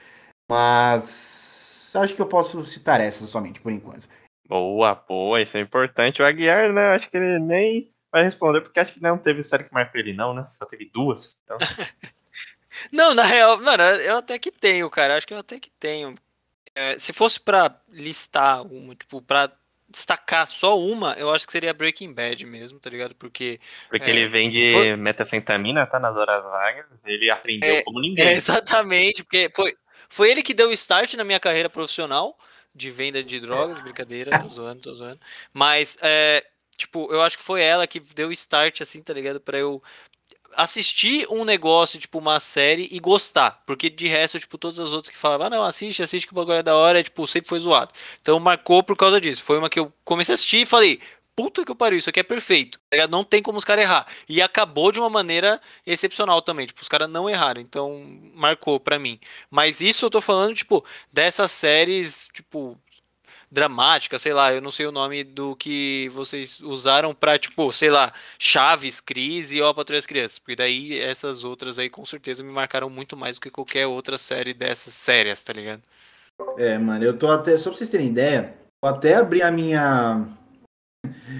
Mas. 0.49 1.91
Acho 1.95 2.15
que 2.15 2.21
eu 2.21 2.27
posso 2.27 2.65
citar 2.65 2.99
essa 2.99 3.25
somente, 3.25 3.61
por 3.61 3.71
enquanto. 3.71 4.09
Boa, 4.47 4.95
boa, 4.95 5.41
isso 5.41 5.55
é 5.57 5.61
importante. 5.61 6.21
O 6.21 6.25
Aguiar, 6.25 6.73
né? 6.73 6.95
Acho 6.95 7.09
que 7.09 7.15
ele 7.15 7.39
nem 7.39 7.91
vai 8.11 8.23
responder, 8.23 8.61
porque 8.61 8.79
acho 8.79 8.93
que 8.93 9.01
não 9.01 9.17
teve 9.17 9.43
série 9.43 9.63
que 9.63 9.73
marcou 9.73 9.99
ele, 10.01 10.13
não, 10.13 10.33
né? 10.33 10.45
Só 10.47 10.65
teve 10.65 10.89
duas. 10.93 11.37
Então... 11.43 11.57
não, 12.91 13.13
na 13.13 13.23
real, 13.23 13.59
mano, 13.61 13.83
eu 13.83 14.17
até 14.17 14.37
que 14.37 14.51
tenho, 14.51 14.89
cara. 14.89 15.15
Acho 15.17 15.27
que 15.27 15.33
eu 15.33 15.39
até 15.39 15.59
que 15.59 15.71
tenho. 15.79 16.15
É, 16.75 16.97
se 16.97 17.13
fosse 17.13 17.39
para 17.39 17.79
listar 17.89 18.61
uma, 18.63 18.95
tipo, 18.95 19.21
para 19.21 19.51
destacar 19.89 20.47
só 20.47 20.77
uma, 20.79 21.13
eu 21.13 21.31
acho 21.31 21.45
que 21.45 21.51
seria 21.51 21.73
Breaking 21.73 22.13
Bad 22.13 22.45
mesmo, 22.45 22.79
tá 22.79 22.89
ligado? 22.89 23.13
Porque. 23.15 23.59
Porque 23.89 24.09
é, 24.09 24.13
ele 24.13 24.27
vende 24.27 24.73
por... 24.73 24.97
metafentamina, 24.97 25.85
tá? 25.85 25.99
Nas 25.99 26.15
horas 26.15 26.43
vagas, 26.43 27.05
ele 27.05 27.29
aprendeu 27.29 27.75
é, 27.75 27.83
como 27.83 28.01
ninguém. 28.01 28.25
É, 28.25 28.33
exatamente, 28.33 29.23
porque 29.23 29.49
foi, 29.55 29.75
foi 30.09 30.31
ele 30.31 30.41
que 30.41 30.53
deu 30.53 30.69
o 30.69 30.73
start 30.73 31.13
na 31.13 31.23
minha 31.23 31.39
carreira 31.39 31.69
profissional 31.69 32.37
de 32.73 32.89
venda 32.89 33.23
de 33.23 33.39
drogas, 33.39 33.77
de 33.77 33.83
brincadeira, 33.83 34.39
tô 34.41 34.49
zoando, 34.49 34.81
tô 34.81 34.95
zoando. 34.95 35.19
Mas, 35.53 35.95
é, 36.01 36.43
tipo, 36.75 37.11
eu 37.13 37.21
acho 37.21 37.37
que 37.37 37.43
foi 37.43 37.61
ela 37.61 37.85
que 37.85 37.99
deu 37.99 38.29
o 38.29 38.33
start, 38.33 38.81
assim, 38.81 39.01
tá 39.01 39.13
ligado? 39.13 39.39
Pra 39.39 39.59
eu 39.59 39.81
assistir 40.55 41.27
um 41.29 41.43
negócio, 41.43 41.99
tipo, 41.99 42.17
uma 42.19 42.39
série 42.39 42.87
e 42.91 42.99
gostar. 42.99 43.61
Porque 43.65 43.89
de 43.89 44.07
resto, 44.07 44.39
tipo, 44.39 44.57
todas 44.57 44.79
as 44.79 44.91
outras 44.91 45.11
que 45.11 45.17
falavam, 45.17 45.47
ah, 45.47 45.49
não, 45.49 45.63
assiste, 45.63 46.03
assiste 46.03 46.27
que 46.27 46.33
o 46.33 46.35
bagulho 46.35 46.57
é 46.57 46.63
da 46.63 46.75
hora, 46.75 46.99
é, 46.99 47.03
tipo, 47.03 47.25
sempre 47.27 47.49
foi 47.49 47.59
zoado. 47.59 47.91
Então 48.21 48.39
marcou 48.39 48.83
por 48.83 48.95
causa 48.95 49.19
disso. 49.19 49.43
Foi 49.43 49.57
uma 49.57 49.69
que 49.69 49.79
eu 49.79 49.91
comecei 50.03 50.33
a 50.33 50.35
assistir 50.35 50.61
e 50.61 50.65
falei, 50.65 50.99
puta 51.35 51.65
que 51.65 51.71
eu 51.71 51.75
pariu, 51.75 51.97
isso 51.97 52.09
aqui 52.09 52.19
é 52.19 52.23
perfeito. 52.23 52.79
Tá 52.89 53.07
não 53.07 53.23
tem 53.23 53.41
como 53.41 53.57
os 53.57 53.65
caras 53.65 53.83
errar. 53.83 54.07
E 54.27 54.41
acabou 54.41 54.91
de 54.91 54.99
uma 54.99 55.09
maneira 55.09 55.59
excepcional 55.85 56.41
também. 56.41 56.67
Tipo, 56.67 56.81
os 56.81 56.87
caras 56.87 57.09
não 57.09 57.29
erraram. 57.29 57.61
Então, 57.61 58.03
marcou 58.33 58.79
para 58.79 58.99
mim. 58.99 59.19
Mas 59.49 59.81
isso 59.81 60.05
eu 60.05 60.09
tô 60.09 60.21
falando, 60.21 60.55
tipo, 60.55 60.83
dessas 61.11 61.51
séries, 61.51 62.29
tipo, 62.33 62.77
dramática, 63.53 64.17
sei 64.17 64.33
lá, 64.33 64.51
eu 64.51 64.61
não 64.61 64.71
sei 64.71 64.87
o 64.87 64.91
nome 64.91 65.23
do 65.23 65.55
que 65.55 66.09
vocês 66.11 66.59
usaram 66.59 67.13
pra, 67.13 67.37
tipo, 67.37 67.71
sei 67.71 67.91
lá, 67.91 68.11
Chaves, 68.39 68.99
Crise 68.99 69.61
ou 69.61 69.67
A 69.67 69.73
Patrulha 69.73 69.99
das 69.99 70.07
Crianças, 70.07 70.39
porque 70.39 70.55
daí 70.55 70.99
essas 70.99 71.43
outras 71.43 71.77
aí 71.77 71.89
com 71.89 72.05
certeza 72.05 72.43
me 72.43 72.51
marcaram 72.51 72.89
muito 72.89 73.15
mais 73.15 73.37
do 73.37 73.41
que 73.41 73.51
qualquer 73.51 73.85
outra 73.85 74.17
série 74.17 74.53
dessas 74.53 74.93
séries, 74.93 75.43
tá 75.43 75.53
ligado? 75.53 75.83
É, 76.57 76.77
mano, 76.79 77.05
eu 77.05 77.15
tô 77.15 77.31
até, 77.31 77.57
só 77.57 77.69
pra 77.69 77.77
vocês 77.77 77.89
terem 77.89 78.07
ideia, 78.07 78.55
eu 78.83 78.89
até 78.89 79.15
abri 79.15 79.43
a 79.43 79.51
minha 79.51 80.27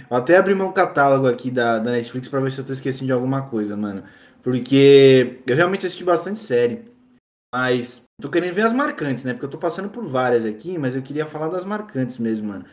Vou 0.10 0.18
até 0.18 0.38
abrir 0.38 0.56
meu 0.56 0.72
catálogo 0.72 1.28
aqui 1.28 1.50
da, 1.50 1.80
da 1.80 1.92
Netflix 1.92 2.28
pra 2.28 2.40
ver 2.40 2.52
se 2.52 2.60
eu 2.60 2.66
tô 2.66 2.74
esquecendo 2.74 3.08
de 3.08 3.12
alguma 3.12 3.44
coisa, 3.44 3.76
mano. 3.76 4.04
Porque 4.42 5.40
eu 5.48 5.56
realmente 5.56 5.86
assisti 5.86 6.04
bastante 6.04 6.40
série. 6.40 6.93
Mas 7.54 8.02
tô 8.20 8.32
querendo 8.32 8.54
ver 8.56 8.64
as 8.66 8.74
marcantes, 8.74 9.24
né? 9.24 9.34
Porque 9.34 9.46
eu 9.46 9.50
tô 9.50 9.60
passando 9.60 9.88
por 9.88 10.04
várias 10.08 10.44
aqui, 10.44 10.76
mas 10.80 10.96
eu 10.96 11.04
queria 11.04 11.28
falar 11.28 11.50
das 11.50 11.64
marcantes 11.64 12.18
mesmo, 12.18 12.48
mano. 12.48 12.66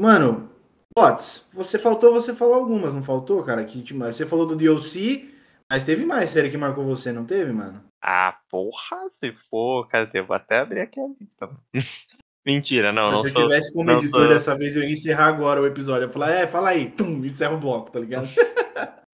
Mano, 0.00 0.50
Bots, 0.96 1.46
você 1.52 1.78
faltou, 1.78 2.14
você 2.14 2.32
falou 2.34 2.54
algumas, 2.54 2.94
não 2.94 3.02
faltou, 3.04 3.42
cara? 3.42 3.62
Que, 3.62 3.82
tipo, 3.82 3.98
você 4.00 4.24
falou 4.24 4.46
do 4.46 4.56
DLC, 4.56 5.28
mas 5.70 5.84
teve 5.84 6.06
mais 6.06 6.30
série 6.30 6.48
que 6.50 6.56
marcou 6.56 6.82
você, 6.84 7.12
não 7.12 7.26
teve, 7.26 7.52
mano? 7.52 7.84
Ah, 8.02 8.38
porra, 8.48 9.10
se 9.22 9.32
for, 9.50 9.86
cara, 9.88 10.08
eu 10.14 10.24
vou 10.24 10.34
até 10.36 10.60
abrir 10.60 10.80
aqui 10.80 10.98
a 10.98 11.06
lista. 11.20 11.50
Mentira, 12.46 12.92
não, 12.92 13.08
não 13.08 13.18
Se 13.22 13.26
eu 13.26 13.32
sou. 13.32 13.42
tivesse 13.42 13.72
como 13.74 13.90
editor 13.90 14.20
sou- 14.20 14.28
dessa 14.28 14.56
vez, 14.56 14.74
eu 14.76 14.82
ia 14.82 14.92
encerrar 14.92 15.26
agora 15.26 15.60
o 15.60 15.66
episódio. 15.66 16.04
Eu 16.04 16.06
ia 16.06 16.12
falar, 16.12 16.30
é, 16.30 16.46
fala 16.46 16.70
aí, 16.70 16.90
tum, 16.90 17.22
encerra 17.24 17.54
o 17.54 17.60
bloco, 17.60 17.90
tá 17.90 17.98
ligado? 18.00 18.28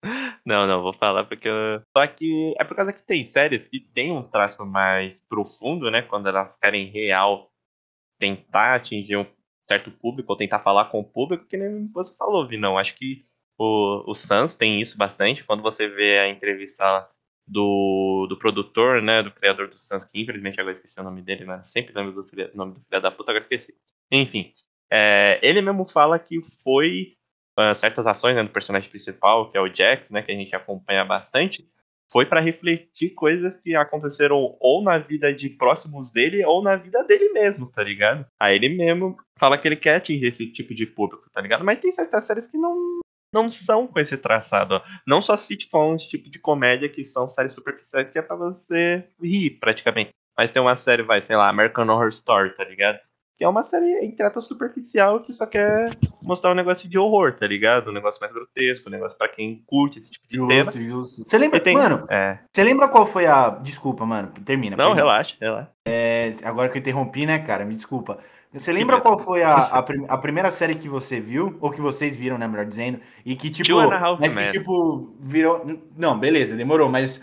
Não, 0.44 0.66
não, 0.66 0.82
vou 0.82 0.92
falar 0.92 1.24
porque 1.24 1.48
eu... 1.48 1.82
Só 1.96 2.06
que 2.06 2.54
é 2.58 2.64
por 2.64 2.76
causa 2.76 2.92
que 2.92 3.02
tem 3.02 3.24
séries 3.24 3.64
que 3.64 3.78
tem 3.80 4.10
um 4.10 4.22
traço 4.22 4.66
mais 4.66 5.20
profundo, 5.20 5.90
né? 5.90 6.02
Quando 6.02 6.28
elas 6.28 6.56
querem 6.56 6.90
real 6.90 7.50
tentar 8.18 8.74
atingir 8.74 9.16
um 9.16 9.26
certo 9.62 9.90
público 9.90 10.32
ou 10.32 10.38
tentar 10.38 10.58
falar 10.60 10.86
com 10.86 11.00
o 11.00 11.04
público, 11.04 11.46
que 11.46 11.56
nem 11.56 11.86
você 11.92 12.14
falou, 12.16 12.46
Vinão. 12.46 12.76
Acho 12.78 12.96
que 12.96 13.24
o, 13.58 14.10
o 14.10 14.14
Sans 14.14 14.56
tem 14.56 14.80
isso 14.80 14.98
bastante. 14.98 15.44
Quando 15.44 15.62
você 15.62 15.88
vê 15.88 16.18
a 16.18 16.28
entrevista 16.28 17.08
do, 17.46 18.26
do 18.28 18.36
produtor, 18.36 19.00
né? 19.00 19.22
Do 19.22 19.30
criador 19.30 19.68
do 19.68 19.76
Sans, 19.76 20.04
que 20.04 20.20
infelizmente 20.20 20.60
agora 20.60 20.72
esqueci 20.72 20.98
o 21.00 21.04
nome 21.04 21.22
dele, 21.22 21.44
mas 21.44 21.70
sempre 21.70 21.94
lembro 21.94 22.12
do 22.12 22.24
nome 22.54 22.74
do 22.74 22.80
filho 22.80 23.00
da 23.00 23.10
puta, 23.10 23.30
agora 23.30 23.42
esqueci. 23.42 23.74
Enfim, 24.10 24.52
é, 24.90 25.38
ele 25.42 25.62
mesmo 25.62 25.86
fala 25.88 26.18
que 26.18 26.40
foi 26.62 27.16
ah, 27.56 27.74
certas 27.74 28.06
ações 28.06 28.34
né, 28.34 28.42
do 28.42 28.50
personagem 28.50 28.88
principal, 28.88 29.50
que 29.50 29.56
é 29.56 29.60
o 29.60 29.72
Jax, 29.72 30.10
né, 30.10 30.22
que 30.22 30.32
a 30.32 30.34
gente 30.34 30.54
acompanha 30.54 31.04
bastante, 31.04 31.68
foi 32.10 32.26
para 32.26 32.40
refletir 32.40 33.10
coisas 33.10 33.58
que 33.58 33.74
aconteceram 33.74 34.56
ou 34.60 34.82
na 34.82 34.98
vida 34.98 35.32
de 35.32 35.48
próximos 35.48 36.10
dele 36.10 36.44
ou 36.44 36.62
na 36.62 36.76
vida 36.76 37.02
dele 37.04 37.30
mesmo, 37.30 37.66
tá 37.66 37.82
ligado? 37.82 38.26
Aí 38.38 38.54
ele 38.54 38.68
mesmo 38.68 39.16
fala 39.38 39.56
que 39.56 39.66
ele 39.66 39.76
quer 39.76 39.96
atingir 39.96 40.26
esse 40.26 40.46
tipo 40.46 40.74
de 40.74 40.84
público, 40.84 41.30
tá 41.32 41.40
ligado? 41.40 41.64
Mas 41.64 41.78
tem 41.78 41.90
certas 41.90 42.24
séries 42.24 42.46
que 42.46 42.58
não 42.58 43.00
não 43.34 43.50
são 43.50 43.86
com 43.86 43.98
esse 43.98 44.14
traçado, 44.18 44.74
ó. 44.74 44.82
Não 45.06 45.22
só 45.22 45.38
sitcoms, 45.38 46.06
tipo 46.06 46.28
de 46.28 46.38
comédia, 46.38 46.86
que 46.86 47.02
são 47.02 47.30
séries 47.30 47.54
superficiais 47.54 48.10
que 48.10 48.18
é 48.18 48.22
pra 48.22 48.36
você 48.36 49.08
rir, 49.22 49.58
praticamente. 49.58 50.10
Mas 50.36 50.52
tem 50.52 50.60
uma 50.60 50.76
série, 50.76 51.02
vai, 51.02 51.22
sei 51.22 51.36
lá, 51.36 51.48
American 51.48 51.88
Horror 51.88 52.08
Story, 52.08 52.54
tá 52.54 52.64
ligado? 52.64 52.98
Que 53.42 53.46
é 53.46 53.48
uma 53.48 53.64
série, 53.64 54.04
entre 54.04 54.24
aspas, 54.24 54.44
superficial 54.44 55.18
que 55.18 55.32
só 55.32 55.44
quer 55.46 55.90
mostrar 56.22 56.52
um 56.52 56.54
negócio 56.54 56.88
de 56.88 56.96
horror, 56.96 57.32
tá 57.34 57.44
ligado? 57.44 57.90
Um 57.90 57.92
negócio 57.92 58.20
mais 58.20 58.32
grotesco, 58.32 58.88
um 58.88 58.92
negócio 58.92 59.18
pra 59.18 59.26
quem 59.28 59.64
curte 59.66 59.98
esse 59.98 60.12
tipo 60.12 60.24
de 60.30 60.38
tema. 60.46 60.62
Justo, 60.70 60.80
justo. 60.80 61.24
Você 61.28 61.38
lembra, 61.38 61.58
tem- 61.58 61.74
mano, 61.74 62.06
É. 62.08 62.38
você 62.52 62.62
lembra 62.62 62.86
qual 62.86 63.04
foi 63.04 63.26
a... 63.26 63.50
Desculpa, 63.50 64.06
mano, 64.06 64.28
termina. 64.44 64.76
Não, 64.76 64.90
perdão. 64.90 64.94
relaxa, 64.94 65.34
relaxa. 65.40 65.70
É, 65.84 66.32
agora 66.44 66.68
que 66.68 66.78
eu 66.78 66.80
interrompi, 66.80 67.26
né, 67.26 67.40
cara, 67.40 67.64
me 67.64 67.74
desculpa. 67.74 68.18
Você 68.52 68.72
lembra 68.72 69.00
qual 69.00 69.18
foi 69.18 69.42
a, 69.42 69.54
a, 69.74 69.82
prim- 69.82 70.06
a 70.08 70.16
primeira 70.18 70.48
série 70.52 70.76
que 70.76 70.88
você 70.88 71.18
viu, 71.18 71.56
ou 71.60 71.68
que 71.72 71.80
vocês 71.80 72.16
viram, 72.16 72.38
né, 72.38 72.46
melhor 72.46 72.64
dizendo, 72.66 73.00
e 73.26 73.34
que 73.34 73.50
tipo, 73.50 73.76
mas 74.20 74.36
que 74.36 74.46
tipo 74.52 75.16
virou, 75.18 75.64
não, 75.96 76.16
beleza, 76.16 76.54
demorou, 76.54 76.88
mas 76.88 77.20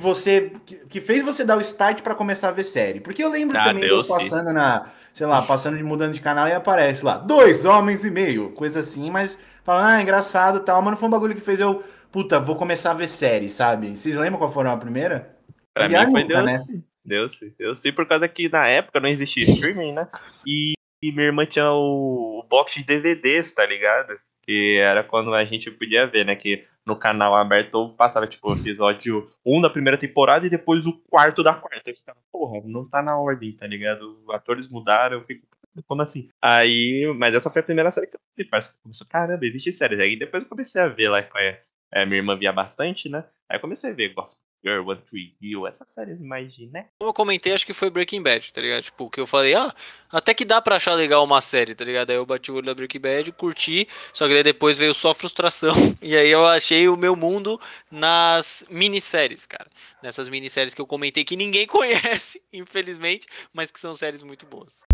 você 0.00 0.52
que, 0.88 1.00
fez 1.00 1.22
você 1.24 1.44
dar 1.44 1.56
o 1.56 1.60
start 1.60 2.02
pra 2.02 2.14
começar 2.14 2.48
a 2.48 2.52
ver 2.52 2.64
série? 2.64 3.00
Porque 3.00 3.22
eu 3.22 3.30
lembro 3.30 3.56
Ah, 3.58 3.64
também 3.64 3.84
de 3.84 3.88
eu 3.88 3.96
Deus, 3.96 4.06
sim. 4.06 4.14
passando 4.14 4.52
na, 4.52 4.90
sei 5.12 5.26
lá, 5.26 5.42
passando 5.42 5.76
de 5.76 5.82
mudando 5.82 6.12
de 6.14 6.20
canal 6.20 6.48
e 6.48 6.52
aparece 6.52 7.04
lá, 7.04 7.18
dois 7.18 7.64
homens 7.64 8.04
e 8.04 8.10
meio, 8.10 8.50
coisa 8.52 8.80
assim, 8.80 9.10
mas 9.10 9.38
falando, 9.62 9.86
ah, 9.86 10.02
engraçado, 10.02 10.58
e 10.58 10.60
tal, 10.64 10.80
mas 10.82 10.92
não 10.92 10.98
foi 10.98 11.08
um 11.08 11.12
bagulho 11.12 11.34
que 11.34 11.40
fez 11.40 11.60
eu, 11.60 11.82
puta, 12.10 12.40
vou 12.40 12.56
começar 12.56 12.92
a 12.92 12.94
ver 12.94 13.08
série, 13.08 13.48
sabe? 13.48 13.96
Vocês 13.96 14.16
lembram 14.16 14.38
qual 14.38 14.50
foi 14.50 14.66
a 14.66 14.76
primeira? 14.76 15.36
Pra 15.74 15.84
Aliás, 15.84 16.06
mim 16.06 16.12
foi 16.12 16.22
nunca, 16.22 16.42
Deus, 16.42 16.52
né? 16.52 16.58
sim. 16.58 16.84
Deus, 17.04 17.38
sim. 17.38 17.52
Deus 17.58 17.80
sim, 17.80 17.92
por 17.92 18.06
causa 18.06 18.28
que 18.28 18.48
na 18.48 18.66
época 18.66 19.00
não 19.00 19.08
existia 19.08 19.44
streaming, 19.44 19.92
né? 19.92 20.08
E, 20.46 20.72
e 21.02 21.12
minha 21.12 21.26
irmã 21.26 21.44
tinha 21.46 21.70
o, 21.70 22.40
o 22.40 22.46
box 22.48 22.74
de 22.74 22.84
DVDs, 22.84 23.52
tá 23.52 23.64
ligado? 23.66 24.18
Que 24.42 24.76
era 24.78 25.02
quando 25.04 25.32
a 25.34 25.44
gente 25.44 25.70
podia 25.70 26.06
ver, 26.06 26.24
né? 26.24 26.34
Que 26.36 26.64
no 26.90 26.96
canal 26.96 27.34
aberto 27.34 27.90
passava, 27.90 28.26
tipo, 28.26 28.50
o 28.50 28.56
episódio 28.56 29.30
1 29.46 29.60
da 29.60 29.70
primeira 29.70 29.96
temporada 29.96 30.46
e 30.46 30.50
depois 30.50 30.86
o 30.86 30.98
quarto 31.08 31.42
da 31.42 31.54
quarta. 31.54 31.88
Eu 31.88 31.96
ficava, 31.96 32.18
porra, 32.30 32.60
não 32.64 32.86
tá 32.86 33.00
na 33.00 33.18
ordem, 33.18 33.52
tá 33.56 33.66
ligado? 33.66 34.22
Atores 34.30 34.68
mudaram, 34.68 35.18
eu 35.18 35.24
fico, 35.24 35.46
como 35.86 36.02
assim? 36.02 36.28
Aí, 36.42 37.06
mas 37.16 37.34
essa 37.34 37.50
foi 37.50 37.60
a 37.60 37.64
primeira 37.64 37.90
série 37.90 38.08
que 38.08 38.16
eu 38.16 38.20
vi, 38.36 38.44
parece 38.44 38.70
que 38.72 38.82
começou, 38.82 39.06
caramba, 39.06 39.46
existe 39.46 39.72
séries. 39.72 40.00
Aí 40.00 40.18
depois 40.18 40.42
eu 40.42 40.48
comecei 40.48 40.82
a 40.82 40.88
ver 40.88 41.08
lá 41.08 41.22
com 41.22 41.38
a, 41.38 41.56
é, 41.92 42.06
minha 42.06 42.18
irmã 42.18 42.36
via 42.36 42.52
bastante, 42.52 43.08
né? 43.08 43.24
Aí 43.48 43.56
eu 43.56 43.60
comecei 43.60 43.90
a 43.90 43.94
ver 43.94 44.14
Gospel 44.14 44.42
Girl, 44.64 44.88
One 44.88 45.00
Tree 45.00 45.34
Hill, 45.40 45.66
essas 45.66 45.90
séries 45.90 46.20
mais 46.20 46.54
de, 46.54 46.66
né? 46.66 46.86
Como 46.98 47.10
eu 47.10 47.14
comentei, 47.14 47.52
acho 47.52 47.66
que 47.66 47.72
foi 47.72 47.90
Breaking 47.90 48.22
Bad, 48.22 48.52
tá 48.52 48.60
ligado? 48.60 48.82
Tipo, 48.82 49.10
que 49.10 49.20
eu 49.20 49.26
falei, 49.26 49.54
ah, 49.54 49.74
até 50.10 50.34
que 50.34 50.44
dá 50.44 50.60
pra 50.60 50.76
achar 50.76 50.94
legal 50.94 51.24
uma 51.24 51.40
série, 51.40 51.74
tá 51.74 51.84
ligado? 51.84 52.10
Aí 52.10 52.16
eu 52.16 52.26
bati 52.26 52.52
o 52.52 52.56
olho 52.56 52.66
na 52.66 52.74
Breaking 52.74 53.00
Bad, 53.00 53.32
curti, 53.32 53.88
só 54.12 54.28
que 54.28 54.34
daí 54.34 54.42
depois 54.42 54.76
veio 54.76 54.94
só 54.94 55.14
frustração. 55.14 55.74
E 56.02 56.16
aí 56.16 56.30
eu 56.30 56.46
achei 56.46 56.88
o 56.88 56.96
meu 56.96 57.14
mundo 57.14 57.60
nas 57.90 58.64
minisséries, 58.70 59.44
cara. 59.44 59.68
Nessas 60.02 60.28
minisséries 60.28 60.74
que 60.74 60.80
eu 60.80 60.86
comentei 60.86 61.24
que 61.24 61.36
ninguém 61.36 61.66
conhece, 61.68 62.42
infelizmente, 62.52 63.26
mas 63.52 63.70
que 63.70 63.78
são 63.78 63.94
séries 63.94 64.22
muito 64.22 64.46
boas. 64.46 64.84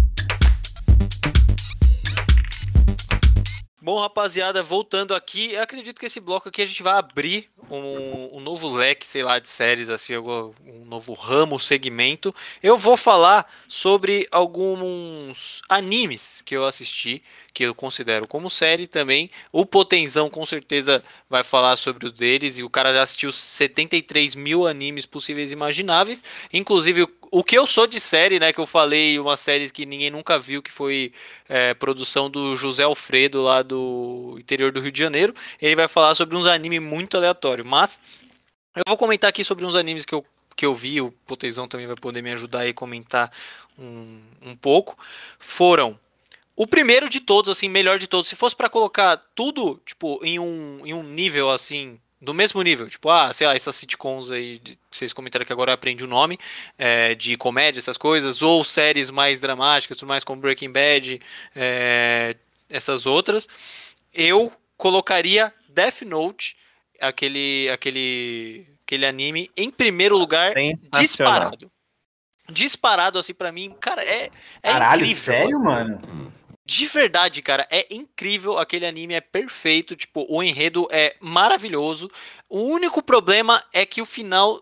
Bom, 3.78 4.00
rapaziada, 4.00 4.62
voltando 4.62 5.14
aqui, 5.14 5.52
eu 5.52 5.62
acredito 5.62 6.00
que 6.00 6.06
esse 6.06 6.18
bloco 6.18 6.48
aqui 6.48 6.62
a 6.62 6.66
gente 6.66 6.82
vai 6.82 6.94
abrir 6.94 7.50
um, 7.70 8.38
um 8.38 8.40
novo 8.40 8.70
leque, 8.70 9.06
sei 9.06 9.22
lá, 9.22 9.38
de 9.38 9.48
séries, 9.48 9.90
assim, 9.90 10.16
um 10.16 10.84
novo 10.86 11.12
ramo, 11.12 11.60
segmento. 11.60 12.34
Eu 12.62 12.78
vou 12.78 12.96
falar 12.96 13.46
sobre 13.68 14.26
alguns 14.30 15.60
animes 15.68 16.40
que 16.42 16.56
eu 16.56 16.64
assisti, 16.64 17.22
que 17.52 17.64
eu 17.64 17.74
considero 17.74 18.26
como 18.26 18.48
série 18.48 18.86
também. 18.86 19.30
O 19.52 19.66
Potenzão 19.66 20.30
com 20.30 20.46
certeza 20.46 21.04
vai 21.28 21.44
falar 21.44 21.76
sobre 21.76 22.06
os 22.06 22.12
deles, 22.12 22.58
e 22.58 22.62
o 22.62 22.70
cara 22.70 22.94
já 22.94 23.02
assistiu 23.02 23.30
73 23.30 24.34
mil 24.34 24.66
animes 24.66 25.04
possíveis 25.04 25.50
e 25.50 25.52
imagináveis. 25.52 26.24
Inclusive, 26.50 27.06
o- 27.30 27.44
que 27.44 27.56
eu 27.56 27.66
sou 27.66 27.86
de 27.86 28.00
série, 28.00 28.38
né, 28.38 28.52
que 28.52 28.58
eu 28.60 28.66
falei, 28.66 29.18
uma 29.18 29.36
série 29.36 29.70
que 29.70 29.86
ninguém 29.86 30.10
nunca 30.10 30.38
viu, 30.38 30.62
que 30.62 30.72
foi 30.72 31.12
é, 31.48 31.74
produção 31.74 32.28
do 32.30 32.56
José 32.56 32.82
Alfredo 32.84 33.42
lá 33.42 33.62
do 33.62 34.36
interior 34.38 34.72
do 34.72 34.80
Rio 34.80 34.92
de 34.92 34.98
Janeiro. 34.98 35.34
Ele 35.60 35.76
vai 35.76 35.88
falar 35.88 36.14
sobre 36.14 36.36
uns 36.36 36.46
animes 36.46 36.82
muito 36.82 37.16
aleatórios, 37.16 37.66
mas 37.66 38.00
eu 38.74 38.82
vou 38.86 38.96
comentar 38.96 39.28
aqui 39.30 39.44
sobre 39.44 39.64
uns 39.64 39.74
animes 39.74 40.04
que 40.04 40.14
eu, 40.14 40.24
que 40.56 40.66
eu 40.66 40.74
vi, 40.74 41.00
o 41.00 41.10
Potezão 41.26 41.68
também 41.68 41.86
vai 41.86 41.96
poder 41.96 42.22
me 42.22 42.32
ajudar 42.32 42.66
a 42.66 42.72
comentar 42.74 43.30
um, 43.78 44.20
um 44.42 44.56
pouco. 44.56 44.98
Foram 45.38 45.98
o 46.56 46.66
primeiro 46.66 47.08
de 47.08 47.20
todos, 47.20 47.50
assim, 47.50 47.68
melhor 47.68 47.98
de 47.98 48.06
todos. 48.06 48.28
Se 48.28 48.36
fosse 48.36 48.56
pra 48.56 48.68
colocar 48.70 49.16
tudo, 49.34 49.80
tipo, 49.84 50.18
em 50.24 50.38
um, 50.38 50.80
em 50.84 50.94
um 50.94 51.02
nível 51.02 51.50
assim. 51.50 52.00
Do 52.26 52.34
mesmo 52.34 52.60
nível, 52.60 52.88
tipo, 52.88 53.08
ah, 53.08 53.32
sei 53.32 53.46
lá, 53.46 53.54
essas 53.54 53.76
sitcoms 53.76 54.32
aí, 54.32 54.60
vocês 54.90 55.12
comentaram 55.12 55.46
que 55.46 55.52
agora 55.52 55.70
eu 55.70 55.74
aprendi 55.74 56.02
o 56.02 56.08
nome, 56.08 56.36
é, 56.76 57.14
de 57.14 57.36
comédia, 57.36 57.78
essas 57.78 57.96
coisas, 57.96 58.42
ou 58.42 58.64
séries 58.64 59.12
mais 59.12 59.38
dramáticas, 59.38 59.96
tudo 59.96 60.08
mais 60.08 60.24
como 60.24 60.40
Breaking 60.40 60.72
Bad, 60.72 61.20
é, 61.54 62.34
essas 62.68 63.06
outras, 63.06 63.46
eu 64.12 64.52
colocaria 64.76 65.54
Death 65.68 66.02
Note, 66.02 66.56
aquele, 67.00 67.70
aquele, 67.72 68.66
aquele 68.84 69.06
anime, 69.06 69.48
em 69.56 69.70
primeiro 69.70 70.18
lugar, 70.18 70.52
disparado. 70.98 71.70
Disparado, 72.50 73.20
assim, 73.20 73.34
pra 73.34 73.52
mim, 73.52 73.72
cara, 73.78 74.02
é, 74.02 74.30
é 74.64 74.72
Caralho, 74.72 75.02
incrível. 75.02 75.22
sério, 75.22 75.60
mano? 75.60 76.00
De 76.66 76.84
verdade, 76.86 77.40
cara, 77.42 77.64
é 77.70 77.86
incrível. 77.94 78.58
Aquele 78.58 78.84
anime 78.84 79.14
é 79.14 79.20
perfeito. 79.20 79.94
Tipo, 79.94 80.26
o 80.28 80.42
enredo 80.42 80.88
é 80.90 81.14
maravilhoso. 81.20 82.10
O 82.48 82.58
único 82.58 83.00
problema 83.00 83.64
é 83.72 83.86
que 83.86 84.02
o 84.02 84.06
final 84.06 84.60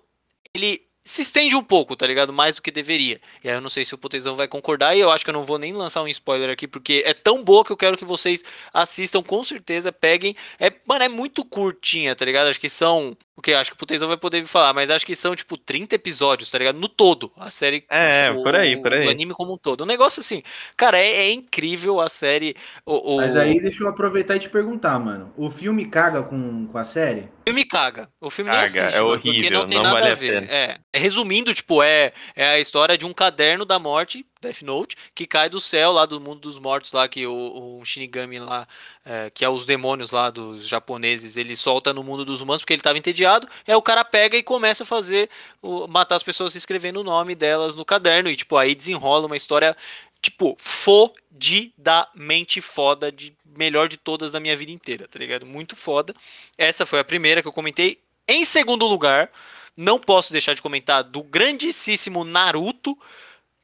ele 0.52 0.86
se 1.02 1.22
estende 1.22 1.57
um 1.57 1.64
pouco, 1.64 1.96
tá 1.96 2.07
ligado? 2.07 2.30
Mais 2.30 2.57
do 2.57 2.62
que 2.62 2.70
deveria. 2.70 3.20
E 3.42 3.48
aí 3.48 3.55
eu 3.55 3.61
não 3.61 3.70
sei 3.70 3.86
se 3.86 3.94
o 3.94 3.98
Potezão 3.98 4.36
vai 4.36 4.46
concordar. 4.46 4.94
E 4.94 5.00
eu 5.00 5.11
acho 5.11 5.24
que 5.24 5.30
eu 5.30 5.34
não 5.34 5.44
vou 5.44 5.59
nem 5.59 5.72
lançar 5.72 6.02
um 6.02 6.09
spoiler 6.09 6.50
aqui, 6.50 6.68
porque 6.68 7.02
é 7.07 7.14
tão 7.14 7.42
boa 7.42 7.64
que 7.64 7.72
eu 7.72 7.76
quero 7.76 7.96
que 7.96 8.05
vocês 8.05 8.44
assistam 8.72 9.22
com 9.22 9.42
certeza. 9.42 9.90
Peguem. 9.90 10.36
É, 10.61 10.70
mano, 10.86 11.05
é 11.05 11.09
muito 11.09 11.42
curtinha, 11.42 12.14
tá 12.14 12.24
ligado? 12.26 12.48
Acho 12.48 12.61
que 12.61 12.68
são. 12.68 13.16
O 13.37 13.43
que? 13.43 13.53
Acho 13.53 13.70
que 13.70 13.74
o 13.74 13.78
Potezão 13.78 14.07
vai 14.07 14.16
poder 14.16 14.41
me 14.41 14.47
falar, 14.47 14.72
mas 14.72 14.91
acho 14.91 15.05
que 15.05 15.16
são, 15.16 15.35
tipo, 15.35 15.57
30 15.57 15.97
episódios, 15.97 16.51
tá 16.51 16.57
ligado? 16.59 16.78
No 16.78 16.89
todo. 16.89 17.32
A 17.37 17.51
série. 17.51 17.85
É, 17.89 18.30
tipo, 18.30 18.43
por 18.45 18.55
aí, 18.55 18.76
o- 18.76 18.82
por 18.82 18.95
aí. 18.95 19.07
O 19.07 19.11
anime 19.11 19.35
como 19.35 19.55
um 19.55 19.59
todo. 19.59 19.82
Um 19.82 19.87
negócio 19.87 20.20
assim. 20.20 20.43
Cara, 20.76 20.99
é, 20.99 21.09
é 21.26 21.32
incrível 21.32 22.01
a 22.01 22.09
série. 22.09 22.55
O, 22.87 23.14
o- 23.14 23.16
Mas 23.16 23.37
aí 23.37 23.61
deixa 23.61 23.82
eu 23.82 23.89
aproveitar 23.89 24.37
e 24.37 24.39
te 24.39 24.49
perguntar, 24.49 24.99
mano. 25.01 25.32
O 25.37 25.51
filme 25.51 25.85
caga 25.87 26.22
com, 26.22 26.66
com 26.68 26.78
a 26.78 26.85
série? 26.85 27.22
O 27.22 27.51
filme 27.51 27.64
caga. 27.64 28.09
O 28.20 28.30
filme 28.30 28.51
nem 28.51 28.61
Caga, 28.61 28.82
assiste, 28.87 28.97
é 28.99 29.01
mano, 29.03 29.12
porque 29.14 29.28
horrível, 29.28 29.51
não 29.51 29.66
tem 29.66 29.76
não 29.78 29.82
nada 29.85 29.95
vale 29.97 30.09
a 30.09 30.12
a 30.12 30.14
ver. 30.14 30.41
pena. 30.41 30.53
É. 30.53 30.78
É, 30.93 30.99
Resumindo, 30.99 31.53
tipo, 31.53 31.82
é, 31.82 32.12
é 32.37 32.47
a 32.51 32.61
história 32.61 32.97
de 32.97 33.05
um 33.05 33.12
caderno 33.12 33.64
da 33.64 33.78
morte 33.78 34.24
Death 34.45 34.62
Note, 34.62 34.97
que 35.14 35.26
cai 35.26 35.49
do 35.49 35.61
céu 35.61 35.92
lá 35.92 36.07
do 36.07 36.20
mundo 36.20 36.40
dos 36.40 36.59
mortos 36.59 36.92
lá, 36.92 37.09
que 37.09 37.26
o, 37.26 37.78
o 37.80 37.84
Shinigami 37.84 38.38
lá, 38.38 38.68
é, 39.05 39.30
que 39.30 39.45
é 39.45 39.49
os 39.49 39.66
demônios 39.66 40.11
lá 40.11 40.30
dos 40.30 40.66
japoneses, 40.66 41.36
ele 41.36 41.57
solta 41.57 41.92
no 41.92 42.05
mundo 42.05 42.24
dos 42.24 42.40
humanos 42.40 42.62
porque 42.62 42.72
ele 42.72 42.80
estava 42.80 42.99
entediado, 42.99 43.49
é 43.66 43.76
o 43.76 43.82
cara 43.82 44.05
pega 44.05 44.36
e 44.36 44.42
começa 44.42 44.84
a 44.84 44.86
fazer, 44.86 45.28
o, 45.61 45.88
matar 45.88 46.16
as 46.16 46.22
pessoas 46.22 46.55
escrevendo 46.55 47.01
o 47.01 47.05
nome 47.05 47.34
delas 47.34 47.74
no 47.74 47.84
caderno, 47.84 48.30
e 48.30 48.36
tipo, 48.36 48.57
aí 48.57 48.74
desenrola 48.74 49.26
uma 49.26 49.36
história, 49.36 49.76
tipo, 50.20 50.57
fodidamente 50.59 52.61
foda, 52.61 53.11
de 53.11 53.34
melhor 53.57 53.88
de 53.88 53.97
todas 53.97 54.32
da 54.32 54.40
minha 54.40 54.57
vida 54.57 54.72
inteira, 54.72 55.09
tá 55.09 55.18
ligado? 55.18 55.47
Muito 55.47 55.76
foda. 55.76 56.14
Essa 56.59 56.84
foi 56.84 56.99
a 56.99 57.05
primeira 57.05 57.40
que 57.40 57.49
eu 57.49 57.53
comentei. 57.53 58.01
Em 58.26 58.45
segundo 58.45 58.84
lugar, 58.86 59.30
não 59.76 59.99
posso 59.99 60.32
deixar 60.32 60.55
de 60.55 60.62
comentar 60.62 61.03
do 61.03 61.22
grandíssimo 61.22 62.24
Naruto. 62.24 62.97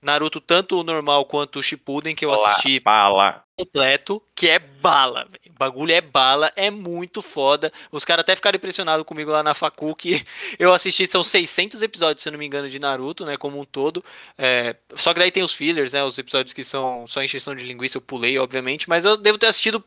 Naruto, 0.03 0.41
tanto 0.41 0.81
o 0.81 0.83
normal 0.83 1.25
quanto 1.27 1.59
o 1.59 1.63
Shippuden, 1.63 2.15
que 2.15 2.25
eu 2.25 2.33
assisti 2.33 2.81
Bala. 2.81 3.45
completo, 3.57 4.23
que 4.35 4.49
é 4.49 4.59
bala, 4.59 5.25
velho. 5.27 5.55
O 5.55 5.59
bagulho 5.59 5.93
é 5.93 6.01
bala, 6.01 6.51
é 6.57 6.71
muito 6.71 7.21
foda. 7.21 7.71
Os 7.93 8.05
caras 8.05 8.23
até 8.23 8.35
ficaram 8.35 8.57
impressionados 8.57 9.05
comigo 9.05 9.31
lá 9.31 9.43
na 9.43 9.55
facu, 9.55 9.95
que 9.95 10.25
eu 10.59 10.73
assisti, 10.73 11.07
são 11.07 11.23
600 11.23 11.83
episódios, 11.83 12.23
se 12.23 12.29
eu 12.29 12.33
não 12.33 12.39
me 12.39 12.47
engano, 12.47 12.71
de 12.71 12.79
Naruto, 12.79 13.27
né, 13.27 13.37
como 13.37 13.61
um 13.61 13.65
todo. 13.65 14.03
É, 14.39 14.75
só 14.95 15.13
que 15.13 15.21
daí 15.21 15.31
tem 15.31 15.43
os 15.43 15.53
fillers, 15.53 15.93
né, 15.93 16.03
os 16.03 16.19
episódios 16.19 16.55
que 16.55 16.65
são 16.65 17.07
só 17.07 17.23
encheção 17.23 17.55
de 17.55 17.65
linguiça, 17.65 17.99
eu 17.99 18.03
pulei, 18.03 18.39
obviamente, 18.39 18.89
mas 18.89 19.05
eu 19.05 19.19
devo 19.19 19.37
ter 19.37 19.49
assistido 19.49 19.85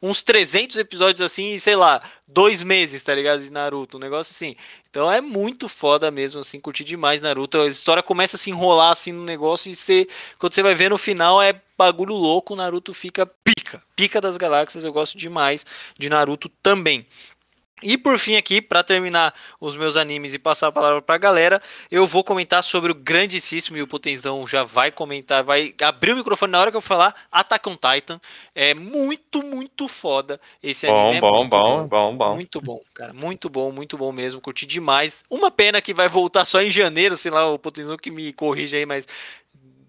uns 0.00 0.22
300 0.22 0.76
episódios 0.76 1.20
assim, 1.20 1.58
sei 1.58 1.76
lá, 1.76 2.02
dois 2.26 2.62
meses, 2.62 3.02
tá 3.02 3.14
ligado? 3.14 3.42
De 3.42 3.50
Naruto, 3.50 3.96
um 3.96 4.00
negócio 4.00 4.32
assim. 4.32 4.56
Então 4.90 5.10
é 5.10 5.20
muito 5.20 5.68
foda 5.68 6.10
mesmo, 6.10 6.40
assim, 6.40 6.60
curti 6.60 6.84
demais 6.84 7.22
Naruto. 7.22 7.58
A 7.58 7.66
história 7.66 8.02
começa 8.02 8.36
a 8.36 8.38
se 8.38 8.50
enrolar 8.50 8.92
assim 8.92 9.12
no 9.12 9.24
negócio 9.24 9.70
e 9.70 9.74
você, 9.74 10.06
quando 10.38 10.54
você 10.54 10.62
vai 10.62 10.74
ver 10.74 10.90
no 10.90 10.98
final 10.98 11.40
é 11.40 11.60
bagulho 11.76 12.14
louco, 12.14 12.54
Naruto 12.54 12.94
fica 12.94 13.26
pica, 13.26 13.82
pica 13.96 14.20
das 14.20 14.36
galáxias. 14.36 14.84
Eu 14.84 14.92
gosto 14.92 15.18
demais 15.18 15.66
de 15.98 16.08
Naruto 16.08 16.48
também. 16.62 17.06
E 17.82 17.98
por 17.98 18.18
fim 18.18 18.36
aqui, 18.36 18.62
para 18.62 18.82
terminar 18.82 19.34
os 19.60 19.76
meus 19.76 19.96
animes 19.96 20.32
e 20.32 20.38
passar 20.38 20.68
a 20.68 20.72
palavra 20.72 21.02
para 21.02 21.14
a 21.14 21.18
galera, 21.18 21.62
eu 21.90 22.06
vou 22.06 22.22
comentar 22.22 22.62
sobre 22.62 22.92
o 22.92 22.94
grandíssimo 22.94 23.76
e 23.76 23.82
o 23.82 23.86
Potenzão 23.86 24.46
já 24.46 24.64
vai 24.64 24.90
comentar, 24.90 25.42
vai 25.42 25.74
abrir 25.82 26.12
o 26.12 26.16
microfone 26.16 26.52
na 26.52 26.60
hora 26.60 26.70
que 26.70 26.76
eu 26.76 26.80
falar 26.80 27.14
Attack 27.30 27.68
on 27.68 27.76
Titan. 27.76 28.20
É 28.54 28.74
muito, 28.74 29.42
muito 29.42 29.88
foda 29.88 30.40
esse 30.62 30.86
Bom, 30.86 31.00
anime. 31.00 31.16
é 31.16 31.20
bom, 31.20 31.38
muito 31.38 31.50
bom, 31.50 31.86
bom, 31.86 32.16
bom. 32.16 32.34
Muito 32.34 32.60
bom, 32.60 32.80
cara. 32.94 33.12
Muito 33.12 33.48
bom, 33.48 33.72
muito 33.72 33.98
bom 33.98 34.12
mesmo. 34.12 34.40
Curti 34.40 34.66
demais. 34.66 35.24
Uma 35.28 35.50
pena 35.50 35.80
que 35.80 35.92
vai 35.92 36.08
voltar 36.08 36.44
só 36.44 36.62
em 36.62 36.70
janeiro, 36.70 37.16
sei 37.16 37.30
lá, 37.30 37.50
o 37.50 37.58
Potenzão 37.58 37.96
que 37.96 38.10
me 38.10 38.32
corrija 38.32 38.76
aí, 38.76 38.86
mas 38.86 39.06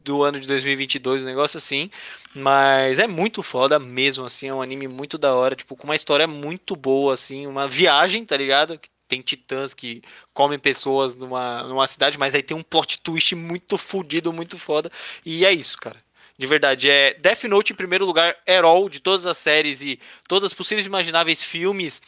do 0.03 0.23
ano 0.23 0.39
de 0.39 0.47
2022, 0.47 1.23
um 1.23 1.25
negócio 1.25 1.57
assim. 1.57 1.89
Mas 2.35 2.99
é 2.99 3.07
muito 3.07 3.43
foda 3.43 3.79
mesmo, 3.79 4.25
assim. 4.25 4.47
É 4.47 4.53
um 4.53 4.61
anime 4.61 4.87
muito 4.87 5.17
da 5.17 5.33
hora, 5.33 5.55
tipo, 5.55 5.75
com 5.75 5.85
uma 5.85 5.95
história 5.95 6.27
muito 6.27 6.75
boa, 6.75 7.13
assim. 7.13 7.47
Uma 7.47 7.67
viagem, 7.67 8.25
tá 8.25 8.35
ligado? 8.37 8.79
Tem 9.07 9.21
titãs 9.21 9.73
que 9.73 10.01
comem 10.33 10.57
pessoas 10.59 11.15
numa, 11.15 11.63
numa 11.63 11.87
cidade, 11.87 12.17
mas 12.17 12.33
aí 12.35 12.43
tem 12.43 12.57
um 12.57 12.63
plot 12.63 12.99
twist 13.01 13.35
muito 13.35 13.77
fodido, 13.77 14.33
muito 14.33 14.57
foda. 14.57 14.91
E 15.25 15.45
é 15.45 15.51
isso, 15.51 15.77
cara. 15.77 15.97
De 16.37 16.47
verdade, 16.47 16.89
é 16.89 17.13
Death 17.13 17.43
Note 17.43 17.73
em 17.73 17.75
primeiro 17.75 18.05
lugar, 18.05 18.35
Herol 18.47 18.89
de 18.89 18.99
todas 18.99 19.25
as 19.27 19.37
séries 19.37 19.81
e 19.83 19.99
todas 20.27 20.45
as 20.45 20.53
possíveis 20.53 20.87
imagináveis 20.87 21.43
filmes 21.43 22.01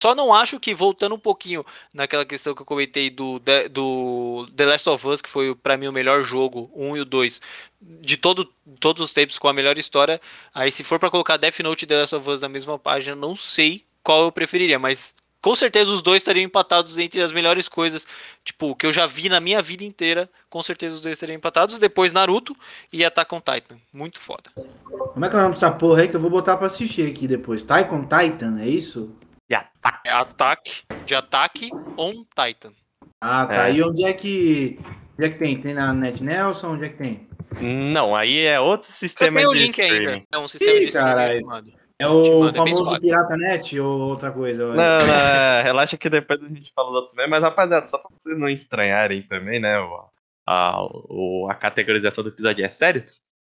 só 0.00 0.14
não 0.14 0.32
acho 0.32 0.60
que, 0.60 0.74
voltando 0.74 1.14
um 1.14 1.18
pouquinho 1.18 1.66
naquela 1.92 2.24
questão 2.24 2.54
que 2.54 2.62
eu 2.62 2.66
comentei 2.66 3.10
do, 3.10 3.40
do 3.70 4.46
The 4.54 4.66
Last 4.66 4.88
of 4.88 5.06
Us, 5.08 5.20
que 5.20 5.28
foi 5.28 5.54
para 5.54 5.76
mim 5.76 5.88
o 5.88 5.92
melhor 5.92 6.22
jogo, 6.22 6.70
um 6.74 6.96
e 6.96 7.00
o 7.00 7.04
2, 7.04 7.40
de 7.80 8.16
todo, 8.16 8.44
todos 8.78 9.02
os 9.02 9.12
tempos 9.12 9.38
com 9.38 9.48
a 9.48 9.52
melhor 9.52 9.76
história, 9.76 10.20
aí 10.54 10.70
se 10.70 10.84
for 10.84 11.00
para 11.00 11.10
colocar 11.10 11.36
Death 11.36 11.58
Note 11.60 11.84
e 11.84 11.88
The 11.88 12.00
Last 12.00 12.14
of 12.14 12.30
Us 12.30 12.40
na 12.40 12.48
mesma 12.48 12.78
página, 12.78 13.16
não 13.16 13.34
sei 13.34 13.84
qual 14.02 14.22
eu 14.22 14.32
preferiria, 14.32 14.78
mas 14.78 15.16
com 15.40 15.54
certeza 15.54 15.90
os 15.90 16.02
dois 16.02 16.22
estariam 16.22 16.44
empatados 16.44 16.96
entre 16.98 17.20
as 17.20 17.32
melhores 17.32 17.68
coisas, 17.68 18.06
tipo, 18.44 18.74
que 18.76 18.86
eu 18.86 18.92
já 18.92 19.06
vi 19.06 19.28
na 19.28 19.40
minha 19.40 19.60
vida 19.60 19.84
inteira, 19.84 20.28
com 20.48 20.62
certeza 20.62 20.96
os 20.96 21.00
dois 21.00 21.14
estariam 21.14 21.36
empatados, 21.36 21.78
depois 21.78 22.12
Naruto 22.12 22.56
e 22.92 23.04
Attack 23.04 23.34
on 23.34 23.40
Titan, 23.40 23.76
muito 23.92 24.20
foda. 24.20 24.50
Como 24.54 25.24
é 25.24 25.28
que 25.28 25.34
é 25.34 25.38
o 25.38 25.42
nome 25.42 25.54
dessa 25.54 25.70
porra 25.70 26.02
aí 26.02 26.08
que 26.08 26.16
eu 26.16 26.20
vou 26.20 26.30
botar 26.30 26.56
pra 26.56 26.68
assistir 26.68 27.10
aqui 27.10 27.26
depois? 27.26 27.62
Taikon 27.62 28.02
Titan, 28.02 28.60
é 28.60 28.68
isso? 28.68 29.10
E 29.50 29.54
ataque. 29.54 30.08
É 30.08 30.12
ataque, 30.12 30.82
de 31.06 31.14
ataque 31.14 31.70
on 31.96 32.24
Titan. 32.34 32.72
Ah, 33.20 33.46
tá. 33.46 33.68
É. 33.68 33.74
E 33.74 33.82
onde 33.82 34.04
é 34.04 34.12
que. 34.12 34.78
Onde 35.18 35.26
é 35.26 35.30
que 35.30 35.38
tem? 35.38 35.60
Tem 35.60 35.74
na 35.74 35.92
Net 35.92 36.22
Nelson? 36.22 36.72
Onde 36.74 36.84
é 36.84 36.88
que 36.90 36.96
tem? 36.98 37.28
Não, 37.60 38.14
aí 38.14 38.44
é 38.44 38.60
outro 38.60 38.90
sistema 38.90 39.40
de 39.40 39.46
link 39.58 39.70
streaming. 39.70 40.06
ainda. 40.08 40.24
É 40.30 40.38
um 40.38 40.46
sistema 40.46 40.76
Ih, 40.76 40.80
de 40.80 40.84
streaming 40.86 41.38
armado. 41.38 41.72
É 41.98 42.06
o 42.06 42.48
é 42.48 42.52
famoso. 42.52 43.00
Pirata 43.00 43.36
Net 43.36 43.80
ou 43.80 44.00
outra 44.10 44.30
coisa? 44.30 44.66
Não, 44.68 44.74
não, 44.76 45.14
é, 45.14 45.62
relaxa 45.62 45.96
que 45.96 46.08
depois 46.08 46.40
a 46.40 46.46
gente 46.46 46.70
fala 46.72 46.88
dos 46.90 46.96
outros 46.98 47.16
mesmo, 47.16 47.30
mas 47.30 47.42
rapaziada, 47.42 47.88
só 47.88 47.98
pra 47.98 48.10
vocês 48.16 48.38
não 48.38 48.48
estranharem 48.48 49.22
também, 49.22 49.58
né, 49.58 49.80
o- 49.80 50.04
a, 50.46 50.80
o- 51.08 51.48
a 51.50 51.54
categorização 51.56 52.22
do 52.22 52.30
episódio 52.30 52.64
é 52.64 52.68
sério, 52.68 53.02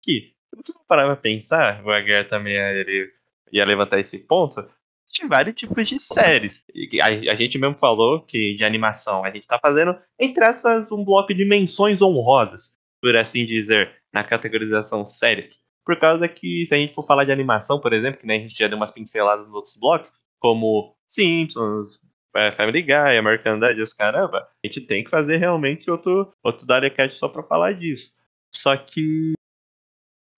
que, 0.04 0.34
se 0.60 0.74
você 0.74 0.74
parar 0.86 1.06
pra 1.06 1.16
pensar, 1.16 1.82
o 1.86 1.92
Aguiar 1.92 2.28
também 2.28 2.54
ele 2.58 3.10
ia 3.52 3.64
levantar 3.64 4.00
esse 4.00 4.20
ponto, 4.20 4.68
existem 5.06 5.28
vários 5.28 5.56
tipos 5.56 5.88
de 5.88 6.00
séries. 6.00 6.66
A, 7.02 7.08
a 7.32 7.36
gente 7.36 7.58
mesmo 7.58 7.78
falou 7.78 8.22
que 8.22 8.56
de 8.56 8.64
animação, 8.64 9.24
a 9.24 9.30
gente 9.30 9.48
tá 9.48 9.60
fazendo, 9.60 9.96
entre 10.20 10.44
aspas, 10.44 10.92
um 10.92 11.04
bloco 11.04 11.34
de 11.34 11.46
menções 11.46 12.02
honrosas, 12.02 12.78
por 13.02 13.16
assim 13.16 13.46
dizer, 13.46 13.96
na 14.14 14.24
categorização 14.24 15.06
séries. 15.06 15.50
Por 15.86 16.00
causa 16.00 16.28
que, 16.28 16.66
se 16.66 16.74
a 16.74 16.78
gente 16.78 16.94
for 16.94 17.06
falar 17.06 17.26
de 17.26 17.32
animação, 17.32 17.80
por 17.80 17.92
exemplo, 17.94 18.20
que 18.20 18.28
nem 18.28 18.40
a 18.40 18.42
gente 18.44 18.58
já 18.58 18.68
deu 18.68 18.78
umas 18.78 18.92
pinceladas 18.92 19.46
nos 19.46 19.56
outros 19.56 19.76
blocos, 19.78 20.14
como 20.40 20.96
Simpsons, 21.06 22.00
é, 22.36 22.52
Family 22.52 22.82
Guy, 22.82 23.18
American 23.18 23.60
Dad, 23.60 23.78
os 23.80 23.94
caramba, 23.94 24.40
a 24.40 24.68
gente 24.68 24.82
tem 24.82 25.04
que 25.04 25.10
fazer 25.10 25.38
realmente 25.38 25.92
outro, 25.92 26.34
outro 26.42 26.66
Darecast 26.66 27.18
só 27.18 27.28
pra 27.28 27.44
falar 27.44 27.74
disso. 27.74 28.12
Só 28.52 28.76
que 28.78 29.34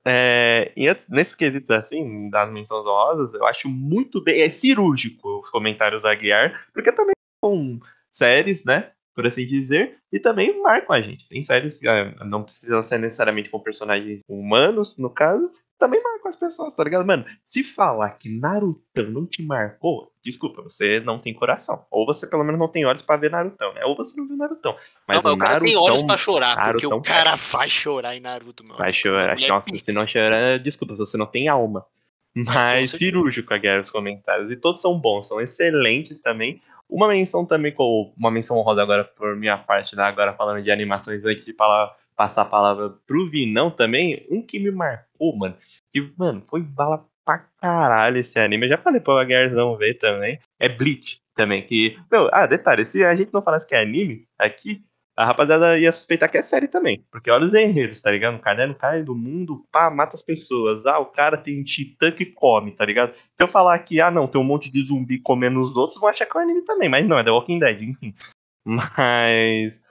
é, 0.06 0.72
outros- 0.90 1.08
nesses 1.10 1.36
quesitos 1.36 1.70
assim, 1.72 2.30
das 2.30 2.52
menções 2.52 2.86
honrosas, 2.86 3.34
eu 3.34 3.46
acho 3.46 3.70
muito 3.70 4.22
bem, 4.24 4.42
é 4.42 4.50
cirúrgico 4.50 5.40
os 5.40 5.50
comentários 5.50 6.02
do 6.02 6.08
Aguiar, 6.08 6.68
porque 6.74 6.92
também 6.92 7.14
são 7.44 7.80
séries, 8.12 8.64
né, 8.66 8.92
por 9.16 9.26
assim 9.26 9.46
dizer, 9.46 9.98
e 10.12 10.20
também 10.20 10.62
marcam 10.62 10.96
a 10.96 11.02
gente. 11.02 11.28
Tem 11.28 11.42
séries 11.44 11.80
que 11.80 11.88
ah, 11.88 12.14
não 12.26 12.44
precisam 12.44 12.82
ser 12.84 12.98
necessariamente 13.00 13.50
com 13.50 13.60
personagens 13.60 14.22
humanos, 14.30 14.98
no 14.98 15.10
caso, 15.10 15.52
também 15.78 16.02
marcam 16.02 16.30
as 16.30 16.36
pessoas, 16.36 16.74
tá 16.74 16.84
ligado? 16.84 17.06
Mano, 17.06 17.26
se 17.44 17.64
falar 17.64 18.12
que 18.12 18.30
Narutão 18.30 19.06
não 19.10 19.26
te 19.26 19.44
marcou, 19.44 20.12
desculpa, 20.24 20.62
você 20.62 21.00
não 21.00 21.20
tem 21.20 21.34
coração. 21.34 21.86
Ou 21.92 22.06
você 22.06 22.26
pelo 22.28 22.44
menos 22.44 22.60
não 22.60 22.68
tem 22.68 22.86
olhos 22.86 23.02
pra 23.02 23.18
ver 23.18 23.30
Narutão, 23.32 23.74
né? 23.74 23.84
Ou 23.86 23.96
você 23.96 24.16
não 24.20 24.28
viu 24.28 24.38
Narutão. 24.38 24.76
Mas 25.08 25.18
não, 25.18 25.24
mas 25.24 25.34
o 25.34 25.36
o 25.36 25.38
cara 25.38 25.54
Narutão 25.54 25.68
tem 25.68 25.78
olhos 25.78 26.04
pra 26.04 26.18
chorar, 26.18 26.56
porque 26.56 26.88
Narutão 26.88 26.98
o 26.98 27.02
cara 27.02 27.36
vai 27.36 27.70
chorar 27.70 28.16
em 28.16 28.20
Naruto, 28.22 28.64
meu. 28.64 28.76
vai 28.78 28.94
chorar. 28.94 29.36
Mulher 29.36 29.50
Nossa, 29.50 29.70
se 29.78 29.92
não 29.92 30.08
chorar, 30.08 30.60
desculpa, 30.60 30.96
você 30.96 31.18
não 31.18 31.26
tem 31.26 31.48
alma. 31.48 31.86
Mas 32.34 32.92
cirúrgico 32.92 33.54
a 33.54 33.58
guerra 33.58 33.80
os 33.80 33.90
comentários. 33.90 34.52
E 34.52 34.56
todos 34.58 34.82
são 34.82 35.00
bons, 35.00 35.28
são 35.28 35.40
excelentes 35.40 36.20
também. 36.20 36.62
Uma 36.90 37.08
menção 37.08 37.46
também, 37.46 37.72
com 37.72 38.14
uma 38.18 38.30
menção 38.30 38.58
honrosa 38.58 38.82
agora 38.82 39.04
por 39.04 39.36
minha 39.36 39.58
parte, 39.58 39.96
né? 39.96 40.04
agora 40.04 40.34
falando 40.34 40.62
de 40.62 40.70
animações, 40.70 41.24
antes 41.26 41.46
de 41.46 41.54
pala- 41.54 41.96
passar 42.16 42.44
a 42.44 42.46
palavra 42.46 42.90
pro 43.06 43.30
Vinão 43.30 43.70
também, 43.70 44.26
um 44.30 44.42
que 44.42 44.60
me 44.60 44.72
marcou, 44.72 45.36
mano. 45.36 45.56
Que, 45.92 46.12
mano, 46.18 46.44
foi 46.50 46.62
bala 46.62 47.06
pra 47.26 47.40
caralho 47.60 48.18
esse 48.18 48.40
anime. 48.40 48.66
Eu 48.66 48.72
já 48.72 48.78
falei 48.78 49.02
pro 49.02 49.18
Aguiarzão 49.18 49.76
ver 49.78 49.96
também. 49.96 50.40
É 50.60 50.70
Bleach 50.70 51.22
também, 51.36 51.66
que... 51.66 51.98
Meu, 52.12 52.30
ah, 52.32 52.46
detalhe, 52.46 52.86
se 52.86 53.04
a 53.04 53.16
gente 53.16 53.34
não 53.34 53.42
falasse 53.42 53.68
que 53.68 53.76
é 53.76 53.82
anime 53.82 54.28
aqui, 54.38 54.84
a 55.18 55.24
rapaziada 55.24 55.80
ia 55.80 55.92
suspeitar 55.92 56.30
que 56.30 56.38
é 56.38 56.42
série 56.42 56.68
também. 56.68 57.06
Porque 57.10 57.32
olha 57.32 57.46
os 57.46 57.54
enredos, 57.54 58.02
tá 58.02 58.12
ligado? 58.12 58.36
O 58.36 58.40
caderno 58.40 58.76
cai 58.76 59.02
do 59.02 59.16
mundo, 59.16 59.66
pá, 59.72 59.90
mata 59.90 60.16
as 60.16 60.22
pessoas. 60.22 60.86
Ah, 60.86 61.00
o 61.00 61.06
cara 61.06 61.38
tem 61.38 61.64
titã 61.64 62.12
que 62.12 62.26
come, 62.26 62.72
tá 62.72 62.86
ligado? 62.86 63.14
Se 63.14 63.22
eu 63.40 63.48
falar 63.48 63.80
que, 63.80 64.02
ah, 64.02 64.12
não, 64.12 64.28
tem 64.28 64.40
um 64.40 64.44
monte 64.44 64.70
de 64.70 64.84
zumbi 64.84 65.20
comendo 65.20 65.62
os 65.62 65.78
outros, 65.78 66.00
vão 66.00 66.10
achar 66.10 66.26
que 66.26 66.38
é 66.38 66.40
um 66.40 66.44
anime 66.44 66.64
também. 66.64 66.90
Mas 66.90 67.08
não, 67.08 67.18
é 67.18 67.24
The 67.24 67.32
Walking 67.32 67.60
Dead, 67.60 67.82
enfim. 67.82 68.14
Mas. 68.66 69.85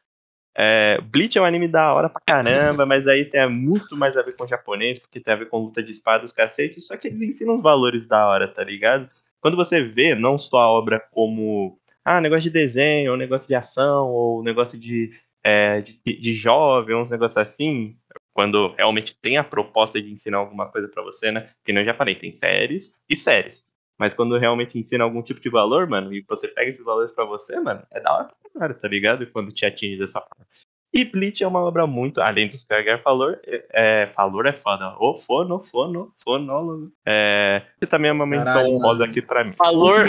É, 0.57 1.01
Bleach 1.01 1.37
é 1.37 1.41
um 1.41 1.45
anime 1.45 1.67
da 1.67 1.93
hora 1.93 2.09
pra 2.09 2.23
caramba, 2.25 2.85
mas 2.87 3.07
aí 3.07 3.25
tem 3.25 3.49
muito 3.49 3.97
mais 3.97 4.17
a 4.17 4.23
ver 4.23 4.37
com 4.37 4.47
japonês, 4.47 4.99
porque 5.01 5.21
tem 5.21 5.35
a 5.35 5.37
ver 5.37 5.49
com 5.49 5.59
luta 5.59 5.83
de 5.83 5.93
espadas, 5.93 6.33
cacete, 6.33 6.81
só 6.81 6.97
que 6.97 7.09
eles 7.09 7.21
ensinam 7.21 7.57
os 7.57 7.63
valores 7.63 8.07
da 8.07 8.27
hora, 8.27 8.47
tá 8.47 8.63
ligado? 8.63 9.11
Quando 9.41 9.57
você 9.57 9.83
vê 9.83 10.15
não 10.15 10.39
só 10.39 10.61
a 10.61 10.71
obra 10.71 11.01
como 11.11 11.79
ah, 12.05 12.21
negócio 12.21 12.45
de 12.45 12.51
desenho, 12.51 13.13
ou 13.13 13.17
negócio 13.17 13.49
de 13.49 13.55
ação, 13.55 14.11
ou 14.11 14.43
negócio 14.43 14.79
de, 14.79 15.11
é, 15.43 15.81
de, 15.81 15.99
de 16.05 16.35
jovem, 16.35 16.95
uns 16.95 17.11
negócios 17.11 17.39
assim, 17.39 17.97
quando 18.33 18.75
realmente 18.75 19.17
tem 19.21 19.39
a 19.39 19.45
proposta 19.45 20.01
de 20.01 20.13
ensinar 20.13 20.39
alguma 20.39 20.71
coisa 20.71 20.87
pra 20.89 21.03
você, 21.03 21.33
né? 21.33 21.47
Que 21.65 21.73
nem 21.73 21.83
eu 21.83 21.87
já 21.87 21.95
falei, 21.95 22.15
tem 22.15 22.31
séries 22.31 22.99
e 23.09 23.17
séries. 23.17 23.65
Mas 23.99 24.15
quando 24.15 24.37
realmente 24.39 24.79
ensina 24.79 25.05
algum 25.05 25.23
tipo 25.23 25.41
de 25.41 25.49
valor, 25.49 25.89
mano, 25.89 26.13
e 26.13 26.25
você 26.29 26.49
pega 26.49 26.69
esses 26.69 26.85
valores 26.85 27.13
pra 27.13 27.25
você, 27.25 27.59
mano, 27.61 27.83
é 27.93 28.01
da 28.01 28.13
hora 28.13 28.25
pra 28.25 28.51
caralho, 28.53 28.81
tá 28.81 28.89
ligado? 28.89 29.23
E 29.23 29.27
quando 29.27 29.53
te 29.53 29.65
atinge 29.65 29.99
dessa 29.99 30.21
forma. 30.21 30.47
E 30.95 31.05
Bleach 31.05 31.43
é 31.43 31.49
uma 31.49 31.61
obra 31.61 31.89
muito, 31.89 32.21
além 32.21 32.49
dos 32.49 32.65
PH 32.65 32.99
Falor, 32.99 33.41
é, 33.45 33.65
é, 33.73 34.07
Falor 34.15 34.47
é 34.47 34.53
foda. 34.53 34.95
O 35.01 35.19
fono, 35.19 35.61
fono, 35.61 36.13
fonólogo. 36.23 36.93
É, 37.05 37.63
e 37.83 37.87
também 37.87 38.11
é 38.11 38.13
uma 38.13 38.25
menção 38.25 38.55
Caralho, 38.55 38.75
honrosa 38.75 39.01
mano. 39.01 39.11
aqui 39.11 39.21
pra 39.21 39.43
mim. 39.43 39.55
Valor, 39.59 40.07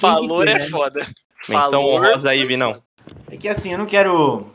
valor 0.00 0.44
ter, 0.46 0.50
é 0.52 0.54
né? 0.54 0.68
foda. 0.70 1.06
Menção 1.46 1.82
Valor 1.82 2.06
honrosa 2.06 2.30
aí, 2.30 2.38
foi 2.38 2.46
Vinão. 2.48 2.82
É 3.30 3.36
que 3.36 3.46
assim, 3.46 3.72
eu 3.72 3.78
não 3.78 3.84
quero. 3.84 4.46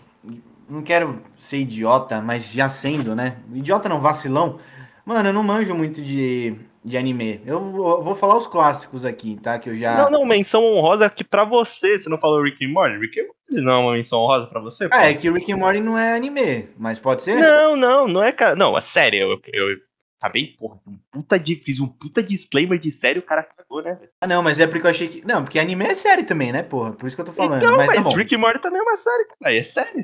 Não 0.67 0.81
quero 0.81 1.21
ser 1.37 1.57
idiota, 1.57 2.21
mas 2.21 2.51
já 2.51 2.67
sendo, 2.67 3.13
né? 3.13 3.37
Idiota 3.53 3.87
não, 3.87 3.99
vacilão. 3.99 4.57
Mano, 5.05 5.29
eu 5.29 5.33
não 5.33 5.43
manjo 5.43 5.73
muito 5.75 6.01
de, 6.01 6.55
de 6.83 6.97
anime. 6.97 7.41
Eu 7.45 7.59
vou, 7.59 8.03
vou 8.03 8.15
falar 8.15 8.37
os 8.37 8.47
clássicos 8.47 9.05
aqui, 9.05 9.37
tá? 9.41 9.57
Que 9.57 9.69
eu 9.69 9.75
já. 9.75 9.97
Não, 9.97 10.11
não, 10.11 10.25
menção 10.25 10.63
honrosa 10.63 11.05
aqui 11.05 11.23
pra 11.23 11.43
você. 11.43 11.97
Você 11.97 12.09
não 12.09 12.17
falou 12.17 12.43
Rick 12.43 12.63
and 12.63 12.69
Morty? 12.69 12.97
Rick 12.97 13.19
and 13.19 13.23
Morty 13.23 13.61
não 13.63 13.73
é 13.73 13.77
uma 13.77 13.91
menção 13.93 14.19
honrosa 14.19 14.47
pra 14.47 14.61
você? 14.61 14.87
pô? 14.87 14.95
Ah, 14.95 15.05
é 15.05 15.13
que 15.13 15.29
Rick 15.29 15.51
and 15.51 15.57
Morty 15.57 15.79
não 15.79 15.97
é 15.97 16.13
anime, 16.13 16.69
mas 16.77 16.99
pode 16.99 17.21
ser? 17.21 17.35
Não, 17.35 17.75
não, 17.75 18.07
não 18.07 18.23
é. 18.23 18.33
Não, 18.55 18.77
é 18.77 18.81
sério. 18.81 19.19
Eu, 19.19 19.41
eu 19.53 19.77
acabei, 20.21 20.55
porra, 20.57 20.79
um 20.87 20.97
puta 21.11 21.39
de, 21.39 21.55
fiz 21.55 21.79
um 21.79 21.87
puta 21.87 22.21
disclaimer 22.21 22.77
de 22.77 22.91
sério, 22.91 23.21
o 23.21 23.25
cara 23.25 23.43
cagou, 23.43 23.81
né? 23.81 23.97
Ah, 24.21 24.27
não, 24.27 24.43
mas 24.43 24.59
é 24.59 24.67
porque 24.67 24.85
eu 24.85 24.91
achei 24.91 25.07
que. 25.07 25.25
Não, 25.25 25.43
porque 25.43 25.57
anime 25.57 25.85
é 25.85 25.95
série 25.95 26.23
também, 26.23 26.51
né, 26.51 26.61
porra? 26.61 26.91
Por 26.91 27.07
isso 27.07 27.15
que 27.15 27.21
eu 27.21 27.25
tô 27.25 27.33
falando. 27.33 27.57
Então, 27.63 27.75
mas, 27.75 27.87
mas, 27.87 28.07
tá. 28.07 28.15
Rick 28.15 28.35
and 28.35 28.39
Morty 28.39 28.59
também 28.59 28.79
é 28.79 28.83
uma 28.83 28.97
série, 28.97 29.25
cara. 29.25 29.55
É 29.55 29.63
sério. 29.63 30.01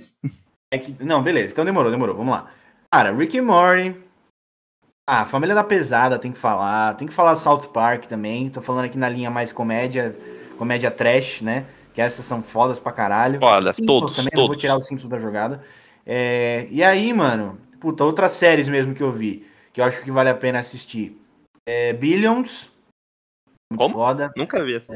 É 0.72 0.78
que... 0.78 0.96
Não, 1.04 1.24
beleza. 1.24 1.54
Então 1.54 1.64
demorou, 1.64 1.92
demorou. 1.92 2.16
Vamos 2.16 2.34
lá. 2.34 2.52
Cara, 2.92 3.14
Rick 3.14 3.38
and 3.38 3.44
Morty. 3.44 3.96
Ah, 5.10 5.26
Família 5.26 5.56
da 5.56 5.64
Pesada 5.64 6.20
tem 6.20 6.34
que 6.34 6.38
falar. 6.38 6.94
Tem 6.96 7.08
que 7.08 7.14
falar 7.14 7.36
South 7.38 7.70
Park 7.70 8.06
também. 8.06 8.50
Tô 8.50 8.62
falando 8.62 8.86
aqui 8.86 8.98
na 8.98 9.08
linha 9.08 9.30
mais 9.32 9.54
comédia, 9.54 10.14
comédia 10.58 10.92
trash, 10.92 11.42
né? 11.42 11.66
Que 11.94 12.02
essas 12.02 12.26
são 12.26 12.44
fodas 12.44 12.78
pra 12.78 12.92
caralho. 12.92 13.40
Foda, 13.40 13.72
Simpsons 13.72 14.00
todos, 14.02 14.16
também, 14.18 14.32
não 14.34 14.42
vou 14.42 14.48
todos. 14.50 14.62
tirar 14.62 14.76
os 14.78 14.86
Simpsons 14.86 15.10
da 15.10 15.18
jogada. 15.18 15.64
É, 16.06 16.68
E 16.70 16.84
aí, 16.84 17.14
mano, 17.14 17.58
puta, 17.80 18.04
outras 18.04 18.34
séries 18.34 18.68
mesmo 18.68 18.94
que 18.94 19.02
eu 19.02 19.12
vi, 19.12 19.48
que 19.72 19.80
eu 19.80 19.86
acho 19.86 20.04
que 20.04 20.12
vale 20.12 20.30
a 20.30 20.36
pena 20.36 20.60
assistir. 20.60 21.20
É 21.66 21.94
Billions. 21.94 22.70
Muito 23.72 23.82
Como? 23.82 23.94
foda. 23.94 24.32
Nunca 24.36 24.64
vi 24.64 24.76
essa. 24.76 24.94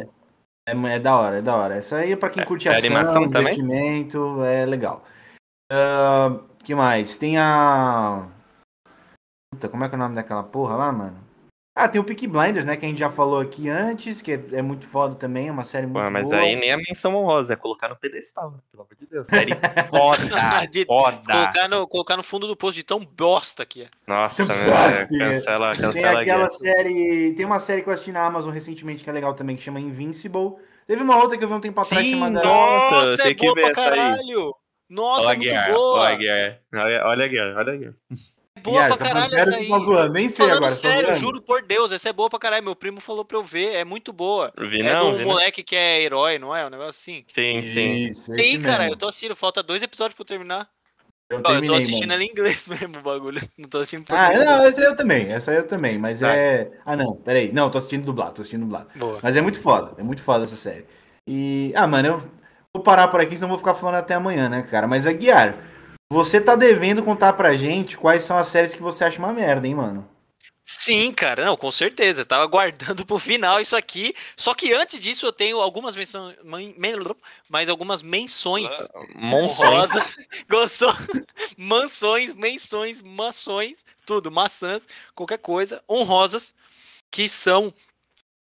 É, 0.67 0.73
é 0.93 0.99
da 0.99 1.15
hora, 1.17 1.37
é 1.37 1.41
da 1.41 1.55
hora. 1.55 1.75
Essa 1.75 1.97
aí 1.97 2.11
é 2.11 2.15
pra 2.17 2.29
quem 2.29 2.43
É- 2.43 2.45
curte 2.45 2.67
é 2.67 2.71
ação, 2.71 2.79
animação 2.85 3.29
também? 3.29 3.53
divertimento, 3.53 4.43
é 4.43 4.65
legal. 4.65 5.03
Ah, 5.71 6.37
que 6.63 6.75
mais? 6.75 7.17
Tem 7.17 7.37
a. 7.37 8.27
Puta, 9.61 9.69
como 9.69 9.83
é 9.83 9.89
que 9.89 9.93
é 9.93 9.97
o 9.97 9.99
nome 9.99 10.15
daquela 10.15 10.41
porra 10.41 10.75
lá, 10.75 10.91
mano? 10.91 11.15
Ah, 11.75 11.87
tem 11.87 12.01
o 12.01 12.03
Peaky 12.03 12.25
Blinders, 12.25 12.65
né? 12.65 12.75
Que 12.75 12.83
a 12.83 12.89
gente 12.89 12.97
já 12.97 13.11
falou 13.11 13.39
aqui 13.39 13.69
antes, 13.69 14.19
que 14.19 14.31
é, 14.31 14.43
é 14.53 14.61
muito 14.63 14.87
foda 14.87 15.13
também, 15.13 15.49
é 15.49 15.51
uma 15.51 15.63
série 15.63 15.85
muito 15.85 16.03
Pô, 16.03 16.09
mas 16.09 16.27
boa. 16.31 16.41
aí 16.41 16.55
nem 16.55 16.71
a 16.71 16.77
menção 16.77 17.15
honrosa, 17.15 17.53
é 17.53 17.55
colocar 17.55 17.87
no 17.87 17.95
pedestal, 17.95 18.49
né? 18.51 18.57
Pelo 18.71 18.81
amor 18.83 18.95
de 18.99 19.05
Deus. 19.05 19.27
Série 19.27 19.51
foda, 19.91 20.65
De- 20.65 20.85
foda. 20.85 21.21
Colocar 21.31 21.67
no, 21.69 21.87
colocar 21.87 22.17
no 22.17 22.23
fundo 22.23 22.47
do 22.47 22.55
posto 22.57 22.77
de 22.77 22.83
tão 22.83 23.05
bosta 23.05 23.63
que 23.67 23.83
é. 23.83 23.89
Nossa, 24.07 24.43
Bosta, 24.43 24.55
meu, 24.55 25.19
cancela, 25.19 25.71
Tem 25.73 25.81
cancela 25.81 26.07
a 26.17 26.21
aquela 26.21 26.23
guerra. 26.23 26.49
série. 26.49 27.33
Tem 27.35 27.45
uma 27.45 27.59
série 27.59 27.83
que 27.83 27.89
eu 27.89 27.93
assisti 27.93 28.11
na 28.11 28.25
Amazon 28.25 28.51
recentemente 28.51 29.03
que 29.03 29.09
é 29.11 29.13
legal 29.13 29.35
também, 29.35 29.55
que 29.55 29.61
chama 29.61 29.79
Invincible. 29.79 30.55
Teve 30.87 31.03
uma 31.03 31.17
outra 31.17 31.37
que 31.37 31.43
eu 31.43 31.47
vi 31.47 31.53
um 31.53 31.61
tempo 31.61 31.79
atrás 31.79 32.03
Sim, 32.07 32.13
chamada. 32.13 32.41
Nossa, 32.43 32.95
Nossa, 32.95 33.17
tem 33.21 33.31
é 33.31 33.35
que 33.35 33.45
boa 33.45 33.53
ver 33.53 33.61
pra 33.61 33.69
essa 33.69 33.81
aí. 33.91 33.95
caralho. 33.95 34.55
Nossa, 34.89 35.27
Olha 35.27 35.31
é 35.31 35.35
a 35.35 35.37
muito 35.37 35.49
guerra, 35.49 35.73
boa. 35.73 35.99
olha 36.01 36.13
a 36.13 36.15
guerra. 36.17 36.61
Olha, 36.73 37.05
olha 37.05 37.25
a 37.25 37.27
guerra, 37.29 37.59
olha 37.59 37.73
a 37.73 37.77
guerra. 37.77 37.95
É 38.55 38.59
boa 38.61 38.81
Yara, 38.81 38.87
pra 38.89 38.97
tá 38.97 39.05
caralho 39.13 39.29
sério 39.29 39.49
essa 39.49 39.59
aí. 39.61 39.69
tá 39.69 39.79
zoando? 39.79 40.13
Nem 40.13 40.27
sei 40.27 40.45
Falando 40.45 40.57
agora, 40.57 40.71
tá 40.71 40.77
sério, 40.77 41.15
juro 41.15 41.41
por 41.41 41.61
Deus, 41.63 41.91
essa 41.91 42.09
é 42.09 42.13
boa 42.13 42.29
pra 42.29 42.37
caralho. 42.39 42.63
Meu 42.65 42.75
primo 42.75 42.99
falou 42.99 43.23
pra 43.23 43.37
eu 43.37 43.43
ver, 43.43 43.73
é 43.75 43.85
muito 43.85 44.11
boa. 44.11 44.51
Vi 44.57 44.81
é 44.81 44.93
não, 44.93 45.11
do 45.11 45.17
vi 45.17 45.23
não. 45.23 45.31
moleque 45.31 45.63
que 45.63 45.75
é 45.75 46.01
herói, 46.01 46.37
não 46.37 46.53
é? 46.55 46.65
Um 46.65 46.69
negócio 46.69 46.89
assim. 46.89 47.23
Sim, 47.27 47.61
sim. 47.63 48.07
Isso, 48.09 48.33
esse 48.33 48.43
Tem, 48.43 48.61
cara, 48.61 48.79
mesmo. 48.79 48.93
eu 48.93 48.97
tô 48.97 49.07
assistindo, 49.07 49.35
falta 49.37 49.63
dois 49.63 49.81
episódios 49.81 50.15
pra 50.15 50.23
eu 50.23 50.27
terminar. 50.27 50.67
Eu 51.29 51.37
Ó, 51.37 51.39
eu 51.39 51.43
terminei, 51.43 51.69
tô 51.69 51.75
assistindo 51.75 51.99
mano. 52.09 52.13
ela 52.13 52.23
em 52.23 52.27
inglês 52.27 52.67
mesmo, 52.67 52.97
o 52.99 53.01
bagulho. 53.01 53.41
Não 53.57 53.69
tô 53.69 53.77
assistindo 53.77 54.01
em 54.01 54.13
Ah, 54.13 54.33
não, 54.33 54.65
essa 54.65 54.81
aí 54.81 54.85
eu 54.87 54.95
também, 54.97 55.31
essa 55.31 55.51
aí 55.51 55.57
eu 55.57 55.67
também, 55.67 55.97
mas 55.97 56.19
Tá. 56.19 56.35
é... 56.35 56.71
Ah, 56.85 56.97
não, 56.97 57.15
peraí. 57.15 57.53
Não, 57.53 57.69
tô 57.69 57.77
assistindo 57.77 58.03
dublado, 58.03 58.33
tô 58.33 58.41
assistindo 58.41 58.61
dublado. 58.61 58.89
Boa. 58.97 59.17
Mas 59.23 59.37
é 59.37 59.41
muito 59.41 59.61
foda, 59.61 59.93
é 59.97 60.03
muito 60.03 60.21
foda 60.21 60.43
essa 60.43 60.57
série. 60.57 60.85
E... 61.25 61.71
Ah, 61.73 61.87
mano, 61.87 62.05
eu 62.09 62.17
vou 62.73 62.83
parar 62.83 63.07
por 63.07 63.21
aqui, 63.21 63.35
senão 63.35 63.45
eu 63.47 63.51
vou 63.51 63.59
ficar 63.59 63.75
falando 63.75 63.95
até 63.95 64.13
amanhã, 64.13 64.49
né, 64.49 64.61
cara? 64.63 64.87
Mas, 64.87 65.07
Aguiar, 65.07 65.55
você 66.11 66.41
tá 66.41 66.57
devendo 66.57 67.01
contar 67.01 67.31
pra 67.33 67.55
gente 67.55 67.97
quais 67.97 68.25
são 68.25 68.37
as 68.37 68.47
séries 68.49 68.75
que 68.75 68.81
você 68.81 69.05
acha 69.05 69.17
uma 69.17 69.31
merda, 69.31 69.65
hein, 69.65 69.73
mano? 69.75 70.09
Sim, 70.63 71.11
cara, 71.13 71.45
não, 71.45 71.55
com 71.55 71.71
certeza. 71.71 72.25
Tava 72.25 72.43
aguardando 72.43 73.05
pro 73.07 73.17
final 73.17 73.61
isso 73.61 73.77
aqui. 73.77 74.13
Só 74.35 74.53
que 74.53 74.73
antes 74.73 74.99
disso 74.99 75.25
eu 75.25 75.31
tenho 75.31 75.61
algumas 75.61 75.95
menções, 75.95 76.35
men- 76.43 76.75
men- 76.77 76.97
mais 77.49 77.69
algumas 77.69 78.01
menções 78.01 78.69
Monções. 79.15 79.59
honrosas. 79.59 80.17
Gostou? 80.49 80.93
Mansões, 81.57 82.33
menções, 82.33 83.01
mações, 83.01 83.85
tudo, 84.05 84.29
maçãs, 84.29 84.85
qualquer 85.15 85.39
coisa, 85.39 85.81
honrosas, 85.89 86.53
que 87.09 87.29
são 87.29 87.73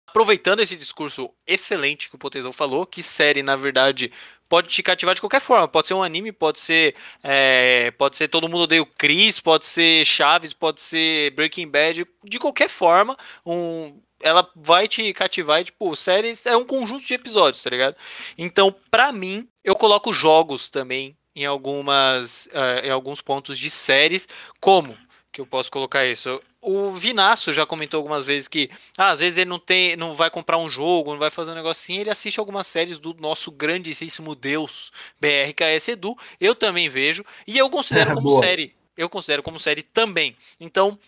aproveitando 0.06 0.60
esse 0.60 0.76
discurso 0.76 1.30
excelente 1.46 2.08
que 2.08 2.14
o 2.14 2.18
Potezão 2.18 2.52
falou, 2.52 2.86
que 2.86 3.02
série, 3.02 3.42
na 3.42 3.54
verdade, 3.56 4.10
pode 4.48 4.68
te 4.68 4.82
cativar 4.82 5.14
de 5.14 5.20
qualquer 5.20 5.40
forma. 5.40 5.68
Pode 5.68 5.88
ser 5.88 5.94
um 5.94 6.02
anime, 6.02 6.32
pode 6.32 6.60
ser. 6.60 6.94
é, 7.22 7.90
pode 7.92 8.16
ser 8.16 8.28
Todo 8.28 8.48
Mundo 8.48 8.62
Odeia 8.62 8.82
o 8.82 8.86
Chris, 8.86 9.40
pode 9.40 9.66
ser 9.66 10.04
Chaves, 10.04 10.52
pode 10.52 10.80
ser 10.80 11.30
Breaking 11.32 11.68
Bad, 11.68 12.06
de 12.24 12.38
qualquer 12.38 12.68
forma, 12.68 13.16
um. 13.44 14.00
Ela 14.22 14.48
vai 14.56 14.88
te 14.88 15.12
cativar 15.12 15.60
e, 15.60 15.64
tipo, 15.64 15.94
séries 15.94 16.46
é 16.46 16.56
um 16.56 16.64
conjunto 16.64 17.04
de 17.04 17.12
episódios, 17.14 17.62
tá 17.62 17.68
ligado? 17.68 17.96
Então, 18.38 18.74
pra 18.90 19.12
mim, 19.12 19.46
eu 19.62 19.76
coloco 19.76 20.10
jogos 20.12 20.70
também 20.70 21.16
em 21.34 21.44
algumas. 21.44 22.48
eh, 22.52 22.86
em 22.86 22.90
alguns 22.90 23.20
pontos 23.20 23.58
de 23.58 23.68
séries, 23.68 24.26
como 24.58 24.96
que 25.32 25.40
eu 25.40 25.46
posso 25.46 25.70
colocar 25.70 26.06
isso? 26.06 26.40
O 26.68 26.90
Vinaço 26.90 27.52
já 27.52 27.64
comentou 27.64 27.98
algumas 27.98 28.26
vezes 28.26 28.48
que 28.48 28.68
ah, 28.98 29.10
às 29.10 29.20
vezes 29.20 29.38
ele 29.38 29.48
não 29.48 29.58
tem, 29.58 29.94
não 29.94 30.16
vai 30.16 30.28
comprar 30.28 30.58
um 30.58 30.68
jogo, 30.68 31.12
não 31.12 31.18
vai 31.18 31.30
fazer 31.30 31.52
um 31.52 31.54
negocinho, 31.54 32.00
ele 32.00 32.10
assiste 32.10 32.40
algumas 32.40 32.66
séries 32.66 32.98
do 32.98 33.14
nosso 33.20 33.52
grandíssimo 33.52 34.34
Deus 34.34 34.90
BRKS 35.20 35.88
Edu. 35.92 36.16
Eu 36.40 36.56
também 36.56 36.88
vejo 36.88 37.24
e 37.46 37.56
eu 37.56 37.70
considero 37.70 38.14
como 38.16 38.28
Boa. 38.30 38.40
série. 38.42 38.74
Eu 38.96 39.08
considero 39.08 39.44
como 39.44 39.60
série 39.60 39.82
também. 39.84 40.36
Então, 40.58 40.98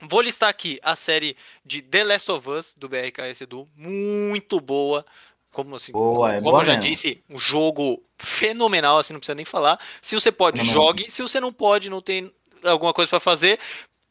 vou 0.00 0.20
listar 0.22 0.48
aqui 0.48 0.80
a 0.82 0.96
série 0.96 1.36
de 1.64 1.80
The 1.82 2.02
Last 2.02 2.30
of 2.32 2.50
Us 2.50 2.74
do 2.76 2.88
BRKS 2.88 3.42
Edu, 3.42 3.68
muito 3.76 4.60
boa. 4.60 5.06
Como 5.52 5.76
assim? 5.76 5.92
Boa, 5.92 6.34
é 6.34 6.40
como 6.40 6.58
eu 6.60 6.64
já 6.64 6.72
mesmo. 6.76 6.90
disse, 6.90 7.22
um 7.30 7.38
jogo 7.38 8.02
fenomenal, 8.18 8.98
assim, 8.98 9.12
não 9.12 9.20
precisa 9.20 9.36
nem 9.36 9.44
falar. 9.44 9.78
Se 10.02 10.14
você 10.14 10.32
pode, 10.32 10.58
Fenomenal. 10.58 10.84
jogue. 10.86 11.10
Se 11.10 11.22
você 11.22 11.38
não 11.40 11.52
pode, 11.52 11.88
não 11.88 12.02
tem 12.02 12.30
alguma 12.64 12.92
coisa 12.92 13.08
pra 13.08 13.20
fazer, 13.20 13.58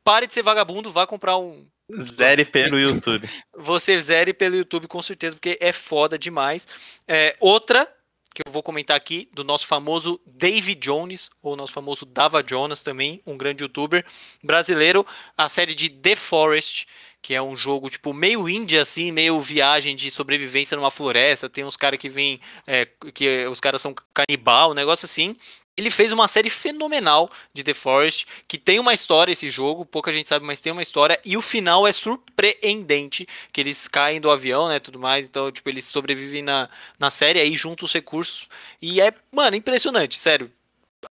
pare 0.05 0.27
de 0.27 0.33
ser 0.33 0.43
vagabundo, 0.43 0.91
vá 0.91 1.05
comprar 1.05 1.37
um. 1.37 1.67
Zere 2.01 2.45
pelo 2.45 2.79
YouTube. 2.79 3.27
Você 3.57 3.99
zere 3.99 4.33
pelo 4.33 4.55
YouTube 4.55 4.87
com 4.87 5.01
certeza, 5.01 5.35
porque 5.35 5.57
é 5.59 5.73
foda 5.73 6.17
demais. 6.17 6.67
É, 7.07 7.35
outra 7.39 7.91
que 8.33 8.41
eu 8.45 8.51
vou 8.51 8.61
comentar 8.61 8.97
aqui, 8.97 9.29
do 9.33 9.45
nosso 9.45 9.65
famoso 9.65 10.19
David 10.25 10.75
Jones, 10.81 11.29
ou 11.41 11.55
nosso 11.55 11.71
famoso 11.71 12.05
Dava 12.05 12.43
Jonas 12.45 12.83
também, 12.83 13.21
um 13.25 13.37
grande 13.37 13.63
youtuber 13.63 14.05
brasileiro, 14.43 15.07
a 15.37 15.47
série 15.47 15.73
de 15.73 15.89
The 15.89 16.17
Forest, 16.17 16.85
que 17.21 17.33
é 17.33 17.41
um 17.41 17.55
jogo 17.55 17.89
tipo 17.89 18.13
meio 18.13 18.49
indie 18.49 18.77
assim, 18.77 19.09
meio 19.09 19.39
viagem 19.39 19.95
de 19.95 20.11
sobrevivência 20.11 20.75
numa 20.75 20.91
floresta, 20.91 21.49
tem 21.49 21.63
uns 21.63 21.77
caras 21.77 21.97
que 21.97 22.09
vêm, 22.09 22.41
é, 22.67 22.85
que 23.13 23.47
os 23.47 23.61
caras 23.61 23.81
são 23.81 23.95
canibal, 24.13 24.71
um 24.71 24.75
negócio 24.75 25.05
assim. 25.05 25.37
Ele 25.77 25.89
fez 25.89 26.11
uma 26.11 26.27
série 26.27 26.49
fenomenal 26.49 27.29
de 27.53 27.63
The 27.63 27.73
Forest, 27.73 28.25
que 28.47 28.57
tem 28.57 28.79
uma 28.79 28.93
história 28.93 29.33
esse 29.33 29.49
jogo, 29.49 29.85
pouca 29.85 30.11
gente 30.11 30.29
sabe, 30.29 30.45
mas 30.45 30.61
tem 30.61 30.71
uma 30.71 30.81
história, 30.81 31.19
e 31.25 31.35
o 31.35 31.41
final 31.41 31.85
é 31.85 31.91
surpreendente, 31.91 33.27
que 33.51 33.59
eles 33.61 33.87
caem 33.87 34.21
do 34.21 34.31
avião, 34.31 34.67
né, 34.69 34.79
tudo 34.79 34.99
mais, 34.99 35.27
então, 35.27 35.51
tipo, 35.51 35.67
eles 35.69 35.85
sobrevivem 35.85 36.41
na, 36.41 36.69
na 36.97 37.09
série, 37.09 37.39
aí 37.39 37.53
juntam 37.55 37.85
os 37.85 37.93
recursos, 37.93 38.47
e 38.81 39.01
é, 39.01 39.13
mano, 39.31 39.55
impressionante, 39.55 40.17
sério. 40.19 40.51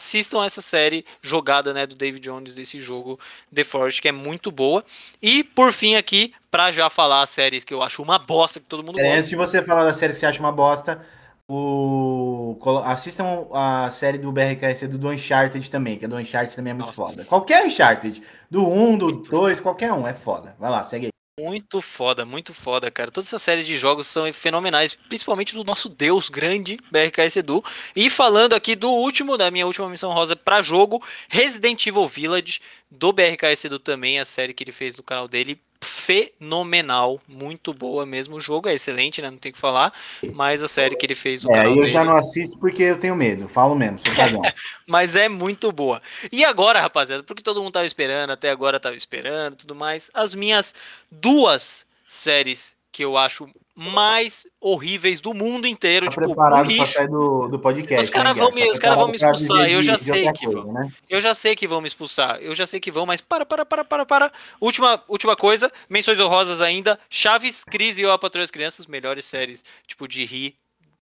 Assistam 0.00 0.44
essa 0.44 0.60
série 0.60 1.04
jogada, 1.22 1.72
né, 1.72 1.86
do 1.86 1.94
David 1.94 2.20
Jones 2.24 2.54
desse 2.56 2.80
jogo 2.80 3.20
The 3.54 3.62
Forest, 3.62 4.02
que 4.02 4.08
é 4.08 4.12
muito 4.12 4.50
boa. 4.50 4.84
E, 5.22 5.44
por 5.44 5.72
fim, 5.72 5.94
aqui, 5.94 6.34
pra 6.50 6.72
já 6.72 6.90
falar 6.90 7.22
as 7.22 7.30
séries 7.30 7.62
que 7.62 7.72
eu 7.72 7.82
acho 7.82 8.02
uma 8.02 8.18
bosta, 8.18 8.58
que 8.58 8.66
todo 8.66 8.82
mundo 8.82 8.98
É, 8.98 9.02
gosta. 9.02 9.16
antes 9.16 9.30
de 9.30 9.36
você 9.36 9.62
falar 9.62 9.84
da 9.84 9.94
série 9.94 10.12
que 10.12 10.18
você 10.18 10.26
acha 10.26 10.40
uma 10.40 10.50
bosta, 10.50 11.06
o... 11.48 12.58
assistam 12.84 13.46
a 13.52 13.88
série 13.90 14.18
do 14.18 14.32
BRKS 14.32 14.88
do, 14.88 14.98
do 14.98 15.08
Uncharted 15.08 15.70
também, 15.70 15.98
que 15.98 16.04
a 16.04 16.08
do 16.08 16.16
Uncharted 16.16 16.54
também 16.54 16.72
é 16.72 16.74
muito 16.74 16.86
Nossa. 16.88 17.14
foda. 17.14 17.24
Qualquer 17.24 17.64
Uncharted, 17.66 18.22
do 18.50 18.68
1, 18.68 18.98
do 18.98 19.06
Muito 19.06 19.30
2, 19.30 19.60
qualquer 19.60 19.92
um, 19.92 20.06
é 20.06 20.14
foda. 20.14 20.56
Vai 20.58 20.70
lá, 20.70 20.84
segue 20.84 21.06
aí. 21.06 21.10
Muito 21.38 21.82
foda, 21.82 22.24
muito 22.24 22.54
foda, 22.54 22.90
cara. 22.90 23.10
Todas 23.10 23.28
essas 23.28 23.42
séries 23.42 23.66
de 23.66 23.76
jogos 23.76 24.06
são 24.06 24.32
fenomenais, 24.32 24.94
principalmente 24.94 25.54
do 25.54 25.62
nosso 25.64 25.86
Deus 25.86 26.30
grande, 26.30 26.78
BRKS 26.90 27.36
Edu. 27.36 27.62
E 27.94 28.08
falando 28.08 28.54
aqui 28.54 28.74
do 28.74 28.88
último, 28.88 29.36
da 29.36 29.50
minha 29.50 29.66
última 29.66 29.86
missão 29.90 30.12
rosa 30.12 30.34
pra 30.34 30.62
jogo, 30.62 31.02
Resident 31.28 31.86
Evil 31.86 32.08
Village, 32.08 32.60
do 32.90 33.12
BRKS 33.12 33.66
Edu 33.66 33.78
também, 33.78 34.18
a 34.18 34.24
série 34.24 34.54
que 34.54 34.64
ele 34.64 34.72
fez 34.72 34.96
no 34.96 35.02
canal 35.02 35.28
dele. 35.28 35.60
Fenomenal, 35.86 37.20
muito 37.26 37.72
boa 37.72 38.04
mesmo. 38.04 38.36
O 38.36 38.40
jogo 38.40 38.68
é 38.68 38.74
excelente, 38.74 39.22
né? 39.22 39.30
Não 39.30 39.38
tem 39.38 39.50
o 39.50 39.52
que 39.52 39.58
falar. 39.58 39.92
Mas 40.32 40.62
a 40.62 40.68
série 40.68 40.96
que 40.96 41.06
ele 41.06 41.14
fez 41.14 41.44
no 41.44 41.54
É, 41.54 41.66
eu 41.66 41.74
dele, 41.74 41.86
já 41.86 42.04
não 42.04 42.16
assisto 42.16 42.58
porque 42.58 42.82
eu 42.82 42.98
tenho 42.98 43.16
medo. 43.16 43.48
Falo 43.48 43.74
mesmo, 43.74 43.98
sou 43.98 44.14
cagão. 44.14 44.42
mas 44.86 45.16
é 45.16 45.28
muito 45.28 45.70
boa. 45.72 46.02
E 46.30 46.44
agora, 46.44 46.80
rapaziada, 46.80 47.22
porque 47.22 47.42
todo 47.42 47.62
mundo 47.62 47.72
tava 47.72 47.86
esperando, 47.86 48.30
até 48.30 48.50
agora 48.50 48.80
tava 48.80 48.96
esperando, 48.96 49.54
e 49.54 49.56
tudo 49.56 49.74
mais. 49.74 50.10
As 50.12 50.34
minhas 50.34 50.74
duas 51.10 51.86
séries 52.06 52.74
que 52.90 53.04
eu 53.04 53.16
acho 53.16 53.48
mais 53.78 54.46
horríveis 54.58 55.20
do 55.20 55.34
mundo 55.34 55.66
inteiro, 55.66 56.06
Tá 56.06 56.12
tipo, 56.12 56.24
preparado 56.24 56.60
pra 56.60 56.68
lixo. 56.68 56.86
sair 56.86 57.08
do, 57.08 57.46
do 57.48 57.58
podcast. 57.58 58.04
Os 58.04 58.10
caras 58.10 58.34
né, 58.34 58.40
vão 58.42 58.50
me- 58.50 58.64
Tá 58.64 58.70
os 58.72 58.78
caras 58.78 58.98
vão 58.98 59.08
me 59.08 59.18
pra 59.18 59.30
expulsar, 59.32 59.68
eu 59.70 59.82
já 59.82 59.98
sei 59.98 60.32
que 60.32 60.46
coisa, 60.46 60.60
vão. 60.62 60.72
né? 60.72 60.92
Eu 61.10 61.20
já 61.20 61.34
sei 61.34 61.54
que 61.54 61.68
vão 61.68 61.80
me 61.82 61.86
expulsar, 61.86 62.38
eu 62.40 62.54
já 62.54 62.66
sei 62.66 62.80
que 62.80 62.90
vão, 62.90 63.04
mas 63.04 63.20
para, 63.20 63.44
para, 63.44 63.66
para, 63.66 63.84
para, 63.84 64.06
para. 64.06 64.32
Última, 64.60 65.02
última 65.08 65.36
coisa, 65.36 65.70
menções 65.90 66.18
honrosas 66.18 66.60
ainda. 66.62 66.98
Chaves, 67.10 67.64
Cris 67.64 67.98
e 67.98 68.02
Eu, 68.02 68.12
a 68.12 68.18
Patroa 68.18 68.42
das 68.44 68.50
Crianças, 68.50 68.86
melhores 68.86 69.26
séries, 69.26 69.62
tipo, 69.86 70.08
de 70.08 70.24
rir, 70.24 70.54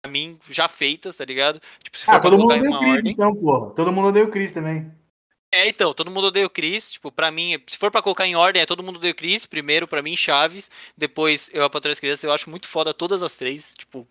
pra 0.02 0.10
mim, 0.10 0.40
já 0.50 0.70
feitas, 0.70 1.18
tá 1.18 1.26
ligado? 1.26 1.60
Tipo, 1.84 1.98
se 1.98 2.06
Ah, 2.08 2.14
pra 2.14 2.22
todo 2.22 2.38
mundo 2.38 2.54
uma 2.54 2.80
Chris, 2.80 2.96
ordem. 2.98 3.12
então, 3.12 3.36
porra. 3.36 3.72
Todo 3.72 3.92
mundo 3.92 4.18
o 4.18 4.28
Chris 4.30 4.52
também. 4.54 4.90
É, 5.54 5.68
então, 5.68 5.94
todo 5.94 6.10
mundo 6.10 6.26
odeia 6.28 6.48
o 6.48 6.50
Chris. 6.50 6.94
Tipo, 6.94 7.12
pra 7.12 7.30
mim, 7.30 7.62
se 7.68 7.78
for 7.78 7.92
pra 7.92 8.02
colocar 8.02 8.26
em 8.26 8.36
ordem, 8.36 8.64
é 8.64 8.66
todo 8.66 8.82
mundo 8.82 8.96
odeia 8.96 9.12
o 9.12 9.16
Chris. 9.16 9.46
Primeiro, 9.46 9.88
pra 9.88 10.02
mim, 10.02 10.16
Chaves. 10.16 10.72
Depois, 10.98 11.48
eu, 11.54 11.64
a 11.64 11.70
Patroa 11.70 11.92
das 11.92 12.00
Crianças. 12.00 12.24
Eu 12.24 12.32
acho 12.34 12.50
muito 12.50 12.68
foda 12.68 12.92
todas 12.92 13.22
as 13.22 13.36
três. 13.36 13.72
Tipo, 13.78 14.08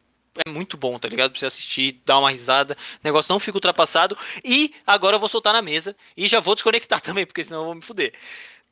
é 0.47 0.49
muito 0.49 0.77
bom, 0.77 0.97
tá 1.01 1.09
ligado? 1.09 1.33
Pra 1.33 1.41
você 1.41 1.47
assistir, 1.47 2.01
dar 2.07 2.21
uma 2.21 2.31
risada. 2.31 2.75
O 2.75 3.01
negócio 3.03 3.33
não 3.33 3.41
fica 3.41 3.57
ultrapassado. 3.57 4.17
E 4.45 4.73
agora 4.87 5.17
eu 5.17 5.21
vou 5.21 5.29
soltar 5.29 5.53
na 5.53 5.61
mesa. 5.61 5.97
E 6.17 6.29
já 6.29 6.39
vou 6.39 6.55
desconectar 6.55 7.01
também, 7.03 7.27
porque 7.27 7.43
senão 7.43 7.63
eu 7.63 7.67
vou 7.67 7.75
me 7.75 7.83
fuder. 7.83 8.15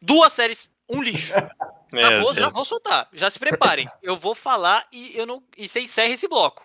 Duas 0.00 0.32
séries, 0.32 0.70
um 0.88 1.02
lixo. 1.02 1.32
Já 1.92 2.08
Meu 2.08 2.22
vou, 2.22 2.32
já 2.32 2.42
Deus. 2.42 2.52
vou 2.54 2.64
soltar. 2.64 3.08
Já 3.12 3.28
se 3.28 3.36
preparem. 3.36 3.90
Eu 4.00 4.16
vou 4.16 4.32
falar 4.32 4.86
e 4.92 5.10
eu 5.18 5.26
não. 5.26 5.42
E 5.56 5.68
você 5.68 5.80
encerra 5.80 6.10
esse 6.14 6.28
bloco. 6.28 6.64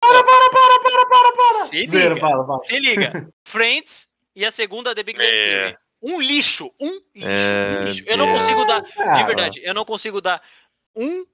Para, 0.00 0.24
para, 0.24 0.50
para, 0.50 0.80
para, 0.80 1.06
para, 1.06 1.32
para. 1.36 1.64
Se 1.66 1.86
liga. 1.86 2.16
fala, 2.16 2.44
fala. 2.44 2.64
Se 2.64 2.78
liga. 2.80 3.28
Friends 3.46 4.08
e 4.36 4.44
a 4.44 4.50
segunda 4.52 4.94
The 4.94 5.02
Big 5.02 5.18
Bang 5.18 5.28
É. 5.28 5.46
Theory. 5.60 5.76
Um 6.02 6.20
lixo, 6.20 6.70
um 6.80 7.00
lixo, 7.14 7.26
É, 7.28 7.78
um 7.80 7.84
lixo. 7.84 8.04
Eu 8.06 8.16
não 8.18 8.26
Deus. 8.26 8.38
consigo 8.40 8.64
dar, 8.66 8.80
de 8.82 9.24
verdade, 9.24 9.60
eu 9.64 9.74
não 9.74 9.84
consigo 9.84 10.20
dar 10.20 10.40
um 10.94 11.24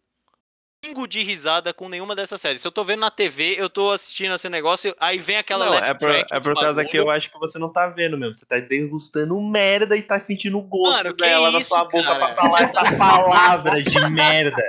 pingo 0.80 1.06
de 1.06 1.22
risada 1.22 1.72
com 1.74 1.88
nenhuma 1.88 2.14
dessas 2.16 2.40
séries. 2.40 2.60
Se 2.62 2.66
eu 2.66 2.72
tô 2.72 2.84
vendo 2.84 3.00
na 3.00 3.10
TV, 3.10 3.54
eu 3.58 3.68
tô 3.68 3.90
assistindo 3.90 4.34
esse 4.34 4.48
negócio, 4.48 4.94
aí 4.98 5.18
vem 5.18 5.36
aquela 5.36 5.66
Não, 5.66 5.72
left 5.72 5.90
é 5.90 5.94
por, 5.94 5.98
track 6.10 6.34
é 6.34 6.40
por 6.40 6.54
causa 6.54 6.68
bagulho. 6.74 6.88
que 6.90 6.96
eu 6.98 7.10
acho 7.10 7.30
que 7.30 7.38
você 7.38 7.58
não 7.58 7.72
tá 7.72 7.86
vendo 7.88 8.16
mesmo. 8.16 8.34
Você 8.34 8.46
tá 8.46 8.58
degustando 8.58 9.40
merda 9.40 9.96
e 9.96 10.02
tá 10.02 10.18
sentindo 10.20 10.58
o 10.58 10.62
gosto 10.62 10.96
Mano, 10.96 11.14
que 11.14 11.24
dela 11.24 11.50
na 11.52 11.58
isso, 11.60 11.68
sua 11.68 11.84
boca 11.84 12.02
cara? 12.02 12.18
pra 12.18 12.34
falar 12.34 12.62
essas 12.62 12.90
palavras 12.98 13.84
de 13.84 14.10
merda. 14.10 14.62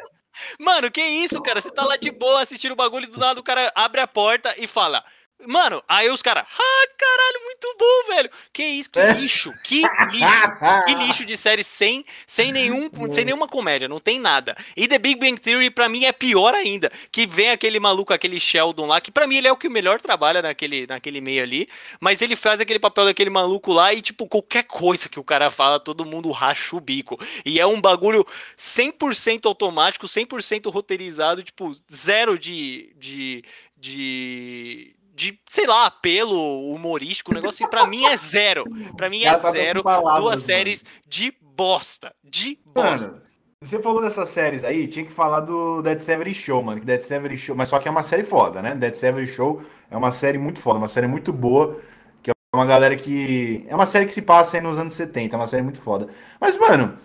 Mano, 0.60 0.92
que 0.92 1.02
isso, 1.02 1.42
cara? 1.42 1.62
Você 1.62 1.72
tá 1.72 1.84
lá 1.86 1.96
de 1.98 2.12
boa 2.12 2.42
assistindo 2.42 2.74
o 2.74 2.76
bagulho 2.76 3.06
e 3.06 3.08
do 3.12 3.20
nada 3.20 3.40
o 3.40 3.44
cara 3.44 3.72
abre 3.76 4.02
a 4.02 4.08
porta 4.08 4.54
e 4.58 4.68
fala. 4.68 5.04
Mano, 5.48 5.84
aí 5.88 6.10
os 6.10 6.22
caras, 6.22 6.46
ah, 6.46 6.88
caralho, 6.98 7.46
muito 7.46 7.76
bom, 7.78 8.16
velho. 8.16 8.30
Que 8.52 8.64
isso, 8.64 8.90
que 8.92 9.00
É. 9.00 9.14
lixo, 9.14 9.52
que 9.64 9.82
lixo. 10.12 10.86
Que 10.86 10.94
lixo 10.96 11.26
de 11.26 11.36
série 11.38 11.64
sem, 11.64 12.06
sem, 12.28 12.52
nenhum, 12.52 12.90
sem 13.12 13.26
nenhuma 13.26 13.48
comédia, 13.48 13.88
não 13.88 14.00
tem 14.00 14.20
nada. 14.20 14.56
E 14.76 14.88
The 14.88 14.98
Big 15.00 15.20
Bang 15.20 15.40
Theory, 15.40 15.70
pra 15.70 15.90
mim, 15.90 16.06
é 16.06 16.12
pior 16.12 16.54
ainda. 16.54 16.92
Que 17.12 17.26
vem 17.28 17.50
aquele 17.52 17.80
maluco, 17.80 18.14
aquele 18.14 18.40
Sheldon 18.40 18.86
lá, 18.88 19.00
que 19.02 19.12
pra 19.12 19.28
mim 19.28 19.38
ele 19.38 19.48
é 19.48 19.52
o 19.52 19.58
que 19.58 19.70
melhor 19.70 20.00
trabalha 20.02 20.42
naquele, 20.42 20.88
naquele 20.88 21.22
meio 21.22 21.44
ali. 21.44 21.68
Mas 22.00 22.22
ele 22.22 22.36
faz 22.36 22.62
aquele 22.62 22.80
papel 22.80 23.06
daquele 23.06 23.30
maluco 23.30 23.72
lá 23.74 23.94
e, 23.94 24.02
tipo, 24.02 24.28
qualquer 24.28 24.64
coisa 24.64 25.10
que 25.10 25.20
o 25.20 25.24
cara 25.24 25.52
fala, 25.52 25.80
todo 25.80 26.06
mundo 26.06 26.32
racha 26.32 26.76
o 26.76 26.80
bico. 26.80 27.20
E 27.46 27.60
é 27.60 27.66
um 27.66 27.80
bagulho 27.82 28.26
100% 28.58 29.46
automático, 29.46 30.08
100% 30.08 30.72
roteirizado, 30.72 31.44
tipo, 31.44 31.74
zero 31.94 32.38
de. 32.38 32.94
de. 32.98 33.44
de. 33.76 34.93
De, 35.14 35.40
sei 35.48 35.68
lá, 35.68 35.86
apelo 35.86 36.74
humorístico, 36.74 37.32
o 37.32 37.34
negócio 37.34 37.64
assim, 37.64 37.70
pra 37.70 37.86
mim 37.86 38.06
é 38.06 38.18
zero. 38.18 38.66
Pra 38.98 39.10
mim 39.10 39.24
é 39.24 39.38
tá 39.38 39.52
zero. 39.52 39.84
palavras, 39.84 40.22
Duas 40.22 40.36
mano. 40.36 40.46
séries 40.46 40.84
de 41.08 41.34
bosta. 41.42 42.14
De 42.24 42.60
bosta. 42.66 43.12
Mano, 43.12 43.22
você 43.62 43.80
falou 43.80 44.02
dessas 44.02 44.30
séries 44.30 44.64
aí, 44.64 44.88
tinha 44.88 45.06
que 45.06 45.12
falar 45.12 45.42
do 45.42 45.82
Dead 45.82 46.00
Seven 46.00 46.34
Show, 46.34 46.62
mano. 46.64 46.80
Que 46.80 46.86
Dead 46.86 47.02
Seven 47.02 47.38
Show, 47.38 47.56
mas 47.56 47.70
só 47.70 47.80
que 47.80 47.88
é 47.88 47.92
uma 47.92 48.04
série 48.04 48.24
foda, 48.24 48.62
né? 48.62 48.74
Dead 48.76 48.96
Seven 48.96 49.26
Show 49.26 49.62
é 49.90 49.96
uma 49.96 50.12
série 50.12 50.38
muito 50.38 50.60
foda, 50.60 50.80
uma 50.80 50.88
série 50.88 51.08
muito 51.08 51.32
boa. 51.32 51.80
Que 52.22 52.32
é 52.32 52.34
uma 52.54 52.66
galera 52.66 52.96
que. 52.96 53.66
É 53.68 53.76
uma 53.76 53.86
série 53.86 54.06
que 54.06 54.14
se 54.14 54.22
passa 54.22 54.58
aí 54.58 54.64
nos 54.64 54.80
anos 54.80 54.94
70, 54.94 55.36
é 55.36 55.38
uma 55.38 55.48
série 55.48 55.64
muito 55.64 55.82
foda. 55.82 56.10
Mas, 56.42 56.58
mano, 56.58 56.98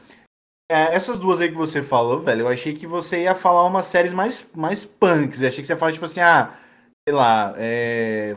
é, 0.70 0.94
essas 0.94 1.18
duas 1.18 1.40
aí 1.40 1.48
que 1.50 1.56
você 1.56 1.82
falou, 1.82 2.20
velho, 2.20 2.42
eu 2.42 2.48
achei 2.48 2.72
que 2.74 2.86
você 2.86 3.22
ia 3.22 3.34
falar 3.34 3.64
umas 3.64 3.86
séries 3.86 4.12
mais, 4.12 4.46
mais 4.54 4.84
punks. 4.84 5.40
Eu 5.42 5.48
achei 5.48 5.60
que 5.60 5.66
você 5.66 5.72
ia 5.74 5.78
falar, 5.78 5.92
tipo 5.92 6.04
assim, 6.06 6.20
ah, 6.20 6.54
sei 7.08 7.12
lá, 7.12 7.54
é. 7.56 8.36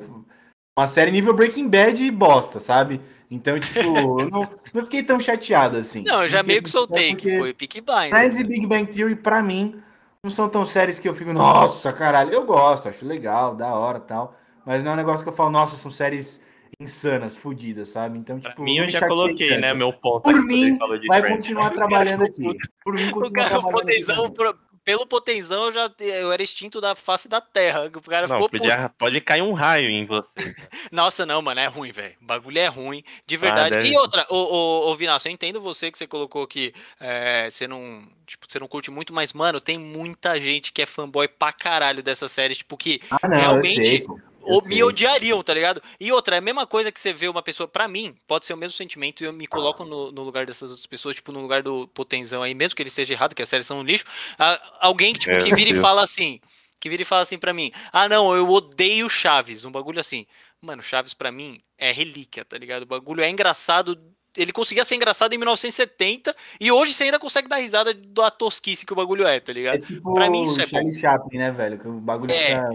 Uma 0.80 0.88
série 0.88 1.11
nível 1.11 1.34
Breaking 1.34 1.67
Bad 1.67 2.01
e 2.01 2.09
bosta, 2.09 2.57
sabe? 2.59 3.01
Então, 3.30 3.59
tipo, 3.59 3.80
eu 4.22 4.30
não, 4.30 4.49
não 4.74 4.84
fiquei 4.86 5.03
tão 5.03 5.19
chateado 5.19 5.78
assim. 5.78 6.03
Não, 6.03 6.24
eu 6.24 6.30
já 6.30 6.41
meio 6.41 6.63
que 6.63 6.69
soltei, 6.69 7.13
que 7.13 7.38
foi 7.38 7.53
Peaky 7.53 7.82
Blinders. 7.82 8.09
Friends 8.09 8.39
e 8.39 8.43
Big 8.45 8.65
Bang 8.65 8.86
Theory, 8.89 9.15
pra 9.17 9.43
mim, 9.43 9.82
não 10.24 10.32
são 10.32 10.47
tão 10.47 10.65
séries 10.65 10.97
que 10.97 11.07
eu 11.09 11.13
fico, 11.13 11.34
nossa, 11.34 11.91
caralho. 11.91 12.32
Eu 12.32 12.45
gosto, 12.45 12.88
acho 12.88 13.05
legal, 13.05 13.53
da 13.53 13.74
hora 13.76 13.99
tal. 13.99 14.38
Mas 14.65 14.82
não 14.84 14.91
é 14.91 14.93
um 14.93 14.97
negócio 14.97 15.24
que 15.26 15.30
eu 15.30 15.36
falo, 15.36 15.49
nossa, 15.49 15.76
são 15.76 15.91
séries 15.91 16.39
insanas, 16.80 17.36
fodidas, 17.36 17.89
sabe? 17.89 18.17
Então, 18.17 18.39
Pra 18.39 18.51
tipo. 18.51 18.63
mim, 18.63 18.78
não 18.78 18.86
eu 18.86 18.89
já 18.89 19.05
coloquei, 19.05 19.49
tanto. 19.49 19.61
né, 19.61 19.74
meu 19.74 19.91
ponto. 19.91 20.24
Por 20.24 20.41
mim, 20.45 20.78
Vai 21.07 21.19
Friends. 21.19 21.36
continuar 21.38 21.69
trabalhando 21.76 22.24
aqui. 22.24 22.57
Por 22.84 22.93
mim, 22.93 23.07
O 23.09 23.11
continua 23.11 23.43
cara, 23.49 23.59
o 23.59 23.61
trabalhando 23.61 23.89
aqui. 23.89 23.99
potenzão, 24.05 24.15
também. 24.32 24.34
pro- 24.34 24.70
pelo 24.84 25.05
potenzão, 25.05 25.65
eu 25.65 25.71
já 25.71 25.91
eu 25.99 26.32
era 26.32 26.41
extinto 26.41 26.82
da 26.82 26.95
face 26.95 27.27
da 27.27 27.39
terra. 27.39 27.86
O 27.86 28.01
cara 28.01 28.27
Não, 28.27 28.36
ficou 28.36 28.49
podia, 28.49 28.89
pode 28.97 29.21
cair 29.21 29.41
um 29.41 29.53
raio 29.53 29.89
em 29.89 30.05
você. 30.05 30.39
Nossa, 30.91 31.25
não, 31.25 31.41
mano, 31.41 31.59
é 31.59 31.67
ruim, 31.67 31.91
velho. 31.91 32.15
O 32.21 32.25
bagulho 32.25 32.59
é 32.59 32.67
ruim, 32.67 33.03
de 33.25 33.38
verdade. 33.38 33.75
deve- 33.75 33.89
E 33.89 33.97
outra, 33.97 34.25
ô, 34.29 34.36
ô, 34.36 34.91
ô 34.91 34.95
Vinasco, 34.95 35.27
eu 35.27 35.32
entendo 35.34 35.61
você 35.61 35.91
que 35.91 35.97
você 35.97 36.07
colocou 36.07 36.47
que 36.47 36.73
é, 36.99 37.49
você 37.49 37.67
não. 37.67 38.01
Tipo, 38.25 38.45
você 38.49 38.59
não 38.59 38.67
curte 38.67 38.89
muito, 38.89 39.13
mas, 39.13 39.34
mano, 39.34 39.59
tem 39.59 39.77
muita 39.77 40.39
gente 40.39 40.71
que 40.71 40.82
é 40.82 40.86
fanboy 40.86 41.27
pra 41.27 41.51
caralho 41.51 42.01
dessa 42.01 42.29
série, 42.29 42.55
tipo, 42.55 42.77
que 42.77 43.01
Ah, 43.09 43.27
não, 43.27 43.38
realmente, 43.38 44.05
ou 44.44 44.64
me 44.66 44.84
odiariam, 44.84 45.42
tá 45.44 45.54
ligado? 45.54 45.82
E 46.00 46.12
outra, 46.12 46.36
é 46.36 46.39
a 46.39 46.42
mesma 46.42 46.66
coisa 46.68 46.92
que 46.92 47.00
você 47.00 47.14
vê 47.14 47.28
uma 47.28 47.42
pessoa, 47.42 47.68
pra 47.68 47.88
mim, 47.88 48.16
pode 48.28 48.46
ser 48.46 48.54
o 48.54 48.58
mesmo 48.58 48.76
sentimento, 48.76 49.22
e 49.24 49.26
eu 49.26 49.34
me 49.34 49.48
coloco 49.48 49.84
no, 49.86 50.12
no 50.12 50.24
lugar 50.24 50.46
dessas 50.46 50.70
outras 50.70 50.86
pessoas, 50.88 51.16
tipo, 51.16 51.32
no 51.32 51.42
lugar 51.42 51.62
do 51.64 51.88
potenzão 51.89 52.42
aí, 52.44 52.54
mesmo 52.54 52.76
que 52.76 52.82
ele 52.82 52.89
esteja 52.89 53.14
errado, 53.14 53.36
que 53.36 53.42
a 53.42 53.46
série 53.46 53.64
são 53.64 53.80
um 53.80 53.84
lixo, 53.84 54.06
a- 54.38 54.60
alguém 54.80 55.14
que, 55.14 55.20
tipo, 55.20 55.32
Meu 55.34 55.44
que 55.44 55.54
vira 55.56 55.70
e 55.70 55.76
fala 55.80 56.04
assim, 56.04 56.39
que 56.80 56.89
vira 56.89 57.02
e 57.04 57.06
fala 57.06 57.22
assim 57.22 57.38
pra 57.38 57.54
mim, 57.54 57.72
ah, 57.94 58.10
não, 58.10 58.34
eu 58.36 58.50
odeio 58.50 59.08
Chaves, 59.10 59.64
um 59.66 59.72
bagulho 59.72 60.00
assim. 60.00 60.26
Mano, 60.62 60.82
Chaves 60.84 61.14
pra 61.14 61.32
mim 61.32 61.60
é 61.78 61.92
relíquia, 61.92 62.46
tá 62.46 62.58
ligado? 62.58 62.84
O 62.84 62.88
bagulho 62.88 63.22
é 63.24 63.30
engraçado. 63.30 64.00
Ele 64.38 64.52
conseguia 64.52 64.86
ser 64.86 64.96
engraçado 64.96 65.34
em 65.34 65.38
1970 65.38 66.36
e 66.60 66.72
hoje 66.72 66.94
você 66.94 67.04
ainda 67.06 67.20
consegue 67.20 67.50
dar 67.50 67.58
risada 67.58 67.94
da 67.94 68.32
tosquice 68.32 68.86
que 68.86 68.94
o 68.94 68.96
bagulho 68.96 69.26
é, 69.28 69.39
tá 69.39 69.52
É 69.52 69.56
ligado? 69.56 69.82
tipo 69.82 70.14
Pra 70.14 70.30
mim 70.30 70.44
isso 70.44 70.62
é 70.62 70.68
Charlie 70.68 70.94
Chaplin, 70.94 71.38
né, 71.38 71.52
velho? 71.52 71.78
Que 71.80 71.88
o 71.88 71.93
bagulho 72.00 72.32
É. 72.32 72.36
fica... 72.36 72.70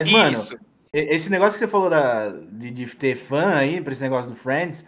Mas, 0.00 0.08
mano, 0.08 0.32
Isso. 0.34 0.54
E- 0.54 0.58
Esse 0.98 1.28
negócio 1.28 1.54
que 1.54 1.58
você 1.58 1.68
falou 1.68 1.90
da, 1.90 2.30
de, 2.30 2.70
de 2.70 2.86
ter 2.96 3.16
fã 3.16 3.54
aí, 3.54 3.82
pra 3.82 3.92
esse 3.92 4.02
negócio 4.02 4.30
do 4.30 4.36
Friends, 4.36 4.82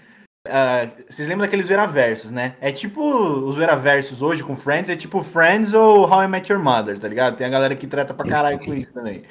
ah, 0.46 0.88
vocês 1.08 1.28
lembram 1.28 1.46
daqueles 1.46 1.66
Zeraversos, 1.66 2.30
né? 2.30 2.56
É 2.60 2.72
tipo 2.72 3.02
os 3.02 3.56
Zeraversos 3.56 4.22
hoje 4.22 4.42
com 4.42 4.56
Friends, 4.56 4.88
é 4.88 4.96
tipo 4.96 5.22
Friends 5.22 5.74
ou 5.74 6.08
How 6.08 6.22
I 6.22 6.28
Met 6.28 6.50
Your 6.50 6.62
Mother, 6.62 6.98
tá 6.98 7.06
ligado? 7.06 7.36
Tem 7.36 7.46
a 7.46 7.50
galera 7.50 7.76
que 7.76 7.86
trata 7.86 8.14
pra 8.14 8.28
caralho 8.28 8.58
com 8.58 8.72
isso 8.72 8.92
também. 8.92 9.24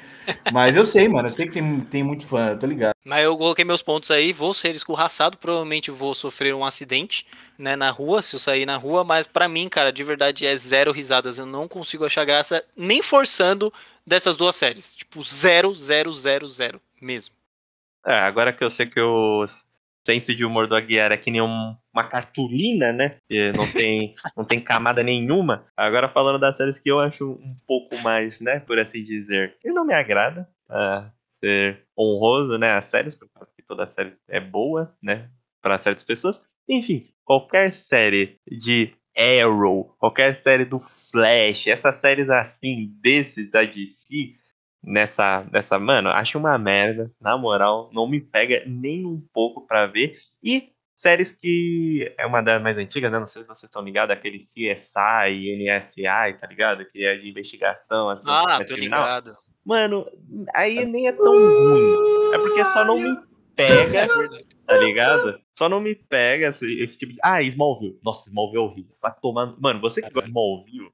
Mas 0.52 0.76
eu 0.76 0.86
sei, 0.86 1.08
mano, 1.08 1.28
eu 1.28 1.32
sei 1.32 1.46
que 1.46 1.52
tem, 1.52 1.80
tem 1.80 2.02
muito 2.02 2.26
fã, 2.26 2.50
eu 2.50 2.58
tô 2.58 2.66
ligado. 2.66 2.94
Mas 3.04 3.24
eu 3.24 3.36
coloquei 3.36 3.64
meus 3.64 3.82
pontos 3.82 4.10
aí, 4.10 4.32
vou 4.32 4.54
ser 4.54 4.74
escorraçado, 4.74 5.38
provavelmente 5.38 5.90
vou 5.90 6.14
sofrer 6.14 6.54
um 6.54 6.64
acidente, 6.64 7.26
né, 7.58 7.74
na 7.74 7.90
rua, 7.90 8.22
se 8.22 8.36
eu 8.36 8.40
sair 8.40 8.64
na 8.64 8.76
rua, 8.76 9.02
mas 9.02 9.26
pra 9.26 9.48
mim, 9.48 9.68
cara, 9.68 9.90
de 9.90 10.04
verdade 10.04 10.46
é 10.46 10.56
zero 10.56 10.92
risadas, 10.92 11.38
eu 11.38 11.46
não 11.46 11.66
consigo 11.66 12.04
achar 12.04 12.24
graça 12.24 12.64
nem 12.76 13.02
forçando 13.02 13.72
dessas 14.06 14.36
duas 14.36 14.54
séries. 14.54 14.94
Tipo, 14.94 15.22
zero, 15.24 15.74
zero, 15.74 16.12
zero, 16.12 16.46
zero 16.46 16.80
mesmo. 17.00 17.34
É, 18.06 18.20
agora 18.20 18.52
que 18.52 18.62
eu 18.62 18.70
sei 18.70 18.86
que 18.86 19.00
o 19.00 19.44
senso 20.08 20.34
de 20.34 20.44
humor 20.44 20.66
do 20.66 20.74
Aguiar 20.76 21.12
é 21.12 21.16
que 21.16 21.30
nem 21.30 21.40
um- 21.42 21.76
uma 21.92 22.04
cartolina, 22.04 22.92
né? 22.92 23.16
Que 23.28 23.52
não 23.52 23.70
tem, 23.70 24.14
não 24.36 24.44
tem 24.44 24.60
camada 24.60 25.02
nenhuma. 25.02 25.66
Agora 25.76 26.08
falando 26.08 26.38
das 26.38 26.56
séries 26.56 26.78
que 26.78 26.90
eu 26.90 26.98
acho 27.00 27.32
um 27.32 27.56
pouco 27.66 27.96
mais, 27.98 28.40
né, 28.40 28.60
por 28.60 28.78
assim 28.78 29.02
dizer, 29.02 29.56
que 29.60 29.70
não 29.70 29.84
me 29.84 29.94
agrada. 29.94 30.48
ah, 30.70 31.10
ser 31.42 31.84
honroso, 31.96 32.58
né, 32.58 32.72
as 32.72 32.86
séries, 32.86 33.14
porque 33.16 33.62
toda 33.66 33.86
série 33.86 34.12
é 34.28 34.40
boa, 34.40 34.92
né, 35.02 35.30
para 35.62 35.78
certas 35.78 36.04
pessoas. 36.04 36.42
Enfim, 36.68 37.06
qualquer 37.24 37.70
série 37.70 38.36
de 38.50 38.92
Arrow, 39.16 39.94
qualquer 39.98 40.34
série 40.36 40.64
do 40.64 40.78
Flash, 40.80 41.66
essas 41.68 41.96
séries 41.96 42.28
assim, 42.30 42.92
desses 43.00 43.50
da 43.50 43.62
DC, 43.64 44.34
nessa, 44.82 45.46
nessa, 45.52 45.78
mano, 45.78 46.08
acho 46.10 46.38
uma 46.38 46.58
merda, 46.58 47.10
na 47.20 47.36
moral, 47.36 47.90
não 47.92 48.08
me 48.08 48.20
pega 48.20 48.62
nem 48.66 49.04
um 49.04 49.20
pouco 49.32 49.66
pra 49.66 49.86
ver. 49.86 50.16
E 50.42 50.72
séries 50.94 51.32
que 51.32 52.12
é 52.18 52.26
uma 52.26 52.42
das 52.42 52.60
mais 52.60 52.76
antigas, 52.76 53.10
né? 53.10 53.18
Não 53.18 53.26
sei 53.26 53.42
se 53.42 53.48
vocês 53.48 53.64
estão 53.64 53.82
ligados, 53.82 54.14
aquele 54.14 54.38
CSI, 54.38 55.56
NSI, 55.56 56.38
tá 56.40 56.46
ligado? 56.48 56.84
Que 56.86 57.04
é 57.04 57.16
de 57.16 57.28
investigação, 57.28 58.10
assim. 58.10 58.28
Ah, 58.28 58.58
tô 58.58 58.74
criminal. 58.74 59.02
ligado. 59.02 59.36
Mano, 59.64 60.06
aí 60.54 60.84
nem 60.84 61.06
é 61.06 61.12
tão 61.12 61.32
ruim. 61.32 62.34
É 62.34 62.38
porque 62.38 62.64
só 62.64 62.84
não 62.84 62.98
me 62.98 63.16
pega, 63.54 64.08
tá 64.66 64.76
ligado? 64.78 65.40
Só 65.56 65.68
não 65.68 65.80
me 65.80 65.94
pega 65.94 66.48
esse, 66.48 66.82
esse 66.82 66.96
tipo 66.96 67.12
de. 67.12 67.18
Ah, 67.22 67.42
Smallville. 67.42 67.98
Nossa, 68.02 68.28
Smallville 68.28 68.62
é 68.62 68.66
horrível. 68.66 68.96
Vai 69.00 69.14
tomar. 69.20 69.54
Mano, 69.60 69.80
você 69.80 70.00
que 70.00 70.10
gosta 70.10 70.22
de 70.22 70.30
Smallville, 70.30 70.90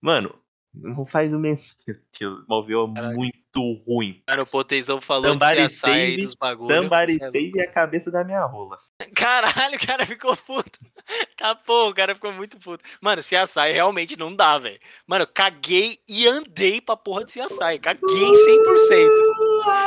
mano, 0.00 0.34
não 0.80 1.04
faz 1.06 1.32
o 1.32 1.38
mesmo 1.38 1.64
sentido. 1.84 2.44
É 2.50 2.94
Caralho. 2.94 3.16
muito 3.16 3.72
ruim. 3.86 4.22
Cara, 4.26 4.42
o 4.42 4.46
Potezão 4.50 5.00
falou 5.00 5.32
Somebody 5.32 5.60
aí 5.60 5.70
save- 5.70 6.16
dos 6.22 6.34
bagulhos. 6.34 6.74
Somebody 6.74 7.18
save 7.30 7.60
a 7.60 7.70
cabeça 7.70 8.10
da 8.10 8.22
minha 8.24 8.44
rola. 8.44 8.78
Caralho, 9.14 9.76
o 9.76 9.86
cara 9.86 10.04
ficou 10.06 10.36
puto. 10.36 10.78
Tá 11.38 11.54
pô, 11.54 11.88
o 11.88 11.94
cara 11.94 12.14
ficou 12.14 12.30
muito 12.34 12.58
puto. 12.58 12.84
Mano, 13.00 13.22
CSI 13.22 13.72
realmente 13.72 14.18
não 14.18 14.34
dá, 14.34 14.58
velho. 14.58 14.78
Mano, 15.06 15.22
eu 15.22 15.26
caguei 15.26 15.98
e 16.06 16.26
andei 16.28 16.82
pra 16.82 16.96
porra 16.98 17.24
de 17.24 17.32
CSI. 17.32 17.78
Caguei 17.80 18.04
100%. 18.04 19.08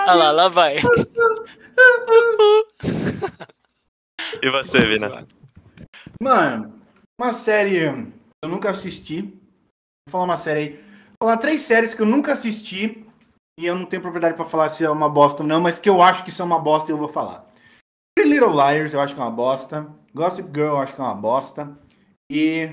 Olha 0.07 0.13
lá, 0.15 0.31
lá 0.31 0.49
vai. 0.49 0.77
E 4.41 4.49
você, 4.49 4.79
Vina? 4.79 5.27
Mano, 6.21 6.73
uma 7.19 7.33
série 7.33 7.77
eu 7.77 8.49
nunca 8.49 8.69
assisti. 8.71 9.33
Vou 10.07 10.11
falar 10.11 10.23
uma 10.23 10.37
série 10.37 10.59
aí. 10.59 10.69
Vou 11.19 11.29
falar 11.29 11.37
três 11.37 11.61
séries 11.61 11.93
que 11.93 12.01
eu 12.01 12.05
nunca 12.05 12.33
assisti. 12.33 13.05
E 13.59 13.65
eu 13.65 13.75
não 13.75 13.85
tenho 13.85 14.01
propriedade 14.01 14.35
pra 14.35 14.45
falar 14.45 14.69
se 14.69 14.83
é 14.83 14.89
uma 14.89 15.09
bosta 15.09 15.43
ou 15.43 15.47
não, 15.47 15.61
mas 15.61 15.77
que 15.77 15.89
eu 15.89 16.01
acho 16.01 16.23
que 16.23 16.31
são 16.31 16.45
uma 16.45 16.59
bosta 16.59 16.89
e 16.89 16.93
eu 16.93 16.97
vou 16.97 17.09
falar. 17.09 17.47
Pretty 18.15 18.33
Little 18.33 18.51
Liars 18.51 18.93
eu 18.93 18.99
acho 18.99 19.13
que 19.13 19.21
é 19.21 19.23
uma 19.23 19.31
bosta. 19.31 19.87
Gossip 20.13 20.49
Girl 20.53 20.69
eu 20.69 20.77
acho 20.79 20.95
que 20.95 21.01
é 21.01 21.03
uma 21.03 21.13
bosta. 21.13 21.69
E 22.31 22.69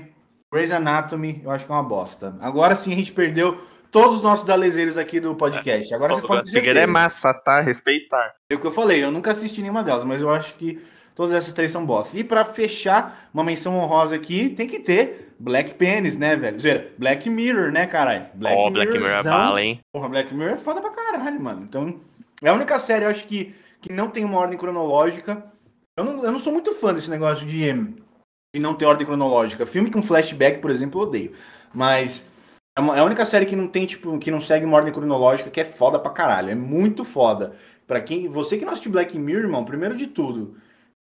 Grey's 0.51 0.71
Anatomy 0.71 1.41
eu 1.43 1.51
acho 1.51 1.65
que 1.65 1.71
é 1.71 1.75
uma 1.75 1.83
bosta. 1.83 2.35
Agora 2.39 2.75
sim 2.75 2.93
a 2.93 2.95
gente 2.95 3.11
perdeu 3.11 3.61
todos 3.91 4.17
os 4.17 4.21
nossos 4.21 4.45
dalezeiros 4.45 4.97
aqui 4.97 5.19
do 5.19 5.35
podcast. 5.35 5.93
Agora 5.93 6.13
vocês 6.13 6.25
podem 6.25 6.51
Figueira 6.51 6.81
é 6.81 6.87
massa, 6.87 7.33
tá? 7.33 7.61
Respeitar. 7.61 8.33
É 8.51 8.55
o 8.55 8.59
que 8.59 8.67
eu 8.67 8.71
falei, 8.71 9.03
eu 9.03 9.11
nunca 9.11 9.31
assisti 9.31 9.61
nenhuma 9.61 9.83
delas, 9.83 10.03
mas 10.03 10.21
eu 10.21 10.29
acho 10.29 10.55
que 10.55 10.81
todas 11.15 11.33
essas 11.33 11.53
três 11.53 11.71
são 11.71 11.85
bosta. 11.85 12.17
E 12.17 12.23
pra 12.23 12.45
fechar, 12.45 13.29
uma 13.33 13.43
menção 13.43 13.77
honrosa 13.77 14.15
aqui, 14.15 14.49
tem 14.49 14.67
que 14.67 14.79
ter 14.79 15.33
Black 15.39 15.73
Penis, 15.75 16.17
né, 16.17 16.35
velho? 16.35 16.59
Zoeira, 16.59 16.91
Black 16.97 17.29
Mirror, 17.29 17.71
né, 17.71 17.85
caralho? 17.85 18.25
Ó, 18.57 18.67
oh, 18.67 18.71
Black 18.71 18.91
Mirror 18.91 19.09
é 19.19 19.23
bala, 19.23 19.61
hein? 19.61 19.79
Porra, 19.93 20.09
Black 20.09 20.33
Mirror 20.33 20.53
é 20.53 20.57
foda 20.57 20.81
pra 20.81 20.89
caralho, 20.91 21.41
mano. 21.41 21.63
Então, 21.63 21.99
é 22.41 22.49
a 22.49 22.53
única 22.53 22.79
série, 22.79 23.05
eu 23.05 23.09
acho 23.09 23.25
que, 23.25 23.53
que 23.81 23.91
não 23.91 24.09
tem 24.09 24.23
uma 24.25 24.37
ordem 24.37 24.57
cronológica. 24.57 25.43
Eu 25.97 26.03
não, 26.05 26.23
eu 26.23 26.31
não 26.31 26.39
sou 26.39 26.53
muito 26.53 26.73
fã 26.75 26.93
desse 26.93 27.09
negócio 27.09 27.45
de, 27.45 27.71
de 27.73 28.61
não 28.61 28.73
ter 28.73 28.85
ordem 28.85 29.05
cronológica. 29.05 29.65
Filme 29.65 29.91
com 29.91 30.01
flashback, 30.01 30.59
por 30.59 30.71
exemplo, 30.71 31.01
eu 31.01 31.07
odeio. 31.07 31.33
Mas 31.73 32.25
é, 32.77 32.81
uma- 32.81 32.95
é 32.97 32.99
a 32.99 33.03
única 33.03 33.25
série 33.25 33.45
que 33.45 33.55
não 33.55 33.67
tem, 33.67 33.85
tipo, 33.85 34.17
que 34.17 34.31
não 34.31 34.39
segue 34.41 34.65
uma 34.65 34.77
ordem 34.77 34.93
cronológica, 34.93 35.49
que 35.49 35.59
é 35.59 35.65
foda 35.65 35.99
pra 35.99 36.11
caralho. 36.11 36.49
É 36.49 36.55
muito 36.55 37.03
foda. 37.03 37.55
Pra 37.85 37.99
quem. 37.99 38.27
Você 38.29 38.57
que 38.57 38.63
não 38.65 38.71
assistiu 38.71 38.91
Black 38.91 39.17
Mirror, 39.17 39.43
irmão, 39.43 39.65
primeiro 39.65 39.95
de 39.95 40.07
tudo, 40.07 40.55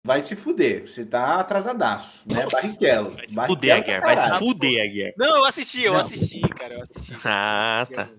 vai 0.04 0.20
se 0.20 0.36
fuder. 0.36 0.86
Você 0.86 1.04
tá 1.04 1.40
atrasadaço, 1.40 2.22
né? 2.26 2.44
Nossa, 2.44 2.56
Barrichello. 2.56 3.10
Vai 3.12 3.28
se 3.28 3.34
Barrichello 3.34 3.46
fuder, 3.56 3.76
Aguiar. 3.76 4.00
Vai 4.00 4.16
se 4.16 4.22
caralho. 4.24 4.38
fuder, 4.38 4.84
Aguiar. 4.84 5.12
Não, 5.16 5.36
eu 5.36 5.44
assisti, 5.44 5.82
eu 5.82 5.92
Não. 5.94 6.00
assisti, 6.00 6.40
cara, 6.40 6.74
eu 6.74 6.82
assisti. 6.82 7.12
Ah, 7.24 7.80
Assisti 7.82 7.96
tá. 7.96 8.10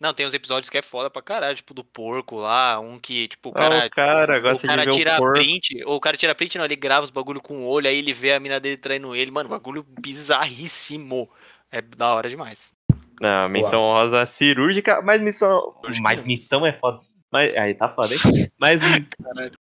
Não, 0.00 0.12
tem 0.12 0.26
uns 0.26 0.34
episódios 0.34 0.68
que 0.68 0.76
é 0.76 0.82
foda 0.82 1.08
pra 1.08 1.22
caralho, 1.22 1.56
tipo 1.56 1.72
do 1.72 1.82
porco 1.84 2.36
lá, 2.36 2.78
um 2.78 2.98
que, 2.98 3.28
tipo, 3.28 3.48
o 3.50 3.52
Ah, 3.52 3.60
cara 3.60 3.86
o 3.86 3.90
cara 3.90 4.54
O 4.54 4.58
cara 4.60 4.84
de 4.84 4.90
ver 4.90 4.96
tira 4.96 5.20
o 5.22 5.32
print, 5.32 5.82
ou 5.84 5.96
o 5.96 6.00
cara 6.00 6.16
tira 6.16 6.34
print, 6.34 6.58
não, 6.58 6.64
ele 6.64 6.76
grava 6.76 7.04
os 7.04 7.10
bagulho 7.10 7.40
com 7.40 7.58
o 7.62 7.66
olho, 7.66 7.88
aí 7.88 7.98
ele 7.98 8.12
vê 8.12 8.32
a 8.34 8.40
mina 8.40 8.60
dele 8.60 8.76
traindo 8.76 9.14
ele. 9.16 9.30
Mano, 9.30 9.48
bagulho 9.48 9.82
bizarríssimo. 10.00 11.30
É 11.70 11.80
da 11.80 12.12
hora 12.14 12.28
demais. 12.28 12.72
Não, 13.20 13.48
menção 13.48 13.80
honrosa 13.80 14.26
cirúrgica, 14.26 15.00
mas 15.00 15.22
missão. 15.22 15.74
Mas 16.02 16.22
missão 16.22 16.66
é 16.66 16.72
foda. 16.72 17.00
Mas, 17.32 17.56
aí 17.56 17.74
tá 17.74 17.88
foda, 17.88 18.08
hein? 18.08 18.50
Mas. 18.60 18.82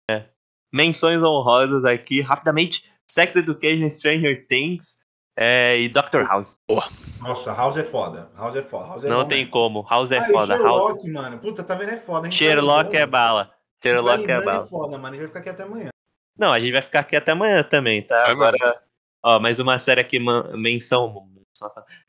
é. 0.09 0.25
Menções 0.73 1.21
honrosas 1.21 1.85
aqui, 1.85 2.19
rapidamente: 2.21 2.91
Sex 3.09 3.35
Education, 3.35 3.89
Stranger 3.91 4.47
Things 4.47 4.97
é, 5.37 5.79
e 5.79 5.89
Doctor 5.89 6.25
House. 6.27 6.57
Nossa, 7.19 7.53
House 7.53 7.77
é 7.77 7.83
foda. 7.83 8.31
House 8.35 8.55
é 8.55 8.63
foda. 8.63 8.87
House 8.87 9.05
é 9.05 9.09
Não 9.09 9.27
tem 9.27 9.39
mesmo. 9.39 9.51
como. 9.51 9.85
House 9.89 10.11
é 10.11 10.17
Ah, 10.19 10.27
e 10.27 10.31
foda. 10.31 10.55
House... 10.57 10.61
Sherlock, 10.63 11.09
mano. 11.11 11.39
Puta, 11.39 11.63
tá 11.63 11.75
vendo? 11.75 11.89
É 11.91 11.97
foda. 11.97 12.31
Sherlock 12.31 12.91
vai 12.91 13.01
é 13.01 13.05
bala. 13.05 13.41
A 13.41 13.45
gente 13.45 13.51
vai 13.51 13.91
Sherlock 13.93 14.13
é 14.15 14.19
lembrando, 14.37 14.45
bala. 14.45 14.65
foda, 14.65 14.97
mano. 14.97 15.07
A 15.07 15.11
gente 15.11 15.19
vai 15.19 15.27
ficar 15.27 15.39
aqui 15.39 15.49
até 15.49 15.63
amanhã. 15.63 15.89
Não, 16.37 16.51
a 16.51 16.59
gente 16.59 16.71
vai 16.71 16.81
ficar 16.81 16.99
aqui 17.01 17.15
até 17.15 17.31
amanhã 17.31 17.61
também, 17.63 18.01
tá? 18.01 18.23
Vai, 18.23 18.31
Agora, 18.31 18.81
ó, 19.23 19.39
mais 19.39 19.59
uma 19.59 19.77
série 19.77 20.01
aqui, 20.01 20.17
man- 20.19 20.51
menção. 20.57 21.29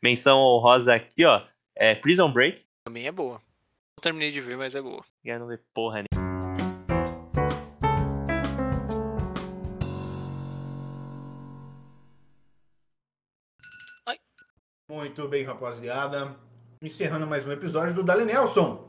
Menção 0.02 0.38
honrosa 0.38 0.94
aqui, 0.94 1.24
ó. 1.24 1.42
É 1.76 1.94
Prison 1.94 2.32
Break. 2.32 2.64
Também 2.86 3.06
é 3.06 3.12
boa. 3.12 3.34
Não 3.34 4.02
terminei 4.02 4.30
de 4.30 4.40
ver, 4.40 4.56
mas 4.56 4.74
é 4.74 4.80
boa. 4.80 5.04
Já 5.24 5.38
não 5.38 5.46
vê 5.46 5.58
porra 5.74 6.02
nenhuma. 6.02 6.23
Muito 15.04 15.28
bem, 15.28 15.44
rapaziada. 15.44 16.34
Encerrando 16.82 17.26
mais 17.26 17.46
um 17.46 17.52
episódio 17.52 17.92
do 17.92 18.02
Dali 18.02 18.24
Nelson. 18.24 18.88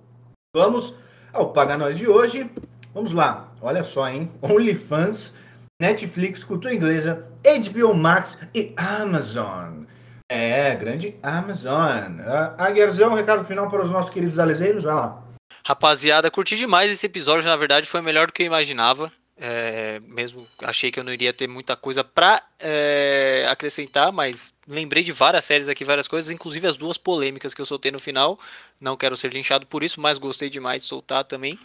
Vamos 0.55 0.95
ao 1.33 1.51
Paga 1.51 1.77
Nós 1.77 1.97
de 1.97 2.07
hoje. 2.07 2.49
Vamos 2.93 3.11
lá. 3.11 3.51
Olha 3.59 3.83
só, 3.83 4.07
hein? 4.07 4.31
OnlyFans, 4.41 5.33
Netflix, 5.77 6.41
Cultura 6.41 6.73
Inglesa, 6.73 7.27
HBO 7.43 7.93
Max 7.93 8.39
e 8.55 8.73
Amazon. 8.77 9.83
É, 10.31 10.73
grande 10.75 11.19
Amazon. 11.21 12.21
Ah, 12.25 12.55
Aguiarzão, 12.59 13.13
recado 13.13 13.43
final 13.43 13.69
para 13.69 13.83
os 13.83 13.91
nossos 13.91 14.09
queridos 14.09 14.37
dalezeiros. 14.37 14.85
Vai 14.85 14.95
lá. 14.95 15.21
Rapaziada, 15.67 16.31
curti 16.31 16.55
demais 16.55 16.89
esse 16.89 17.05
episódio. 17.07 17.45
Na 17.45 17.57
verdade, 17.57 17.89
foi 17.89 17.99
melhor 17.99 18.27
do 18.27 18.31
que 18.33 18.43
eu 18.43 18.47
imaginava. 18.47 19.11
É, 19.37 19.99
mesmo 19.99 20.47
achei 20.59 20.89
que 20.89 20.97
eu 20.97 21.03
não 21.03 21.11
iria 21.11 21.33
ter 21.33 21.47
muita 21.47 21.75
coisa 21.75 22.05
pra 22.05 22.41
é, 22.57 23.45
acrescentar, 23.49 24.09
mas 24.09 24.53
lembrei 24.65 25.03
de 25.03 25.11
várias 25.11 25.43
séries 25.43 25.67
aqui, 25.67 25.83
várias 25.83 26.07
coisas, 26.07 26.31
inclusive 26.31 26.65
as 26.65 26.77
duas 26.77 26.97
polêmicas 26.97 27.53
que 27.53 27.59
eu 27.61 27.65
soltei 27.65 27.91
no 27.91 27.99
final. 27.99 28.39
Não 28.79 28.95
quero 28.95 29.17
ser 29.17 29.33
linchado 29.33 29.67
por 29.67 29.83
isso, 29.83 29.99
mas 29.99 30.17
gostei 30.17 30.49
demais 30.49 30.83
de 30.83 30.87
soltar 30.87 31.25
também. 31.25 31.59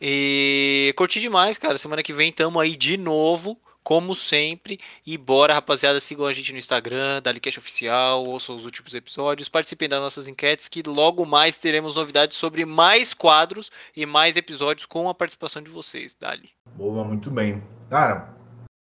E 0.00 0.92
curti 0.96 1.20
demais, 1.20 1.56
cara. 1.56 1.78
Semana 1.78 2.02
que 2.02 2.12
vem 2.12 2.30
tamo 2.30 2.60
aí 2.60 2.76
de 2.76 2.98
novo, 2.98 3.58
como 3.86 4.16
sempre. 4.16 4.80
E 5.06 5.16
bora, 5.16 5.54
rapaziada, 5.54 6.00
sigam 6.00 6.26
a 6.26 6.32
gente 6.32 6.50
no 6.50 6.58
Instagram, 6.58 7.22
Dalicast 7.22 7.60
Oficial, 7.60 8.24
ouçam 8.24 8.56
os 8.56 8.64
últimos 8.64 8.92
episódios, 8.92 9.48
participem 9.48 9.88
das 9.88 10.00
nossas 10.00 10.26
enquetes, 10.26 10.66
que 10.66 10.82
logo 10.82 11.24
mais 11.24 11.60
teremos 11.60 11.94
novidades 11.94 12.36
sobre 12.36 12.64
mais 12.64 13.14
quadros 13.14 13.70
e 13.96 14.04
mais 14.04 14.36
episódios 14.36 14.86
com 14.86 15.08
a 15.08 15.14
participação 15.14 15.62
de 15.62 15.70
vocês, 15.70 16.16
Dali. 16.16 16.50
Boa, 16.74 17.04
muito 17.04 17.30
bem. 17.30 17.62
Cara, 17.88 18.34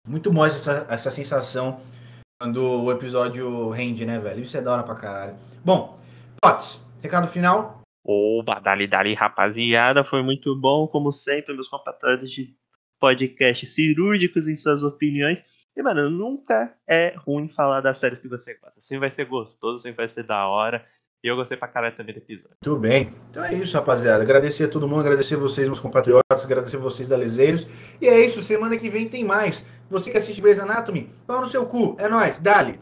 muito 0.09 0.33
bom 0.33 0.47
essa, 0.47 0.87
essa 0.89 1.11
sensação 1.11 1.83
quando 2.41 2.63
o 2.65 2.91
episódio 2.91 3.69
rende, 3.69 4.07
né, 4.07 4.19
velho? 4.19 4.43
Isso 4.43 4.57
é 4.57 4.63
da 4.63 4.73
hora 4.73 4.85
pra 4.85 4.95
caralho. 4.95 5.37
Bom, 5.63 5.99
Tots, 6.41 6.81
recado 7.03 7.29
final. 7.29 7.83
Oba, 8.03 8.59
dali, 8.59 8.87
dali, 8.87 9.13
rapaziada. 9.13 10.03
Foi 10.03 10.23
muito 10.23 10.59
bom, 10.59 10.89
como 10.89 11.13
sempre, 11.13 11.53
meus 11.53 11.69
compatriotas 11.69 12.31
de 12.31 12.57
podcast 12.99 13.66
cirúrgicos 13.66 14.49
em 14.49 14.55
suas 14.55 14.83
opiniões. 14.83 15.45
E, 15.77 15.83
mano, 15.83 16.09
nunca 16.09 16.73
é 16.87 17.15
ruim 17.16 17.49
falar 17.49 17.81
das 17.81 17.99
séries 17.99 18.19
que 18.19 18.29
você 18.29 18.55
gosta. 18.55 18.81
Sempre 18.81 19.01
vai 19.01 19.11
ser 19.11 19.25
gostoso, 19.27 19.81
sempre 19.81 19.99
vai 19.99 20.09
ser 20.09 20.23
da 20.23 20.47
hora. 20.47 20.85
E 21.23 21.27
eu 21.27 21.37
gostei 21.37 21.57
pra 21.57 21.66
caralho 21.66 21.97
também 21.97 22.15
do 22.15 22.19
episódio. 22.19 22.57
Muito 22.65 22.81
bem. 22.81 23.15
Então 23.31 23.43
é 23.43 23.55
isso, 23.55 23.75
rapaziada. 23.75 24.23
Agradecer 24.23 24.65
a 24.65 24.69
todo 24.69 24.87
mundo, 24.87 25.01
agradecer 25.01 25.37
vocês, 25.37 25.66
meus 25.66 25.81
compatriotas, 25.81 26.45
agradecer 26.45 26.77
vocês, 26.77 27.09
dalezeiros. 27.09 27.66
E 27.99 28.07
é 28.07 28.25
isso, 28.25 28.43
semana 28.43 28.77
que 28.77 28.91
vem 28.91 29.09
tem 29.09 29.25
mais. 29.25 29.65
Você 29.89 30.11
que 30.11 30.19
assiste 30.19 30.43
Grey's 30.43 30.61
Anatomy, 30.61 31.11
pau 31.27 31.41
no 31.41 31.47
seu 31.47 31.65
cu. 31.65 31.97
É 31.99 32.09
nóis, 32.09 32.39
dale. 32.39 32.79